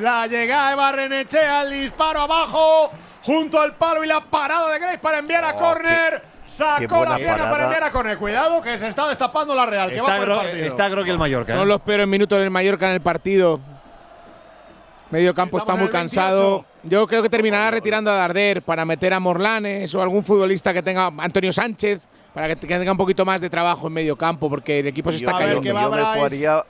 La 0.00 0.26
llegada 0.26 0.70
de 0.70 0.76
Barrenechea, 0.76 1.62
el 1.62 1.70
disparo 1.72 2.20
abajo, 2.20 2.90
junto 3.22 3.60
al 3.60 3.74
palo 3.74 4.04
y 4.04 4.06
la 4.06 4.20
parada 4.20 4.70
de 4.72 4.78
Graves 4.78 5.00
para 5.00 5.18
enviar 5.18 5.44
a 5.44 5.54
Oh, 5.54 5.58
córner. 5.58 6.22
Sacó 6.46 7.04
la 7.04 7.16
pierna 7.16 7.50
para 7.50 7.64
enviar 7.64 7.82
a 7.84 7.90
córner. 7.90 8.18
Cuidado 8.18 8.62
que 8.62 8.78
se 8.78 8.86
está 8.88 9.08
destapando 9.08 9.54
la 9.54 9.66
Real, 9.66 9.90
que 9.90 10.00
va 10.00 10.08
Está, 10.08 10.18
por 10.18 10.28
el 10.28 10.34
gro- 10.34 10.42
partido. 10.42 10.66
está 10.66 10.88
Grogui 10.88 11.10
el 11.10 11.18
Mallorca. 11.18 11.52
¿eh? 11.52 11.56
Son 11.56 11.66
los 11.66 11.80
peores 11.80 12.06
minutos 12.06 12.38
del 12.38 12.50
Mallorca 12.50 12.86
en 12.86 12.92
el 12.92 13.00
partido. 13.00 13.58
Medio 15.10 15.34
campo 15.34 15.58
está 15.58 15.76
muy 15.76 15.88
cansado. 15.88 16.64
28. 16.64 16.76
Yo 16.84 17.06
creo 17.06 17.22
que 17.22 17.28
terminará 17.28 17.70
retirando 17.70 18.10
a 18.10 18.14
Darder 18.14 18.62
para 18.62 18.84
meter 18.84 19.12
a 19.12 19.20
Morlanes 19.20 19.94
o 19.94 20.02
algún 20.02 20.24
futbolista 20.24 20.72
que 20.72 20.82
tenga 20.82 21.06
Antonio 21.18 21.52
Sánchez 21.52 22.00
para 22.32 22.48
que, 22.48 22.56
tenga 22.56 22.92
un 22.92 22.98
poquito 22.98 23.24
más 23.24 23.40
de 23.40 23.48
trabajo 23.48 23.86
en 23.86 23.94
medio 23.94 24.14
campo 24.16 24.50
porque 24.50 24.80
el 24.80 24.86
equipo 24.88 25.10
se 25.10 25.18
está 25.18 25.32
cayendo. 25.32 25.62
yo 25.62 25.74
me 25.74 25.88
Bryce. 25.88 26.12
jugaría... 26.14 26.64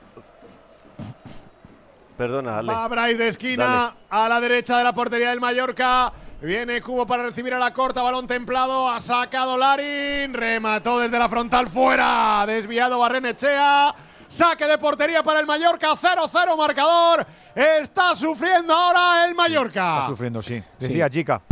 Perdona, 2.16 2.58
Ale. 2.58 2.72
Va 2.72 2.88
Bryce 2.88 3.16
de 3.16 3.28
esquina 3.28 3.94
a 4.08 4.28
la 4.28 4.40
derecha 4.40 4.78
de 4.78 4.84
la 4.84 4.94
portería 4.94 5.30
del 5.30 5.40
Mallorca. 5.40 6.12
Viene 6.40 6.80
Cubo 6.82 7.06
para 7.06 7.24
recibir 7.24 7.52
a 7.54 7.58
la 7.58 7.72
corta, 7.72 8.02
balón 8.02 8.26
templado, 8.26 8.88
ha 8.88 9.00
sacado 9.00 9.56
Larin, 9.56 10.34
remató 10.34 11.00
desde 11.00 11.18
la 11.18 11.28
frontal 11.28 11.66
fuera, 11.66 12.44
desviado 12.46 12.98
Barrenechea, 12.98 13.94
saque 14.28 14.66
de 14.66 14.78
portería 14.78 15.22
para 15.22 15.40
el 15.40 15.46
Mallorca, 15.46 15.92
0-0 15.92 16.56
marcador, 16.56 17.26
está 17.54 18.14
sufriendo 18.14 18.74
ahora 18.74 19.26
el 19.26 19.34
Mallorca. 19.34 19.96
Está 20.00 20.08
sufriendo, 20.08 20.42
sí. 20.42 20.62
Decía 20.78 21.08
Jica. 21.08 21.42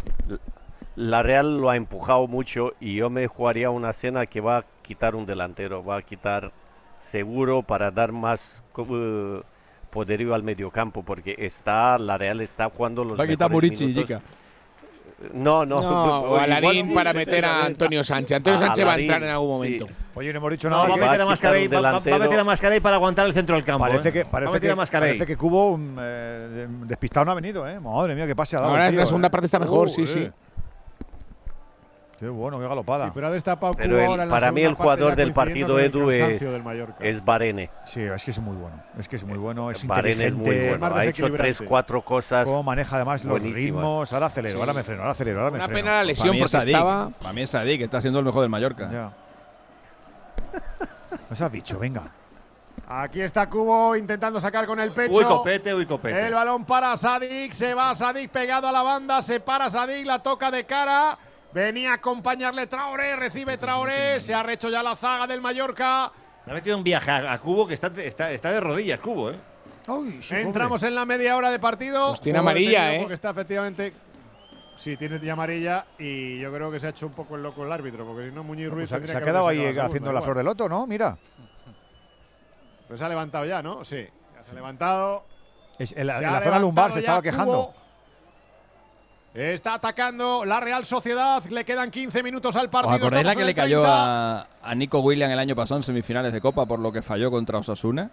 La 0.97 1.23
Real 1.23 1.59
lo 1.59 1.71
ha 1.71 1.77
empujado 1.77 2.27
mucho 2.29 2.75
y 2.79 2.95
yo 2.97 3.11
me 3.11 3.27
jugaría 3.27 3.71
una 3.71 3.93
cena 3.93 4.27
que 4.27 4.41
va 4.41 4.59
a 4.59 4.65
quitar 4.83 5.17
un 5.17 5.27
delantero, 5.27 5.85
va 5.85 5.97
a 5.97 6.03
quitar 6.03 6.53
seguro 6.99 7.63
para 7.63 7.91
dar 7.91 8.13
más 8.13 8.63
eh, 8.79 9.43
poderío 9.91 10.35
al 10.35 10.43
mediocampo 10.45 11.03
porque 11.03 11.35
está 11.39 11.99
la 11.99 12.17
Real 12.17 12.41
está 12.41 12.71
jugando 12.71 13.05
los 13.05 13.19
Va 13.19 13.25
a 13.25 13.27
quitar 13.27 13.51
Murici, 13.51 13.87
minutos. 13.87 14.09
Jica. 14.09 14.23
No, 15.33 15.65
no. 15.65 15.77
No, 15.77 16.21
o 16.21 16.25
a 16.37 16.45
igual 16.47 16.51
Larín 16.51 16.87
sí, 16.89 16.93
para 16.95 17.13
meter 17.13 17.45
a. 17.45 17.65
Antonio 17.67 18.03
Sánchez. 18.05 18.37
Antonio 18.37 18.59
Sánchez 18.59 18.87
va 18.87 18.93
a 18.95 18.99
entrar 18.99 19.23
en 19.23 19.31
algún 19.31 19.47
sí. 19.49 19.53
momento. 19.53 19.87
Oye, 20.17 20.33
no 20.33 20.39
hemos 20.39 20.51
dicho 20.53 20.69
No, 20.69 20.77
nada. 20.77 20.89
va, 20.89 20.95
a 20.95 20.97
que- 20.97 21.01
meter 21.01 21.09
a 21.09 21.13
quitar 21.15 21.27
Mascarey, 21.27 21.69
va, 21.69 21.81
va- 21.81 21.93
va 21.93 22.17
a 22.17 22.19
meter 22.19 22.39
a 22.41 22.45
Mascarey 22.45 22.81
para 22.81 22.97
aguantar 22.97 23.27
el 23.27 23.33
centro 23.33 23.57
del 23.57 23.65
campo. 23.65 23.85
Parece 23.87 24.09
¿eh? 24.11 24.13
que, 24.13 24.25
Va 24.25 24.31
parece, 24.31 24.61
que, 24.61 24.75
parece 24.93 25.27
que 25.27 25.37
Cubo 25.37 25.73
um, 25.73 25.97
eh, 26.01 26.67
despistado 26.87 27.25
no 27.27 27.33
ha 27.33 27.35
venido, 27.35 27.67
¿eh? 27.69 27.81
Madre 27.81 28.15
mía, 28.15 28.27
qué 28.27 28.37
pase 28.37 28.57
ha 28.57 28.61
dado. 28.61 28.73
Ahora 28.73 28.89
en 28.89 28.97
la 28.97 29.07
segunda 29.07 29.29
¿eh? 29.29 29.31
parte 29.31 29.47
está 29.47 29.59
mejor, 29.59 29.89
sí, 29.91 30.03
Uh, 30.03 30.07
sí. 30.07 30.19
eh. 30.21 30.33
Qué 32.25 32.31
bueno, 32.31 32.59
qué 32.59 32.67
galopada. 32.67 33.07
Sí, 33.07 33.13
pero 33.15 33.27
ha 33.27 33.31
destapado 33.31 33.75
Pero 33.75 33.91
Cubo 33.91 33.99
el- 34.01 34.07
ahora 34.07 34.23
en 34.23 34.29
la 34.31 34.35
para 34.35 34.51
mí 34.51 34.63
el 34.63 34.73
jugador 34.75 35.15
del 35.15 35.35
partido 35.35 35.79
Edu 35.79 36.11
es, 36.11 36.43
es 37.01 37.23
Barene. 37.25 37.69
Sí, 37.85 38.01
es 38.01 38.25
que 38.25 38.31
es 38.31 38.39
muy 38.39 38.57
bueno. 38.57 38.83
Es 38.99 39.09
que 39.09 39.17
es 39.17 39.25
muy 39.25 39.37
bueno, 39.37 39.71
es 39.71 39.87
Barene 39.87 40.27
es 40.29 40.35
muy 40.35 40.69
bueno. 40.69 40.97
Ha 40.97 41.05
hecho 41.05 41.31
tres, 41.35 41.63
cuatro 41.67 42.03
cosas. 42.03 42.47
Cómo 42.47 42.63
maneja 42.63 42.97
además 42.97 43.25
los 43.27 43.43
ritmos. 43.43 44.11
Ahora 44.15 44.27
acelero, 44.27 44.55
Sí. 44.55 44.61
ahora 44.61 44.73
me 44.73 44.83
freno, 44.85 45.03
ahora 45.03 45.13
acelero, 45.13 45.39
ahora 45.41 45.51
me 45.51 45.57
Una 45.59 45.67
freno. 45.67 45.79
pena 45.81 45.97
la 45.97 46.05
lesión 46.05 46.35
porque 46.39 46.49
Sadik. 46.49 46.69
estaba. 46.75 47.11
Para 47.11 47.33
mí 47.35 47.43
es 47.43 47.51
Sadik, 47.51 47.77
que 47.79 47.85
está 47.85 48.01
siendo 48.01 48.21
el 48.21 48.25
mejor 48.25 48.41
del 48.41 48.51
Mallorca. 48.51 48.89
Ya. 48.91 49.11
¿Nos 51.29 51.41
has 51.41 51.53
dicho? 51.53 51.79
Venga. 51.79 52.03
Aquí 52.87 53.21
está 53.21 53.49
Cubo 53.49 53.97
intentando 53.97 54.41
sacar 54.41 54.67
con 54.67 54.79
el 54.79 54.93
pecho. 54.93 55.13
Uy, 55.15 55.25
copete, 55.25 55.75
uy, 55.75 55.87
copete. 55.87 56.27
El 56.27 56.35
balón 56.35 56.65
para 56.65 56.97
Sadik, 56.97 57.53
se 57.53 57.73
va 57.75 57.95
Sadik 57.95 58.31
pegado 58.31 58.69
a 58.69 58.73
la 58.73 58.83
banda, 58.83 59.23
se 59.23 59.41
para 59.41 59.71
Sadik, 59.71 60.07
la 60.07 60.19
toca 60.21 60.51
de 60.51 60.65
cara. 60.65 61.17
Venía 61.55 61.93
a 61.93 61.95
acompañarle 61.95 62.67
Traoré, 62.67 63.15
recibe 63.17 63.57
Traoré, 63.57 64.21
se 64.21 64.35
ha 64.35 64.43
recho 64.43 64.69
ya 64.69 64.83
la 64.83 64.97
zaga 64.97 65.27
del 65.29 65.41
Mallorca. 65.41 66.11
Le 66.45 66.51
ha 66.53 66.55
metido 66.55 66.77
un 66.77 66.83
viaje 66.85 67.11
a, 67.11 67.33
a 67.33 67.41
Cubo 67.41 67.67
que 67.67 67.75
está, 67.75 67.93
está, 68.03 68.33
está 68.33 68.51
de 68.51 68.61
rodillas, 68.61 68.99
Cubo, 69.01 69.31
¿eh? 69.31 69.39
Ay, 69.87 70.19
sí, 70.21 70.35
Entramos 70.35 70.83
en 70.83 70.95
la 70.95 71.05
media 71.05 71.37
hora 71.37 71.51
de 71.51 71.59
partido. 71.61 72.09
Pues 72.09 72.21
tiene 72.21 72.41
amarilla, 72.41 72.95
¿eh? 72.95 72.99
Porque 73.01 73.15
está 73.15 73.31
efectivamente. 73.31 73.93
Sí, 74.77 74.97
tiene 74.97 75.21
ya 75.21 75.35
amarilla 75.35 75.87
y 75.99 76.41
yo 76.41 76.53
creo 76.53 76.71
que 76.73 76.81
se 76.81 76.89
ha 76.89 76.91
hecho 76.91 77.07
un 77.07 77.13
poco 77.13 77.37
el 77.37 77.43
loco 77.45 77.65
el 77.65 77.71
árbitro, 77.71 78.05
porque 78.05 78.29
si 78.29 78.35
no 78.35 78.43
Muñiz 78.43 78.69
Ruiz. 78.69 78.89
Pues 78.89 78.89
se, 78.89 78.95
ha- 78.97 78.99
tendría 78.99 79.13
se 79.13 79.17
ha 79.19 79.21
que 79.21 79.27
quedado 79.27 79.47
ahí 79.47 79.79
haciendo 79.79 80.13
la 80.13 80.21
flor 80.21 80.35
igual. 80.37 80.45
de 80.45 80.51
loto, 80.51 80.69
¿no? 80.69 80.87
Mira. 80.89 81.17
Pues 82.89 82.99
se 82.99 83.07
ha 83.07 83.09
levantado 83.09 83.45
ya, 83.45 83.63
¿no? 83.63 83.85
Sí, 83.85 84.05
ya 84.35 84.43
se 84.43 84.51
ha 84.51 84.55
levantado. 84.55 85.25
Es- 85.79 85.97
en 85.97 86.07
la, 86.09 86.19
en 86.19 86.43
zona 86.43 86.59
lumbar 86.59 86.91
se 86.91 86.99
estaba 86.99 87.19
Cubo. 87.23 87.31
quejando. 87.31 87.75
Está 89.35 89.75
atacando 89.75 90.45
la 90.45 90.61
Real 90.61 90.85
Sociedad. 90.85 91.43
Le 91.47 91.65
quedan 91.65 91.91
15 91.91 92.23
minutos 92.23 92.55
al 92.55 92.67
¿Os 92.67 92.71
partido. 92.71 92.95
acordáis 92.95 93.27
la 93.27 93.35
que 93.35 93.41
en 93.41 93.47
le 93.49 93.55
cayó 93.55 93.81
30. 93.81 94.41
a, 94.41 94.47
a 94.63 94.75
Nico 94.77 95.01
William 95.01 95.29
el 95.29 95.39
año 95.41 95.57
pasado 95.57 95.79
en 95.79 95.83
semifinales 95.83 96.33
de 96.33 96.41
Copa 96.41 96.65
por 96.67 96.79
lo 96.79 96.93
que 96.93 97.03
falló 97.03 97.33
contra 97.33 97.59
Osasuna? 97.59 98.11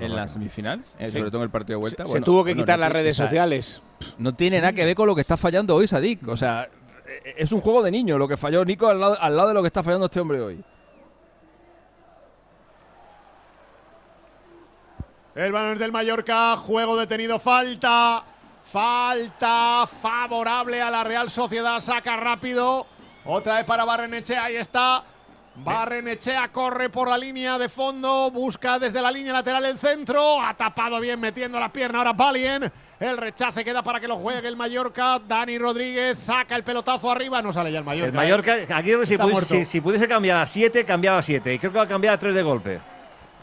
En 0.00 0.14
la 0.16 0.26
semifinal, 0.28 0.84
eh, 0.98 1.08
Sí. 1.10 1.18
sobre 1.18 1.30
todo 1.30 1.40
en 1.40 1.44
el 1.44 1.50
partido 1.50 1.78
de 1.78 1.82
vuelta. 1.82 2.04
Se 2.06 2.12
Bueno, 2.12 2.24
tuvo 2.24 2.44
que 2.44 2.50
bueno, 2.52 2.62
quitar 2.62 2.78
no 2.78 2.84
las 2.84 2.92
redes 2.92 3.16
o 3.16 3.16
sea, 3.16 3.26
sociales. 3.26 3.82
No 4.18 4.34
tiene 4.34 4.58
nada 4.58 4.72
que 4.72 4.84
ver 4.86 4.94
con 4.94 5.06
lo 5.06 5.14
que 5.14 5.20
está 5.22 5.36
fallando 5.36 5.74
hoy 5.74 5.86
Sadik. 5.86 6.26
O 6.28 6.36
sea, 6.36 6.68
eh, 7.06 7.34
es 7.36 7.52
un 7.52 7.60
juego 7.60 7.82
de 7.82 7.90
niños 7.90 8.18
lo 8.18 8.26
que 8.28 8.36
falló 8.38 8.64
Nico 8.64 8.88
al 8.88 8.98
lado, 9.00 9.18
al 9.20 9.36
lado 9.36 9.48
de 9.48 9.54
lo 9.54 9.62
que 9.62 9.66
está 9.68 9.82
fallando 9.82 10.06
este 10.06 10.20
hombre 10.20 10.40
hoy. 10.40 10.64
El 15.34 15.52
balón 15.52 15.74
es 15.74 15.78
del 15.78 15.92
Mallorca, 15.92 16.56
juego 16.56 16.96
detenido, 16.96 17.38
falta. 17.38 18.24
Falta 18.76 19.86
favorable 20.02 20.82
a 20.82 20.90
la 20.90 21.02
Real 21.02 21.30
Sociedad, 21.30 21.80
saca 21.80 22.14
rápido. 22.18 22.86
Otra 23.24 23.54
vez 23.56 23.64
para 23.64 23.86
Barrenechea, 23.86 24.44
ahí 24.44 24.56
está. 24.56 25.02
Barrenechea 25.54 26.48
corre 26.48 26.90
por 26.90 27.08
la 27.08 27.16
línea 27.16 27.56
de 27.56 27.70
fondo, 27.70 28.30
busca 28.30 28.78
desde 28.78 29.00
la 29.00 29.10
línea 29.10 29.32
lateral 29.32 29.64
el 29.64 29.78
centro, 29.78 30.38
ha 30.42 30.52
tapado 30.52 31.00
bien 31.00 31.18
metiendo 31.18 31.58
la 31.58 31.72
pierna 31.72 32.00
ahora 32.00 32.12
Balien. 32.12 32.70
El 33.00 33.16
rechace 33.16 33.64
queda 33.64 33.82
para 33.82 33.98
que 33.98 34.08
lo 34.08 34.18
juegue 34.18 34.46
el 34.46 34.56
Mallorca. 34.56 35.20
Dani 35.26 35.56
Rodríguez 35.56 36.18
saca 36.18 36.54
el 36.54 36.62
pelotazo 36.62 37.10
arriba, 37.10 37.40
no 37.40 37.54
sale 37.54 37.72
ya 37.72 37.78
el 37.78 37.84
Mallorca. 37.86 38.08
El 38.08 38.12
Mallorca, 38.14 38.58
¿eh? 38.58 38.66
aquí 38.74 38.92
si 39.06 39.16
pudiese, 39.16 39.46
si- 39.46 39.64
si 39.64 39.80
pudiese 39.80 40.06
cambiar 40.06 40.36
a 40.36 40.46
7, 40.46 40.84
cambiaba 40.84 41.16
a 41.16 41.22
7. 41.22 41.54
Y 41.54 41.58
creo 41.58 41.72
que 41.72 41.78
va 41.78 41.84
a 41.84 41.88
cambiar 41.88 42.12
a 42.12 42.18
3 42.18 42.34
de 42.34 42.42
golpe. 42.42 42.80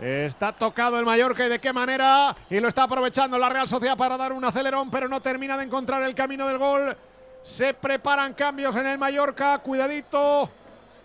Está 0.01 0.51
tocado 0.51 0.99
el 0.99 1.05
Mallorca 1.05 1.45
y 1.45 1.49
de 1.49 1.59
qué 1.59 1.71
manera. 1.71 2.35
Y 2.49 2.59
lo 2.59 2.67
está 2.67 2.83
aprovechando 2.83 3.37
la 3.37 3.47
Real 3.49 3.67
Sociedad 3.67 3.95
para 3.95 4.17
dar 4.17 4.33
un 4.33 4.43
acelerón, 4.43 4.89
pero 4.89 5.07
no 5.07 5.21
termina 5.21 5.55
de 5.57 5.63
encontrar 5.65 6.03
el 6.03 6.15
camino 6.15 6.47
del 6.47 6.57
gol. 6.57 6.95
Se 7.43 7.73
preparan 7.73 8.33
cambios 8.33 8.75
en 8.75 8.87
el 8.87 8.97
Mallorca. 8.97 9.59
Cuidadito. 9.59 10.49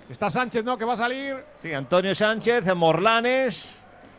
Está 0.09 0.31
Sánchez, 0.31 0.65
¿no? 0.65 0.79
Que 0.79 0.85
va 0.85 0.95
a 0.95 0.97
salir. 0.97 1.45
Sí, 1.61 1.73
Antonio 1.73 2.15
Sánchez, 2.15 2.65
Morlanes. 2.75 3.77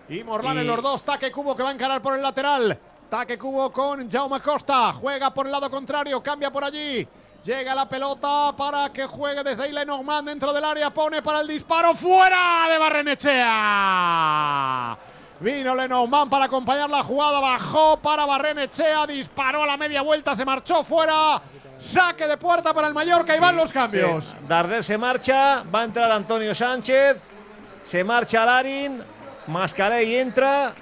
Y 0.07 0.23
Morlanes, 0.23 0.63
Y- 0.63 0.67
los 0.67 0.81
dos. 0.81 1.03
Taque 1.03 1.31
Cubo 1.31 1.55
que 1.55 1.63
va 1.63 1.69
a 1.69 1.73
encarar 1.73 2.01
por 2.01 2.15
el 2.15 2.21
lateral. 2.21 2.77
Taque 3.09 3.37
Cubo 3.39 3.71
con 3.71 4.09
Jaume 4.09 4.39
Costa. 4.39 4.93
Juega 4.93 5.33
por 5.33 5.47
el 5.47 5.51
lado 5.51 5.69
contrario. 5.69 6.21
Cambia 6.21 6.51
por 6.51 6.63
allí. 6.63 7.07
Llega 7.43 7.73
la 7.73 7.87
pelota 7.87 8.53
para 8.57 8.89
que 8.91 9.05
juegue 9.05 9.43
desde 9.43 9.63
ahí 9.63 9.71
Lenormand 9.71 10.27
dentro 10.27 10.51
del 10.51 10.63
área. 10.63 10.89
Pone 10.89 11.21
para 11.21 11.39
el 11.39 11.47
disparo. 11.47 11.95
¡Fuera 11.95 12.67
de 12.69 12.77
Barrenechea! 12.77 13.37
Vino 15.39 15.73
Lenormand 15.73 16.29
para 16.29 16.45
acompañar 16.45 16.89
la 16.89 17.01
jugada. 17.01 17.39
Bajó 17.39 17.97
para 18.01 18.25
Barrenechea. 18.25 19.07
Disparó 19.07 19.63
a 19.63 19.67
la 19.67 19.77
media 19.77 20.01
vuelta. 20.01 20.35
Se 20.35 20.43
marchó 20.43 20.83
fuera. 20.83 21.41
Saque 21.79 22.27
de 22.27 22.35
puerta 22.35 22.73
para 22.73 22.89
el 22.89 22.93
Mallorca. 22.93 23.35
Y 23.35 23.39
van 23.39 23.55
los 23.55 23.71
cambios. 23.71 24.25
Sí. 24.25 24.35
Darder 24.47 24.83
se 24.83 24.97
marcha, 24.97 25.63
va 25.63 25.81
a 25.81 25.83
entrar 25.85 26.11
Antonio 26.11 26.53
Sánchez, 26.53 27.17
se 27.85 28.03
marcha 28.03 28.45
Larin, 28.45 29.01
Mascarey 29.47 30.15
entra 30.17 30.73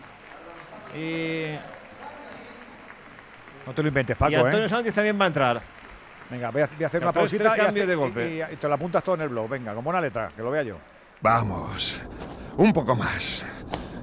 y, 0.95 1.55
No 3.65 3.73
te 3.73 3.81
lo 3.83 3.89
inventes, 3.89 4.17
y 4.17 4.19
Paco, 4.19 4.37
Antonio 4.37 4.65
¿eh? 4.65 4.69
Sánchez 4.69 4.93
también 4.93 5.19
va 5.19 5.25
a 5.25 5.27
entrar. 5.27 5.76
Venga, 6.29 6.51
voy 6.51 6.61
a, 6.61 6.67
voy 6.67 6.83
a 6.83 6.87
hacer 6.87 7.01
una 7.03 7.11
tres- 7.13 7.21
pausita 7.21 7.53
tres 7.53 7.65
y, 7.65 7.67
hace- 7.69 7.85
de 7.85 7.95
golpe. 7.95 8.35
y- 8.49 8.53
y 8.53 8.57
te 8.57 8.67
lo 8.67 8.73
apuntas 8.75 9.03
todo 9.03 9.15
en 9.15 9.21
el 9.21 9.29
blog. 9.29 9.49
Venga, 9.49 9.73
como 9.73 9.89
una 9.89 10.01
letra, 10.01 10.29
que 10.35 10.41
lo 10.41 10.51
vea 10.51 10.63
yo. 10.63 10.77
Vamos, 11.21 12.01
un 12.57 12.73
poco 12.73 12.95
más. 12.95 13.43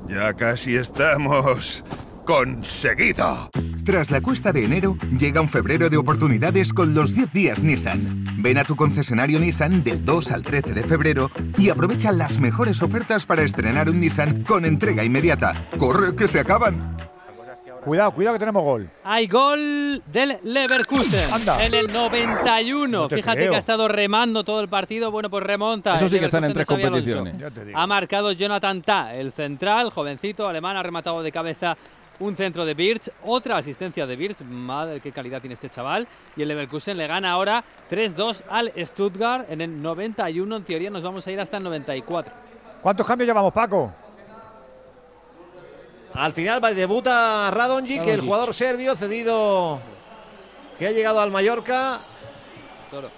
Ya 0.08 0.32
casi 0.34 0.76
estamos 0.76 1.84
conseguido. 2.24 3.50
Tras 3.84 4.10
la 4.10 4.20
cuesta 4.22 4.50
de 4.52 4.64
enero, 4.64 4.96
llega 5.18 5.40
un 5.42 5.48
febrero 5.48 5.90
de 5.90 5.98
oportunidades 5.98 6.72
con 6.72 6.94
los 6.94 7.14
10 7.14 7.30
días 7.32 7.62
Nissan. 7.62 8.24
Ven 8.38 8.56
a 8.58 8.64
tu 8.64 8.76
concesionario 8.76 9.38
Nissan 9.38 9.84
del 9.84 10.04
2 10.04 10.30
al 10.32 10.42
13 10.42 10.72
de 10.72 10.82
febrero 10.82 11.30
y 11.58 11.68
aprovecha 11.68 12.10
las 12.12 12.38
mejores 12.38 12.82
ofertas 12.82 13.26
para 13.26 13.42
estrenar 13.42 13.90
un 13.90 14.00
Nissan 14.00 14.42
con 14.44 14.64
entrega 14.64 15.04
inmediata. 15.04 15.52
¡Corre, 15.78 16.16
que 16.16 16.26
se 16.28 16.40
acaban! 16.40 16.96
Cuidado, 17.84 18.12
cuidado 18.12 18.34
que 18.34 18.38
tenemos 18.38 18.62
gol. 18.62 18.88
Hay 19.04 19.26
gol 19.26 20.02
del 20.06 20.38
Leverkusen 20.42 21.32
Anda. 21.32 21.64
en 21.64 21.74
el 21.74 21.92
91. 21.92 22.86
No 23.02 23.08
te 23.08 23.16
Fíjate 23.16 23.36
creo. 23.36 23.50
que 23.50 23.56
ha 23.56 23.58
estado 23.58 23.88
remando 23.88 24.42
todo 24.42 24.60
el 24.60 24.68
partido. 24.68 25.10
Bueno, 25.10 25.28
pues 25.28 25.44
remonta. 25.44 25.94
Eso 25.94 26.08
sí 26.08 26.18
que 26.18 26.24
están 26.26 26.44
en 26.44 26.52
tres 26.54 26.66
competiciones. 26.66 27.36
Ha 27.74 27.86
marcado 27.86 28.32
Jonathan 28.32 28.82
Ta, 28.82 29.14
el 29.14 29.32
central, 29.32 29.90
jovencito 29.90 30.48
alemán, 30.48 30.76
ha 30.76 30.82
rematado 30.82 31.22
de 31.22 31.30
cabeza 31.30 31.76
un 32.20 32.36
centro 32.36 32.64
de 32.64 32.74
Birch, 32.74 33.10
otra 33.24 33.56
asistencia 33.56 34.06
de 34.06 34.16
Birch, 34.16 34.40
madre 34.42 35.00
qué 35.00 35.10
calidad 35.12 35.40
tiene 35.40 35.54
este 35.54 35.68
chaval, 35.68 36.06
y 36.36 36.42
el 36.42 36.48
Leverkusen 36.48 36.96
le 36.96 37.08
gana 37.08 37.32
ahora 37.32 37.64
3-2 37.90 38.44
al 38.48 38.72
Stuttgart 38.78 39.50
en 39.50 39.60
el 39.60 39.82
91, 39.82 40.56
en 40.56 40.64
teoría 40.64 40.90
nos 40.90 41.02
vamos 41.02 41.26
a 41.26 41.32
ir 41.32 41.40
hasta 41.40 41.56
el 41.56 41.64
94. 41.64 42.32
¿Cuántos 42.80 43.06
cambios 43.06 43.26
llevamos, 43.26 43.52
Paco? 43.52 43.92
Al 46.14 46.32
final 46.32 46.60
debuta 46.74 47.50
Radonjic, 47.50 47.98
el 47.98 48.06
Radonjic. 48.06 48.24
jugador 48.24 48.54
serbio 48.54 48.94
cedido 48.96 49.80
que 50.78 50.86
ha 50.86 50.90
llegado 50.90 51.20
al 51.20 51.30
Mallorca. 51.30 52.00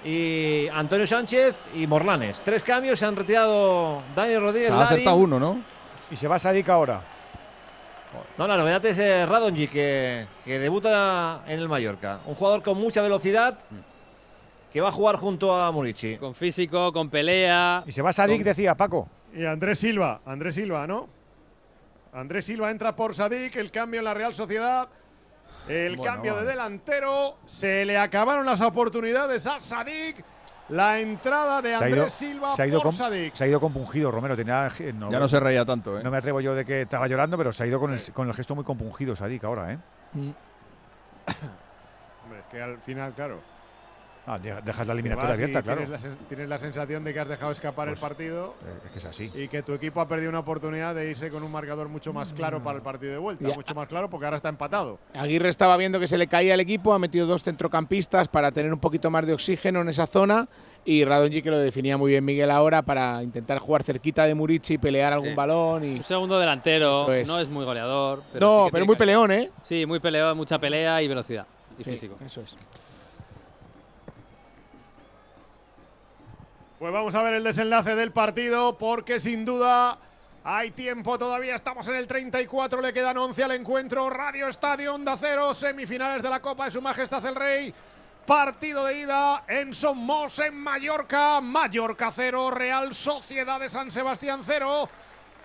Y 0.04 0.68
Antonio 0.68 1.06
Sánchez 1.06 1.54
y 1.74 1.86
Morlanes. 1.86 2.40
Tres 2.40 2.62
cambios, 2.62 2.98
se 2.98 3.04
han 3.04 3.14
retirado 3.14 4.02
Dani 4.14 4.38
Rodríguez. 4.38 4.70
Ha 4.70 4.84
acertado 4.84 5.16
uno, 5.16 5.38
¿no? 5.38 5.60
Y 6.10 6.16
se 6.16 6.26
va 6.26 6.38
Sadik 6.38 6.68
ahora. 6.70 7.02
No, 8.38 8.46
la 8.46 8.56
novedad 8.56 8.82
es 8.86 8.98
eh, 8.98 9.26
Radonjic, 9.26 9.70
que, 9.70 10.26
que 10.44 10.58
debuta 10.58 11.42
en 11.46 11.58
el 11.58 11.68
Mallorca. 11.68 12.20
Un 12.24 12.34
jugador 12.34 12.62
con 12.62 12.78
mucha 12.78 13.02
velocidad 13.02 13.58
que 14.72 14.80
va 14.80 14.88
a 14.88 14.92
jugar 14.92 15.16
junto 15.16 15.54
a 15.54 15.70
Murici. 15.72 16.16
Con 16.16 16.34
físico, 16.34 16.92
con 16.92 17.10
pelea. 17.10 17.84
Y 17.86 17.92
se 17.92 18.00
va 18.00 18.12
Sadik, 18.14 18.42
decía 18.42 18.74
Paco. 18.74 19.08
Y 19.34 19.44
Andrés 19.44 19.78
Silva, 19.80 20.20
Andrés 20.24 20.54
Silva, 20.54 20.86
¿no? 20.86 21.15
Andrés 22.16 22.46
Silva 22.46 22.70
entra 22.70 22.96
por 22.96 23.14
Sadik, 23.14 23.56
el 23.56 23.70
cambio 23.70 24.00
en 24.00 24.04
la 24.04 24.14
Real 24.14 24.32
Sociedad. 24.32 24.88
El 25.68 25.96
Bueno, 25.96 26.12
cambio 26.14 26.36
de 26.36 26.46
delantero. 26.46 27.36
Se 27.44 27.84
le 27.84 27.98
acabaron 27.98 28.46
las 28.46 28.62
oportunidades 28.62 29.46
a 29.46 29.60
Sadik. 29.60 30.24
La 30.70 30.98
entrada 30.98 31.60
de 31.60 31.70
ido, 31.70 31.84
Andrés 31.84 32.14
Silva 32.14 32.56
se 32.56 32.62
ha 32.62 32.66
ido 32.66 32.80
por 32.80 32.94
Sadik. 32.94 33.34
se 33.34 33.44
ha 33.44 33.46
ido 33.46 33.60
compungido, 33.60 34.10
Romero. 34.10 34.34
Tenía, 34.34 34.68
no, 34.94 35.10
Ya 35.10 35.18
no 35.20 35.28
se 35.28 35.38
reía 35.38 35.64
tanto, 35.66 35.98
¿eh? 35.98 36.02
No 36.02 36.10
me 36.10 36.16
atrevo 36.16 36.40
yo 36.40 36.54
de 36.54 36.64
que 36.64 36.82
estaba 36.82 37.06
llorando, 37.06 37.36
pero 37.36 37.52
se 37.52 37.64
ha 37.64 37.66
ido 37.66 37.78
con 37.78 37.92
el, 37.92 38.00
con 38.12 38.26
el 38.28 38.34
gesto 38.34 38.54
muy 38.54 38.64
compungido 38.64 39.14
Sadik 39.14 39.44
ahora, 39.44 39.74
¿eh? 39.74 39.78
Hombre, 40.14 40.34
es 42.40 42.44
que 42.50 42.62
al 42.62 42.78
final, 42.78 43.12
claro. 43.12 43.40
Ah, 44.28 44.38
de- 44.40 44.60
dejas 44.62 44.86
la 44.86 44.92
eliminatoria 44.92 45.34
abierta, 45.34 45.62
claro. 45.62 45.82
Tienes 45.84 46.02
la, 46.02 46.10
tienes 46.28 46.48
la 46.48 46.58
sensación 46.58 47.04
de 47.04 47.14
que 47.14 47.20
has 47.20 47.28
dejado 47.28 47.52
escapar 47.52 47.86
Pues, 47.88 48.02
el 48.02 48.08
partido 48.08 48.54
eh, 48.66 48.72
es 48.86 48.90
que 48.90 48.98
es 48.98 49.04
así. 49.04 49.30
y 49.34 49.46
que 49.46 49.62
tu 49.62 49.72
equipo 49.72 50.00
ha 50.00 50.08
perdido 50.08 50.30
una 50.30 50.40
oportunidad 50.40 50.96
de 50.96 51.10
irse 51.10 51.30
con 51.30 51.44
un 51.44 51.52
marcador 51.52 51.88
mucho 51.88 52.12
más 52.12 52.32
claro 52.32 52.60
para 52.60 52.76
el 52.78 52.82
partido 52.82 53.12
de 53.12 53.18
vuelta. 53.18 53.48
Mucho 53.54 53.74
más 53.74 53.86
claro 53.86 54.10
porque 54.10 54.24
ahora 54.24 54.38
está 54.38 54.48
empatado. 54.48 54.98
Aguirre 55.14 55.48
estaba 55.48 55.76
viendo 55.76 56.00
que 56.00 56.08
se 56.08 56.18
le 56.18 56.26
caía 56.26 56.54
el 56.54 56.60
equipo, 56.60 56.92
ha 56.92 56.98
metido 56.98 57.26
dos 57.26 57.44
centrocampistas 57.44 58.26
para 58.26 58.50
tener 58.50 58.72
un 58.72 58.80
poquito 58.80 59.10
más 59.12 59.26
de 59.26 59.32
oxígeno 59.34 59.80
en 59.82 59.88
esa 59.90 60.08
zona 60.08 60.48
y 60.84 61.04
Radonji 61.04 61.40
que 61.42 61.50
lo 61.50 61.58
definía 61.58 61.96
muy 61.96 62.10
bien 62.10 62.24
Miguel 62.24 62.50
ahora 62.50 62.82
para 62.82 63.22
intentar 63.22 63.58
jugar 63.60 63.84
cerquita 63.84 64.24
de 64.24 64.34
Murici 64.34 64.74
y 64.74 64.78
pelear 64.78 65.12
algún 65.12 65.30
Sí. 65.30 65.34
balón 65.36 65.84
y 65.84 65.96
Un 65.98 66.02
segundo 66.02 66.38
delantero, 66.40 67.12
es. 67.12 67.28
no 67.28 67.38
es 67.38 67.48
muy 67.48 67.64
goleador. 67.64 68.24
No, 68.40 68.64
sí 68.64 68.70
pero 68.72 68.86
muy 68.86 68.96
peleón, 68.96 69.30
¿eh? 69.30 69.50
Sí, 69.62 69.86
muy 69.86 70.00
peleón, 70.00 70.36
mucha 70.36 70.58
pelea 70.58 71.00
y 71.00 71.06
velocidad. 71.06 71.46
Y 71.78 71.84
Sí, 71.84 71.90
físico. 71.92 72.16
Eso 72.24 72.40
es. 72.40 72.56
Pues 76.78 76.92
vamos 76.92 77.14
a 77.14 77.22
ver 77.22 77.32
el 77.32 77.44
desenlace 77.44 77.94
del 77.94 78.12
partido 78.12 78.76
porque 78.76 79.18
sin 79.18 79.46
duda 79.46 79.96
hay 80.44 80.72
tiempo 80.72 81.16
todavía. 81.16 81.54
Estamos 81.54 81.88
en 81.88 81.94
el 81.94 82.06
34, 82.06 82.82
le 82.82 82.92
quedan 82.92 83.16
11 83.16 83.44
al 83.44 83.52
encuentro. 83.52 84.10
Radio 84.10 84.46
Estadio 84.48 84.94
Onda 84.94 85.16
Cero, 85.18 85.54
semifinales 85.54 86.22
de 86.22 86.28
la 86.28 86.40
Copa 86.40 86.66
de 86.66 86.72
Su 86.72 86.82
Majestad 86.82 87.24
el 87.24 87.34
Rey. 87.34 87.74
Partido 88.26 88.84
de 88.84 88.98
ida 88.98 89.44
en 89.48 89.72
Somos, 89.72 90.38
en 90.40 90.54
Mallorca. 90.54 91.40
Mallorca 91.40 92.10
0, 92.12 92.50
Real 92.50 92.92
Sociedad 92.92 93.58
de 93.58 93.70
San 93.70 93.90
Sebastián 93.90 94.42
0. 94.44 94.86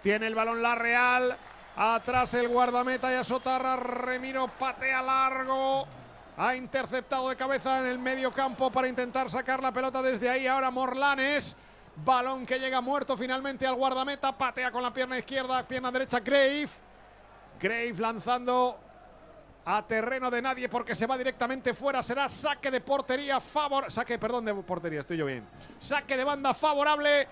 Tiene 0.04 0.28
el 0.28 0.36
balón 0.36 0.62
la 0.62 0.76
Real. 0.76 1.38
Atrás 1.78 2.34
el 2.34 2.50
guardameta 2.50 3.18
y 3.18 3.24
Sotarra. 3.24 3.78
Remiro 3.78 4.50
patea 4.50 5.02
largo. 5.02 5.88
Ha 6.38 6.56
interceptado 6.56 7.30
de 7.30 7.36
cabeza 7.36 7.80
en 7.80 7.88
el 7.88 8.00
medio 8.00 8.32
campo 8.32 8.72
para 8.72 8.88
intentar 8.88 9.30
sacar 9.30 9.62
la 9.62 9.72
pelota 9.72 10.02
desde 10.02 10.30
ahí. 10.30 10.48
Ahora 10.48 10.72
Morlanes. 10.72 11.56
Balón 12.04 12.46
que 12.46 12.58
llega 12.58 12.80
muerto 12.80 13.18
finalmente 13.18 13.68
al 13.68 13.76
guardameta. 13.76 14.32
Patea 14.32 14.72
con 14.72 14.82
la 14.82 14.94
pierna 14.94 15.18
izquierda, 15.18 15.68
pierna 15.68 15.92
derecha 15.92 16.20
Grave. 16.20 16.70
Grave 17.60 17.94
lanzando 17.98 18.80
a 19.66 19.86
terreno 19.86 20.32
de 20.32 20.42
nadie 20.42 20.70
porque 20.70 20.96
se 20.96 21.06
va 21.06 21.18
directamente 21.18 21.74
fuera. 21.74 22.02
Será 22.02 22.30
saque 22.30 22.72
de 22.72 22.82
portería 22.82 23.40
favor. 23.40 23.92
Saque, 23.92 24.18
perdón, 24.18 24.46
de 24.46 24.54
portería, 24.56 25.02
estoy 25.02 25.18
yo 25.18 25.26
bien. 25.26 25.46
Saque 25.80 26.16
de 26.16 26.24
banda 26.24 26.54
favorable 26.54 27.28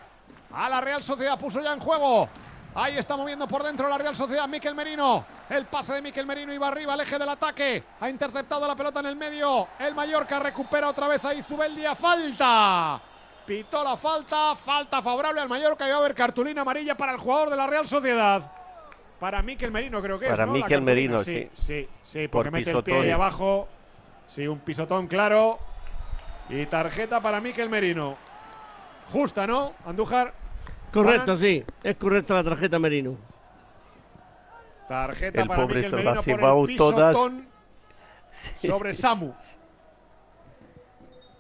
a 0.52 0.70
la 0.70 0.82
Real 0.82 1.02
Sociedad. 1.02 1.40
Puso 1.40 1.62
ya 1.62 1.74
en 1.74 1.80
juego. 1.80 2.30
Ahí 2.76 2.98
está 2.98 3.18
moviendo 3.18 3.48
por 3.48 3.64
dentro 3.64 3.90
la 3.90 3.98
Real 3.98 4.16
Sociedad. 4.16 4.48
Miquel 4.48 4.76
Merino. 4.76 5.26
El 5.50 5.66
pase 5.66 5.94
de 5.94 6.02
Miquel 6.02 6.26
Merino 6.26 6.54
iba 6.54 6.68
arriba 6.68 6.94
al 6.94 7.02
eje 7.02 7.18
del 7.18 7.30
ataque. 7.30 7.84
Ha 8.00 8.10
interceptado 8.10 8.68
la 8.68 8.76
pelota 8.76 9.00
en 9.00 9.08
el 9.08 9.16
medio. 9.16 9.68
El 9.80 9.96
Mallorca 9.96 10.40
recupera 10.40 10.90
otra 10.90 11.08
vez 11.08 11.24
ahí 11.26 11.42
Zubeldia. 11.42 11.96
Falta. 11.96 13.02
Pitó 13.46 13.84
la 13.84 13.98
falta. 13.98 14.56
Falta 14.56 15.02
favorable 15.02 15.42
al 15.42 15.50
Mallorca. 15.50 15.88
Y 15.88 15.90
va 15.90 15.98
a 15.98 16.00
haber 16.00 16.14
cartulina 16.14 16.62
amarilla 16.62 16.96
para 16.96 17.12
el 17.14 17.18
jugador 17.18 17.50
de 17.50 17.56
la 17.56 17.66
Real 17.68 17.88
Sociedad. 17.88 18.52
Para 19.20 19.42
Miquel 19.42 19.72
Merino 19.72 20.02
creo 20.02 20.20
que 20.20 20.26
es. 20.26 20.32
Para 20.32 20.46
¿no? 20.46 20.54
La 20.54 20.60
Miquel. 20.60 20.82
Merino, 20.82 21.20
sí. 21.22 21.50
sí. 21.56 21.66
Sí, 21.66 21.90
sí, 22.04 22.28
Por 22.28 22.46
porque 22.46 22.52
mete 22.52 22.70
el 22.72 22.84
pie 22.84 22.84
pisotón. 22.84 23.06
ahí 23.06 23.12
abajo. 23.12 23.68
Sí, 24.28 24.48
un 24.48 24.60
pisotón 24.60 25.08
claro. 25.08 25.60
Y 26.50 26.66
tarjeta 26.68 27.20
para 27.20 27.42
Miquel 27.42 27.68
Merino. 27.70 28.16
Justa, 29.12 29.48
¿no? 29.48 29.74
Andújar. 29.86 30.34
Correcto, 30.92 31.38
sí. 31.38 31.64
Es 31.84 31.96
correcta 31.98 32.34
la 32.36 32.44
tarjeta 32.44 32.80
Merino. 32.80 33.16
Tarjeta 34.88 35.42
El 35.42 35.48
para 35.48 35.62
pobre 35.62 35.84
se 35.84 35.96
Merino 35.96 36.14
las 36.16 36.26
por 36.26 36.70
el 36.70 36.78
todas. 36.78 37.18
sobre 38.62 38.94
sí, 38.94 39.02
Samu. 39.02 39.34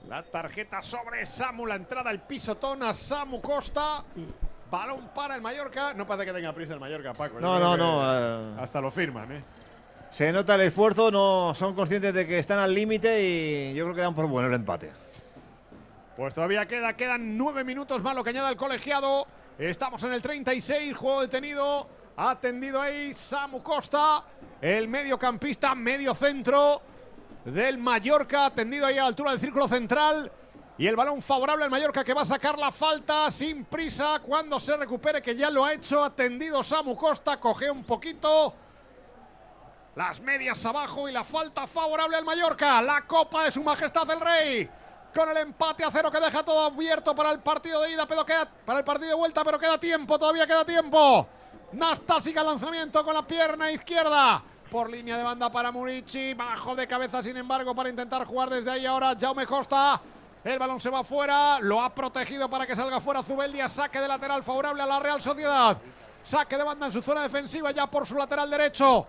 La 0.08 0.24
tarjeta 0.24 0.82
sobre 0.82 1.26
Samu, 1.26 1.66
la 1.66 1.76
entrada 1.76 2.10
al 2.10 2.22
pisotón 2.22 2.84
a 2.84 2.94
Samu 2.94 3.42
Costa. 3.42 4.04
Balón 4.70 5.10
para 5.16 5.36
el 5.36 5.42
Mallorca. 5.42 5.94
No 5.94 6.06
parece 6.06 6.28
que 6.28 6.34
tenga 6.34 6.54
prisa 6.54 6.74
el 6.74 6.80
Mallorca, 6.80 7.14
Paco. 7.14 7.36
Yo 7.36 7.42
No, 7.42 7.60
no, 7.60 7.76
no, 7.76 8.02
eh. 8.04 8.56
Hasta 8.60 8.80
lo 8.80 8.92
firman, 8.92 9.32
¿eh? 9.32 9.44
Se 10.12 10.32
nota 10.32 10.56
el 10.56 10.62
esfuerzo, 10.62 11.12
no 11.12 11.54
son 11.56 11.76
conscientes 11.76 12.14
de 12.14 12.26
que 12.26 12.40
están 12.40 12.60
al 12.60 12.74
límite 12.74 13.24
y 13.24 13.74
yo 13.76 13.86
creo 13.86 13.96
que 13.96 14.02
dan 14.02 14.16
por 14.16 14.28
bueno 14.28 14.48
el 14.48 14.56
empate. 14.56 14.92
Pues 16.18 16.34
todavía 16.34 16.68
queda, 16.68 16.94
quedan 16.94 17.38
nueve 17.38 17.64
minutos 17.64 18.02
más 18.02 18.16
lo 18.16 18.24
que 18.24 18.32
añade 18.32 18.50
el 18.50 18.58
colegiado. 18.58 19.28
Estamos 19.60 20.02
en 20.04 20.14
el 20.14 20.22
36, 20.22 20.96
juego 20.96 21.20
detenido. 21.20 21.86
Atendido 22.16 22.82
ahí 22.82 23.14
Samu 23.14 23.62
Costa, 23.62 24.24
el 24.62 24.88
mediocampista 24.88 25.76
medio 25.76 26.14
centro 26.14 26.82
del 27.44 27.78
Mallorca, 27.78 28.46
atendido 28.46 28.86
ahí 28.86 28.98
a 28.98 29.02
la 29.02 29.08
altura 29.08 29.32
del 29.32 29.40
círculo 29.42 29.68
central. 29.68 30.32
Y 30.78 30.88
el 30.88 30.96
balón 30.96 31.22
favorable 31.22 31.66
al 31.66 31.70
Mallorca 31.70 32.06
que 32.06 32.14
va 32.14 32.22
a 32.22 32.26
sacar 32.26 32.58
la 32.58 32.72
falta 32.72 33.30
sin 33.32 33.66
prisa 33.66 34.22
cuando 34.26 34.62
se 34.62 34.78
recupere, 34.78 35.22
que 35.22 35.36
ya 35.36 35.50
lo 35.50 35.66
ha 35.66 35.74
hecho. 35.74 36.06
Atendido 36.06 36.64
Samu 36.64 36.96
Costa, 36.96 37.38
coge 37.38 37.70
un 37.70 37.84
poquito. 37.84 38.54
Las 39.94 40.22
medias 40.22 40.66
abajo 40.66 41.10
y 41.10 41.12
la 41.12 41.26
falta 41.26 41.68
favorable 41.68 42.16
al 42.16 42.24
Mallorca. 42.24 42.82
La 42.82 43.02
copa 43.02 43.44
de 43.44 43.52
su 43.52 43.62
majestad 43.62 44.10
el 44.10 44.22
rey. 44.22 44.70
Con 45.14 45.30
el 45.30 45.38
empate 45.38 45.84
a 45.84 45.92
cero 45.92 46.12
que 46.12 46.20
deja 46.20 46.44
todo 46.44 46.66
abierto 46.66 47.16
para 47.16 47.32
el 47.32 47.40
partido 47.40 47.82
de 47.82 47.92
ida, 47.92 48.06
pero 48.06 48.26
queda 48.26 48.48
para 48.66 48.80
el 48.80 48.86
partido 48.86 49.10
de 49.10 49.16
vuelta, 49.16 49.44
pero 49.44 49.58
queda 49.58 49.78
tiempo, 49.80 50.20
todavía 50.20 50.46
queda 50.46 50.64
tiempo. 50.64 51.28
Nastasica 51.72 52.44
lanzamiento 52.44 53.04
con 53.04 53.14
la 53.14 53.26
pierna 53.26 53.72
izquierda. 53.72 54.42
Por 54.70 54.90
línea 54.90 55.18
de 55.18 55.24
banda 55.24 55.52
para 55.52 55.72
Murici. 55.72 56.36
Bajo 56.36 56.76
de 56.76 56.88
cabeza, 56.88 57.24
sin 57.24 57.38
embargo, 57.38 57.74
para 57.74 57.90
intentar 57.90 58.26
jugar 58.26 58.52
desde 58.52 58.70
ahí 58.70 58.86
ahora 58.86 59.16
Jaume 59.20 59.48
Costa. 59.48 60.00
El 60.44 60.60
balón 60.60 60.80
se 60.80 60.90
va 60.90 61.04
fuera. 61.04 61.60
Lo 61.60 61.82
ha 61.82 61.90
protegido 61.94 62.48
para 62.50 62.68
que 62.68 62.76
salga 62.76 63.00
fuera 63.00 63.24
Zubeldia. 63.24 63.68
Saque 63.68 64.00
de 64.00 64.08
lateral 64.08 64.44
favorable 64.44 64.84
a 64.84 64.86
la 64.86 65.00
Real 65.00 65.22
Sociedad. 65.22 65.78
Saque 66.24 66.56
de 66.56 66.64
banda 66.64 66.86
en 66.86 66.92
su 66.92 67.02
zona 67.02 67.24
defensiva 67.24 67.72
ya 67.72 67.88
por 67.88 68.06
su 68.06 68.16
lateral 68.16 68.50
derecho. 68.50 69.08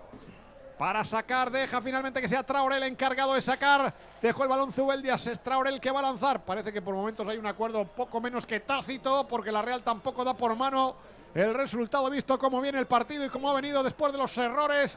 Para 0.80 1.04
sacar, 1.04 1.50
deja 1.50 1.78
finalmente 1.82 2.22
que 2.22 2.26
sea 2.26 2.42
Traoré 2.42 2.78
el 2.78 2.84
encargado 2.84 3.34
de 3.34 3.42
sacar. 3.42 3.92
Dejó 4.22 4.44
el 4.44 4.48
balón 4.48 4.72
Zubeldias, 4.72 5.26
es 5.26 5.38
Traoré 5.40 5.68
el 5.68 5.78
que 5.78 5.90
va 5.90 5.98
a 5.98 6.04
lanzar. 6.04 6.40
Parece 6.40 6.72
que 6.72 6.80
por 6.80 6.94
momentos 6.94 7.28
hay 7.28 7.36
un 7.36 7.44
acuerdo 7.44 7.84
poco 7.84 8.18
menos 8.18 8.46
que 8.46 8.60
tácito, 8.60 9.26
porque 9.28 9.52
la 9.52 9.60
Real 9.60 9.82
tampoco 9.82 10.24
da 10.24 10.32
por 10.32 10.56
mano 10.56 10.96
el 11.34 11.52
resultado, 11.52 12.08
visto 12.08 12.38
cómo 12.38 12.62
viene 12.62 12.78
el 12.78 12.86
partido 12.86 13.26
y 13.26 13.28
cómo 13.28 13.50
ha 13.50 13.52
venido 13.52 13.82
después 13.82 14.10
de 14.10 14.16
los 14.16 14.34
errores. 14.38 14.96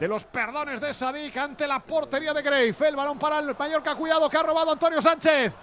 De 0.00 0.08
los 0.08 0.24
perdones 0.24 0.80
de 0.80 0.92
Sadik 0.92 1.36
ante 1.36 1.68
la 1.68 1.78
portería 1.78 2.34
de 2.34 2.42
Grave. 2.42 2.74
El 2.80 2.96
balón 2.96 3.16
para 3.16 3.38
el 3.38 3.56
Mallorca. 3.56 3.94
Cuidado 3.94 4.28
que 4.28 4.38
ha 4.38 4.42
robado 4.42 4.72
Antonio 4.72 5.00
Sánchez. 5.00 5.54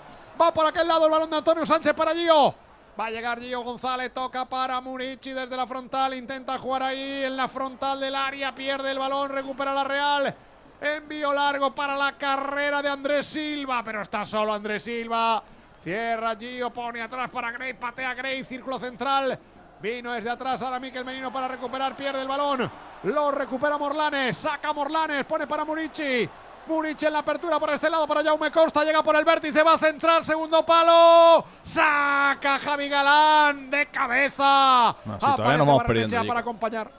Va 0.42 0.54
por 0.54 0.66
aquel 0.66 0.88
lado 0.88 1.04
el 1.04 1.12
balón 1.12 1.30
de 1.30 1.36
Antonio 1.36 1.66
Sánchez 1.66 1.94
para 1.94 2.14
Gio. 2.14 2.56
Va 3.00 3.06
a 3.06 3.10
llegar 3.10 3.40
Gio 3.40 3.62
González, 3.62 4.14
toca 4.14 4.46
para 4.46 4.82
Murici 4.82 5.32
desde 5.32 5.56
la 5.56 5.66
frontal, 5.66 6.14
intenta 6.14 6.58
jugar 6.58 6.84
ahí 6.84 7.24
en 7.24 7.38
la 7.38 7.48
frontal 7.48 8.00
del 8.00 8.14
área, 8.14 8.54
pierde 8.54 8.92
el 8.92 9.00
balón, 9.00 9.30
recupera 9.30 9.74
la 9.74 9.84
Real. 9.84 10.36
Envío 10.82 11.34
largo 11.34 11.74
para 11.74 11.96
la 11.96 12.18
carrera 12.18 12.82
de 12.82 12.90
Andrés 12.90 13.28
Silva, 13.28 13.82
pero 13.84 14.02
está 14.02 14.26
solo 14.26 14.54
Andrés 14.54 14.84
Silva. 14.84 15.42
Cierra 15.82 16.36
Gio, 16.36 16.70
pone 16.72 17.02
atrás 17.02 17.30
para 17.30 17.52
Grey, 17.52 17.74
patea 17.74 18.14
Grey, 18.14 18.44
círculo 18.44 18.78
central. 18.78 19.40
Vino 19.82 20.12
desde 20.12 20.30
atrás 20.30 20.62
ahora 20.62 20.80
Miquel 20.80 21.06
Menino 21.06 21.32
para 21.32 21.48
recuperar, 21.48 21.96
pierde 21.96 22.22
el 22.22 22.28
balón. 22.28 22.70
Lo 23.04 23.32
recupera 23.32 23.78
Morlanes, 23.78 24.38
saca 24.38 24.74
Morlanes, 24.74 25.26
pone 25.26 25.48
para 25.48 25.64
Murici. 25.64 26.30
Murici 26.68 27.06
en 27.06 27.14
la 27.14 27.20
apertura 27.20 27.60
por 27.60 27.70
este 27.72 27.90
lado 27.90 28.08
para 28.08 28.24
Jaume 28.24 28.52
Costa, 28.52 28.84
llega 28.84 29.04
por 29.04 29.16
el 29.16 29.26
vértice, 29.26 29.64
va 29.64 29.74
a 29.74 29.78
centrar, 29.78 30.24
segundo 30.24 30.66
palo. 30.66 31.44
Saca 31.64 32.60
Javi 32.60 32.88
Galán 32.90 33.70
de 33.70 33.88
cabeza. 33.88 34.96
No, 35.06 35.14
si 35.20 35.20
todavía 35.20 35.58
no 35.58 35.66
vamos 35.66 35.84
perdiendo, 35.84 36.26
para 36.28 36.40
acompañar. 36.40 36.92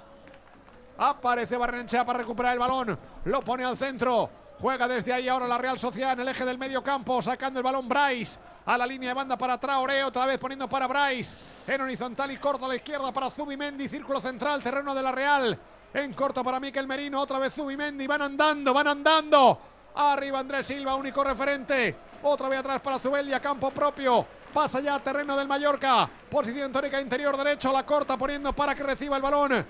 Aparece 0.98 1.56
Barrenechea 1.56 2.04
para 2.04 2.18
recuperar 2.18 2.52
el 2.52 2.58
balón. 2.58 2.98
Lo 3.24 3.42
pone 3.42 3.64
al 3.64 3.76
centro. 3.76 4.30
Juega 4.60 4.86
desde 4.86 5.12
ahí 5.12 5.28
ahora 5.28 5.48
la 5.48 5.58
Real 5.58 5.78
Sociedad 5.78 6.12
en 6.12 6.20
el 6.20 6.28
eje 6.28 6.44
del 6.44 6.58
medio 6.58 6.82
campo, 6.82 7.20
sacando 7.20 7.58
el 7.58 7.64
balón 7.64 7.88
Bryce. 7.88 8.38
A 8.64 8.78
la 8.78 8.86
línea 8.86 9.08
de 9.08 9.14
banda 9.14 9.36
para 9.36 9.58
Traoré, 9.58 10.04
otra 10.04 10.24
vez 10.24 10.38
poniendo 10.38 10.68
para 10.68 10.86
Bryce. 10.86 11.36
En 11.66 11.80
horizontal 11.80 12.30
y 12.30 12.36
corto 12.36 12.66
a 12.66 12.68
la 12.68 12.76
izquierda 12.76 13.10
para 13.10 13.28
Zubimendi, 13.28 13.88
círculo 13.88 14.20
central, 14.20 14.62
terreno 14.62 14.94
de 14.94 15.02
la 15.02 15.10
Real. 15.10 15.58
En 15.94 16.12
corto 16.14 16.42
para 16.42 16.58
Miquel 16.58 16.86
Merino, 16.86 17.20
otra 17.20 17.38
vez 17.38 17.52
Zubimendi. 17.52 18.06
Van 18.06 18.22
andando, 18.22 18.72
van 18.72 18.88
andando. 18.88 19.58
Arriba 19.94 20.38
Andrés 20.38 20.66
Silva, 20.66 20.94
único 20.94 21.22
referente. 21.22 21.94
Otra 22.22 22.48
vez 22.48 22.60
atrás 22.60 22.80
para 22.80 22.98
Zubeldia, 22.98 23.40
campo 23.40 23.70
propio. 23.70 24.26
Pasa 24.54 24.80
ya 24.80 24.98
terreno 25.00 25.36
del 25.36 25.48
Mallorca. 25.48 26.08
Posición 26.30 26.72
tórica 26.72 27.00
interior 27.00 27.36
derecho, 27.36 27.72
la 27.72 27.84
corta 27.84 28.16
poniendo 28.16 28.52
para 28.52 28.74
que 28.74 28.82
reciba 28.82 29.16
el 29.16 29.22
balón. 29.22 29.66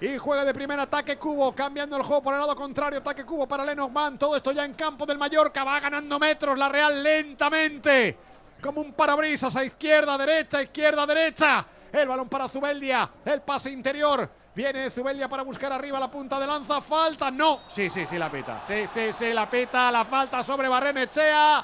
Y 0.00 0.18
juega 0.18 0.44
de 0.44 0.52
primer 0.52 0.78
ataque 0.78 1.16
Cubo, 1.16 1.54
cambiando 1.54 1.96
el 1.96 2.02
juego 2.02 2.22
por 2.22 2.34
el 2.34 2.40
lado 2.40 2.54
contrario. 2.54 2.98
Ataque 2.98 3.24
Cubo 3.24 3.46
para 3.46 3.64
Lenormand. 3.64 4.18
Todo 4.18 4.36
esto 4.36 4.52
ya 4.52 4.64
en 4.64 4.74
campo 4.74 5.06
del 5.06 5.16
Mallorca. 5.16 5.64
Va 5.64 5.80
ganando 5.80 6.18
metros 6.18 6.58
la 6.58 6.68
Real 6.68 7.02
lentamente. 7.02 8.18
Como 8.60 8.80
un 8.80 8.92
parabrisas 8.92 9.54
a 9.54 9.64
izquierda, 9.64 10.18
derecha, 10.18 10.60
izquierda, 10.62 11.06
derecha. 11.06 11.64
El 11.92 12.08
balón 12.08 12.28
para 12.28 12.48
Zubeldia. 12.48 13.08
El 13.24 13.40
pase 13.42 13.70
interior. 13.70 14.28
Viene 14.56 14.88
Zubeldia 14.90 15.28
para 15.28 15.42
buscar 15.42 15.70
arriba 15.70 16.00
la 16.00 16.10
punta 16.10 16.40
de 16.40 16.46
lanza. 16.46 16.80
Falta. 16.80 17.30
No. 17.30 17.60
Sí, 17.68 17.90
sí, 17.90 18.06
sí, 18.08 18.16
la 18.16 18.30
pita. 18.30 18.62
Sí, 18.66 18.86
sí, 18.86 19.12
sí, 19.12 19.34
la 19.34 19.50
pita. 19.50 19.92
La 19.92 20.06
falta 20.06 20.42
sobre 20.42 20.66
Barrenechea. 20.66 21.62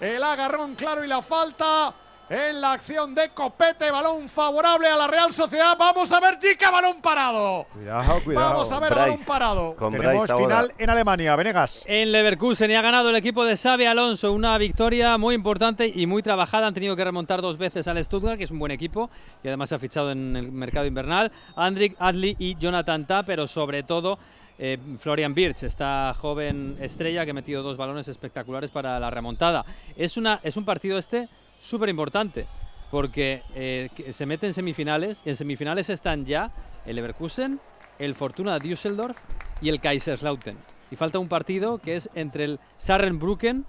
El 0.00 0.20
agarrón 0.20 0.74
claro 0.74 1.04
y 1.04 1.06
la 1.06 1.22
falta. 1.22 1.94
En 2.30 2.58
la 2.58 2.72
acción 2.72 3.14
de 3.14 3.28
Copete, 3.30 3.90
balón 3.90 4.30
favorable 4.30 4.88
a 4.88 4.96
la 4.96 5.06
Real 5.06 5.30
Sociedad. 5.34 5.76
Vamos 5.78 6.10
a 6.10 6.20
ver, 6.20 6.38
Chica, 6.38 6.70
balón 6.70 7.02
parado. 7.02 7.66
Cuidado, 7.74 8.24
cuidado. 8.24 8.50
Vamos 8.50 8.72
a 8.72 8.80
ver, 8.80 8.94
balón 8.94 9.24
parado. 9.26 9.76
Tenemos 9.90 10.32
final 10.32 10.72
en 10.78 10.88
Alemania, 10.88 11.36
Venegas. 11.36 11.84
En 11.86 12.10
Leverkusen 12.12 12.70
y 12.70 12.74
ha 12.76 12.80
ganado 12.80 13.10
el 13.10 13.16
equipo 13.16 13.44
de 13.44 13.58
Xavi 13.58 13.84
Alonso, 13.84 14.32
una 14.32 14.56
victoria 14.56 15.18
muy 15.18 15.34
importante 15.34 15.86
y 15.94 16.06
muy 16.06 16.22
trabajada. 16.22 16.66
Han 16.66 16.72
tenido 16.72 16.96
que 16.96 17.04
remontar 17.04 17.42
dos 17.42 17.58
veces 17.58 17.86
al 17.88 18.02
Stuttgart, 18.02 18.38
que 18.38 18.44
es 18.44 18.50
un 18.50 18.58
buen 18.58 18.72
equipo, 18.72 19.10
y 19.42 19.48
además 19.48 19.68
se 19.68 19.74
ha 19.74 19.78
fichado 19.78 20.10
en 20.10 20.34
el 20.34 20.50
mercado 20.50 20.86
invernal. 20.86 21.30
Andrik 21.56 21.94
Adli 21.98 22.36
y 22.38 22.56
Jonathan 22.56 23.06
Ta, 23.06 23.22
pero 23.24 23.46
sobre 23.46 23.82
todo 23.82 24.18
eh, 24.58 24.78
Florian 24.98 25.34
Birch, 25.34 25.64
esta 25.64 26.14
joven 26.18 26.78
estrella 26.80 27.26
que 27.26 27.32
ha 27.32 27.34
metido 27.34 27.62
dos 27.62 27.76
balones 27.76 28.08
espectaculares 28.08 28.70
para 28.70 28.98
la 28.98 29.10
remontada. 29.10 29.62
Es, 29.94 30.16
una, 30.16 30.40
es 30.42 30.56
un 30.56 30.64
partido 30.64 30.96
este 30.96 31.28
súper 31.64 31.88
importante, 31.88 32.46
porque 32.90 33.42
eh, 33.54 33.88
se 34.10 34.26
mete 34.26 34.46
en 34.46 34.52
semifinales, 34.52 35.22
y 35.24 35.30
en 35.30 35.36
semifinales 35.36 35.90
están 35.90 36.24
ya 36.24 36.52
el 36.84 36.96
Leverkusen, 36.96 37.58
el 37.98 38.14
Fortuna 38.14 38.58
Düsseldorf 38.58 39.16
y 39.60 39.70
el 39.70 39.80
Kaiserslautern. 39.80 40.58
Y 40.90 40.96
falta 40.96 41.18
un 41.18 41.28
partido 41.28 41.78
que 41.78 41.96
es 41.96 42.10
entre 42.14 42.44
el 42.44 42.60
Saarbrücken 42.76 43.64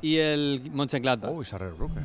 y 0.00 0.16
el 0.18 0.70
Mönchengladbach. 0.72 1.30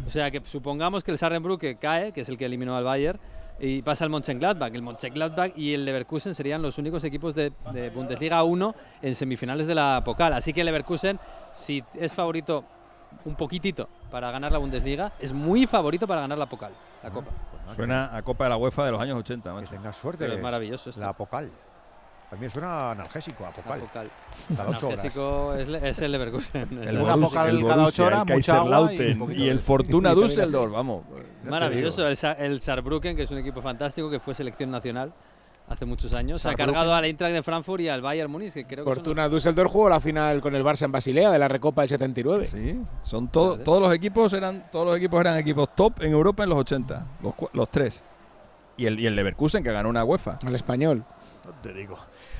O 0.05 0.09
sea 0.09 0.29
que 0.29 0.41
supongamos 0.43 1.03
que 1.03 1.11
el 1.11 1.17
Saarbrücken 1.17 1.77
cae, 1.77 2.11
que 2.11 2.21
es 2.21 2.29
el 2.29 2.37
que 2.37 2.45
eliminó 2.45 2.75
al 2.75 2.83
Bayern, 2.83 3.19
y 3.61 3.81
pasa 3.81 4.03
al 4.03 4.09
Mönchengladbach. 4.09 4.73
El 4.73 4.81
Mönchengladbach 4.81 5.57
y 5.57 5.73
el 5.73 5.85
Leverkusen 5.85 6.35
serían 6.35 6.61
los 6.61 6.77
únicos 6.77 7.03
equipos 7.03 7.33
de, 7.33 7.51
de 7.73 7.89
Bundesliga 7.89 8.43
1 8.43 8.75
en 9.01 9.15
semifinales 9.15 9.67
de 9.67 9.75
la 9.75 10.01
Pokal. 10.03 10.33
Así 10.33 10.53
que 10.53 10.61
el 10.61 10.65
Leverkusen, 10.65 11.19
si 11.55 11.81
es 11.95 12.13
favorito 12.13 12.65
un 13.25 13.35
poquitito 13.35 13.87
para 14.11 14.31
ganar 14.31 14.51
la 14.51 14.57
Bundesliga, 14.57 15.11
es 15.19 15.33
muy 15.33 15.67
favorito 15.67 16.07
para 16.07 16.21
ganar 16.21 16.37
la 16.37 16.45
Pokal, 16.47 16.71
la 17.03 17.09
Copa. 17.09 17.31
Suena 17.75 18.15
a 18.15 18.21
Copa 18.23 18.45
de 18.45 18.49
la 18.51 18.57
UEFA 18.57 18.85
de 18.85 18.91
los 18.91 19.01
años 19.01 19.17
80. 19.19 19.53
macho. 19.53 19.69
Que 19.69 19.75
tenga 19.77 19.93
suerte. 19.93 20.23
Pero 20.25 20.37
es 20.37 20.41
maravilloso 20.41 20.89
esto. 20.89 20.99
La 21.01 21.09
Apocal. 21.09 21.51
También 22.29 22.51
suena 22.51 22.91
analgésico, 22.91 23.43
Apocal. 23.45 23.79
Apocal. 23.79 24.11
Cada 24.55 24.69
ocho 24.69 24.87
horas. 24.87 24.99
Analgésico 24.99 25.53
es, 25.55 25.67
le- 25.67 25.89
es 25.89 25.99
el 25.99 26.11
Leverkusen. 26.11 26.61
El, 26.61 26.87
Es 26.87 26.99
Borussia, 26.99 27.13
Apocal 27.13 27.49
el 27.49 27.67
cada 27.67 27.85
ocho 27.85 28.05
horas, 28.05 28.23
el 28.27 28.35
mucha 28.35 28.57
agua 28.59 28.93
y 28.93 28.99
un 29.11 29.31
y, 29.35 29.47
el 29.49 29.59
Fortuna. 29.59 30.13
Düsseldorf, 30.13 30.71
vamos. 30.71 31.03
Maravilloso, 31.43 32.07
el, 32.07 32.15
Sa- 32.17 32.33
el 32.33 32.61
Saarbrücken, 32.61 33.15
que 33.15 33.23
es 33.23 33.31
un 33.31 33.39
equipo 33.39 33.61
fantástico, 33.63 34.09
que 34.11 34.19
fue 34.19 34.33
selección 34.35 34.69
nacional 34.71 35.11
hace 35.69 35.85
muchos 35.85 36.13
años. 36.13 36.41
Se 36.41 36.49
ha 36.49 36.55
cargado 36.55 36.93
al 36.93 37.05
Eintracht 37.05 37.33
de 37.33 37.43
Frankfurt 37.43 37.81
y 37.81 37.87
al 37.89 38.01
Bayern 38.01 38.31
Múnich, 38.31 38.53
que 38.53 38.65
creo 38.65 38.83
que 38.83 38.91
Fortuna 38.93 39.29
Düsseldorf 39.29 39.71
jugó 39.71 39.89
la 39.89 39.99
final 39.99 40.41
con 40.41 40.55
el 40.55 40.63
Barça 40.63 40.83
en 40.85 40.91
Basilea 40.91 41.31
de 41.31 41.39
la 41.39 41.47
Recopa 41.47 41.81
del 41.81 41.89
79. 41.89 42.47
Sí, 42.47 42.79
son 43.01 43.27
to- 43.29 43.59
todos 43.59 43.81
los 43.81 43.93
equipos 43.93 44.33
eran 44.33 44.69
todos 44.71 44.85
los 44.87 44.97
equipos 44.97 45.21
eran 45.21 45.37
equipos 45.37 45.71
top 45.73 46.01
en 46.01 46.11
Europa 46.11 46.43
en 46.43 46.49
los 46.49 46.59
80, 46.59 47.05
los, 47.23 47.35
cu- 47.35 47.49
los 47.53 47.69
tres. 47.69 48.03
Y 48.77 48.85
el, 48.85 48.99
y 48.99 49.05
el 49.05 49.15
Leverkusen 49.15 49.63
que 49.63 49.71
ganó 49.71 49.89
una 49.89 50.03
UEFA. 50.03 50.39
El 50.47 50.55
español. 50.55 51.03
Te 51.61 51.73
digo. 51.73 51.97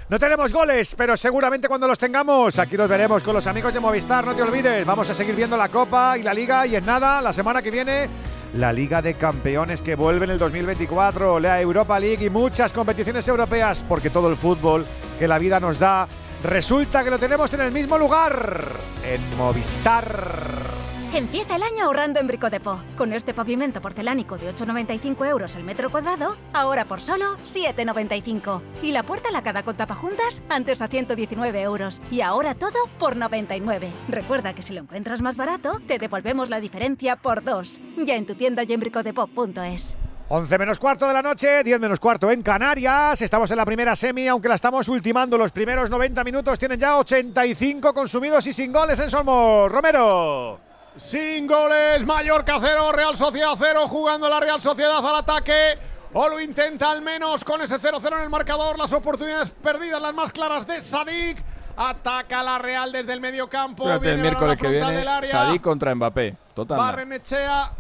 No 0.10 0.18
tenemos 0.18 0.52
goles, 0.52 0.96
pero 0.98 1.16
seguramente 1.16 1.68
cuando 1.68 1.88
los 1.88 2.00
tengamos, 2.00 2.58
aquí 2.58 2.76
los 2.76 2.90
veremos 2.90 3.22
con 3.22 3.36
los 3.36 3.46
amigos 3.46 3.72
de 3.72 3.80
Movistar. 3.80 4.26
No 4.26 4.36
te 4.36 4.42
olvides, 4.42 4.84
vamos 4.84 5.08
a 5.08 5.14
seguir 5.14 5.36
viendo 5.36 5.56
la 5.56 5.70
Copa 5.70 6.18
y 6.18 6.24
la 6.24 6.34
Liga. 6.34 6.66
Y 6.66 6.76
en 6.76 6.86
nada, 6.86 7.22
la 7.22 7.32
semana 7.32 7.62
que 7.62 7.70
viene 7.70 8.10
la 8.56 8.74
Liga 8.74 9.04
de 9.04 9.14
Campeones 9.14 9.84
que 9.84 9.94
vuelve 9.94 10.26
en 10.26 10.32
el 10.32 10.40
2024, 10.40 11.40
la 11.40 11.62
Europa 11.62 12.00
League 12.00 12.26
y 12.26 12.30
muchas 12.32 12.74
competiciones 12.74 13.28
europeas, 13.28 13.86
porque 13.88 14.10
todo 14.10 14.32
el 14.32 14.36
fútbol 14.36 14.84
que 15.20 15.28
la 15.28 15.38
vida 15.38 15.60
nos 15.60 15.78
da 15.78 16.08
resulta 16.42 17.04
que 17.04 17.12
lo 17.12 17.20
tenemos 17.20 17.54
en 17.54 17.62
el 17.62 17.72
mismo 17.72 17.96
lugar, 17.96 18.66
en 19.06 19.38
Movistar. 19.38 20.79
Empieza 21.14 21.56
el 21.56 21.64
año 21.64 21.86
ahorrando 21.86 22.20
en 22.20 22.28
Bricodepo. 22.28 22.80
Con 22.96 23.14
este 23.14 23.34
pavimento 23.34 23.82
porcelánico 23.82 24.38
de 24.38 24.54
8,95 24.54 25.28
euros 25.28 25.56
el 25.56 25.64
metro 25.64 25.90
cuadrado, 25.90 26.38
ahora 26.54 26.86
por 26.86 27.02
solo 27.02 27.36
7,95. 27.46 28.62
Y 28.84 28.92
la 28.92 29.02
puerta 29.02 29.32
lacada 29.32 29.64
con 29.64 29.76
tapajuntas, 29.76 30.44
antes 30.50 30.84
a 30.84 30.88
119 30.88 31.62
euros. 31.62 32.00
Y 32.12 32.22
ahora 32.22 32.54
todo 32.54 32.78
por 33.00 33.16
99. 33.16 33.90
Recuerda 34.08 34.54
que 34.54 34.62
si 34.62 34.74
lo 34.74 34.82
encuentras 34.82 35.24
más 35.24 35.36
barato, 35.36 35.82
te 35.88 35.98
devolvemos 35.98 36.52
la 36.52 36.60
diferencia 36.60 37.16
por 37.16 37.44
dos. 37.44 37.82
Ya 37.98 38.16
en 38.16 38.28
tu 38.28 38.36
tienda 38.36 38.62
y 38.62 38.72
en 38.72 38.80
bricodepo.es. 38.80 39.98
11 40.32 40.58
menos 40.60 40.78
cuarto 40.78 41.08
de 41.08 41.14
la 41.16 41.24
noche, 41.24 41.64
10 41.64 41.80
menos 41.80 42.00
cuarto 42.00 42.30
en 42.30 42.44
Canarias. 42.44 43.20
Estamos 43.20 43.50
en 43.50 43.58
la 43.58 43.66
primera 43.66 43.96
semi, 43.96 44.28
aunque 44.28 44.48
la 44.48 44.54
estamos 44.54 44.88
ultimando. 44.88 45.40
Los 45.40 45.52
primeros 45.52 45.90
90 45.90 46.24
minutos 46.24 46.60
tienen 46.60 46.80
ya 46.80 47.00
85 47.00 47.96
consumidos 47.96 48.46
y 48.46 48.54
sin 48.54 48.72
goles 48.72 49.00
en 49.00 49.10
Solmos. 49.10 49.72
Romero. 49.72 50.69
Sin 51.00 51.48
goles, 51.48 52.06
Mallorca 52.06 52.58
0, 52.60 52.92
Real 52.92 53.16
Sociedad 53.16 53.54
0, 53.58 53.88
jugando 53.88 54.28
la 54.28 54.40
Real 54.42 54.62
Sociedad 54.62 54.98
al 54.98 55.16
ataque. 55.16 55.78
O 56.12 56.28
lo 56.28 56.42
intenta 56.42 56.92
al 56.92 57.02
menos 57.02 57.44
con 57.44 57.62
ese 57.62 57.80
0-0 57.80 58.18
en 58.18 58.24
el 58.24 58.30
marcador. 58.30 58.78
Las 58.78 58.92
oportunidades 58.92 59.50
perdidas, 59.50 60.02
las 60.02 60.14
más 60.14 60.34
claras 60.34 60.68
de 60.68 60.82
Sadik. 60.82 61.42
Ataca 61.78 62.44
la 62.44 62.58
Real 62.58 62.92
desde 62.92 63.14
el 63.14 63.22
medio 63.22 63.48
campo. 63.48 63.86
Fíjate, 63.86 64.10
el 64.10 64.16
Viene 64.16 64.22
miércoles 64.24 64.62
la 64.62 64.68
que 64.68 64.74
viene, 64.74 64.92
del 64.92 65.08
área. 65.08 65.32
Sadik 65.32 65.62
contra 65.62 65.96
Mbappé. 65.96 66.36
Total. 66.54 66.78
Barrenechea. 66.78 67.72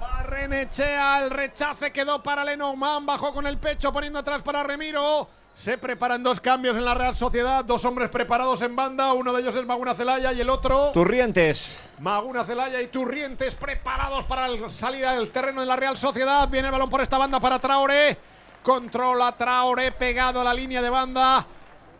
Barrenechea, 0.00 1.22
el 1.22 1.30
rechace 1.30 1.92
quedó 1.92 2.20
para 2.22 2.42
Lenormand, 2.42 3.06
bajó 3.06 3.32
con 3.32 3.46
el 3.46 3.58
pecho 3.58 3.92
poniendo 3.92 4.18
atrás 4.18 4.42
para 4.42 4.64
Remiro. 4.64 5.28
Se 5.56 5.78
preparan 5.78 6.22
dos 6.22 6.38
cambios 6.38 6.76
en 6.76 6.84
la 6.84 6.92
Real 6.92 7.14
Sociedad, 7.14 7.64
dos 7.64 7.82
hombres 7.86 8.10
preparados 8.10 8.60
en 8.60 8.76
banda, 8.76 9.14
uno 9.14 9.32
de 9.32 9.40
ellos 9.40 9.56
es 9.56 9.64
Maguna 9.64 9.94
Celaya 9.94 10.30
y 10.34 10.40
el 10.42 10.50
otro 10.50 10.90
Turrientes. 10.92 11.74
Maguna 11.98 12.44
Celaya 12.44 12.80
y 12.82 12.88
Turrientes 12.88 13.54
preparados 13.54 14.26
para 14.26 14.46
el- 14.46 14.70
salir 14.70 15.06
al 15.06 15.30
terreno 15.30 15.62
de 15.62 15.66
la 15.66 15.76
Real 15.76 15.96
Sociedad. 15.96 16.46
Viene 16.48 16.68
el 16.68 16.72
balón 16.72 16.90
por 16.90 17.00
esta 17.00 17.16
banda 17.16 17.40
para 17.40 17.58
Traoré. 17.58 18.18
Controla 18.62 19.32
Traoré 19.32 19.92
pegado 19.92 20.42
a 20.42 20.44
la 20.44 20.52
línea 20.52 20.82
de 20.82 20.90
banda. 20.90 21.46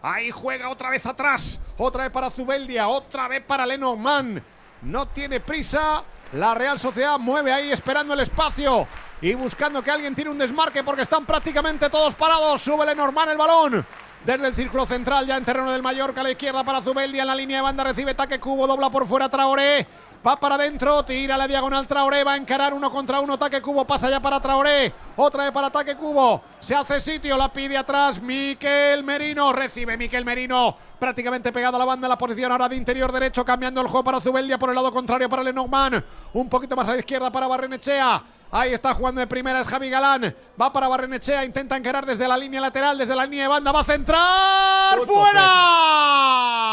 Ahí 0.03 0.31
juega 0.31 0.69
otra 0.69 0.91
vez 0.91 1.07
atrás. 1.07 1.59
Otra 1.79 2.03
vez 2.05 2.13
para 2.13 2.29
Zubeldia. 2.29 2.89
Otra 2.89 3.27
vez 3.27 3.43
para 3.43 3.65
Lenormand. 3.65 4.43
No 4.83 5.07
tiene 5.09 5.41
prisa. 5.41 6.05
La 6.35 6.55
Real 6.55 6.79
Sociedad 6.79 7.19
mueve 7.19 7.53
ahí 7.55 7.73
esperando 7.73 8.13
el 8.13 8.21
espacio. 8.21 8.87
Y 9.23 9.35
buscando 9.35 9.83
que 9.83 9.91
alguien 9.91 10.15
tire 10.15 10.29
un 10.29 10.39
desmarque 10.39 10.85
porque 10.85 11.03
están 11.03 11.25
prácticamente 11.25 11.89
todos 11.89 12.15
parados. 12.15 12.61
Sube 12.63 12.85
Lenormand 12.85 13.31
el 13.31 13.39
balón. 13.39 13.87
Desde 14.25 14.49
el 14.49 14.55
círculo 14.55 14.85
central, 14.87 15.25
ya 15.25 15.37
en 15.37 15.45
terreno 15.45 15.71
del 15.71 15.83
Mallorca, 15.83 16.21
a 16.21 16.25
la 16.25 16.33
izquierda 16.33 16.65
para 16.65 16.83
Zubeldia, 16.83 17.23
en 17.23 17.29
la 17.29 17.35
línea 17.37 17.59
de 17.59 17.63
banda 17.63 17.85
recibe 17.85 18.13
taque 18.13 18.41
cubo, 18.41 18.67
dobla 18.67 18.91
por 18.91 19.07
fuera 19.07 19.29
Traoré, 19.29 19.87
va 20.27 20.35
para 20.35 20.57
adentro, 20.57 21.05
tira 21.05 21.37
la 21.37 21.47
diagonal 21.47 21.87
Traoré, 21.87 22.25
va 22.25 22.33
a 22.33 22.37
encarar 22.37 22.75
uno 22.75 22.91
contra 22.91 23.21
uno, 23.21 23.39
taque 23.39 23.63
cubo, 23.63 23.85
pasa 23.85 24.11
ya 24.11 24.19
para 24.19 24.41
Traoré, 24.41 24.93
otra 25.15 25.45
vez 25.45 25.53
para 25.53 25.71
taque 25.71 25.95
cubo, 25.95 26.43
se 26.59 26.75
hace 26.75 27.01
sitio, 27.01 27.37
la 27.37 27.53
pide 27.53 27.79
atrás 27.79 28.21
Miquel 28.21 29.05
Merino, 29.05 29.53
recibe 29.53 29.97
Miquel 29.97 30.25
Merino, 30.25 30.77
prácticamente 30.99 31.53
pegado 31.53 31.77
a 31.77 31.79
la 31.79 31.85
banda 31.85 32.09
la 32.09 32.19
posición 32.19 32.51
ahora 32.51 32.69
de 32.69 32.75
interior 32.75 33.13
derecho, 33.13 33.45
cambiando 33.45 33.81
el 33.81 33.87
juego 33.87 34.03
para 34.03 34.21
Zubeldia 34.21 34.59
por 34.59 34.71
el 34.71 34.75
lado 34.75 34.91
contrario 34.91 35.29
para 35.29 35.45
Lenormand, 35.45 36.03
un 36.33 36.49
poquito 36.49 36.75
más 36.75 36.89
a 36.89 36.93
la 36.93 36.99
izquierda 36.99 37.31
para 37.31 37.47
Barrenechea, 37.47 38.25
Ahí 38.51 38.73
está 38.73 38.95
jugando 38.95 39.21
de 39.21 39.27
primera 39.27 39.61
es 39.61 39.69
Javi 39.69 39.91
Galán. 39.91 40.35
Va 40.61 40.73
para 40.73 40.89
Barrenechea, 40.89 41.45
intenta 41.45 41.77
encarar 41.77 42.07
desde 42.07 42.29
la 42.29 42.37
línea 42.37 42.61
lateral, 42.61 42.97
desde 42.97 43.15
la 43.15 43.25
línea 43.25 43.43
de 43.45 43.49
banda, 43.49 43.73
va 43.73 43.81
a 43.81 43.85
centrar. 43.85 44.99
¡Fuera! 45.05 45.49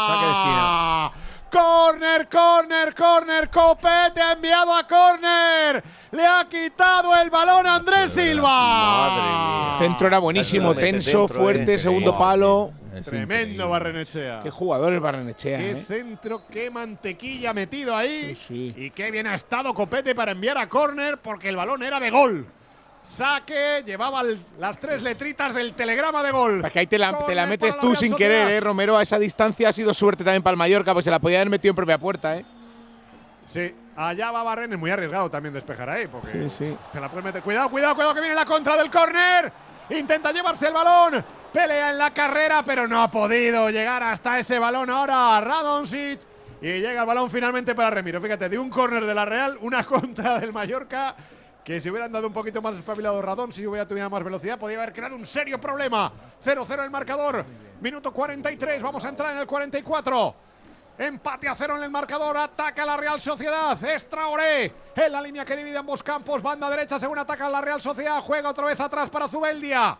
Saque 0.06 0.26
de 0.26 0.32
esquina. 0.32 1.10
Corner, 1.50 2.28
corner, 2.28 2.94
corner. 2.94 3.50
Copete 3.50 4.20
ha 4.20 4.32
enviado 4.32 4.74
a 4.74 4.86
corner. 4.86 5.84
Le 6.10 6.26
ha 6.26 6.46
quitado 6.48 7.14
el 7.16 7.30
balón 7.30 7.66
a 7.66 7.76
Andrés 7.76 8.12
Silva. 8.12 9.68
El 9.72 9.78
centro 9.78 10.06
era 10.06 10.18
buenísimo, 10.18 10.74
tenso, 10.74 11.22
dentro, 11.22 11.36
fuerte, 11.36 11.74
eh. 11.74 11.78
segundo 11.78 12.12
Wow. 12.12 12.72
Palo. 13.02 13.10
Tremendo 13.16 13.68
Barrenechea. 13.68 14.40
Qué 14.42 14.50
jugador 14.50 14.92
es 14.92 15.00
Barrenechea, 15.00 15.58
Qué 15.58 15.70
¿eh? 15.72 15.84
centro, 15.86 16.42
qué 16.50 16.70
mantequilla 16.70 17.52
metido 17.52 17.96
ahí. 17.96 18.34
Sí, 18.34 18.72
sí. 18.74 18.84
Y 18.84 18.90
qué 18.90 19.10
bien 19.10 19.26
ha 19.26 19.34
estado 19.34 19.72
Copete 19.74 20.14
para 20.14 20.32
enviar 20.32 20.58
a 20.58 20.68
córner 20.68 21.18
porque 21.18 21.48
el 21.48 21.56
balón 21.56 21.82
era 21.82 21.98
de 21.98 22.10
gol. 22.10 22.46
Saque, 23.02 23.82
llevaba 23.84 24.22
el- 24.22 24.40
las 24.58 24.78
tres 24.78 25.02
letritas 25.02 25.52
del 25.54 25.74
telegrama 25.74 26.22
de 26.22 26.30
gol. 26.30 26.60
Para 26.62 26.72
que 26.72 26.78
ahí 26.78 26.86
te 26.86 26.98
la, 26.98 27.08
te 27.08 27.34
la 27.34 27.42
Córner 27.42 27.48
metes 27.48 27.78
tú 27.78 27.94
sin 27.94 28.12
Sociedad. 28.12 28.16
querer, 28.16 28.48
¿eh? 28.48 28.60
Romero 28.60 28.96
a 28.96 29.02
esa 29.02 29.18
distancia 29.18 29.68
ha 29.68 29.72
sido 29.72 29.92
suerte 29.92 30.24
también 30.24 30.42
para 30.42 30.52
el 30.52 30.58
Mallorca, 30.58 30.92
pues 30.94 31.04
se 31.04 31.10
la 31.10 31.18
podía 31.18 31.38
haber 31.38 31.50
metido 31.50 31.72
en 31.72 31.76
propia 31.76 31.98
puerta, 31.98 32.36
¿eh? 32.38 32.46
Sí, 33.46 33.74
allá 33.94 34.30
va 34.30 34.42
Barrenes, 34.42 34.78
muy 34.78 34.90
arriesgado 34.90 35.30
también 35.30 35.52
despejar 35.52 35.90
ahí. 35.90 36.06
Porque 36.06 36.48
Sí, 36.48 36.48
sí. 36.48 36.76
te 36.92 36.98
la 37.00 37.10
puedes 37.10 37.26
meter. 37.26 37.42
Cuidado, 37.42 37.68
cuidado, 37.68 37.94
cuidado 37.94 38.14
que 38.14 38.20
viene 38.20 38.34
la 38.34 38.46
contra 38.46 38.74
del 38.78 38.90
córner. 38.90 39.52
Intenta 39.90 40.32
llevarse 40.32 40.66
el 40.68 40.72
balón. 40.72 41.22
Pelea 41.54 41.90
en 41.90 41.98
la 41.98 42.12
carrera, 42.12 42.64
pero 42.64 42.88
no 42.88 43.00
ha 43.00 43.08
podido 43.08 43.70
llegar 43.70 44.02
hasta 44.02 44.40
ese 44.40 44.58
balón 44.58 44.90
ahora. 44.90 45.40
Radonsic. 45.40 46.18
Y 46.60 46.66
llega 46.66 47.02
el 47.02 47.06
balón 47.06 47.30
finalmente 47.30 47.76
para 47.76 47.90
Remiro. 47.90 48.20
Fíjate, 48.20 48.48
de 48.48 48.58
un 48.58 48.68
córner 48.68 49.06
de 49.06 49.14
la 49.14 49.24
Real, 49.24 49.56
una 49.60 49.84
contra 49.86 50.40
del 50.40 50.52
Mallorca. 50.52 51.14
Que 51.64 51.80
si 51.80 51.88
hubieran 51.88 52.10
dado 52.10 52.26
un 52.26 52.32
poquito 52.32 52.60
más 52.60 52.74
espabilado 52.74 53.22
Radón, 53.22 53.52
si 53.52 53.64
hubiera 53.68 53.86
tenido 53.86 54.10
más 54.10 54.24
velocidad, 54.24 54.58
podía 54.58 54.78
haber 54.78 54.92
creado 54.92 55.14
un 55.14 55.24
serio 55.24 55.60
problema. 55.60 56.10
0-0 56.44 56.82
el 56.82 56.90
marcador. 56.90 57.44
Minuto 57.80 58.12
43, 58.12 58.82
vamos 58.82 59.04
a 59.04 59.10
entrar 59.10 59.30
en 59.30 59.38
el 59.38 59.46
44. 59.46 60.34
Empate 60.98 61.46
a 61.46 61.54
cero 61.54 61.76
en 61.76 61.84
el 61.84 61.90
marcador. 61.90 62.36
Ataca 62.36 62.84
la 62.84 62.96
Real 62.96 63.20
Sociedad. 63.20 63.80
Es 63.84 64.10
Traoré. 64.10 64.72
En 64.96 65.12
la 65.12 65.22
línea 65.22 65.44
que 65.44 65.56
divide 65.56 65.78
ambos 65.78 66.02
campos. 66.02 66.42
Banda 66.42 66.68
derecha 66.68 66.98
según 66.98 67.20
ataca 67.20 67.48
la 67.48 67.60
Real 67.60 67.80
Sociedad. 67.80 68.20
Juega 68.22 68.50
otra 68.50 68.64
vez 68.64 68.80
atrás 68.80 69.08
para 69.08 69.28
Zubeldia. 69.28 69.96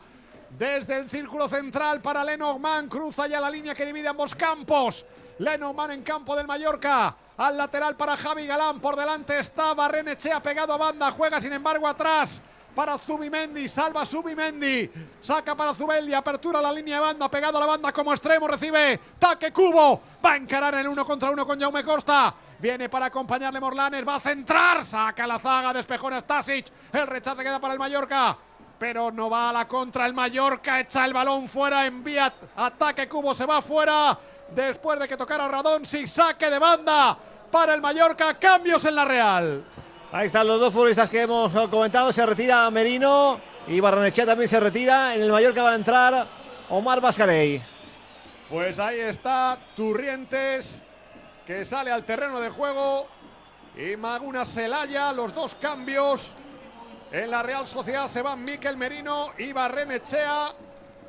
Desde 0.59 0.99
el 0.99 1.09
círculo 1.09 1.49
central 1.49 2.01
para 2.01 2.23
Lenormand. 2.23 2.89
Cruza 2.89 3.27
ya 3.27 3.41
la 3.41 3.51
línea 3.51 3.75
que 3.75 3.85
divide 3.85 4.07
ambos 4.07 4.35
campos. 4.35 5.05
Lenormand 5.39 5.93
en 5.93 6.03
campo 6.03 6.37
del 6.37 6.47
Mallorca. 6.47 7.17
Al 7.37 7.57
lateral 7.57 7.97
para 7.97 8.17
Javi 8.17 8.47
Galán. 8.47 8.79
Por 8.79 8.95
delante 8.95 9.39
está 9.41 9.75
Barrenechea 9.75 10.41
pegado 10.41 10.73
a 10.73 10.77
banda. 10.77 11.11
Juega 11.11 11.41
sin 11.41 11.53
embargo 11.53 11.89
atrás 11.89 12.41
para 12.75 12.99
Zubimendi, 12.99 13.69
salva 13.69 14.05
Zubimendi, 14.05 14.91
saca 15.21 15.55
para 15.55 15.73
Zubeldia, 15.73 16.19
apertura 16.19 16.61
la 16.61 16.73
línea 16.73 16.97
de 16.97 17.03
banda, 17.03 17.31
pegado 17.31 17.57
a 17.57 17.61
la 17.61 17.67
banda 17.67 17.93
como 17.93 18.13
extremo, 18.13 18.49
recibe, 18.49 18.99
taque 19.17 19.53
cubo, 19.53 20.01
va 20.25 20.33
a 20.33 20.37
encarar 20.37 20.75
en 20.75 20.81
el 20.81 20.89
uno 20.89 21.05
contra 21.05 21.31
uno 21.31 21.47
con 21.47 21.61
Jaume 21.61 21.85
Costa, 21.85 22.35
viene 22.59 22.89
para 22.89 23.07
acompañarle 23.07 23.61
Morlanes, 23.61 24.07
va 24.07 24.17
a 24.17 24.21
centrar, 24.21 24.85
saca 24.85 25.25
la 25.25 25.39
zaga, 25.39 25.73
despejó 25.73 26.11
Stasic, 26.19 26.67
el 26.93 27.07
rechace 27.07 27.45
queda 27.45 27.61
para 27.61 27.75
el 27.75 27.79
Mallorca, 27.79 28.37
pero 28.79 29.11
no 29.11 29.31
va 29.31 29.51
a 29.51 29.53
la 29.53 29.69
contra 29.69 30.07
el 30.07 30.15
Mallorca, 30.15 30.81
echa 30.81 31.05
el 31.05 31.13
balón 31.13 31.49
fuera, 31.49 31.87
envía 31.87 32.33
ataque 32.57 33.09
cubo, 33.09 33.35
se 33.35 33.47
va 33.47 33.63
fuera, 33.63 34.19
después 34.55 34.99
de 34.99 35.09
que 35.09 35.17
tocara 35.17 35.49
Radón, 35.49 35.87
sin 35.87 36.09
saque 36.09 36.51
de 36.51 36.59
banda 36.59 37.17
para 37.51 37.75
el 37.75 37.81
Mallorca, 37.81 38.35
cambios 38.35 38.85
en 38.85 38.95
la 38.95 39.05
Real. 39.05 39.65
Ahí 40.13 40.27
están 40.27 40.47
los 40.47 40.61
dos 40.61 40.73
futbolistas 40.73 41.11
que 41.11 41.23
hemos 41.23 41.51
comentado. 41.69 42.13
Se 42.13 42.25
retira 42.25 42.71
Merino 42.71 43.41
y 43.67 43.81
Barrenechea 43.81 44.25
también 44.25 44.49
se 44.49 44.61
retira. 44.61 45.13
En 45.15 45.23
el 45.23 45.33
Mallorca 45.33 45.63
va 45.63 45.73
a 45.73 45.75
entrar 45.75 46.27
Omar 46.71 47.01
Bascarey. 47.01 47.61
Pues 48.49 48.79
ahí 48.79 49.01
está 49.01 49.59
Turrientes, 49.75 50.81
que 51.45 51.65
sale 51.65 51.91
al 51.91 52.05
terreno 52.05 52.41
de 52.41 52.51
juego. 52.51 53.09
Y 53.77 53.97
Maguna 53.97 54.45
Celaya, 54.45 55.11
los 55.11 55.35
dos 55.35 55.57
cambios. 55.57 56.33
En 57.15 57.31
la 57.31 57.45
Real 57.45 57.65
Sociedad 57.65 58.09
se 58.09 58.23
van 58.23 58.45
Miquel 58.45 58.77
Merino 58.77 59.31
y 59.39 59.53
Barrenechea. 59.53 60.49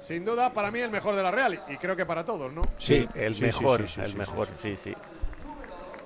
Sin 0.03 0.23
duda, 0.23 0.51
para 0.53 0.69
mí 0.69 0.79
el 0.79 0.91
mejor 0.91 1.15
de 1.15 1.23
la 1.23 1.31
Real. 1.31 1.63
Y 1.67 1.77
creo 1.77 1.95
que 1.95 2.05
para 2.05 2.23
todos, 2.23 2.53
¿no? 2.53 2.61
Sí, 2.77 3.09
el 3.15 3.33
sí, 3.33 3.41
mejor, 3.41 3.81
sí, 3.81 3.87
sí, 3.87 4.01
el 4.01 4.11
sí, 4.11 4.17
mejor, 4.17 4.47
sí, 4.49 4.75
sí, 4.75 4.91
sí. 4.91 4.95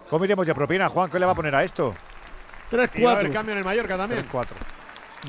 ¿Cómo 0.09 0.23
iremos 0.23 0.47
de 0.47 0.55
propina, 0.55 0.87
Juan? 0.87 1.11
¿Qué 1.11 1.19
le 1.19 1.25
va 1.25 1.33
a 1.33 1.35
poner 1.35 1.53
a 1.53 1.65
esto? 1.65 1.93
Y 2.93 3.03
va 3.03 3.11
a 3.11 3.15
haber 3.15 3.33
cambio 3.33 3.51
en 3.51 3.57
el 3.57 3.65
Mallorca 3.65 3.97
también. 3.97 4.25
3-4. 4.29 4.45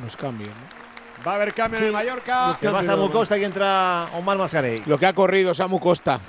Los 0.04 0.16
cambios, 0.16 0.50
¿no? 0.50 1.24
Va 1.26 1.32
a 1.32 1.34
haber 1.34 1.52
cambio 1.52 1.80
en 1.80 1.86
el 1.86 1.92
Mallorca. 1.92 2.54
Se 2.54 2.68
va 2.68 2.84
Samu 2.84 3.10
Costa 3.10 3.36
y 3.36 3.42
entra 3.42 4.06
Omar 4.14 4.38
Mascarey. 4.38 4.84
Lo 4.86 5.00
que 5.00 5.06
ha 5.06 5.12
corrido 5.12 5.52
Samu 5.52 5.80
Costa. 5.80 6.20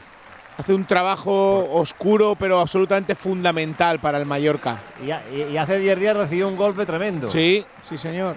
Hace 0.61 0.75
un 0.75 0.85
trabajo 0.85 1.67
oscuro, 1.73 2.35
pero 2.37 2.59
absolutamente 2.59 3.15
fundamental 3.15 3.97
para 3.99 4.19
el 4.19 4.27
Mallorca. 4.27 4.77
Y, 5.03 5.09
a- 5.09 5.23
y- 5.33 5.53
y 5.53 5.57
hace 5.57 5.79
10 5.79 5.99
días 5.99 6.15
recibió 6.15 6.47
un 6.47 6.55
golpe 6.55 6.85
tremendo. 6.85 7.27
Sí, 7.29 7.65
sí, 7.81 7.97
señor. 7.97 8.35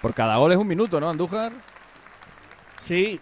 Por 0.00 0.14
cada 0.14 0.36
gol 0.36 0.52
es 0.52 0.56
un 0.58 0.68
minuto, 0.68 1.00
¿no, 1.00 1.10
Andújar? 1.10 1.50
Sí, 2.86 3.18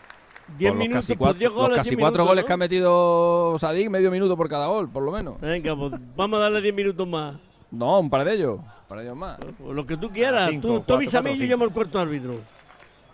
10 0.59 0.70
Por 0.72 0.76
los 0.76 0.76
minutos 0.76 1.01
casi 1.01 1.12
por 1.14 1.18
cuatro, 1.28 1.39
10 1.39 1.51
los 1.52 1.60
goles. 1.62 1.76
casi 1.78 1.90
10 1.90 1.98
cuatro 2.01 2.18
minutos, 2.24 2.28
goles 2.28 2.43
¿no? 2.43 2.47
que 2.47 2.52
ha 2.52 2.56
metido 2.59 3.59
Sadik, 3.59 3.89
medio 3.89 4.10
minuto 4.10 4.36
por 4.36 4.51
cada 4.51 4.66
gol, 4.66 4.90
por 4.90 5.02
lo 5.02 5.10
menos. 5.10 5.40
Venga, 5.40 5.74
pues 5.74 5.94
vamos 6.14 6.36
a 6.40 6.43
darle 6.43 6.60
10 6.60 6.74
minutos 6.74 7.09
más. 7.09 7.36
No, 7.70 8.01
un 8.01 8.10
par 8.10 8.26
de 8.26 8.35
ellos. 8.35 8.59
Un 8.59 8.86
par 8.86 8.98
de 8.98 9.05
ellos 9.05 9.16
más. 9.16 9.39
Lo 9.66 9.86
que 9.86 9.97
tú 9.97 10.10
quieras. 10.10 10.51
Cinco, 10.51 10.60
tú, 10.60 10.68
tú 10.68 10.74
cuatro, 10.81 10.97
avísame 10.97 11.32
y 11.32 11.39
yo 11.39 11.47
llamo 11.47 11.64
al 11.64 11.70
cuarto 11.72 11.98
árbitro. 11.98 12.35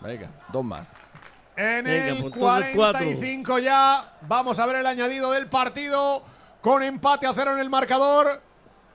Venga, 0.00 0.30
dos 0.52 0.64
más. 0.64 0.88
En 1.56 1.84
Venga, 1.84 2.06
el 2.08 2.20
pues 2.22 2.34
entonces 2.34 2.70
cuatro. 2.74 3.00
45 3.00 3.58
ya. 3.58 4.12
Vamos 4.22 4.58
a 4.58 4.66
ver 4.66 4.76
el 4.76 4.86
añadido 4.86 5.30
del 5.32 5.46
partido. 5.48 6.22
Con 6.60 6.82
empate 6.82 7.26
a 7.26 7.32
cero 7.34 7.52
en 7.54 7.58
el 7.58 7.70
marcador. 7.70 8.42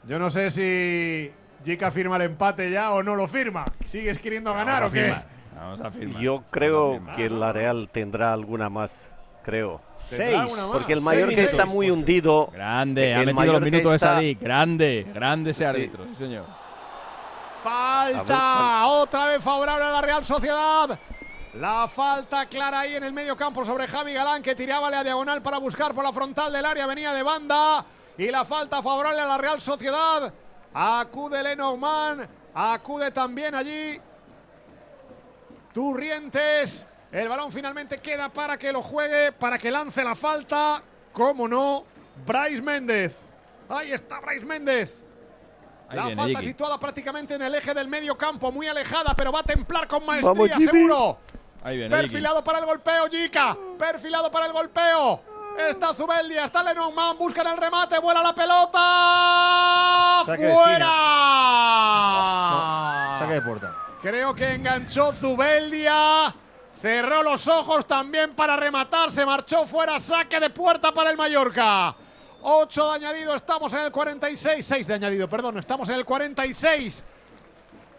Yo 0.04 0.20
no 0.20 0.30
sé 0.30 0.52
si 0.52 1.32
Jica 1.64 1.90
firma 1.92 2.16
el 2.18 2.24
empate 2.24 2.70
ya 2.72 2.92
o 2.92 3.02
no 3.04 3.16
lo 3.16 3.28
firma. 3.28 3.66
¿Sigues 3.86 4.20
queriendo 4.20 4.54
ganar 4.54 4.84
o 4.84 4.92
qué? 4.92 5.16
Vamos 5.56 5.82
a 5.82 5.90
firmar. 5.92 6.22
Yo 6.22 6.44
creo 6.52 7.02
que 7.16 7.30
la 7.30 7.52
Real 7.54 7.90
tendrá 7.92 8.34
alguna 8.34 8.70
más. 8.70 9.10
Creo. 9.44 9.80
¿Tendrá 10.10 10.48
Seis. 10.48 10.60
Porque 10.72 10.94
el 10.94 11.02
Seis, 11.02 11.26
seis. 11.36 11.50
está 11.50 11.66
muy 11.66 11.90
hundido. 11.92 12.48
Grande, 12.54 13.14
ha 13.16 13.20
metido 13.24 13.54
los 13.54 13.62
minutos 13.62 13.92
de 13.92 13.96
está- 13.96 14.14
Sadik. 14.16 14.42
Grande, 14.42 15.08
grande 15.14 15.52
ese 15.52 15.60
Sí. 15.60 15.66
árbitro, 15.66 16.06
sí 16.08 16.16
señor. 16.16 16.46
Falta 17.64 18.86
otra 18.88 19.26
vez 19.26 19.44
favorable 19.44 19.86
a 19.86 19.90
la 19.90 20.02
Real 20.02 20.24
Sociedad. 20.24 20.98
La 21.60 21.88
falta 21.88 22.48
clara 22.48 22.82
ahí 22.82 22.96
en 22.96 23.04
el 23.06 23.14
medio 23.14 23.38
campo 23.38 23.64
sobre 23.66 23.88
Javi 23.88 24.12
Galán 24.12 24.42
que 24.42 24.56
tiraba 24.56 24.90
a 24.90 25.04
diagonal 25.04 25.42
para 25.42 25.58
buscar 25.58 25.94
por 25.94 26.04
la 26.04 26.12
frontal 26.12 26.52
del 26.52 26.66
área, 26.66 26.86
venía 26.86 27.14
de 27.14 27.24
banda. 27.24 27.86
Y 28.18 28.28
la 28.28 28.44
falta 28.44 28.82
favorable 28.82 29.22
a 29.22 29.26
la 29.26 29.38
Real 29.38 29.62
Sociedad. 29.62 30.34
Acude 30.74 31.42
Lenormand, 31.42 32.28
acude 32.54 33.12
también 33.12 33.56
allí 33.56 33.98
Turrientes. 35.74 36.86
El 37.10 37.30
balón 37.30 37.54
finalmente 37.54 38.00
queda 38.00 38.28
para 38.28 38.58
que 38.58 38.74
lo 38.74 38.82
juegue, 38.82 39.32
para 39.32 39.58
que 39.58 39.72
lance 39.72 40.04
la 40.04 40.16
falta. 40.16 40.82
Cómo 41.14 41.48
no, 41.48 41.86
Bryce 42.26 42.62
Méndez. 42.62 43.18
Ahí 43.70 43.94
está 43.94 44.20
Bryce 44.20 44.46
Méndez. 44.46 44.94
Ahí 45.88 45.96
la 45.96 46.06
viene, 46.08 46.16
falta 46.22 46.40
Jiki. 46.40 46.52
situada 46.52 46.78
prácticamente 46.78 47.36
en 47.36 47.44
el 47.44 47.56
eje 47.56 47.74
del 47.74 47.88
medio 47.88 48.18
campo, 48.18 48.52
muy 48.52 48.68
alejada, 48.68 49.14
pero 49.16 49.32
va 49.32 49.40
a 49.40 49.44
templar 49.44 49.88
con 49.88 50.06
Vamos, 50.06 50.24
maestría, 50.24 50.58
Jimmy. 50.58 50.88
Ahí 51.66 51.78
viene. 51.78 51.96
Perfilado 51.96 52.44
para 52.44 52.60
el 52.60 52.66
golpeo, 52.66 53.10
Jica. 53.10 53.58
Perfilado 53.80 54.30
para 54.30 54.46
el 54.46 54.54
golpeo. 54.54 55.20
Está 55.58 55.96
Zubeldia, 55.96 56.46
está 56.46 56.62
Lenormand, 56.62 57.18
buscan 57.18 57.48
el 57.48 57.58
remate, 57.58 57.98
vuela 57.98 58.22
la 58.22 58.36
pelota. 58.36 60.22
Saque 60.28 60.44
de 60.44 60.54
¡Fuera! 60.54 60.90
Saque 63.18 63.34
de 63.34 63.42
puerta. 63.42 63.74
Creo 64.00 64.36
que 64.36 64.54
enganchó 64.54 65.12
Zubeldia. 65.12 66.36
Cerró 66.80 67.24
los 67.24 67.48
ojos 67.48 67.88
también 67.88 68.36
para 68.36 68.56
rematar. 68.56 69.10
Se 69.12 69.26
marchó 69.26 69.66
fuera. 69.66 70.00
Saque 70.00 70.40
de 70.40 70.52
puerta 70.52 70.92
para 70.92 71.10
el 71.10 71.18
Mallorca. 71.18 71.96
8 72.44 72.90
de 72.90 72.96
añadido. 72.96 73.34
Estamos 73.34 73.74
en 73.74 73.80
el 73.80 73.92
46. 73.92 74.64
6 74.64 74.86
de 74.86 74.94
añadido, 74.94 75.28
perdón. 75.28 75.58
Estamos 75.58 75.90
en 75.90 75.96
el 75.96 76.06
46. 76.06 77.04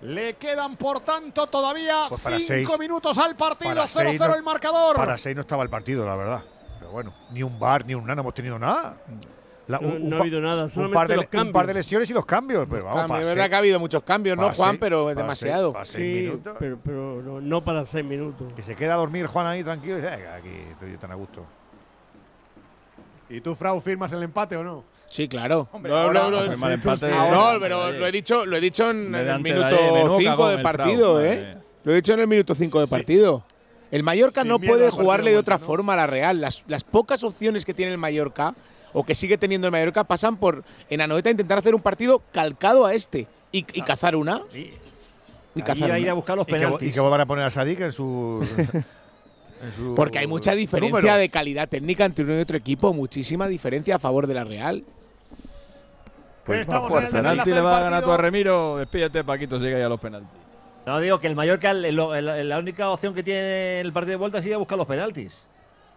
Le 0.03 0.35
quedan, 0.35 0.77
por 0.77 1.01
tanto, 1.01 1.47
todavía 1.47 2.07
Pues 2.09 2.21
para 2.21 2.39
5 2.39 2.47
seis- 2.71 2.79
minutos 2.79 3.17
al 3.19 3.35
partido. 3.37 3.75
para 3.75 3.89
seis 3.89 4.07
0-0 4.19 4.29
no- 4.29 4.35
el 4.37 4.43
marcador. 4.43 4.97
Para 4.97 5.17
6 5.19 5.35
no 5.35 5.41
estaba 5.41 5.63
el 5.63 5.71
partido, 5.71 6.05
la 6.07 6.17
verdad. 6.17 6.43
Pero 6.79 6.91
bueno, 6.91 7.15
ni 7.33 7.43
un 7.43 7.59
bar, 7.59 7.85
ni 7.87 7.95
un 7.95 8.03
nada, 8.03 8.17
no 8.17 8.21
hemos 8.23 8.35
tenido 8.35 8.59
nada. 8.59 8.99
La- 9.69 9.81
No- 9.81 9.99
no 9.99 10.17
ha 10.17 10.21
habido 10.21 10.41
nada, 10.41 10.69
un 10.77 10.93
par, 10.93 11.09
de, 11.09 11.17
los 11.17 11.25
un 11.25 11.31
par 11.31 11.43
cambios. 11.45 11.67
de 11.67 11.75
lesiones 11.75 12.09
y 12.11 12.13
los 12.13 12.25
cambios. 12.25 12.69
Pero 12.71 12.85
vamos, 12.85 12.99
Cambio, 13.01 13.09
para 13.09 13.21
es 13.23 13.27
seis- 13.27 13.37
verdad 13.37 13.49
que 13.49 13.55
ha 13.57 13.59
habido 13.59 13.81
muchos 13.81 14.03
cambios, 14.05 14.37
¿no, 14.37 14.53
Juan? 14.53 14.71
seis- 14.71 14.81
pero 14.81 15.11
es 15.11 15.17
demasiado. 15.17 15.65
seis- 15.69 15.73
para 15.73 15.85
seis 15.87 16.19
Sí, 16.19 16.25
minutos. 16.25 16.57
pero, 16.61 16.79
pero 16.85 17.23
no, 17.23 17.41
no 17.41 17.65
para 17.65 17.85
seis 17.87 18.05
minutos. 18.05 18.53
Que 18.55 18.63
se 18.63 18.77
queda 18.77 18.95
a 18.95 18.97
dormir 18.99 19.27
Juan 19.27 19.47
ahí 19.47 19.65
tranquilo 19.65 19.95
y 19.99 20.03
dice, 20.03 20.15
"Venga, 20.15 20.35
aquí 20.37 20.51
estoy 20.71 20.97
tan 20.99 21.11
a 21.11 21.15
gusto. 21.17 21.45
¿Y 23.29 23.41
tú, 23.41 23.55
Frau, 23.55 23.81
firmas 23.81 24.13
el 24.13 24.23
empate 24.23 24.57
o 24.57 24.63
no? 24.65 24.85
Sí, 25.09 25.29
claro. 25.29 25.69
Hombre, 25.73 25.93
No, 25.93 25.99
ahora- 25.99 26.23
no, 26.23 26.31
no, 26.31 26.41
Firmar 26.51 26.79
sí, 26.79 26.89
empate- 26.89 27.31
no, 27.31 27.61
pero 27.61 27.93
lo 27.93 28.07
he 28.07 28.13
dicho, 28.13 28.45
lo 28.47 28.57
he 28.57 28.61
dicho 28.61 28.91
en, 28.91 29.15
en 29.15 29.29
el 29.29 29.41
minuto 29.41 29.69
E, 29.77 29.93
menudo 29.93 30.19
5 30.19 30.31
cagón 30.31 30.49
de 30.51 30.55
el 30.57 30.63
partido, 30.63 31.15
Frau, 31.15 31.25
¿eh? 31.27 31.57
Lo 31.85 31.93
he 31.93 31.95
dicho 31.97 32.13
en 32.15 32.21
el 32.21 32.27
minuto 32.29 32.55
5 32.55 32.81
de 32.81 32.87
partido. 32.87 33.45
El 33.91 34.03
Mallorca 34.03 34.41
Sin 34.43 34.49
no 34.49 34.59
puede 34.59 34.91
jugarle 34.91 35.31
de 35.31 35.35
de 35.37 35.41
otra 35.41 35.59
forma 35.59 35.93
a 35.93 35.97
la 35.97 36.07
Real. 36.09 36.41
Las, 36.41 36.65
las 36.67 36.83
pocas 36.83 37.23
opciones 37.23 37.65
que 37.65 37.73
tiene 37.73 37.93
el 37.93 37.99
Mallorca, 37.99 38.55
o 38.93 39.05
que 39.07 39.15
sigue 39.15 39.39
teniendo 39.39 39.69
el 39.69 39.71
Mallorca, 39.73 40.03
pasan 40.05 40.37
por 40.39 40.65
en 40.91 41.01
Anoeta 41.01 41.31
intentar 41.31 41.59
hacer 41.59 41.75
un 41.75 41.81
partido 41.83 42.23
calcado 42.33 42.85
a 42.85 42.95
este. 42.95 43.29
Y, 43.53 43.59
y 43.73 43.83
cazar 43.83 44.17
una. 44.17 44.43
Y 45.55 45.63
cazar 45.63 45.91
a 45.93 45.99
ir 45.99 46.05
una. 46.05 46.13
a 46.13 46.15
buscar 46.15 46.37
los 46.37 46.49
Y 46.49 46.53
que, 46.53 46.59
penaltis. 46.59 46.89
y 46.89 46.93
que 46.93 47.01
vuelvan 47.01 47.21
a 47.21 47.27
poner 47.27 47.45
a 47.45 47.51
Sadik 47.51 47.81
en 47.81 47.93
su. 47.93 48.45
su 49.75 49.95
Porque 49.95 50.19
hay 50.19 50.27
mucha 50.27 50.53
diferencia 50.53 51.01
números. 51.01 51.19
de 51.19 51.29
calidad 51.29 51.69
técnica 51.69 52.05
entre 52.05 52.25
uno 52.25 52.35
y 52.37 52.41
otro 52.41 52.57
equipo. 52.57 52.93
Muchísima 52.93 53.47
diferencia 53.49 53.97
a 53.97 53.99
favor 53.99 54.27
de 54.27 54.35
la 54.35 54.45
Real. 54.45 54.85
Pues 56.45 56.61
Estamos 56.61 56.93
en 56.95 57.05
el 57.05 57.09
penalti. 57.11 57.51
Le 57.53 57.61
va 57.61 57.79
a 57.79 57.81
ganar 57.81 58.05
tú 58.05 58.13
a. 58.13 58.17
Remiro. 58.17 58.77
Despídete, 58.79 59.25
Paquito, 59.25 59.59
llega 59.59 59.79
ya 59.79 59.87
a 59.87 59.89
los 59.89 60.01
penaltis. 60.01 60.31
No, 60.87 61.01
digo 61.01 61.19
que 61.19 61.27
el 61.27 61.35
Mallorca, 61.35 61.73
el- 61.73 61.85
el- 61.85 61.99
el- 61.99 62.49
la 62.49 62.59
única 62.59 62.91
opción 62.91 63.13
que 63.15 63.25
tiene 63.25 63.81
el 63.81 63.93
partido 63.93 64.13
de 64.13 64.17
vuelta 64.17 64.39
es 64.39 64.47
ir 64.47 64.55
a 64.55 64.59
buscar 64.59 64.79
los 64.79 64.87
penaltis. 64.87 65.33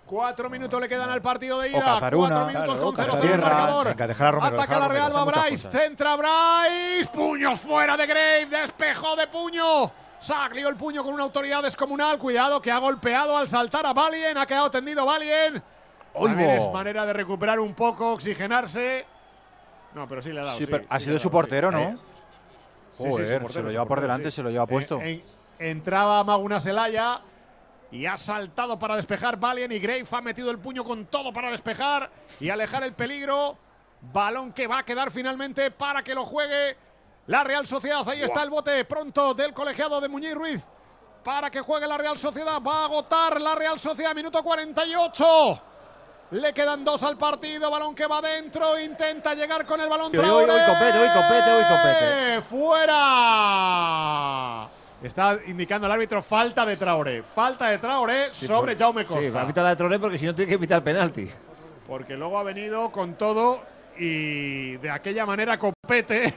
Cuatro 0.08 0.50
minutos 0.50 0.82
le 0.82 0.90
quedan 0.90 1.08
al 1.12 1.22
partido 1.22 1.60
de 1.60 1.70
ida. 1.70 1.78
O 1.78 1.82
cazar 1.82 2.16
Cuatro 2.16 2.36
una, 2.38 2.46
minutos 2.48 2.66
claro, 2.66 2.84
con 2.84 2.96
cazar 2.96 3.12
0 3.14 3.22
el 3.22 3.28
tierra. 3.30 3.50
marcador. 3.54 3.88
Venga, 3.90 4.08
dejar 4.08 4.28
a 4.28 4.32
Romero, 4.32 4.48
Ataca 4.48 4.62
dejar 4.64 4.78
a 4.78 4.88
la 4.88 4.88
Real, 4.94 5.16
va 5.16 5.26
Bryce. 5.44 5.70
Centra 5.70 6.16
Bryce. 6.16 7.10
Puños 7.14 7.60
fuera 7.60 7.96
de 7.96 8.08
Grave. 8.08 8.46
Despejó 8.48 9.16
de 9.16 9.28
puño. 9.28 9.92
Salió 10.22 10.68
el 10.70 10.76
puño 10.76 11.04
con 11.04 11.14
una 11.14 11.24
autoridad 11.24 11.64
descomunal. 11.64 12.18
Cuidado 12.20 12.62
que 12.62 12.72
ha 12.72 12.78
golpeado 12.78 13.38
al 13.38 13.48
saltar 13.48 13.86
a 13.86 13.94
Valien. 13.94 14.38
Ha 14.38 14.46
quedado 14.46 14.70
tendido 14.70 15.06
Valien. 15.06 15.62
Es 16.16 16.74
manera 16.74 17.06
de 17.06 17.14
recuperar 17.14 17.60
un 17.60 17.74
poco, 17.74 18.14
oxigenarse. 18.14 19.06
No, 19.94 20.08
pero 20.08 20.22
sí 20.22 20.32
le 20.34 20.42
ha 20.42 20.44
dado. 20.44 20.58
Sí, 20.58 20.66
sí, 20.66 20.72
pero 20.72 20.86
ha 20.90 21.00
sí 21.00 21.06
sido 21.06 21.20
su 21.20 21.32
portero. 21.32 21.72
¿no? 21.72 21.80
Eh, 21.80 21.98
Joder, 22.98 23.42
portero, 23.42 23.50
se 23.50 23.62
lo 23.64 23.70
lleva 23.72 23.86
por 23.86 24.02
delante, 24.02 24.30
se 24.32 24.44
lo 24.44 24.50
lleva 24.50 24.66
Eh, 24.66 24.68
puesto. 24.68 25.00
en- 25.02 25.24
entraba 25.58 26.24
Maguna 26.24 26.60
Celaya 26.60 27.22
y 27.92 28.06
ha 28.06 28.18
saltado 28.18 28.78
para 28.78 28.98
despejar 28.98 29.38
Valien 29.38 29.72
y 29.72 29.80
Grave 29.80 30.06
ha 30.12 30.22
metido 30.22 30.52
el 30.52 30.60
puño 30.60 30.84
con 30.84 31.06
todo 31.06 31.32
para 31.32 31.50
despejar 31.52 32.10
y 32.40 32.50
alejar 32.50 32.84
el 32.84 32.94
peligro. 32.94 33.58
Balón 34.02 34.52
que 34.54 34.68
va 34.68 34.80
a 34.80 34.84
quedar 34.84 35.12
finalmente 35.12 35.72
para 35.72 36.04
que 36.04 36.14
lo 36.16 36.26
juegue 36.26 36.76
la 37.30 37.44
Real 37.44 37.66
Sociedad. 37.68 38.02
Ahí 38.10 38.22
está 38.24 38.42
el 38.44 38.50
bote 38.50 38.84
pronto 38.86 39.34
del 39.36 39.54
colegiado 39.54 40.02
de 40.02 40.10
Muñiz 40.10 40.34
Ruiz 40.34 40.64
para 41.24 41.50
que 41.52 41.62
juegue 41.62 41.86
la 41.88 41.98
Real 41.98 42.18
Sociedad. 42.18 42.60
Va 42.62 42.82
a 42.82 42.86
agotar 42.86 43.40
la 43.40 43.54
Real 43.56 43.80
Sociedad, 43.80 44.16
minuto 44.16 44.42
48. 44.44 45.62
Le 46.32 46.54
quedan 46.54 46.84
dos 46.86 47.02
al 47.04 47.18
partido, 47.18 47.72
balón 47.72 47.96
que 47.96 48.06
va 48.06 48.20
adentro, 48.20 48.80
intenta 48.80 49.34
llegar 49.34 49.66
con 49.66 49.82
el 49.82 49.90
balón 49.90 50.12
Uy, 50.12 50.20
uy, 50.20 50.26
uy, 50.26 50.46
Traoré. 50.46 50.66
copete, 50.66 51.00
uy, 51.02 51.08
copete, 51.10 51.56
uy, 51.58 51.64
copete. 51.64 52.42
¡Fuera! 53.40 54.68
Está 55.02 55.38
indicando 55.48 55.88
el 55.88 55.94
árbitro 55.94 56.22
falta 56.22 56.66
de 56.66 56.76
Traoré. 56.78 57.24
Falta 57.24 57.68
de 57.68 57.78
Traoré 57.78 58.34
sobre 58.34 58.74
por- 58.76 58.80
Jaume 58.84 59.02
Sí, 59.04 59.08
Costa. 59.08 59.30
va 59.32 59.42
a 59.42 59.48
pitar 59.48 59.64
la 59.64 59.70
de 59.72 59.76
Traoré 59.76 59.98
porque 60.00 60.18
si 60.20 60.26
no 60.26 60.36
tiene 60.36 60.50
que 60.52 60.60
pitar 60.60 60.84
penalti. 60.84 61.30
porque 61.88 62.16
luego 62.16 62.38
ha 62.38 62.44
venido 62.44 62.92
con 62.92 63.16
todo 63.16 63.62
y 63.98 64.78
de 64.78 64.92
aquella 64.92 65.26
manera 65.26 65.58
copete. 65.58 66.34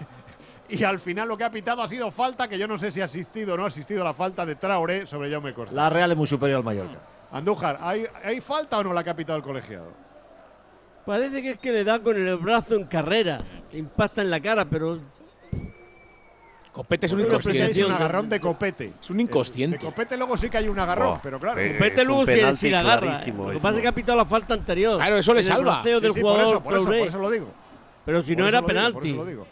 Y 0.73 0.85
al 0.85 0.99
final 1.01 1.29
lo 1.29 1.37
que 1.37 1.45
ha 1.45 1.51
pitado 1.51 1.83
ha 1.83 1.89
sido 1.89 2.11
falta, 2.11 2.49
que 2.49 2.57
yo 2.59 2.67
no 2.67 2.79
sé 2.79 2.91
si 2.91 3.01
ha 3.01 3.05
asistido 3.05 3.55
o 3.55 3.57
no 3.57 3.65
ha 3.65 3.69
asistido 3.69 4.03
la 4.03 4.15
falta 4.15 4.47
de 4.47 4.55
Traoré 4.55 5.07
sobre 5.07 5.31
Jaume 5.31 5.53
Costa. 5.53 5.75
La 5.75 5.91
Real 5.91 6.11
es 6.13 6.17
muy 6.17 6.27
superior 6.27 6.59
al 6.59 6.65
Mallorca. 6.65 6.99
Andújar, 7.31 7.79
¿hay, 7.81 8.07
¿hay 8.25 8.41
falta 8.41 8.79
o 8.79 8.83
no 8.85 8.93
la 8.93 9.05
que 9.05 9.11
ha 9.11 9.17
pitado 9.17 9.37
el 9.37 9.43
colegiado? 9.45 9.89
Parece 11.05 11.43
que 11.43 11.51
es 11.51 11.59
que 11.59 11.73
le 11.73 11.85
da 11.85 11.99
con 11.99 12.17
el 12.17 12.37
brazo 12.37 12.75
en 12.77 12.85
carrera. 12.85 13.39
Impacta 13.73 14.23
en 14.23 14.31
la 14.31 14.41
cara, 14.41 14.65
pero 14.65 14.99
Copete 16.73 17.05
es 17.05 17.13
un 17.13 17.21
inconsciente. 17.21 17.85
un 17.85 17.93
agarrón 17.93 18.29
de 18.31 18.41
copete. 18.41 18.93
Es 18.99 19.11
un 19.11 19.21
inconsciente. 19.21 19.77
De 19.77 19.85
copete 19.85 20.17
luego 20.17 20.39
sí 20.39 20.49
que 20.49 20.57
hay 20.57 20.69
un 20.69 20.79
agarrón, 20.79 21.17
Oh, 21.17 21.21
pero 21.23 21.39
claro. 21.39 21.61
eh, 21.61 21.73
Copete 21.75 22.01
es 22.01 22.07
luego 22.07 22.25
penalti 22.25 22.61
si 22.61 22.71
la 22.71 22.81
agarra. 22.81 23.09
clarísimo 23.09 23.45
Lo 23.49 23.51
que 23.53 23.57
pasa 23.63 23.77
es 23.77 23.83
que 23.83 23.89
ha 23.89 23.93
pitado 23.93 24.17
la 24.17 24.25
falta 24.25 24.55
anterior. 24.55 24.97
Claro, 24.97 25.17
eso 25.19 25.35
le 25.35 25.41
el 25.41 25.47
salva. 25.47 25.73
braceo 25.75 25.99
Sí, 25.99 26.03
del 26.05 26.15
sí, 26.15 26.21
por 26.23 26.31
jugador 26.31 26.55
eso, 26.55 26.63
por 26.63 26.73
eso, 26.75 26.83
Traoré. 26.85 26.99
por 27.01 27.09
eso 27.09 27.19
lo 27.19 27.31
digo. 27.31 27.47
Pero 28.07 28.23
si 28.23 28.33
Por 28.35 28.43
no 28.43 28.49
era 28.49 28.61
lo 28.63 28.67
digo, 28.67 28.67
por 28.67 28.75
penalti. 28.75 29.09
eso 29.11 29.17
lo 29.19 29.27
digo. 29.27 29.47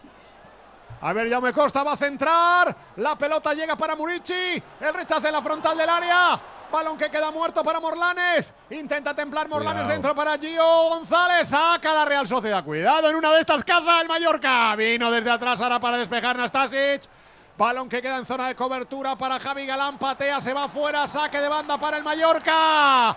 A 1.02 1.12
ver, 1.14 1.30
Jaume 1.30 1.52
Costa 1.52 1.82
va 1.82 1.92
a 1.92 1.96
centrar. 1.96 2.76
La 2.96 3.16
pelota 3.16 3.54
llega 3.54 3.74
para 3.76 3.96
Murici. 3.96 4.62
El 4.80 4.94
rechace 4.94 5.28
en 5.28 5.32
la 5.32 5.40
frontal 5.42 5.76
del 5.76 5.88
área. 5.88 6.40
Balón 6.70 6.96
que 6.96 7.10
queda 7.10 7.30
muerto 7.30 7.64
para 7.64 7.80
Morlanes. 7.80 8.52
Intenta 8.70 9.14
templar 9.14 9.48
Morlanes 9.48 9.82
Cuidado. 9.82 9.92
dentro 9.92 10.14
para 10.14 10.38
Gio 10.38 10.88
González. 10.90 11.48
Saca 11.48 11.94
la 11.94 12.04
Real 12.04 12.28
Sociedad. 12.28 12.62
Cuidado 12.62 13.08
en 13.08 13.16
una 13.16 13.32
de 13.32 13.40
estas 13.40 13.64
caza 13.64 14.00
el 14.02 14.08
Mallorca. 14.08 14.76
Vino 14.76 15.10
desde 15.10 15.30
atrás 15.30 15.60
ahora 15.60 15.80
para 15.80 15.96
despejar 15.96 16.36
Nastasic. 16.36 17.02
Balón 17.56 17.88
que 17.88 18.00
queda 18.00 18.18
en 18.18 18.26
zona 18.26 18.48
de 18.48 18.54
cobertura 18.54 19.16
para 19.16 19.40
Javi 19.40 19.66
Galán. 19.66 19.98
Patea, 19.98 20.40
se 20.40 20.52
va 20.52 20.68
fuera. 20.68 21.06
Saque 21.08 21.40
de 21.40 21.48
banda 21.48 21.78
para 21.78 21.96
el 21.96 22.04
Mallorca. 22.04 23.16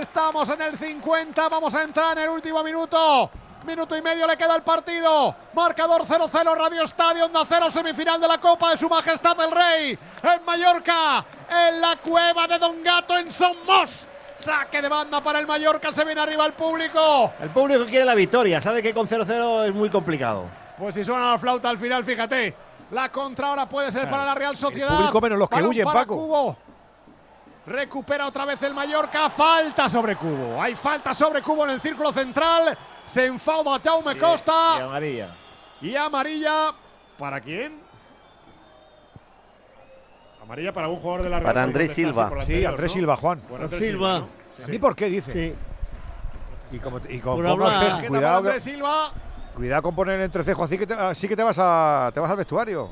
Estamos 0.00 0.48
en 0.48 0.62
el 0.62 0.76
50. 0.76 1.48
Vamos 1.48 1.74
a 1.74 1.82
entrar 1.82 2.18
en 2.18 2.24
el 2.24 2.30
último 2.30 2.62
minuto. 2.64 3.30
Minuto 3.64 3.96
y 3.96 4.02
medio 4.02 4.26
le 4.26 4.36
queda 4.36 4.56
el 4.56 4.62
partido. 4.62 5.34
Marcador 5.54 6.02
0-0, 6.02 6.56
Radio 6.56 6.82
Estadio, 6.82 7.26
Onda 7.26 7.42
0, 7.46 7.70
semifinal 7.70 8.20
de 8.20 8.26
la 8.26 8.38
Copa 8.38 8.70
de 8.70 8.76
Su 8.76 8.88
Majestad 8.88 9.40
el 9.40 9.50
Rey. 9.52 9.98
En 10.22 10.44
Mallorca, 10.44 11.24
en 11.48 11.80
la 11.80 11.96
cueva 11.96 12.48
de 12.48 12.58
Don 12.58 12.82
Gato 12.82 13.16
en 13.16 13.30
Somos. 13.30 14.08
Saque 14.36 14.82
de 14.82 14.88
banda 14.88 15.20
para 15.20 15.38
el 15.38 15.46
Mallorca, 15.46 15.92
se 15.92 16.04
viene 16.04 16.20
arriba 16.20 16.44
el 16.46 16.54
público. 16.54 17.32
El 17.40 17.50
público 17.50 17.84
quiere 17.84 18.04
la 18.04 18.14
victoria, 18.14 18.60
sabe 18.60 18.82
que 18.82 18.92
con 18.92 19.08
0-0 19.08 19.66
es 19.66 19.74
muy 19.74 19.88
complicado. 19.88 20.46
Pues 20.76 20.96
si 20.96 21.04
suena 21.04 21.30
la 21.30 21.38
flauta 21.38 21.68
al 21.68 21.78
final, 21.78 22.02
fíjate. 22.04 22.54
La 22.90 23.10
contra 23.10 23.48
ahora 23.48 23.68
puede 23.68 23.92
ser 23.92 24.10
para 24.10 24.24
la 24.24 24.34
Real 24.34 24.56
Sociedad. 24.56 24.96
público 24.96 25.20
menos 25.20 25.38
los 25.38 25.48
que 25.48 25.56
Balón 25.56 25.70
huyen, 25.70 25.84
para 25.84 26.00
Paco. 26.00 26.16
Cubo. 26.16 26.56
Recupera 27.64 28.26
otra 28.26 28.44
vez 28.44 28.60
el 28.62 28.74
Mallorca. 28.74 29.30
Falta 29.30 29.88
sobre 29.88 30.16
Cubo. 30.16 30.60
Hay 30.60 30.74
falta 30.74 31.14
sobre 31.14 31.40
Cubo 31.40 31.64
en 31.64 31.70
el 31.70 31.80
círculo 31.80 32.12
central. 32.12 32.76
Se 33.06 33.26
enfada 33.26 33.80
Jaume 33.82 34.16
Costa. 34.18 34.76
Y 34.78 34.80
amarilla. 34.82 35.28
Y 35.80 35.96
amarilla. 35.96 36.72
¿Para 37.18 37.40
quién? 37.40 37.80
Amarilla 40.42 40.72
para 40.72 40.88
un 40.88 40.96
jugador 40.96 41.22
de 41.22 41.28
la 41.30 41.38
Real 41.40 41.52
Para 41.54 41.62
Andrés 41.62 41.92
Silva. 41.92 42.28
Sí, 42.28 42.34
anterior, 42.40 42.70
Andrés 42.72 42.90
¿no? 42.90 42.94
Silva, 42.94 43.16
Juan. 43.16 43.40
Por 43.40 43.62
Andrés 43.62 43.82
Silva. 43.84 44.18
¿no? 44.18 44.64
¿A 44.64 44.68
mí 44.68 44.78
por 44.78 44.96
qué 44.96 45.06
dice? 45.06 45.32
Sí. 45.32 45.54
Y 46.76 46.78
como, 46.78 47.00
y 47.08 47.18
como 47.20 47.36
cuidado, 48.08 48.42
que- 48.52 48.60
Silva. 48.60 49.12
cuidado 49.54 49.82
con 49.82 49.94
poner 49.94 50.16
el 50.18 50.24
entrecejo 50.24 50.64
así 50.64 50.78
que 50.78 50.86
te, 50.86 50.94
así 50.94 51.28
que 51.28 51.36
te 51.36 51.42
vas 51.42 51.58
a 51.60 52.10
te 52.14 52.20
vas 52.20 52.30
al 52.30 52.36
vestuario. 52.38 52.90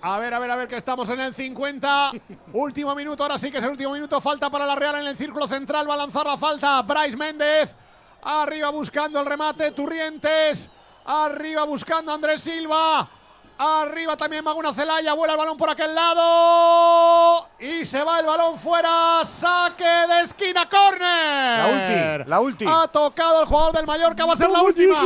A 0.00 0.18
ver, 0.18 0.32
a 0.32 0.38
ver, 0.38 0.50
a 0.50 0.56
ver, 0.56 0.68
que 0.68 0.76
estamos 0.76 1.08
en 1.10 1.18
el 1.20 1.34
50. 1.34 2.12
último 2.52 2.94
minuto, 2.94 3.22
ahora 3.24 3.38
sí 3.38 3.50
que 3.50 3.58
es 3.58 3.64
el 3.64 3.70
último 3.70 3.92
minuto. 3.92 4.20
Falta 4.20 4.48
para 4.50 4.64
la 4.66 4.76
Real 4.76 4.96
en 4.96 5.06
el 5.06 5.16
círculo 5.16 5.48
central. 5.48 5.88
Va 5.88 5.94
a 5.94 5.98
lanzar 5.98 6.26
la 6.26 6.36
falta 6.36 6.82
Bryce 6.82 7.16
Méndez. 7.16 7.74
Arriba 8.22 8.70
buscando 8.70 9.20
el 9.20 9.26
remate. 9.26 9.70
Turrientes. 9.72 10.70
Arriba 11.04 11.64
buscando 11.64 12.12
Andrés 12.12 12.42
Silva. 12.42 13.08
Arriba 13.56 14.16
también 14.16 14.44
Maguna 14.44 14.72
Celaya. 14.72 15.14
Vuela 15.14 15.34
el 15.34 15.38
balón 15.38 15.56
por 15.56 15.70
aquel 15.70 15.94
lado. 15.94 17.48
Y 17.58 17.84
se 17.84 18.02
va 18.02 18.20
el 18.20 18.26
balón 18.26 18.58
fuera. 18.58 19.24
Saque 19.24 19.84
de 19.84 20.20
esquina. 20.22 20.68
Corner. 20.68 21.58
La 21.58 21.66
ulti, 21.66 22.30
la 22.30 22.40
ulti. 22.40 22.66
Ha 22.68 22.88
tocado 22.88 23.40
el 23.40 23.46
jugador 23.46 23.72
del 23.72 23.86
Mallorca. 23.86 24.26
Va 24.26 24.32
a 24.34 24.36
ser 24.36 24.50
la 24.50 24.62
última. 24.62 25.02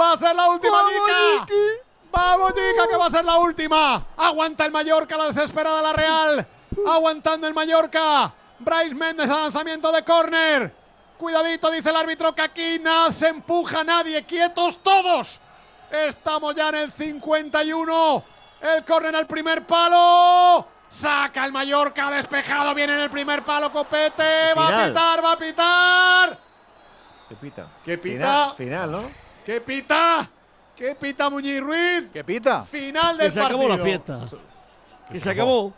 Va 0.00 0.12
a 0.12 0.16
ser 0.16 0.34
la 0.34 0.48
última, 0.48 0.78
Jica. 0.88 1.54
Vamos, 2.10 2.52
Jica, 2.54 2.88
que 2.88 2.96
va 2.96 3.06
a 3.06 3.10
ser 3.10 3.24
la 3.24 3.38
última. 3.38 4.06
Aguanta 4.16 4.64
el 4.64 4.72
Mallorca, 4.72 5.16
la 5.16 5.26
desesperada 5.26 5.82
la 5.82 5.92
Real. 5.92 6.46
Aguantando 6.86 7.46
el 7.46 7.54
Mallorca. 7.54 8.32
Bryce 8.58 8.94
Méndez 8.94 9.28
al 9.28 9.42
lanzamiento 9.42 9.92
de 9.92 10.04
córner. 10.04 10.79
Cuidadito, 11.20 11.70
dice 11.70 11.90
el 11.90 11.96
árbitro 11.96 12.34
que 12.34 12.40
aquí 12.40 12.78
no 12.78 13.12
se 13.12 13.28
empuja 13.28 13.84
nadie. 13.84 14.24
Quietos 14.24 14.82
todos. 14.82 15.38
Estamos 15.90 16.54
ya 16.54 16.70
en 16.70 16.76
el 16.76 16.90
51. 16.90 18.24
El 18.62 18.84
córner 18.86 19.14
al 19.14 19.26
primer 19.26 19.66
palo. 19.66 20.66
Saca 20.88 21.44
el 21.44 21.52
Mallorca, 21.52 22.10
despejado. 22.10 22.74
Viene 22.74 22.94
en 22.94 23.00
el 23.00 23.10
primer 23.10 23.42
palo, 23.44 23.70
Copete. 23.70 24.54
Va 24.56 24.84
a 24.84 24.86
pitar, 24.86 25.22
va 25.22 25.32
a 25.32 25.36
pitar. 25.36 26.38
¿Qué 27.28 27.36
pita? 27.36 27.66
¿Qué 27.84 27.98
pita? 27.98 28.54
Final, 28.54 28.56
final, 28.56 28.90
¿no? 28.90 29.10
¿Qué 29.44 29.60
pita? 29.60 30.26
¿Qué 30.74 30.94
pita 30.94 31.28
Muñiz 31.28 31.60
Ruiz? 31.60 32.04
¿Qué 32.14 32.24
pita? 32.24 32.64
Final 32.64 33.18
del 33.18 33.30
se 33.30 33.40
acabó 33.40 33.68
partido. 33.68 33.76
la 33.76 33.84
fiesta. 33.84 34.20
Que 35.12 35.20
se 35.20 35.30
acabó. 35.30 35.74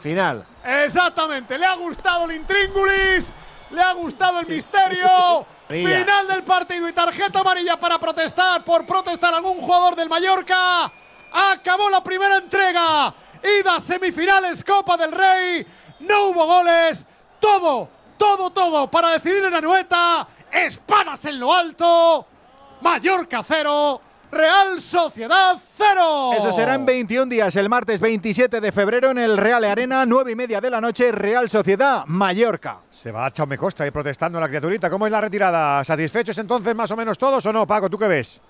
Final. 0.00 0.46
Exactamente, 0.64 1.58
le 1.58 1.66
ha 1.66 1.74
gustado 1.74 2.24
el 2.26 2.36
intríngulis, 2.36 3.32
le 3.70 3.82
ha 3.82 3.92
gustado 3.92 4.40
el 4.40 4.46
misterio. 4.46 5.46
Final 5.68 6.28
del 6.28 6.44
partido 6.44 6.88
y 6.88 6.92
tarjeta 6.92 7.40
amarilla 7.40 7.78
para 7.78 7.98
protestar 7.98 8.62
por 8.64 8.84
protestar 8.86 9.34
algún 9.34 9.60
jugador 9.60 9.96
del 9.96 10.08
Mallorca. 10.08 10.92
Acabó 11.32 11.88
la 11.88 12.02
primera 12.02 12.36
entrega. 12.36 13.14
Ida 13.42 13.80
semifinales 13.80 14.62
Copa 14.62 14.96
del 14.96 15.12
Rey. 15.12 15.66
No 16.00 16.28
hubo 16.28 16.46
goles. 16.46 17.04
Todo, 17.40 17.88
todo, 18.16 18.50
todo 18.50 18.90
para 18.90 19.10
decidir 19.10 19.44
en 19.44 19.54
Anueta. 19.54 20.28
Espadas 20.50 21.24
en 21.24 21.40
lo 21.40 21.52
alto. 21.52 22.26
Mallorca 22.80 23.42
cero. 23.46 24.00
Real 24.34 24.80
Sociedad 24.80 25.56
cero. 25.76 26.32
Eso 26.36 26.52
será 26.52 26.74
en 26.74 26.84
21 26.84 27.26
días, 27.26 27.54
el 27.54 27.68
martes 27.68 28.00
27 28.00 28.60
de 28.60 28.72
febrero 28.72 29.10
en 29.12 29.18
el 29.18 29.36
Real 29.36 29.62
Arena, 29.62 30.04
9 30.04 30.32
y 30.32 30.34
media 30.34 30.60
de 30.60 30.70
la 30.70 30.80
noche, 30.80 31.12
Real 31.12 31.48
Sociedad, 31.48 32.04
Mallorca. 32.06 32.78
Se 32.90 33.12
va 33.12 33.30
Chaume 33.30 33.56
Costa 33.56 33.84
ahí 33.84 33.92
protestando 33.92 34.40
la 34.40 34.48
criaturita. 34.48 34.90
¿Cómo 34.90 35.06
es 35.06 35.12
la 35.12 35.20
retirada? 35.20 35.84
¿Satisfechos 35.84 36.36
entonces 36.38 36.74
más 36.74 36.90
o 36.90 36.96
menos 36.96 37.16
todos 37.16 37.46
o 37.46 37.52
no, 37.52 37.64
Paco? 37.64 37.88
¿Tú 37.88 37.96
qué 37.96 38.08
ves? 38.08 38.40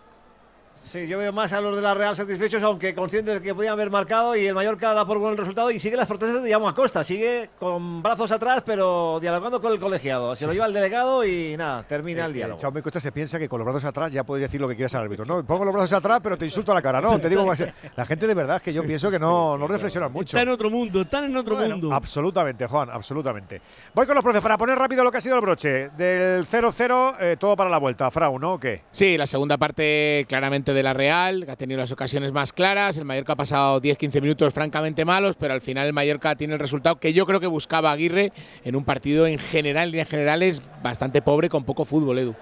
Sí, 0.84 1.08
yo 1.08 1.18
veo 1.18 1.32
más 1.32 1.52
a 1.52 1.60
los 1.60 1.74
de 1.74 1.82
la 1.82 1.94
Real 1.94 2.14
satisfechos, 2.14 2.62
aunque 2.62 2.94
conscientes 2.94 3.34
de 3.34 3.40
que 3.42 3.54
podían 3.54 3.72
haber 3.72 3.90
marcado 3.90 4.36
y 4.36 4.46
el 4.46 4.54
Mallorca 4.54 4.92
da 4.92 5.06
por 5.06 5.18
bueno 5.18 5.32
el 5.32 5.38
resultado 5.38 5.70
y 5.70 5.80
sigue 5.80 5.96
las 5.96 6.06
protestas 6.06 6.42
de 6.42 6.50
Llamo 6.50 6.72
Costa, 6.74 7.02
sigue 7.02 7.50
con 7.58 8.02
brazos 8.02 8.30
atrás 8.30 8.62
pero 8.64 9.18
dialogando 9.18 9.60
con 9.62 9.72
el 9.72 9.80
colegiado. 9.80 10.36
Se 10.36 10.46
lo 10.46 10.52
lleva 10.52 10.66
el 10.66 10.74
delegado 10.74 11.24
y 11.24 11.56
nada, 11.56 11.82
termina 11.84 12.26
el 12.26 12.32
Eh, 12.32 12.34
diálogo. 12.34 12.60
Chaume 12.60 12.82
Costa 12.82 13.00
se 13.00 13.10
piensa 13.12 13.38
que 13.38 13.48
con 13.48 13.58
los 13.58 13.64
brazos 13.64 13.84
atrás 13.86 14.12
ya 14.12 14.24
puedes 14.24 14.42
decir 14.42 14.60
lo 14.60 14.68
que 14.68 14.76
quieras 14.76 14.94
al 14.94 15.02
árbitro. 15.04 15.24
No, 15.24 15.42
pongo 15.44 15.64
los 15.64 15.72
brazos 15.74 15.94
atrás, 15.94 16.20
pero 16.22 16.36
te 16.36 16.44
insulto 16.44 16.70
a 16.72 16.74
la 16.74 16.82
cara. 16.82 17.00
No, 17.00 17.18
te 17.18 17.28
digo. 17.28 17.44
La 17.96 18.04
gente 18.04 18.26
de 18.26 18.34
verdad 18.34 18.56
es 18.56 18.62
que 18.62 18.72
yo 18.72 18.82
pienso 18.84 19.10
que 19.10 19.18
no, 19.18 19.56
no 19.56 19.66
reflexiona 19.66 20.08
mucho. 20.08 20.36
Está 20.36 20.42
en 20.42 20.48
otro 20.50 20.68
mundo, 20.70 21.00
están 21.02 21.24
en 21.24 21.36
otro 21.36 21.56
mundo. 21.56 21.92
Absolutamente, 21.92 22.66
Juan, 22.66 22.90
absolutamente. 22.90 23.60
Voy 23.94 24.04
con 24.06 24.14
los 24.14 24.22
profes 24.24 24.42
para 24.42 24.58
poner 24.58 24.78
rápido 24.78 25.02
lo 25.04 25.10
que 25.10 25.18
ha 25.18 25.20
sido 25.20 25.36
el 25.36 25.40
broche. 25.40 25.88
Del 25.96 26.44
0-0, 26.46 27.16
eh, 27.20 27.36
todo 27.38 27.56
para 27.56 27.70
la 27.70 27.78
vuelta. 27.78 28.10
Frau, 28.10 28.38
¿no? 28.38 28.54
¿O 28.54 28.60
qué? 28.60 28.82
Sí, 28.90 29.16
la 29.16 29.26
segunda 29.26 29.56
parte 29.56 30.26
claramente 30.28 30.73
de 30.74 30.82
la 30.82 30.92
Real, 30.92 31.46
que 31.46 31.52
ha 31.52 31.56
tenido 31.56 31.80
las 31.80 31.92
ocasiones 31.92 32.32
más 32.32 32.52
claras. 32.52 32.98
El 32.98 33.04
Mallorca 33.04 33.32
ha 33.32 33.36
pasado 33.36 33.80
10-15 33.80 34.20
minutos 34.20 34.52
francamente 34.52 35.04
malos, 35.04 35.36
pero 35.36 35.54
al 35.54 35.60
final 35.62 35.86
el 35.86 35.92
Mallorca 35.92 36.34
tiene 36.36 36.54
el 36.54 36.60
resultado 36.60 36.96
que 36.96 37.12
yo 37.12 37.24
creo 37.24 37.40
que 37.40 37.46
buscaba 37.46 37.92
Aguirre 37.92 38.32
en 38.64 38.76
un 38.76 38.84
partido 38.84 39.26
en 39.26 39.38
general, 39.38 39.84
en 39.84 39.90
líneas 39.92 40.08
generales, 40.08 40.62
bastante 40.82 41.22
pobre, 41.22 41.48
con 41.48 41.64
poco 41.64 41.84
fútbol, 41.84 42.18
Edu. 42.18 42.34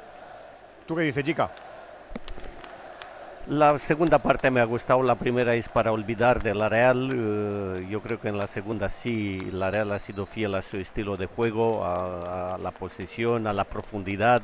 ¿Tú 0.86 0.96
qué 0.96 1.02
dices, 1.02 1.22
chica? 1.24 1.52
La 3.48 3.76
segunda 3.76 4.18
parte 4.18 4.50
me 4.52 4.60
ha 4.60 4.64
gustado, 4.64 5.02
la 5.02 5.16
primera 5.16 5.56
es 5.56 5.68
para 5.68 5.90
olvidar 5.90 6.42
de 6.42 6.54
la 6.54 6.68
Real. 6.68 7.10
eh, 7.12 7.86
yo 7.90 8.00
creo 8.00 8.20
que 8.20 8.28
en 8.28 8.38
la 8.38 8.46
segunda 8.46 8.88
sí, 8.88 9.40
la 9.50 9.70
Real 9.70 9.90
ha 9.90 9.98
sido 9.98 10.26
fiel 10.26 10.54
a 10.54 10.62
su 10.62 10.76
estilo 10.76 11.16
de 11.16 11.26
juego, 11.26 11.84
a, 11.84 12.54
a 12.54 12.58
la 12.58 12.70
posesión, 12.70 13.48
a 13.48 13.52
la 13.52 13.64
profundidad. 13.64 14.42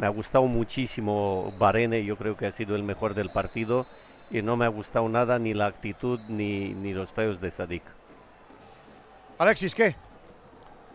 Me 0.00 0.06
ha 0.06 0.10
gustado 0.10 0.46
muchísimo 0.46 1.52
Barene, 1.58 2.02
yo 2.06 2.16
creo 2.16 2.34
que 2.34 2.46
ha 2.46 2.52
sido 2.52 2.74
el 2.74 2.82
mejor 2.82 3.12
del 3.12 3.28
partido 3.28 3.84
y 4.30 4.40
no 4.40 4.56
me 4.56 4.64
ha 4.64 4.68
gustado 4.68 5.06
nada 5.10 5.38
ni 5.38 5.52
la 5.52 5.66
actitud 5.66 6.18
ni, 6.26 6.70
ni 6.70 6.94
los 6.94 7.12
feos 7.12 7.38
de 7.38 7.50
Sadik. 7.50 7.82
Alexis, 9.36 9.74
¿qué? 9.74 9.94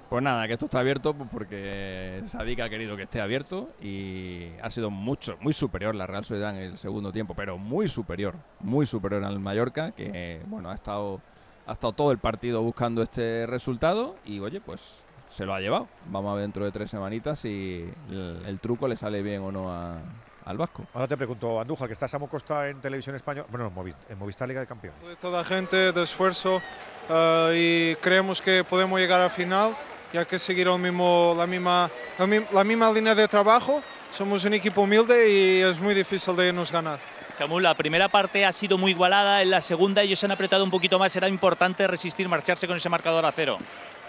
Pues 0.10 0.24
nada, 0.24 0.48
que 0.48 0.54
esto 0.54 0.66
está 0.66 0.80
abierto 0.80 1.14
porque 1.14 2.24
Sadik 2.26 2.60
ha 2.62 2.70
querido 2.70 2.98
que 2.98 3.04
esté 3.04 3.22
abierto 3.22 3.70
y 3.80 4.48
ha 4.64 4.72
sido 4.72 4.90
mucho, 4.90 5.38
muy 5.40 5.54
superior 5.54 5.94
la 5.94 6.08
Real 6.08 6.26
Sociedad 6.26 6.58
en 6.58 6.64
el 6.64 6.78
segundo 6.80 7.12
tiempo, 7.12 7.36
pero 7.36 7.60
muy 7.60 7.88
superior, 7.88 8.34
muy 8.60 8.88
superior 8.88 9.24
al 9.24 9.40
Mallorca, 9.40 9.92
que 9.92 10.42
bueno, 10.48 10.72
ha 10.72 10.74
estado, 10.74 11.22
ha 11.68 11.74
estado 11.74 11.94
todo 11.94 12.12
el 12.12 12.18
partido 12.18 12.64
buscando 12.64 13.04
este 13.04 13.46
resultado 13.46 14.16
y 14.26 14.40
oye, 14.40 14.62
pues 14.62 15.05
se 15.36 15.46
lo 15.46 15.54
ha 15.54 15.60
llevado. 15.60 15.88
Vamos 16.06 16.32
a 16.32 16.36
ver 16.36 16.44
dentro 16.44 16.64
de 16.66 16.72
tres 16.72 16.90
semanitas 16.90 17.40
si 17.40 17.88
el, 18.10 18.44
el 18.48 18.60
truco 18.60 18.88
le 18.88 18.96
sale 18.96 19.22
bien 19.22 19.42
o 19.42 19.52
no 19.52 19.72
a- 19.72 19.98
al 20.46 20.58
Vasco. 20.58 20.86
Ahora 20.94 21.08
te 21.08 21.18
pregunto, 21.18 21.60
Andújar, 21.60 21.88
que 21.88 21.94
está 21.94 22.08
Samo 22.08 22.30
Costa 22.30 22.70
en 22.70 22.80
televisión 22.80 23.16
española, 23.16 23.48
bueno, 23.50 23.68
en 23.68 23.76
Movi- 23.76 23.96
en 24.10 24.18
Movistar 24.20 24.48
Liga 24.48 24.62
de 24.62 24.68
Campeones. 24.68 25.08
de 25.08 25.16
toda 25.16 25.44
gente, 25.44 25.92
de 25.92 26.04
esfuerzo 26.04 26.62
eh, 27.10 27.94
y 27.94 27.96
creemos 28.02 28.42
que 28.42 28.64
podemos 28.64 29.00
llegar 29.00 29.20
al 29.22 29.32
final 29.32 29.76
y 30.14 30.18
hay 30.18 30.26
que 30.26 30.38
seguir 30.40 30.68
el 30.68 30.80
mismo, 30.80 31.34
la, 31.38 31.46
misma, 31.48 31.90
la, 32.18 32.28
mi- 32.28 32.46
la 32.54 32.64
misma 32.64 32.92
línea 32.92 33.14
de 33.16 33.28
trabajo. 33.28 33.82
Somos 34.12 34.46
un 34.46 34.54
equipo 34.54 34.82
humilde 34.82 35.30
y 35.30 35.62
es 35.62 35.80
muy 35.82 35.94
difícil 35.94 36.36
de 36.38 36.54
nos 36.54 36.72
ganar. 36.72 37.00
Samuel, 37.34 37.64
la 37.64 37.74
primera 37.74 38.08
parte 38.08 38.46
ha 38.46 38.52
sido 38.54 38.78
muy 38.78 38.92
igualada, 38.92 39.42
en 39.42 39.50
la 39.50 39.60
segunda 39.60 40.02
ellos 40.04 40.18
se 40.20 40.26
han 40.26 40.32
apretado 40.32 40.64
un 40.64 40.72
poquito 40.72 40.98
más, 40.98 41.14
era 41.18 41.28
importante 41.28 41.86
resistir, 41.86 42.30
marcharse 42.30 42.66
con 42.66 42.78
ese 42.78 42.88
marcador 42.88 43.26
a 43.26 43.32
cero. 43.34 43.58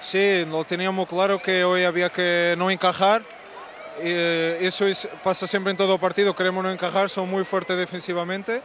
Sí, 0.06 0.44
lo 0.48 0.62
teníamos 0.62 1.08
claro 1.08 1.40
que 1.42 1.64
hoy 1.64 1.82
había 1.82 2.10
que 2.10 2.54
no 2.56 2.70
encajar. 2.70 3.22
Eh, 3.98 4.56
eso 4.60 4.86
es- 4.86 5.08
pasa 5.24 5.48
siempre 5.48 5.72
en 5.72 5.76
todo 5.76 5.98
partido, 5.98 6.32
queremos 6.32 6.62
no 6.62 6.70
encajar, 6.70 7.10
son 7.10 7.28
muy 7.28 7.44
fuertes 7.44 7.76
defensivamente. 7.76 8.62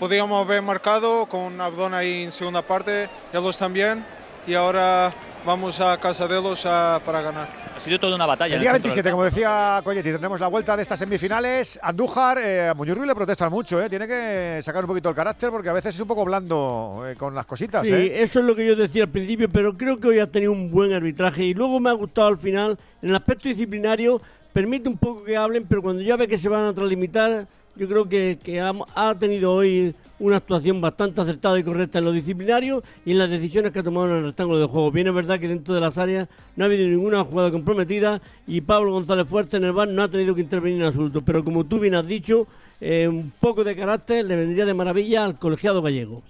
Podíamos 0.00 0.44
haber 0.44 0.60
marcado 0.60 1.26
con 1.26 1.60
Abdón 1.60 1.94
ahí 1.94 2.24
en 2.24 2.32
segunda 2.32 2.62
parte, 2.62 3.08
ellos 3.32 3.56
también, 3.58 4.04
y 4.44 4.54
ahora 4.54 5.14
vamos 5.44 5.80
a 5.80 5.98
casa 5.98 6.26
de 6.28 6.38
ellos 6.38 6.64
a- 6.66 7.00
para 7.04 7.20
ganar. 7.20 7.48
Ha 7.76 7.80
sido 7.80 7.98
toda 7.98 8.14
una 8.16 8.26
batalla. 8.26 8.54
El 8.54 8.60
en 8.60 8.62
día 8.62 8.72
centro 8.72 8.88
del 8.90 8.94
27, 8.94 9.10
como 9.10 9.24
decía 9.24 9.80
Colletti, 9.82 10.10
tendremos 10.10 10.38
la 10.40 10.48
vuelta 10.48 10.76
de 10.76 10.82
estas 10.82 10.98
semifinales. 10.98 11.80
Andújar, 11.82 12.38
eh, 12.38 12.68
a 12.68 12.74
Muñoz 12.74 12.96
Ruiz 12.96 13.08
le 13.08 13.14
protestan 13.14 13.50
mucho, 13.50 13.82
eh. 13.82 13.88
tiene 13.88 14.06
que 14.06 14.60
sacar 14.62 14.84
un 14.84 14.88
poquito 14.88 15.08
el 15.08 15.14
carácter 15.14 15.50
porque 15.50 15.68
a 15.68 15.72
veces 15.72 15.94
es 15.94 16.00
un 16.00 16.06
poco 16.08 16.24
blando 16.24 17.04
eh, 17.06 17.16
con 17.16 17.34
las 17.34 17.46
cositas. 17.46 17.86
Sí, 17.86 17.92
eh. 17.92 18.22
eso 18.22 18.40
es 18.40 18.44
lo 18.44 18.54
que 18.54 18.66
yo 18.66 18.76
decía 18.76 19.04
al 19.04 19.08
principio, 19.10 19.48
pero 19.50 19.76
creo 19.76 19.98
que 19.98 20.08
hoy 20.08 20.18
ha 20.20 20.26
tenido 20.30 20.52
un 20.52 20.70
buen 20.70 20.92
arbitraje 20.92 21.44
y 21.44 21.54
luego 21.54 21.80
me 21.80 21.90
ha 21.90 21.94
gustado 21.94 22.28
al 22.28 22.38
final, 22.38 22.78
en 23.00 23.10
el 23.10 23.16
aspecto 23.16 23.48
disciplinario, 23.48 24.20
permite 24.52 24.88
un 24.88 24.98
poco 24.98 25.24
que 25.24 25.36
hablen, 25.36 25.64
pero 25.66 25.82
cuando 25.82 26.02
ya 26.02 26.16
ve 26.16 26.28
que 26.28 26.38
se 26.38 26.48
van 26.48 26.66
a 26.66 26.74
tralimitar, 26.74 27.46
yo 27.74 27.88
creo 27.88 28.08
que, 28.08 28.38
que 28.44 28.60
ha, 28.60 28.72
ha 28.94 29.14
tenido 29.18 29.52
hoy 29.52 29.94
una 30.22 30.36
actuación 30.36 30.80
bastante 30.80 31.20
acertada 31.20 31.58
y 31.58 31.64
correcta 31.64 31.98
en 31.98 32.04
lo 32.04 32.12
disciplinario 32.12 32.82
y 33.04 33.10
en 33.10 33.18
las 33.18 33.28
decisiones 33.28 33.72
que 33.72 33.80
ha 33.80 33.82
tomado 33.82 34.08
en 34.08 34.18
el 34.18 34.24
rectángulo 34.26 34.60
de 34.60 34.66
juego. 34.66 34.92
Bien 34.92 35.08
es 35.08 35.14
verdad 35.14 35.40
que 35.40 35.48
dentro 35.48 35.74
de 35.74 35.80
las 35.80 35.98
áreas 35.98 36.28
no 36.54 36.64
ha 36.64 36.66
habido 36.68 36.86
ninguna 36.86 37.24
jugada 37.24 37.50
comprometida 37.50 38.22
y 38.46 38.60
Pablo 38.60 38.92
González 38.92 39.26
Fuerte 39.26 39.56
en 39.56 39.64
el 39.64 39.72
bar 39.72 39.88
no 39.88 40.02
ha 40.02 40.08
tenido 40.08 40.34
que 40.34 40.40
intervenir 40.40 40.80
en 40.80 40.86
absoluto. 40.86 41.22
Pero 41.22 41.42
como 41.42 41.64
tú 41.64 41.80
bien 41.80 41.96
has 41.96 42.06
dicho, 42.06 42.46
eh, 42.80 43.08
un 43.08 43.32
poco 43.40 43.64
de 43.64 43.74
carácter 43.74 44.24
le 44.24 44.36
vendría 44.36 44.64
de 44.64 44.74
maravilla 44.74 45.24
al 45.24 45.38
colegiado 45.38 45.82
gallego. 45.82 46.22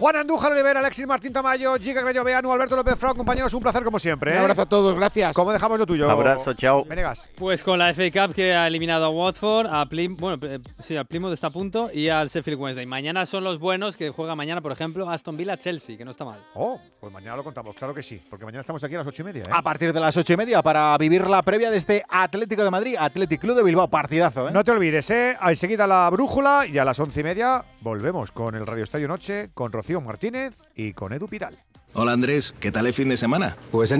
Juan 0.00 0.16
Andújar 0.16 0.50
Olivera, 0.50 0.80
Alexis 0.80 1.06
Martín 1.06 1.30
Tamayo, 1.30 1.74
Giga 1.76 2.00
Grello 2.00 2.24
Beanu, 2.24 2.50
Alberto 2.50 2.74
López 2.74 2.98
Frau, 2.98 3.14
compañeros, 3.14 3.52
un 3.52 3.60
placer 3.60 3.84
como 3.84 3.98
siempre. 3.98 4.30
Un 4.30 4.38
¿eh? 4.38 4.40
abrazo 4.40 4.62
a 4.62 4.66
todos, 4.66 4.96
gracias. 4.96 5.36
¿Cómo 5.36 5.52
dejamos 5.52 5.78
lo 5.78 5.84
tuyo? 5.84 6.10
Abrazo, 6.10 6.54
chao. 6.54 6.86
Venegas. 6.86 7.28
Pues 7.34 7.62
con 7.62 7.78
la 7.78 7.92
FA 7.92 8.10
Cup 8.10 8.34
que 8.34 8.54
ha 8.54 8.66
eliminado 8.66 9.04
a 9.04 9.10
Watford, 9.10 9.66
a 9.66 9.84
Plim, 9.84 10.16
bueno, 10.16 10.38
eh, 10.46 10.58
sí, 10.82 10.96
a 10.96 11.04
Plymouth 11.04 11.34
está 11.34 11.48
a 11.48 11.50
punto 11.50 11.90
y 11.92 12.08
al 12.08 12.30
Sheffield 12.30 12.58
Wednesday. 12.58 12.86
Mañana 12.86 13.26
son 13.26 13.44
los 13.44 13.58
buenos 13.58 13.98
que 13.98 14.08
juega 14.08 14.34
mañana, 14.34 14.62
por 14.62 14.72
ejemplo, 14.72 15.06
Aston 15.06 15.36
Villa 15.36 15.58
Chelsea, 15.58 15.98
que 15.98 16.04
no 16.06 16.12
está 16.12 16.24
mal. 16.24 16.40
Oh, 16.54 16.80
pues 16.98 17.12
mañana 17.12 17.36
lo 17.36 17.44
contamos, 17.44 17.76
claro 17.76 17.92
que 17.92 18.02
sí, 18.02 18.22
porque 18.30 18.46
mañana 18.46 18.60
estamos 18.60 18.82
aquí 18.82 18.94
a 18.94 18.98
las 18.98 19.06
ocho 19.06 19.20
y 19.20 19.26
media. 19.26 19.42
¿eh? 19.42 19.50
A 19.52 19.60
partir 19.60 19.92
de 19.92 20.00
las 20.00 20.16
ocho 20.16 20.32
y 20.32 20.36
media 20.38 20.62
para 20.62 20.96
vivir 20.96 21.26
la 21.26 21.42
previa 21.42 21.70
de 21.70 21.76
este 21.76 22.02
Atlético 22.08 22.64
de 22.64 22.70
Madrid, 22.70 22.96
Atlético 22.98 23.42
Club 23.42 23.56
de 23.56 23.64
Bilbao. 23.64 23.88
Partidazo, 23.88 24.48
¿eh? 24.48 24.50
No 24.50 24.64
te 24.64 24.70
olvides, 24.70 25.10
¿eh? 25.10 25.36
Enseguida 25.46 25.86
la 25.86 26.08
brújula 26.08 26.64
y 26.66 26.78
a 26.78 26.86
las 26.86 26.98
once 26.98 27.20
y 27.20 27.22
media 27.22 27.62
volvemos 27.80 28.32
con 28.32 28.54
el 28.54 28.66
Radio 28.66 28.84
Estadio 28.84 29.08
Noche, 29.08 29.50
con 29.54 29.72
Rocío 29.72 30.00
Martínez 30.00 30.58
y 30.74 30.92
con 30.92 31.12
Edu 31.12 31.28
Pidal. 31.28 31.58
Hola 31.92 32.12
Andrés, 32.12 32.54
¿qué 32.60 32.70
tal 32.70 32.86
el 32.86 32.94
fin 32.94 33.08
de 33.08 33.16
semana? 33.16 33.56
Pues 33.72 33.90
han 33.90 33.98